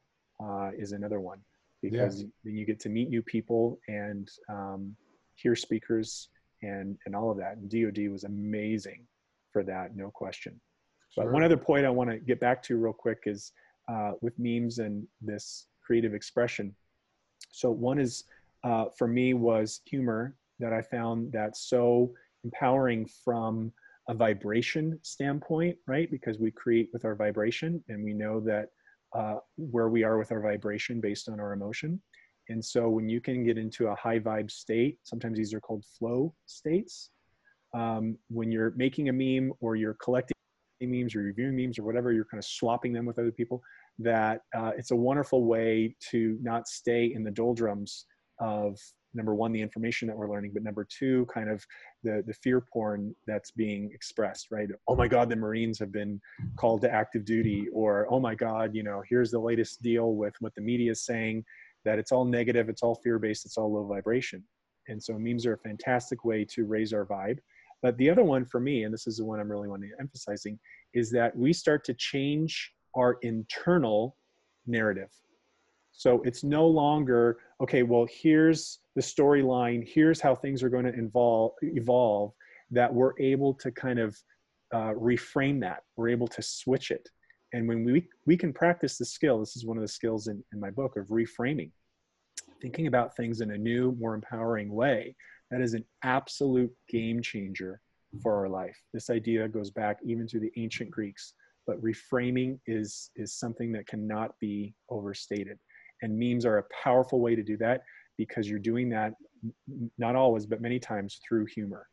uh, 0.43 0.70
is 0.77 0.93
another 0.93 1.20
one 1.20 1.40
because 1.82 2.24
then 2.44 2.55
you 2.55 2.66
get 2.66 2.81
to 2.81 2.89
meet 2.89 3.09
new 3.09 3.23
people 3.23 3.78
and 3.89 4.28
um, 4.48 4.94
hear 5.35 5.57
speakers 5.57 6.28
and 6.62 6.97
and 7.07 7.16
all 7.16 7.31
of 7.31 7.39
that 7.39 7.57
and 7.57 7.70
dod 7.70 7.98
was 8.11 8.24
amazing 8.24 9.07
for 9.52 9.62
that 9.62 9.97
no 9.97 10.11
question 10.11 10.61
but 11.16 11.31
one 11.31 11.43
other 11.43 11.57
point 11.57 11.86
I 11.86 11.90
want 11.90 12.11
to 12.11 12.19
get 12.19 12.40
back 12.40 12.62
to 12.65 12.77
real 12.77 12.93
quick 12.93 13.23
is 13.27 13.52
uh, 13.89 14.12
with 14.20 14.35
memes 14.39 14.78
and 14.78 15.07
this 15.20 15.66
creative 15.85 16.15
expression. 16.15 16.74
So 17.51 17.70
one 17.70 17.98
is 17.98 18.24
uh, 18.62 18.86
for 18.97 19.09
me 19.09 19.35
was 19.35 19.81
humor 19.86 20.36
that 20.61 20.73
I 20.73 20.82
found 20.82 21.32
that 21.32 21.57
so 21.57 22.12
empowering 22.44 23.09
from 23.24 23.73
a 24.09 24.15
vibration 24.15 24.98
standpoint, 25.02 25.77
right? 25.86 26.11
Because 26.11 26.39
we 26.39 26.51
create 26.51 26.90
with 26.93 27.05
our 27.05 27.15
vibration, 27.15 27.82
and 27.89 28.05
we 28.05 28.12
know 28.12 28.40
that 28.40 28.69
uh, 29.16 29.36
where 29.56 29.88
we 29.88 30.02
are 30.02 30.18
with 30.18 30.32
our 30.32 30.40
vibration 30.40 31.00
based 31.00 31.28
on 31.28 31.40
our 31.40 31.52
emotion. 31.52 32.00
And 32.48 32.64
so 32.64 32.88
when 32.88 33.08
you 33.08 33.20
can 33.20 33.44
get 33.44 33.58
into 33.58 33.88
a 33.88 33.94
high 33.94 34.18
vibe 34.18 34.50
state, 34.50 34.98
sometimes 35.04 35.38
these 35.38 35.54
are 35.54 35.60
called 35.60 35.84
flow 35.98 36.34
states. 36.46 37.10
Um, 37.74 38.18
when 38.28 38.50
you're 38.50 38.72
making 38.76 39.08
a 39.08 39.12
meme 39.12 39.52
or 39.60 39.76
you're 39.76 39.96
collecting 40.02 40.34
memes 40.82 41.14
or 41.14 41.20
reviewing 41.20 41.56
memes 41.56 41.78
or 41.78 41.84
whatever, 41.84 42.12
you're 42.12 42.24
kind 42.24 42.40
of 42.40 42.44
swapping 42.44 42.92
them 42.92 43.06
with 43.06 43.18
other 43.18 43.30
people, 43.30 43.62
that 43.98 44.40
uh, 44.56 44.72
it's 44.76 44.90
a 44.90 44.96
wonderful 44.96 45.44
way 45.44 45.94
to 46.10 46.38
not 46.42 46.66
stay 46.66 47.12
in 47.14 47.22
the 47.22 47.30
doldrums 47.30 48.06
of 48.40 48.78
number 49.14 49.34
one, 49.34 49.52
the 49.52 49.60
information 49.60 50.06
that 50.08 50.16
we're 50.16 50.30
learning, 50.30 50.52
but 50.54 50.62
number 50.62 50.86
two, 50.88 51.26
kind 51.26 51.50
of 51.50 51.64
the, 52.02 52.22
the 52.26 52.32
fear 52.32 52.60
porn 52.60 53.14
that's 53.26 53.50
being 53.50 53.90
expressed, 53.92 54.48
right? 54.50 54.68
Oh 54.86 54.94
my 54.94 55.08
God, 55.08 55.28
the 55.28 55.36
Marines 55.36 55.78
have 55.80 55.92
been 55.92 56.20
called 56.56 56.80
to 56.82 56.92
active 56.92 57.24
duty, 57.24 57.66
or 57.72 58.06
oh 58.10 58.20
my 58.20 58.34
God, 58.34 58.74
you 58.74 58.82
know, 58.82 59.02
here's 59.08 59.30
the 59.30 59.38
latest 59.38 59.82
deal 59.82 60.14
with 60.14 60.34
what 60.40 60.54
the 60.54 60.60
media 60.60 60.92
is 60.92 61.04
saying, 61.04 61.44
that 61.84 61.98
it's 61.98 62.12
all 62.12 62.24
negative, 62.24 62.68
it's 62.68 62.82
all 62.82 62.94
fear 62.96 63.18
based, 63.18 63.44
it's 63.44 63.56
all 63.56 63.72
low 63.72 63.86
vibration. 63.86 64.44
And 64.88 65.02
so 65.02 65.18
memes 65.18 65.44
are 65.46 65.54
a 65.54 65.58
fantastic 65.58 66.24
way 66.24 66.44
to 66.46 66.64
raise 66.64 66.92
our 66.92 67.06
vibe. 67.06 67.38
But 67.82 67.96
the 67.96 68.10
other 68.10 68.24
one 68.24 68.44
for 68.44 68.60
me, 68.60 68.84
and 68.84 68.92
this 68.92 69.06
is 69.06 69.16
the 69.16 69.24
one 69.24 69.40
I'm 69.40 69.50
really 69.50 69.68
wanting 69.68 69.90
to 69.90 70.00
emphasizing, 70.00 70.58
is 70.94 71.10
that 71.12 71.36
we 71.36 71.52
start 71.52 71.84
to 71.84 71.94
change 71.94 72.72
our 72.94 73.18
internal 73.22 74.16
narrative. 74.66 75.10
So 75.92 76.22
it's 76.24 76.44
no 76.44 76.66
longer, 76.66 77.38
okay, 77.60 77.82
well, 77.82 78.06
here's 78.10 78.78
the 78.96 79.02
storyline, 79.02 79.86
here's 79.86 80.20
how 80.20 80.34
things 80.34 80.62
are 80.62 80.70
going 80.70 80.86
to 80.86 80.94
involve, 80.94 81.52
evolve, 81.62 82.32
that 82.70 82.92
we're 82.92 83.18
able 83.20 83.52
to 83.54 83.70
kind 83.70 83.98
of 83.98 84.16
uh, 84.72 84.94
reframe 84.94 85.60
that. 85.60 85.82
We're 85.96 86.08
able 86.08 86.28
to 86.28 86.42
switch 86.42 86.90
it. 86.90 87.08
And 87.52 87.68
when 87.68 87.84
we, 87.84 88.08
we 88.26 88.36
can 88.36 88.52
practice 88.52 88.96
the 88.96 89.04
skill, 89.04 89.40
this 89.40 89.56
is 89.56 89.66
one 89.66 89.76
of 89.76 89.82
the 89.82 89.88
skills 89.88 90.28
in, 90.28 90.42
in 90.52 90.60
my 90.60 90.70
book 90.70 90.96
of 90.96 91.08
reframing, 91.08 91.70
thinking 92.62 92.86
about 92.86 93.16
things 93.16 93.40
in 93.40 93.50
a 93.50 93.58
new, 93.58 93.96
more 93.98 94.14
empowering 94.14 94.72
way, 94.72 95.16
that 95.50 95.60
is 95.60 95.74
an 95.74 95.84
absolute 96.04 96.72
game 96.88 97.20
changer 97.20 97.80
for 98.22 98.36
our 98.36 98.48
life. 98.48 98.76
This 98.92 99.10
idea 99.10 99.48
goes 99.48 99.70
back 99.70 99.98
even 100.04 100.26
to 100.28 100.38
the 100.38 100.52
ancient 100.56 100.90
Greeks, 100.90 101.34
but 101.66 101.82
reframing 101.82 102.58
is, 102.66 103.10
is 103.16 103.34
something 103.34 103.72
that 103.72 103.88
cannot 103.88 104.38
be 104.40 104.74
overstated. 104.88 105.58
And 106.02 106.18
memes 106.18 106.44
are 106.44 106.59
a 106.59 106.64
powerful 106.82 107.20
way 107.20 107.35
to 107.35 107.43
do 107.43 107.56
that 107.59 107.82
because 108.16 108.48
you're 108.48 108.59
doing 108.59 108.89
that, 108.90 109.14
not 109.98 110.16
always, 110.16 110.47
but 110.47 110.60
many 110.60 110.78
times 110.78 111.20
through 111.27 111.47
humor. 111.47 111.86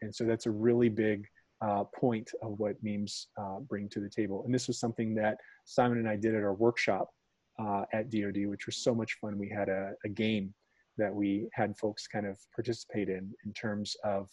And 0.00 0.14
so 0.14 0.24
that's 0.24 0.46
a 0.46 0.50
really 0.50 0.88
big 0.88 1.26
uh, 1.60 1.84
point 1.96 2.30
of 2.42 2.58
what 2.58 2.76
memes 2.82 3.28
uh, 3.40 3.60
bring 3.60 3.88
to 3.90 4.00
the 4.00 4.08
table. 4.08 4.42
And 4.44 4.54
this 4.54 4.66
was 4.66 4.78
something 4.78 5.14
that 5.14 5.38
Simon 5.64 5.98
and 5.98 6.08
I 6.08 6.16
did 6.16 6.34
at 6.34 6.42
our 6.42 6.54
workshop 6.54 7.10
uh, 7.58 7.84
at 7.92 8.10
DoD, 8.10 8.46
which 8.46 8.66
was 8.66 8.76
so 8.76 8.94
much 8.94 9.14
fun. 9.20 9.38
We 9.38 9.48
had 9.48 9.68
a, 9.68 9.92
a 10.04 10.08
game 10.08 10.52
that 10.98 11.14
we 11.14 11.48
had 11.52 11.76
folks 11.76 12.06
kind 12.06 12.26
of 12.26 12.36
participate 12.54 13.08
in 13.08 13.32
in 13.44 13.52
terms 13.52 13.96
of 14.04 14.28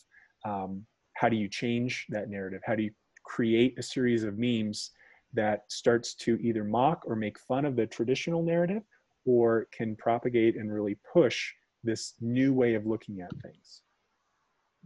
um, 0.45 0.85
how 1.14 1.30
do 1.30 1.35
you 1.35 1.47
change 1.47 2.06
that 2.10 2.30
narrative? 2.30 2.61
How 2.65 2.76
do 2.76 2.84
you 2.84 2.91
create 3.23 3.77
a 3.77 3.84
series 3.84 4.23
of 4.23 4.38
memes 4.38 4.91
that 5.34 5.64
starts 5.68 6.15
to 6.15 6.39
either 6.41 6.64
mock 6.64 7.03
or 7.06 7.15
make 7.15 7.38
fun 7.39 7.65
of 7.65 7.76
the 7.76 7.85
traditional 7.85 8.41
narrative 8.41 8.84
or 9.30 9.68
can 9.72 9.95
propagate 9.95 10.56
and 10.56 10.73
really 10.73 10.97
push 11.14 11.53
this 11.84 12.15
new 12.19 12.51
way 12.51 12.73
of 12.73 12.88
looking 12.88 13.22
at 13.22 13.30
things. 13.43 13.81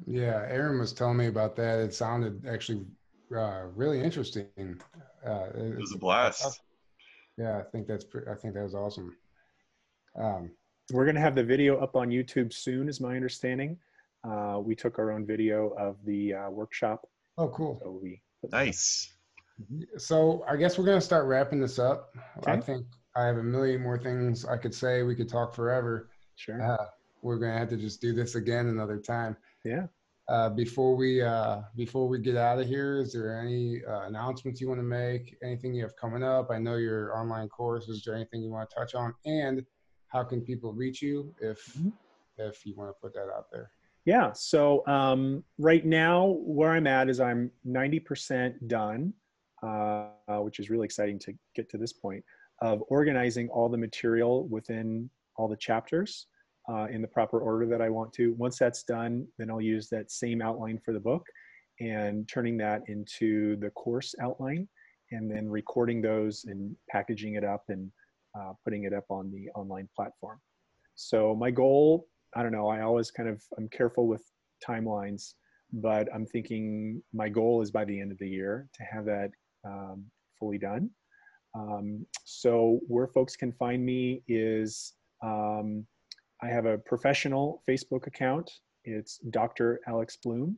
Yeah, 0.06 0.46
Aaron 0.50 0.80
was 0.80 0.92
telling 0.92 1.18
me 1.18 1.28
about 1.28 1.56
that. 1.56 1.80
It 1.80 1.94
sounded 1.94 2.46
actually 2.46 2.86
uh, 3.34 3.68
really 3.74 4.02
interesting. 4.02 4.82
Uh, 5.26 5.48
it 5.56 5.78
was 5.78 5.94
a 5.96 5.98
blast. 5.98 6.60
Yeah, 7.38 7.58
I 7.58 7.64
think 7.72 7.88
that's. 7.88 8.06
I 8.30 8.36
think 8.36 8.54
that 8.56 8.64
was 8.64 8.76
awesome. 8.76 9.16
Um, 10.20 10.52
We're 10.92 11.06
going 11.06 11.16
to 11.16 11.22
have 11.22 11.36
the 11.36 11.44
video 11.44 11.80
up 11.80 11.96
on 11.96 12.10
YouTube 12.10 12.52
soon, 12.54 12.90
is 12.90 13.00
my 13.00 13.16
understanding. 13.16 13.78
Uh, 14.28 14.60
we 14.62 14.76
took 14.76 15.00
our 15.00 15.12
own 15.12 15.26
video 15.26 15.70
of 15.80 15.96
the 16.06 16.34
uh, 16.34 16.50
workshop. 16.50 17.08
Oh, 17.38 17.48
cool. 17.48 17.80
So 17.82 18.00
we 18.02 18.22
nice. 18.52 19.14
So 19.98 20.44
I 20.50 20.58
guess 20.58 20.78
we're 20.78 20.86
going 20.86 21.00
to 21.00 21.06
start 21.06 21.26
wrapping 21.28 21.62
this 21.62 21.80
up. 21.80 22.10
Okay. 22.40 22.52
I 22.52 22.60
think 22.60 22.86
I 23.16 23.26
have 23.26 23.38
a 23.38 23.44
million 23.44 23.82
more 23.82 23.98
things 23.98 24.46
I 24.46 24.58
could 24.58 24.74
say. 24.74 25.04
We 25.04 25.16
could 25.16 25.30
talk 25.30 25.54
forever. 25.54 26.10
Sure. 26.36 26.62
Uh, 26.62 26.86
we're 27.22 27.38
going 27.38 27.54
to 27.54 27.60
have 27.60 27.70
to 27.70 27.78
just 27.78 28.02
do 28.02 28.14
this 28.14 28.36
again 28.36 28.68
another 28.68 28.98
time. 28.98 29.38
Yeah. 29.64 29.88
Uh, 30.30 30.50
before 30.50 30.96
we 30.96 31.22
uh, 31.22 31.60
before 31.76 32.08
we 32.08 32.18
get 32.18 32.38
out 32.38 32.58
of 32.58 32.66
here, 32.66 33.00
is 33.00 33.12
there 33.12 33.38
any 33.38 33.82
uh, 33.86 34.08
announcements 34.08 34.62
you 34.62 34.70
want 34.70 34.80
to 34.80 34.84
make? 34.84 35.36
Anything 35.44 35.74
you 35.74 35.84
have 35.84 35.96
coming 35.98 36.24
up? 36.24 36.50
I 36.50 36.60
know 36.60 36.78
your 36.78 37.18
online 37.18 37.50
course. 37.50 37.90
Is 37.90 38.04
there 38.06 38.16
anything 38.16 38.42
you 38.42 38.50
want 38.50 38.70
to 38.70 38.76
touch 38.76 38.96
on? 38.96 39.14
And 39.26 39.66
how 40.08 40.24
can 40.24 40.42
people 40.42 40.72
reach 40.74 41.02
you 41.02 41.34
if 41.42 41.66
mm-hmm. 41.74 41.90
if 42.38 42.66
you 42.66 42.74
want 42.76 42.90
to 42.90 42.94
put 43.02 43.14
that 43.16 43.30
out 43.36 43.52
there? 43.52 43.72
Yeah. 44.06 44.32
So 44.34 44.86
um, 44.88 45.44
right 45.58 45.86
now, 45.86 46.38
where 46.40 46.72
I'm 46.72 46.88
at 46.88 47.10
is 47.10 47.20
I'm 47.20 47.52
90% 47.66 48.68
done, 48.68 49.14
uh, 49.62 50.08
which 50.40 50.60
is 50.60 50.70
really 50.70 50.86
exciting 50.86 51.20
to 51.20 51.34
get 51.56 51.70
to 51.70 51.78
this 51.78 51.94
point 51.94 52.24
of 52.64 52.82
organizing 52.88 53.50
all 53.50 53.68
the 53.68 53.78
material 53.78 54.48
within 54.48 55.10
all 55.36 55.50
the 55.50 55.58
chapters 55.58 56.28
uh, 56.70 56.86
in 56.86 57.02
the 57.02 57.08
proper 57.08 57.40
order 57.40 57.68
that 57.68 57.82
I 57.82 57.90
want 57.90 58.14
to. 58.14 58.34
Once 58.36 58.58
that's 58.58 58.84
done, 58.84 59.28
then 59.38 59.52
I'll 59.52 59.62
use 59.62 59.90
that 59.90 60.10
same 60.10 60.42
outline 60.42 60.80
for 60.84 60.94
the 60.94 61.00
book 61.00 61.26
and 61.82 62.28
turning 62.28 62.58
that 62.58 62.84
into 62.88 63.58
the 63.58 63.70
course 63.72 64.16
outline 64.22 64.68
and 65.12 65.30
then 65.30 65.50
recording 65.50 66.02
those 66.02 66.46
and 66.46 66.74
packaging 66.90 67.36
it 67.36 67.44
up 67.44 67.64
and 67.68 67.92
uh, 68.40 68.54
putting 68.64 68.86
it 68.86 68.94
up 68.94 69.06
on 69.10 69.30
the 69.30 69.50
online 69.60 69.90
platform. 69.94 70.40
So 70.96 71.36
my 71.36 71.52
goal, 71.52 72.08
I 72.34 72.44
don't 72.44 72.54
know, 72.54 72.70
I 72.70 72.82
always 72.82 73.12
kind 73.12 73.28
of, 73.28 73.44
I'm 73.58 73.68
careful 73.68 74.08
with 74.08 74.24
timelines, 74.66 75.34
but 75.74 76.08
I'm 76.16 76.26
thinking 76.26 77.04
my 77.14 77.28
goal 77.28 77.62
is 77.62 77.72
by 77.72 77.84
the 77.84 78.00
end 78.00 78.14
of 78.14 78.20
the 78.20 78.30
year 78.30 78.70
to 78.74 78.84
have 78.84 79.04
that 79.06 79.32
um, 79.66 80.06
fully 80.40 80.58
done. 80.58 80.90
Um, 81.56 82.06
so 82.24 82.80
where 82.88 83.08
folks 83.08 83.36
can 83.36 83.52
find 83.52 83.86
me 83.86 84.24
is 84.28 84.94
um, 85.24 85.86
I 86.42 86.48
have 86.48 86.66
a 86.66 86.78
professional 86.78 87.64
Facebook 87.68 88.08
account. 88.08 88.52
It's 88.86 89.20
Dr. 89.30 89.80
Alex 89.88 90.18
Blum, 90.18 90.58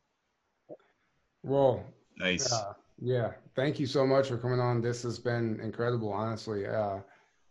Well, 1.47 1.81
nice. 2.17 2.51
Uh, 2.51 2.73
yeah, 3.01 3.31
thank 3.55 3.79
you 3.79 3.85
so 3.85 4.05
much 4.05 4.27
for 4.27 4.37
coming 4.37 4.59
on. 4.59 4.81
This 4.81 5.01
has 5.03 5.17
been 5.17 5.59
incredible, 5.61 6.11
honestly. 6.11 6.67
Uh, 6.67 6.97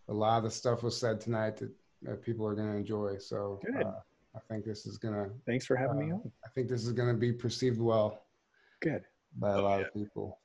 a 0.09 0.13
lot 0.13 0.37
of 0.37 0.45
the 0.45 0.51
stuff 0.51 0.83
was 0.83 0.95
said 0.95 1.19
tonight 1.19 1.57
that, 1.57 1.71
that 2.03 2.23
people 2.23 2.47
are 2.47 2.55
going 2.55 2.71
to 2.71 2.77
enjoy. 2.77 3.17
So 3.17 3.59
uh, 3.75 3.93
I 4.35 4.41
think 4.51 4.67
this 4.67 4.85
is 4.85 4.99
going 4.99 5.15
to. 5.15 5.31
Thanks 5.47 5.65
for 5.65 5.77
having 5.77 5.99
me 5.99 6.13
uh, 6.13 6.17
on. 6.17 6.33
I 6.45 6.49
think 6.55 6.69
this 6.69 6.85
is 6.85 6.93
going 6.93 7.09
to 7.09 7.19
be 7.19 7.33
perceived 7.33 7.81
well. 7.81 8.23
Good. 8.83 9.05
By 9.39 9.53
a 9.53 9.61
lot 9.63 9.81
of 9.81 9.95
people. 9.95 10.41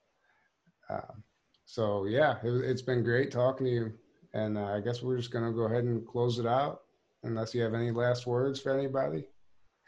Um, 0.89 1.21
so 1.65 2.05
yeah, 2.05 2.37
it, 2.41 2.65
has 2.65 2.81
been 2.81 3.03
great 3.03 3.31
talking 3.31 3.65
to 3.65 3.71
you. 3.71 3.93
And 4.33 4.57
uh, 4.57 4.65
I 4.65 4.79
guess 4.79 5.01
we're 5.01 5.17
just 5.17 5.31
going 5.31 5.43
to 5.43 5.51
go 5.51 5.63
ahead 5.63 5.83
and 5.83 6.07
close 6.07 6.39
it 6.39 6.45
out, 6.45 6.83
unless 7.23 7.53
you 7.53 7.61
have 7.63 7.73
any 7.73 7.91
last 7.91 8.25
words 8.25 8.61
for 8.61 8.77
anybody. 8.77 9.25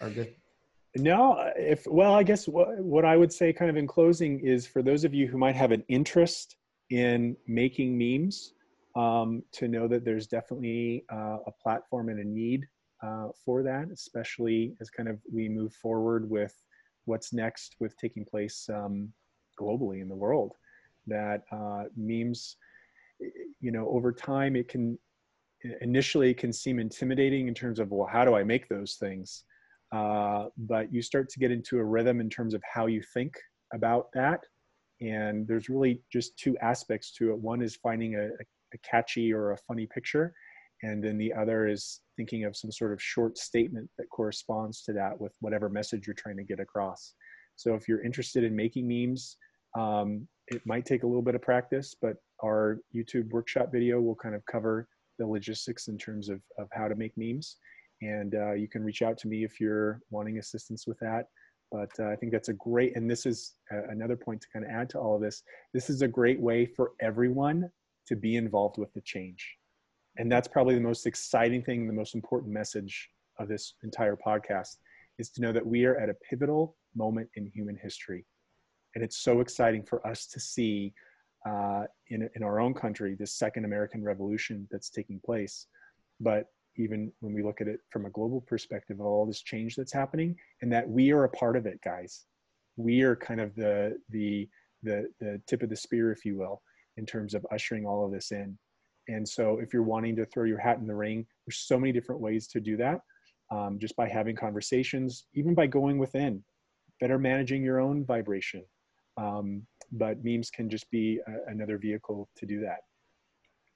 Or 0.02 0.10
get, 0.10 0.38
no, 0.96 1.52
if 1.56 1.86
well, 1.88 2.14
I 2.14 2.24
guess 2.24 2.48
what, 2.48 2.80
what 2.80 3.06
I 3.06 3.18
would 3.18 3.34
say, 3.34 3.52
kind 3.52 3.70
of 3.70 3.78
in 3.78 3.88
closing, 3.88 4.40
is 4.40 4.68
for 4.68 4.82
those 4.82 5.04
of 5.04 5.14
you 5.14 5.28
who 5.28 5.38
might 5.38 5.56
have 5.56 5.72
an 5.72 5.84
interest 5.88 6.58
in 6.90 7.36
making 7.48 7.98
memes, 7.98 8.54
um, 8.96 9.42
to 9.54 9.68
know 9.68 9.88
that 9.88 10.06
there's 10.06 10.28
definitely 10.28 11.04
uh, 11.12 11.38
a 11.48 11.52
platform 11.62 12.10
and 12.10 12.20
a 12.20 12.24
need 12.24 12.68
uh, 13.02 13.30
for 13.44 13.64
that, 13.64 13.88
especially 13.92 14.76
as 14.82 14.90
kind 14.90 15.10
of 15.10 15.20
we 15.32 15.50
move 15.50 15.74
forward 15.74 16.30
with 16.30 16.54
what's 17.06 17.34
next 17.34 17.76
with 17.80 17.98
taking 17.98 18.24
place 18.24 18.70
um, 18.74 19.12
globally 19.60 20.02
in 20.02 20.10
the 20.10 20.16
world. 20.16 20.54
That 21.08 21.42
uh, 21.52 21.86
memes, 21.98 22.56
you 23.60 23.72
know, 23.72 23.90
over 23.90 24.12
time 24.12 24.56
it 24.56 24.70
can 24.70 24.98
initially 25.82 26.30
it 26.30 26.38
can 26.38 26.54
seem 26.54 26.80
intimidating 26.80 27.48
in 27.48 27.54
terms 27.54 27.80
of 27.80 27.92
well, 27.92 28.08
how 28.08 28.26
do 28.26 28.36
I 28.36 28.44
make 28.44 28.70
those 28.70 28.96
things? 28.96 29.44
Uh, 29.94 30.46
but 30.58 30.92
you 30.92 31.02
start 31.02 31.30
to 31.30 31.40
get 31.40 31.52
into 31.52 31.78
a 31.78 31.84
rhythm 31.84 32.20
in 32.20 32.30
terms 32.30 32.54
of 32.54 32.62
how 32.64 32.88
you 32.88 33.02
think 33.14 33.34
about 33.74 34.08
that. 34.14 34.40
And 35.02 35.48
there's 35.48 35.70
really 35.70 36.02
just 36.12 36.38
two 36.38 36.58
aspects 36.60 37.14
to 37.18 37.32
it. 37.32 37.38
One 37.38 37.62
is 37.62 37.76
finding 37.76 38.16
a, 38.16 38.26
a 38.26 38.78
catchy 38.90 39.32
or 39.32 39.52
a 39.52 39.58
funny 39.68 39.88
picture, 39.94 40.34
and 40.82 41.04
then 41.04 41.18
the 41.18 41.32
other 41.34 41.68
is 41.68 42.02
thinking 42.18 42.46
of 42.46 42.58
some 42.58 42.72
sort 42.72 42.92
of 42.92 43.02
short 43.02 43.38
statement 43.38 43.90
that 43.98 44.10
corresponds 44.10 44.84
to 44.84 44.94
that 44.94 45.20
with 45.20 45.34
whatever 45.42 45.70
message 45.70 46.08
you're 46.08 46.16
trying 46.16 46.38
to 46.38 46.44
get 46.44 46.60
across. 46.60 47.14
So 47.56 47.76
if 47.76 47.88
you're 47.88 48.04
interested 48.04 48.44
in 48.44 48.56
making 48.56 48.88
memes, 48.88 49.38
um, 49.78 50.28
it 50.48 50.62
might 50.66 50.86
take 50.86 51.04
a 51.04 51.08
little 51.08 51.22
bit 51.22 51.36
of 51.36 51.42
practice, 51.42 51.96
but 52.02 52.16
our 52.44 52.80
YouTube 52.96 53.30
workshop 53.30 53.72
video 53.72 54.02
will 54.02 54.16
kind 54.16 54.34
of 54.34 54.44
cover 54.46 54.88
the 55.20 55.28
logistics 55.28 55.88
in 55.88 55.98
terms 55.98 56.30
of, 56.30 56.42
of 56.58 56.68
how 56.72 56.88
to 56.88 56.96
make 56.96 57.14
memes 57.16 57.58
and 58.02 58.36
uh, 58.36 58.54
you 58.54 58.68
can 58.68 58.84
reach 58.84 59.02
out 59.02 59.18
to 59.20 59.28
me 59.28 59.44
if 59.44 59.60
you're 59.60 60.02
wanting 60.10 60.38
assistance 60.40 60.86
with 60.88 61.00
that. 61.00 61.28
But 61.72 61.90
uh, 62.00 62.10
I 62.10 62.16
think 62.16 62.32
that's 62.32 62.50
a 62.50 62.54
great, 62.54 62.96
and 62.96 63.10
this 63.10 63.26
is 63.26 63.56
uh, 63.72 63.88
another 63.90 64.16
point 64.16 64.42
to 64.42 64.48
kind 64.54 64.64
of 64.64 64.72
add 64.72 64.90
to 64.92 65.00
all 65.00 65.16
of 65.16 65.22
this. 65.22 65.42
This 65.74 65.90
is 65.90 66.04
a 66.04 66.08
great 66.08 66.40
way 66.40 66.66
for 66.66 66.92
everyone 67.02 67.70
to 68.08 68.16
be 68.16 68.36
involved 68.36 68.78
with 68.78 68.94
the 68.94 69.02
change. 69.02 69.58
And 70.18 70.32
that's 70.32 70.48
probably 70.48 70.76
the 70.76 70.82
most 70.82 71.08
exciting 71.08 71.64
thing, 71.64 71.88
the 71.88 71.94
most 71.94 72.14
important 72.14 72.54
message 72.54 73.10
of 73.40 73.48
this 73.48 73.74
entire 73.84 74.16
podcast 74.16 74.78
is 75.18 75.32
to 75.32 75.42
know 75.42 75.52
that 75.52 75.66
we 75.66 75.86
are 75.86 75.98
at 75.98 76.10
a 76.10 76.16
pivotal 76.30 76.76
moment 76.96 77.30
in 77.36 77.48
human 77.48 77.78
history. 77.82 78.26
And 78.94 79.04
it's 79.04 79.18
so 79.18 79.40
exciting 79.40 79.84
for 79.84 80.06
us 80.06 80.28
to 80.28 80.40
see 80.40 80.94
uh, 81.48 81.84
in, 82.10 82.30
in 82.36 82.44
our 82.44 82.60
own 82.60 82.74
country 82.74 83.16
this 83.16 83.34
second 83.34 83.66
American 83.66 84.04
Revolution 84.04 84.68
that's 84.70 84.90
taking 84.90 85.20
place. 85.26 85.68
But 86.20 86.46
even 86.78 87.12
when 87.20 87.34
we 87.34 87.44
look 87.44 87.62
at 87.62 87.68
it 87.68 87.80
from 87.90 88.06
a 88.06 88.10
global 88.10 88.42
perspective 88.42 89.00
of 89.00 89.06
all 89.06 89.26
this 89.26 89.42
change 89.42 89.76
that's 89.76 89.94
happening 89.94 90.36
and 90.62 90.72
that 90.72 90.88
we 90.88 91.12
are 91.12 91.26
a 91.26 91.30
part 91.30 91.56
of 91.56 91.66
it 91.66 91.80
guys. 91.84 92.26
We 92.76 93.02
are 93.02 93.16
kind 93.16 93.42
of 93.42 93.56
the 93.56 93.98
the 94.10 94.48
the, 94.82 95.08
the 95.20 95.42
tip 95.48 95.64
of 95.64 95.70
the 95.70 95.76
spear 95.76 96.12
if 96.12 96.26
you 96.26 96.38
will 96.38 96.62
in 96.98 97.06
terms 97.06 97.34
of 97.34 97.46
ushering 97.52 97.86
all 97.86 98.06
of 98.06 98.12
this 98.12 98.32
in. 98.32 98.58
And 99.08 99.28
so 99.28 99.60
if 99.60 99.74
you're 99.74 99.84
wanting 99.84 100.16
to 100.18 100.26
throw 100.26 100.44
your 100.44 100.60
hat 100.60 100.78
in 100.78 100.88
the 100.88 100.96
ring 100.96 101.26
there's 101.46 101.60
so 101.60 101.80
many 101.80 101.92
different 101.92 102.22
ways 102.22 102.48
to 102.48 102.60
do 102.60 102.78
that 102.78 103.02
um, 103.52 103.78
just 103.80 103.96
by 103.96 104.08
having 104.08 104.36
conversations 104.36 105.26
even 105.34 105.54
by 105.54 105.68
going 105.68 105.98
within 105.98 106.44
better 107.00 107.20
managing 107.20 107.64
your 107.64 107.80
own 107.80 108.06
vibration. 108.06 108.64
Um, 109.18 109.64
but 109.92 110.24
memes 110.24 110.50
can 110.50 110.70
just 110.70 110.90
be 110.90 111.20
a, 111.28 111.52
another 111.52 111.78
vehicle 111.78 112.30
to 112.38 112.46
do 112.46 112.62
that. 112.62 112.80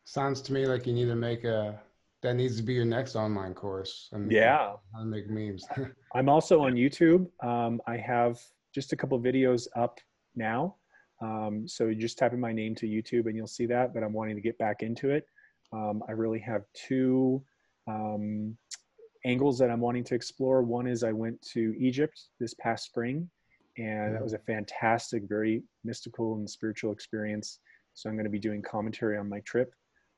Sounds 0.06 0.41
to 0.44 0.53
me 0.53 0.65
like 0.65 0.88
you 0.88 0.94
need 0.94 1.07
to 1.07 1.15
make 1.15 1.44
a 1.44 1.80
that 2.23 2.35
needs 2.35 2.57
to 2.57 2.64
be 2.64 2.73
your 2.73 2.85
next 2.85 3.15
online 3.15 3.53
course. 3.53 4.10
And 4.11 4.31
yeah, 4.31 4.73
how 4.94 4.99
to 4.99 5.06
make 5.06 5.30
memes. 5.30 5.65
I'm 6.15 6.30
also 6.30 6.61
on 6.61 6.73
YouTube. 6.73 7.27
Um, 7.44 7.81
I 7.88 7.98
have 7.98 8.39
just 8.73 8.94
a 8.94 8.95
couple 8.95 9.19
videos 9.19 9.68
up 9.76 9.99
now. 10.35 10.76
Um, 11.22 11.68
so 11.68 11.88
you 11.88 11.95
just 11.95 12.18
type 12.18 12.34
in 12.34 12.39
my 12.39 12.53
name 12.53 12.76
to 12.76 12.85
YouTube 12.88 13.26
and 13.26 13.35
you'll 13.35 13.48
see 13.48 13.65
that. 13.68 13.94
But 13.94 14.03
I'm 14.03 14.14
wanting 14.14 14.35
to 14.35 14.41
get 14.41 14.57
back 14.57 14.81
into 14.81 15.10
it. 15.11 15.26
Um, 15.73 16.03
I 16.07 16.14
really 16.14 16.39
have 16.39 16.64
two 16.73 17.44
um, 17.88 18.57
angles 19.26 19.57
that 19.60 19.69
I'm 19.69 19.80
wanting 19.80 20.03
to 20.06 20.15
explore. 20.15 20.61
One 20.64 20.88
is 20.88 21.03
I 21.03 21.11
went 21.11 21.41
to 21.53 21.76
Egypt 21.77 22.19
this 22.39 22.53
past 22.56 22.85
spring, 22.85 23.30
and 23.77 24.15
that 24.15 24.23
was 24.23 24.34
a 24.34 24.39
fantastic, 24.39 25.23
very 25.27 25.64
mystical 25.84 26.35
and 26.35 26.49
spiritual 26.49 26.91
experience. 26.91 27.60
So 27.94 28.10
I'm 28.10 28.15
going 28.15 28.26
to 28.26 28.31
be 28.31 28.39
doing 28.39 28.61
commentary 28.61 29.18
on 29.18 29.27
my 29.27 29.39
trip, 29.41 29.73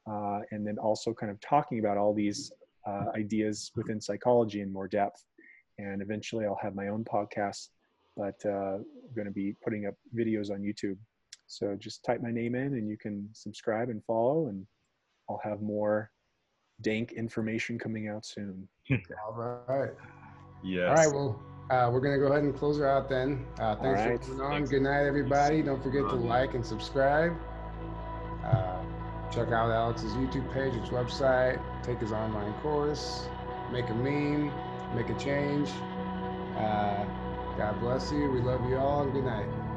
uh, 0.09 0.39
and 0.51 0.65
then 0.65 0.77
also 0.77 1.13
kind 1.13 1.31
of 1.31 1.39
talking 1.41 1.79
about 1.79 1.97
all 1.97 2.13
these 2.13 2.51
uh, 2.87 3.05
ideas 3.15 3.71
within 3.75 4.01
psychology 4.01 4.61
in 4.61 4.71
more 4.71 4.87
depth. 4.87 5.23
And 5.77 6.01
eventually, 6.01 6.45
I'll 6.45 6.59
have 6.61 6.75
my 6.75 6.87
own 6.87 7.05
podcast, 7.05 7.69
but 8.17 8.35
uh, 8.45 8.75
I'm 8.75 8.85
going 9.15 9.27
to 9.27 9.31
be 9.33 9.55
putting 9.63 9.85
up 9.85 9.93
videos 10.17 10.51
on 10.51 10.59
YouTube. 10.59 10.97
So 11.47 11.75
just 11.79 12.03
type 12.03 12.21
my 12.21 12.31
name 12.31 12.55
in, 12.55 12.73
and 12.73 12.89
you 12.89 12.97
can 12.97 13.27
subscribe 13.33 13.89
and 13.89 14.03
follow, 14.03 14.47
and 14.47 14.65
I'll 15.29 15.41
have 15.43 15.61
more 15.61 16.11
dank 16.81 17.13
information 17.13 17.79
coming 17.79 18.07
out 18.07 18.25
soon. 18.25 18.67
All 19.27 19.63
right. 19.67 19.91
Yes. 20.63 20.89
All 20.89 20.95
right. 20.95 21.13
Well, 21.13 21.39
uh, 21.69 21.89
we're 21.91 22.01
gonna 22.01 22.17
go 22.17 22.27
ahead 22.27 22.43
and 22.43 22.55
close 22.55 22.77
her 22.77 22.89
out 22.89 23.09
then. 23.09 23.45
Uh, 23.59 23.75
thanks 23.75 23.99
right. 24.01 24.19
for 24.19 24.25
coming 24.25 24.41
on. 24.41 24.51
Thanks. 24.51 24.69
Good 24.69 24.81
night, 24.81 25.05
everybody. 25.05 25.61
Don't 25.61 25.81
forget 25.81 26.01
to 26.09 26.15
like 26.15 26.55
and 26.55 26.65
subscribe. 26.65 27.33
Check 29.31 29.51
out 29.51 29.69
Alex's 29.69 30.13
YouTube 30.13 30.51
page, 30.53 30.73
his 30.73 30.89
website, 30.89 31.61
take 31.83 31.99
his 31.99 32.11
online 32.11 32.53
course, 32.61 33.27
make 33.71 33.87
a 33.89 33.93
meme, 33.93 34.51
make 34.95 35.09
a 35.09 35.13
change. 35.19 35.69
Uh, 36.57 37.05
God 37.55 37.79
bless 37.79 38.11
you. 38.11 38.31
We 38.31 38.41
love 38.41 38.67
you 38.67 38.77
all. 38.77 39.05
Good 39.05 39.25
night. 39.25 39.68